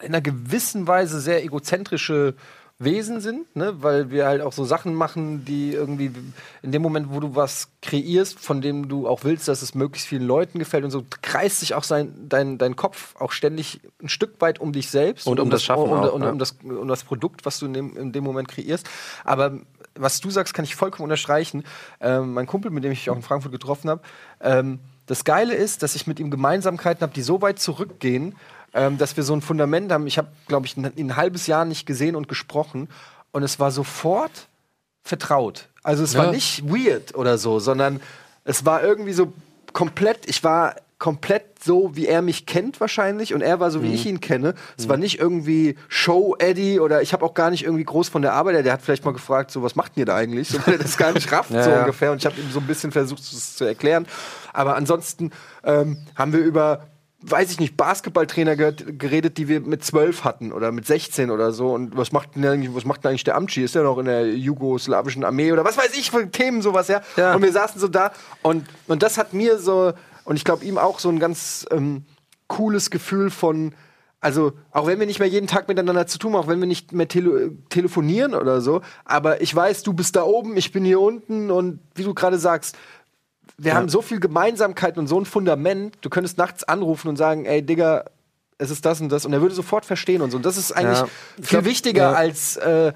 in 0.01 0.09
einer 0.09 0.21
gewissen 0.21 0.87
Weise 0.87 1.21
sehr 1.21 1.43
egozentrische 1.45 2.35
Wesen 2.79 3.21
sind, 3.23 3.57
ne? 3.57 3.83
weil 3.83 4.11
wir 4.11 4.27
halt 4.27 4.43
auch 4.43 4.53
so 4.53 4.67
Sachen 4.67 4.95
machen, 4.95 5.47
die 5.47 5.73
irgendwie 5.73 6.11
in 6.63 6.73
dem 6.73 6.83
Moment, 6.83 7.11
wo 7.11 7.21
du 7.21 7.35
was 7.35 7.69
kreierst, 7.81 8.39
von 8.39 8.61
dem 8.61 8.89
du 8.89 9.09
auch 9.09 9.25
willst, 9.25 9.49
dass 9.49 9.63
es 9.63 9.75
möglichst 9.75 10.07
vielen 10.07 10.27
Leuten 10.27 10.59
gefällt 10.59 10.85
und 10.85 10.91
so, 10.91 11.03
kreist 11.23 11.61
sich 11.61 11.73
auch 11.73 11.85
sein, 11.85 12.13
dein, 12.29 12.59
dein 12.59 12.77
Kopf 12.77 13.17
auch 13.19 13.33
ständig 13.33 13.81
ein 14.03 14.11
Stück 14.11 14.43
weit 14.43 14.61
um 14.61 14.73
dich 14.73 14.91
selbst 14.91 15.27
Und 15.27 15.41
um 15.41 15.49
das 15.49 15.65
Schaffen 15.65 15.85
um, 15.85 15.93
auch, 15.93 16.13
um, 16.13 16.23
ja. 16.23 16.31
um, 16.31 16.39
das, 16.39 16.57
um 16.63 16.87
das 16.87 17.03
Produkt, 17.03 17.47
was 17.47 17.59
du 17.59 17.67
in 17.67 17.73
dem, 17.73 17.97
in 17.97 18.13
dem 18.13 18.25
Moment 18.25 18.49
kreierst. 18.49 18.87
Aber 19.25 19.59
was 19.95 20.21
du 20.21 20.31
sagst, 20.31 20.53
kann 20.53 20.67
ich 20.67 20.77
vollkommen 20.77 21.05
unterstreichen. 21.05 21.65
Ähm, 22.01 22.35
mein 22.35 22.47
Kumpel, 22.47 22.71
mit 22.71 22.85
dem 22.85 22.93
ich 22.93 23.01
mich 23.01 23.11
auch 23.11 23.17
in 23.17 23.23
Frankfurt 23.23 23.53
getroffen 23.53 23.89
habe, 23.89 24.03
ähm, 24.43 24.81
das 25.07 25.25
Geile 25.25 25.55
ist, 25.55 25.83
dass 25.83 25.95
ich 25.95 26.07
mit 26.07 26.19
ihm 26.21 26.31
Gemeinsamkeiten 26.31 27.01
habe, 27.03 27.15
die 27.15 27.23
so 27.23 27.41
weit 27.41 27.59
zurückgehen, 27.59 28.35
ähm, 28.77 28.99
dass 28.99 29.17
wir 29.17 29.25
so 29.25 29.35
ein 29.35 29.41
Fundament 29.41 29.91
haben. 29.91 30.07
Ich 30.07 30.19
habe, 30.19 30.29
glaube 30.47 30.67
ich, 30.67 30.77
ein, 30.77 30.85
ein 30.97 31.17
halbes 31.17 31.47
Jahr 31.49 31.65
nicht 31.65 31.87
gesehen 31.87 32.15
und 32.15 32.29
gesprochen 32.29 32.89
und 33.33 33.43
es 33.43 33.59
war 33.59 33.71
sofort 33.73 34.49
vertraut. 35.03 35.69
Also 35.83 36.05
es 36.05 36.17
war 36.17 36.27
Ja. 36.27 36.31
nicht 36.33 36.65
weird 36.69 37.15
oder 37.15 37.39
so, 37.39 37.59
sondern 37.59 38.01
es 38.45 38.65
war 38.67 38.83
irgendwie 38.83 39.13
so 39.13 39.33
komplett, 39.73 40.29
ich 40.29 40.45
war 40.45 40.75
komplett 40.99 41.63
so, 41.63 41.95
wie 41.95 42.07
er 42.07 42.23
mich 42.23 42.47
kennt 42.47 42.81
wahrscheinlich 42.81 43.35
und 43.35 43.43
er 43.43 43.61
war 43.61 43.71
so, 43.71 43.83
wie 43.83 43.93
ich 43.93 44.07
ihn 44.07 44.21
kenne. 44.21 44.55
Es 44.79 44.89
war 44.89 44.97
nicht 44.97 45.19
irgendwie 45.19 45.77
Show-Eddie 45.89 46.81
oder 46.81 47.03
ich 47.03 47.13
habe 47.13 47.25
auch 47.25 47.35
gar 47.35 47.51
nicht 47.51 47.65
irgendwie 47.65 47.85
groß 47.85 48.09
von 48.09 48.23
der 48.23 48.33
Arbeit, 48.33 48.65
der 48.65 48.73
hat 48.73 48.81
vielleicht 48.83 49.05
mal 49.05 49.13
gefragt, 49.13 49.51
so, 49.51 49.63
was 49.63 49.77
macht 49.77 49.93
ihr 49.97 50.07
da 50.07 50.17
eigentlich? 50.17 50.49
So, 50.49 50.59
weil 50.67 50.75
er 50.75 50.79
das 50.79 50.97
gar 50.97 51.13
nicht 51.13 51.31
rafft, 51.31 51.51
Ja, 51.55 51.63
so 51.63 51.71
ungefähr 51.71 52.13
und 52.13 52.19
ich 52.19 52.27
habe 52.27 52.41
ihm 52.41 52.51
so 52.51 52.61
ein 52.61 52.67
bisschen 52.67 52.93
versucht, 52.93 53.21
es 53.21 53.57
zu 53.57 53.65
erklären. 53.65 54.07
Aber 54.55 54.75
ansonsten 54.77 55.33
ähm, 55.65 55.99
haben 56.15 56.33
wir 56.33 56.41
über 56.41 56.87
weiß 57.31 57.51
ich 57.51 57.61
nicht, 57.61 57.77
Basketballtrainer 57.77 58.57
gehört, 58.57 58.99
geredet, 58.99 59.39
die 59.39 59.49
wir 59.49 59.61
mit 59.61 59.85
zwölf 59.85 60.25
hatten 60.25 60.53
oder 60.53 60.73
mit 60.73 60.87
16 60.87 61.31
oder 61.31 61.53
so. 61.53 61.73
Und 61.73 61.97
was 61.97 62.13
macht 62.13 62.37
denn 62.37 62.47
eigentlich, 62.47 62.75
was 62.75 62.85
macht 62.85 63.05
denn 63.05 63.11
eigentlich 63.11 63.25
der 63.25 63.37
Amtschi? 63.37 63.63
Ist 63.63 63.75
der 63.75 63.83
noch 63.83 63.99
in 63.99 64.07
der 64.07 64.35
jugoslawischen 64.35 65.25
Armee 65.25 65.53
oder 65.53 65.65
was 65.65 65.77
weiß 65.77 65.97
ich 65.97 66.11
für 66.11 66.31
Themen 66.31 66.63
sowas, 66.63 66.89
ja? 66.89 67.01
Ja. 67.17 67.35
Und 67.35 67.43
wir 67.43 67.53
saßen 67.53 67.81
so 67.81 67.89
da 67.89 68.13
und, 68.43 68.67
und 68.87 69.03
das 69.03 69.19
hat 69.19 69.33
mir 69.33 69.59
so, 69.59 69.93
und 70.25 70.37
ich 70.37 70.45
glaube 70.45 70.65
ihm 70.65 70.79
auch 70.79 70.99
so 70.99 71.09
ein 71.09 71.19
ganz 71.19 71.67
ähm, 71.71 72.05
cooles 72.47 72.91
Gefühl 72.91 73.31
von, 73.31 73.75
also 74.21 74.53
auch 74.71 74.87
wenn 74.87 74.99
wir 74.99 75.07
nicht 75.07 75.19
mehr 75.19 75.29
jeden 75.29 75.47
Tag 75.47 75.69
miteinander 75.69 76.07
zu 76.07 76.19
tun 76.19 76.33
haben, 76.33 76.41
auch 76.41 76.49
wenn 76.49 76.61
wir 76.61 76.67
nicht 76.67 76.93
mehr 76.93 77.09
tele 77.09 77.53
telefonieren 77.69 78.35
oder 78.35 78.61
so, 78.61 78.83
aber 79.05 79.41
ich 79.41 79.55
weiß, 79.55 79.83
du 79.83 79.93
bist 79.93 80.17
da 80.17 80.23
oben, 80.23 80.57
ich 80.57 80.73
bin 80.73 80.85
hier 80.85 81.01
unten 81.01 81.51
und 81.51 81.81
wie 81.95 82.05
du 82.05 82.15
gerade 82.15 82.39
sagst, 82.39 82.77
wir 83.59 83.75
haben 83.75 83.89
so 83.89 84.03
viel 84.03 84.21
Gemeinsamkeit 84.21 84.99
und 84.99 85.07
so 85.07 85.19
ein 85.21 85.25
Fundament, 85.25 85.97
du 86.01 86.11
könntest 86.11 86.39
nachts 86.39 86.65
anrufen 86.65 87.09
und 87.09 87.17
sagen, 87.17 87.45
ey 87.47 87.63
Digga, 87.63 88.05
es 88.59 88.71
ist 88.71 88.85
das 88.85 89.01
und 89.01 89.11
das 89.11 89.25
und 89.27 89.33
er 89.33 89.41
würde 89.41 89.55
sofort 89.55 89.85
verstehen 89.85 90.23
und 90.23 90.31
so. 90.31 90.37
Und 90.37 90.47
das 90.47 90.57
ist 90.57 90.73
eigentlich 90.73 90.99
Ja. 90.99 91.07
viel 91.37 91.45
glaub, 91.47 91.65
wichtiger 91.65 92.03
ja. 92.11 92.13
als 92.13 92.57
äh, 92.57 92.93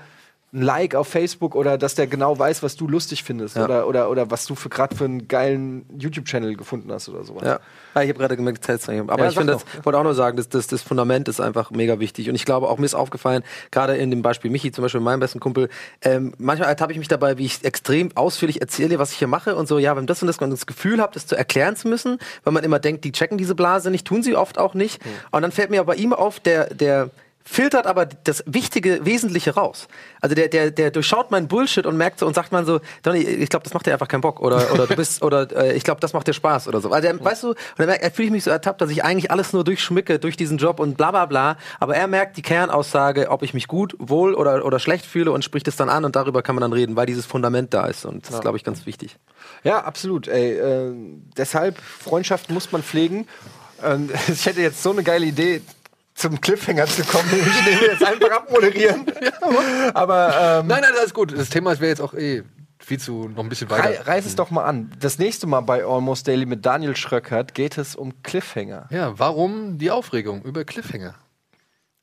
ein 0.52 0.62
Like 0.62 0.94
auf 0.94 1.06
Facebook 1.08 1.54
oder 1.54 1.78
dass 1.78 1.94
der 1.94 2.06
genau 2.08 2.38
weiß, 2.38 2.62
was 2.62 2.74
du 2.76 2.88
lustig 2.88 3.22
findest 3.22 3.56
Ja. 3.56 3.64
oder, 3.64 3.86
oder, 3.86 4.10
oder 4.10 4.30
was 4.30 4.46
du 4.46 4.54
für 4.56 4.68
gerade 4.68 4.96
für 4.96 5.04
einen 5.04 5.28
geilen 5.28 5.86
YouTube-Channel 5.96 6.56
gefunden 6.56 6.90
hast 6.90 7.08
oder 7.08 7.22
sowas. 7.24 7.42
Ja. 7.44 7.60
Ah, 7.94 8.02
ich 8.02 8.08
habe 8.08 8.18
gerade 8.18 8.36
gemerkt, 8.36 8.64
Zeit 8.64 8.80
Aber 8.88 9.18
Ja, 9.22 9.28
ich 9.28 9.36
finde, 9.36 9.52
das 9.52 9.64
wollte 9.84 9.98
auch 9.98 10.02
nur 10.02 10.14
sagen, 10.14 10.36
dass 10.36 10.48
das, 10.48 10.66
das 10.66 10.82
Fundament 10.82 11.28
ist 11.28 11.40
einfach 11.40 11.70
mega 11.70 12.00
wichtig. 12.00 12.28
Und 12.28 12.34
ich 12.34 12.44
glaube, 12.44 12.68
auch 12.68 12.78
mir 12.78 12.86
ist 12.86 12.94
aufgefallen, 12.94 13.42
gerade 13.70 13.96
in 13.96 14.10
dem 14.10 14.22
Beispiel 14.22 14.50
Michi, 14.50 14.72
zum 14.72 14.82
Beispiel 14.82 15.00
meinem 15.00 15.20
besten 15.20 15.38
Kumpel, 15.40 15.68
ähm, 16.02 16.32
manchmal 16.38 16.68
ertappe 16.68 16.92
ich 16.92 16.98
mich 16.98 17.08
dabei, 17.08 17.38
wie 17.38 17.46
ich 17.46 17.64
extrem 17.64 18.16
ausführlich 18.16 18.60
erzähle, 18.60 18.98
was 18.98 19.12
ich 19.12 19.18
hier 19.18 19.28
mache 19.28 19.54
und 19.54 19.68
so, 19.68 19.78
ja, 19.78 19.96
wenn 19.96 20.06
das 20.06 20.20
und 20.22 20.26
das 20.26 20.40
man 20.40 20.50
das 20.50 20.66
Gefühl 20.66 21.00
hat, 21.00 21.14
das 21.14 21.26
zu 21.26 21.36
erklären 21.36 21.76
zu 21.76 21.88
müssen, 21.88 22.18
weil 22.44 22.52
man 22.52 22.64
immer 22.64 22.78
denkt, 22.78 23.04
die 23.04 23.12
checken 23.12 23.38
diese 23.38 23.54
Blase 23.54 23.90
nicht, 23.90 24.06
tun 24.06 24.22
sie 24.22 24.34
oft 24.34 24.58
auch 24.58 24.74
nicht. 24.74 25.00
Und 25.30 25.42
dann 25.42 25.52
fällt 25.52 25.70
mir 25.70 25.80
aber 25.80 25.94
bei 25.94 25.96
ihm 26.00 26.12
auf, 26.12 26.40
der, 26.40 26.72
der 26.74 27.10
filtert 27.44 27.86
aber 27.86 28.06
das 28.06 28.44
Wichtige, 28.46 29.04
Wesentliche 29.04 29.54
raus. 29.54 29.88
Also 30.20 30.34
der, 30.34 30.48
der, 30.48 30.70
der 30.70 30.90
durchschaut 30.90 31.30
meinen 31.30 31.48
Bullshit 31.48 31.86
und 31.86 31.96
merkt 31.96 32.18
so 32.18 32.26
und 32.26 32.34
sagt 32.34 32.52
man 32.52 32.66
so, 32.66 32.80
Donny, 33.02 33.20
ich 33.20 33.48
glaube, 33.48 33.64
das 33.64 33.72
macht 33.74 33.86
dir 33.86 33.92
einfach 33.92 34.08
keinen 34.08 34.20
Bock 34.20 34.40
oder, 34.40 34.72
oder 34.72 34.86
du 34.86 34.94
bist, 34.96 35.22
oder 35.22 35.50
äh, 35.56 35.74
ich 35.74 35.82
glaube, 35.82 36.00
das 36.00 36.12
macht 36.12 36.26
dir 36.26 36.32
Spaß 36.32 36.68
oder 36.68 36.80
so. 36.80 36.90
Also 36.90 37.08
der, 37.08 37.24
weißt 37.24 37.42
du, 37.42 37.48
und 37.48 37.56
dann 37.78 37.86
merkt, 37.86 38.02
er 38.02 38.10
fühle 38.10 38.26
ich 38.26 38.32
mich 38.32 38.44
so 38.44 38.50
ertappt, 38.50 38.80
dass 38.80 38.90
ich 38.90 39.04
eigentlich 39.04 39.30
alles 39.30 39.52
nur 39.52 39.64
durchschmücke 39.64 40.18
durch 40.18 40.36
diesen 40.36 40.58
Job 40.58 40.80
und 40.80 40.96
bla 40.96 41.10
bla 41.10 41.26
bla. 41.26 41.56
Aber 41.78 41.96
er 41.96 42.06
merkt 42.06 42.36
die 42.36 42.42
Kernaussage, 42.42 43.30
ob 43.30 43.42
ich 43.42 43.54
mich 43.54 43.66
gut, 43.66 43.96
wohl 43.98 44.34
oder, 44.34 44.64
oder 44.64 44.78
schlecht 44.78 45.06
fühle 45.06 45.32
und 45.32 45.44
spricht 45.44 45.66
es 45.68 45.76
dann 45.76 45.88
an 45.88 46.04
und 46.04 46.16
darüber 46.16 46.42
kann 46.42 46.54
man 46.54 46.62
dann 46.62 46.72
reden, 46.72 46.96
weil 46.96 47.06
dieses 47.06 47.26
Fundament 47.26 47.72
da 47.72 47.86
ist. 47.86 48.04
Und 48.04 48.26
das 48.26 48.34
ist, 48.34 48.40
glaube 48.42 48.58
ich, 48.58 48.64
ganz 48.64 48.86
wichtig. 48.86 49.16
Ja, 49.64 49.80
absolut. 49.80 50.28
Ey, 50.28 50.58
äh, 50.58 50.92
deshalb, 51.36 51.78
Freundschaft 51.78 52.50
muss 52.50 52.70
man 52.70 52.82
pflegen. 52.82 53.26
Ähm, 53.82 54.10
ich 54.28 54.46
hätte 54.46 54.60
jetzt 54.60 54.82
so 54.82 54.90
eine 54.90 55.02
geile 55.02 55.26
Idee, 55.26 55.62
zum 56.20 56.40
Cliffhanger 56.40 56.86
zu 56.86 57.02
kommen, 57.04 57.30
den 57.30 57.44
wir 57.80 57.92
jetzt 57.92 58.04
einfach 58.04 58.30
abmoderieren. 58.30 59.06
Aber 59.94 60.60
ähm, 60.60 60.66
Nein, 60.66 60.82
nein, 60.82 60.92
das 60.94 61.06
ist 61.06 61.14
gut. 61.14 61.36
Das 61.36 61.48
Thema 61.48 61.78
wäre 61.80 61.88
jetzt 61.88 62.00
auch 62.00 62.14
eh 62.14 62.42
viel 62.78 62.98
zu 62.98 63.28
noch 63.28 63.42
ein 63.42 63.48
bisschen 63.48 63.70
weiter. 63.70 63.84
rei 63.84 64.00
reiß 64.00 64.26
es 64.26 64.36
doch 64.36 64.50
mal 64.50 64.64
an. 64.64 64.92
Das 65.00 65.18
nächste 65.18 65.46
Mal 65.46 65.60
bei 65.60 65.84
Almost 65.84 66.28
Daily 66.28 66.46
mit 66.46 66.64
Daniel 66.64 66.96
Schröckert 66.96 67.54
geht 67.54 67.78
es 67.78 67.96
um 67.96 68.22
Cliffhanger. 68.22 68.88
Ja, 68.90 69.18
warum 69.18 69.78
die 69.78 69.90
Aufregung 69.90 70.42
über 70.42 70.64
Cliffhanger? 70.64 71.14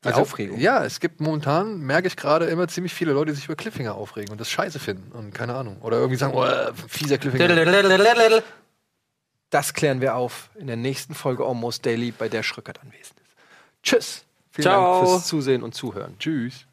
Die 0.05 0.13
Aufregung? 0.13 0.59
Ja, 0.59 0.85
es 0.85 0.99
gibt 0.99 1.19
momentan, 1.19 1.79
merke 1.81 2.07
ich 2.07 2.15
gerade, 2.15 2.45
immer 2.45 2.67
ziemlich 2.67 2.93
viele 2.93 3.13
Leute, 3.13 3.31
die 3.31 3.35
sich 3.35 3.45
über 3.45 3.55
Cliffhanger 3.55 3.95
aufregen 3.95 4.31
und 4.31 4.39
das 4.39 4.49
scheiße 4.49 4.79
finden 4.79 5.11
und 5.11 5.33
keine 5.33 5.55
Ahnung. 5.55 5.77
Oder 5.81 5.97
irgendwie 5.97 6.17
sagen, 6.17 6.33
oh, 6.35 6.45
fieser 6.87 7.17
Cliffhanger. 7.17 8.43
Das 9.49 9.73
klären 9.73 10.01
wir 10.01 10.15
auf 10.15 10.49
in 10.59 10.67
der 10.67 10.75
nächsten 10.75 11.13
Folge 11.15 11.45
Almost 11.45 11.85
Daily, 11.85 12.11
bei 12.11 12.29
der 12.29 12.43
Schröckert 12.43 12.79
anwesend 12.81 13.19
ist. 13.19 13.26
Tschüss. 13.87 14.25
Vielen 14.51 14.63
Ciao. 14.63 14.99
Dank 14.99 15.09
fürs 15.09 15.27
Zusehen 15.27 15.63
und 15.63 15.73
Zuhören. 15.73 16.15
Tschüss. 16.19 16.66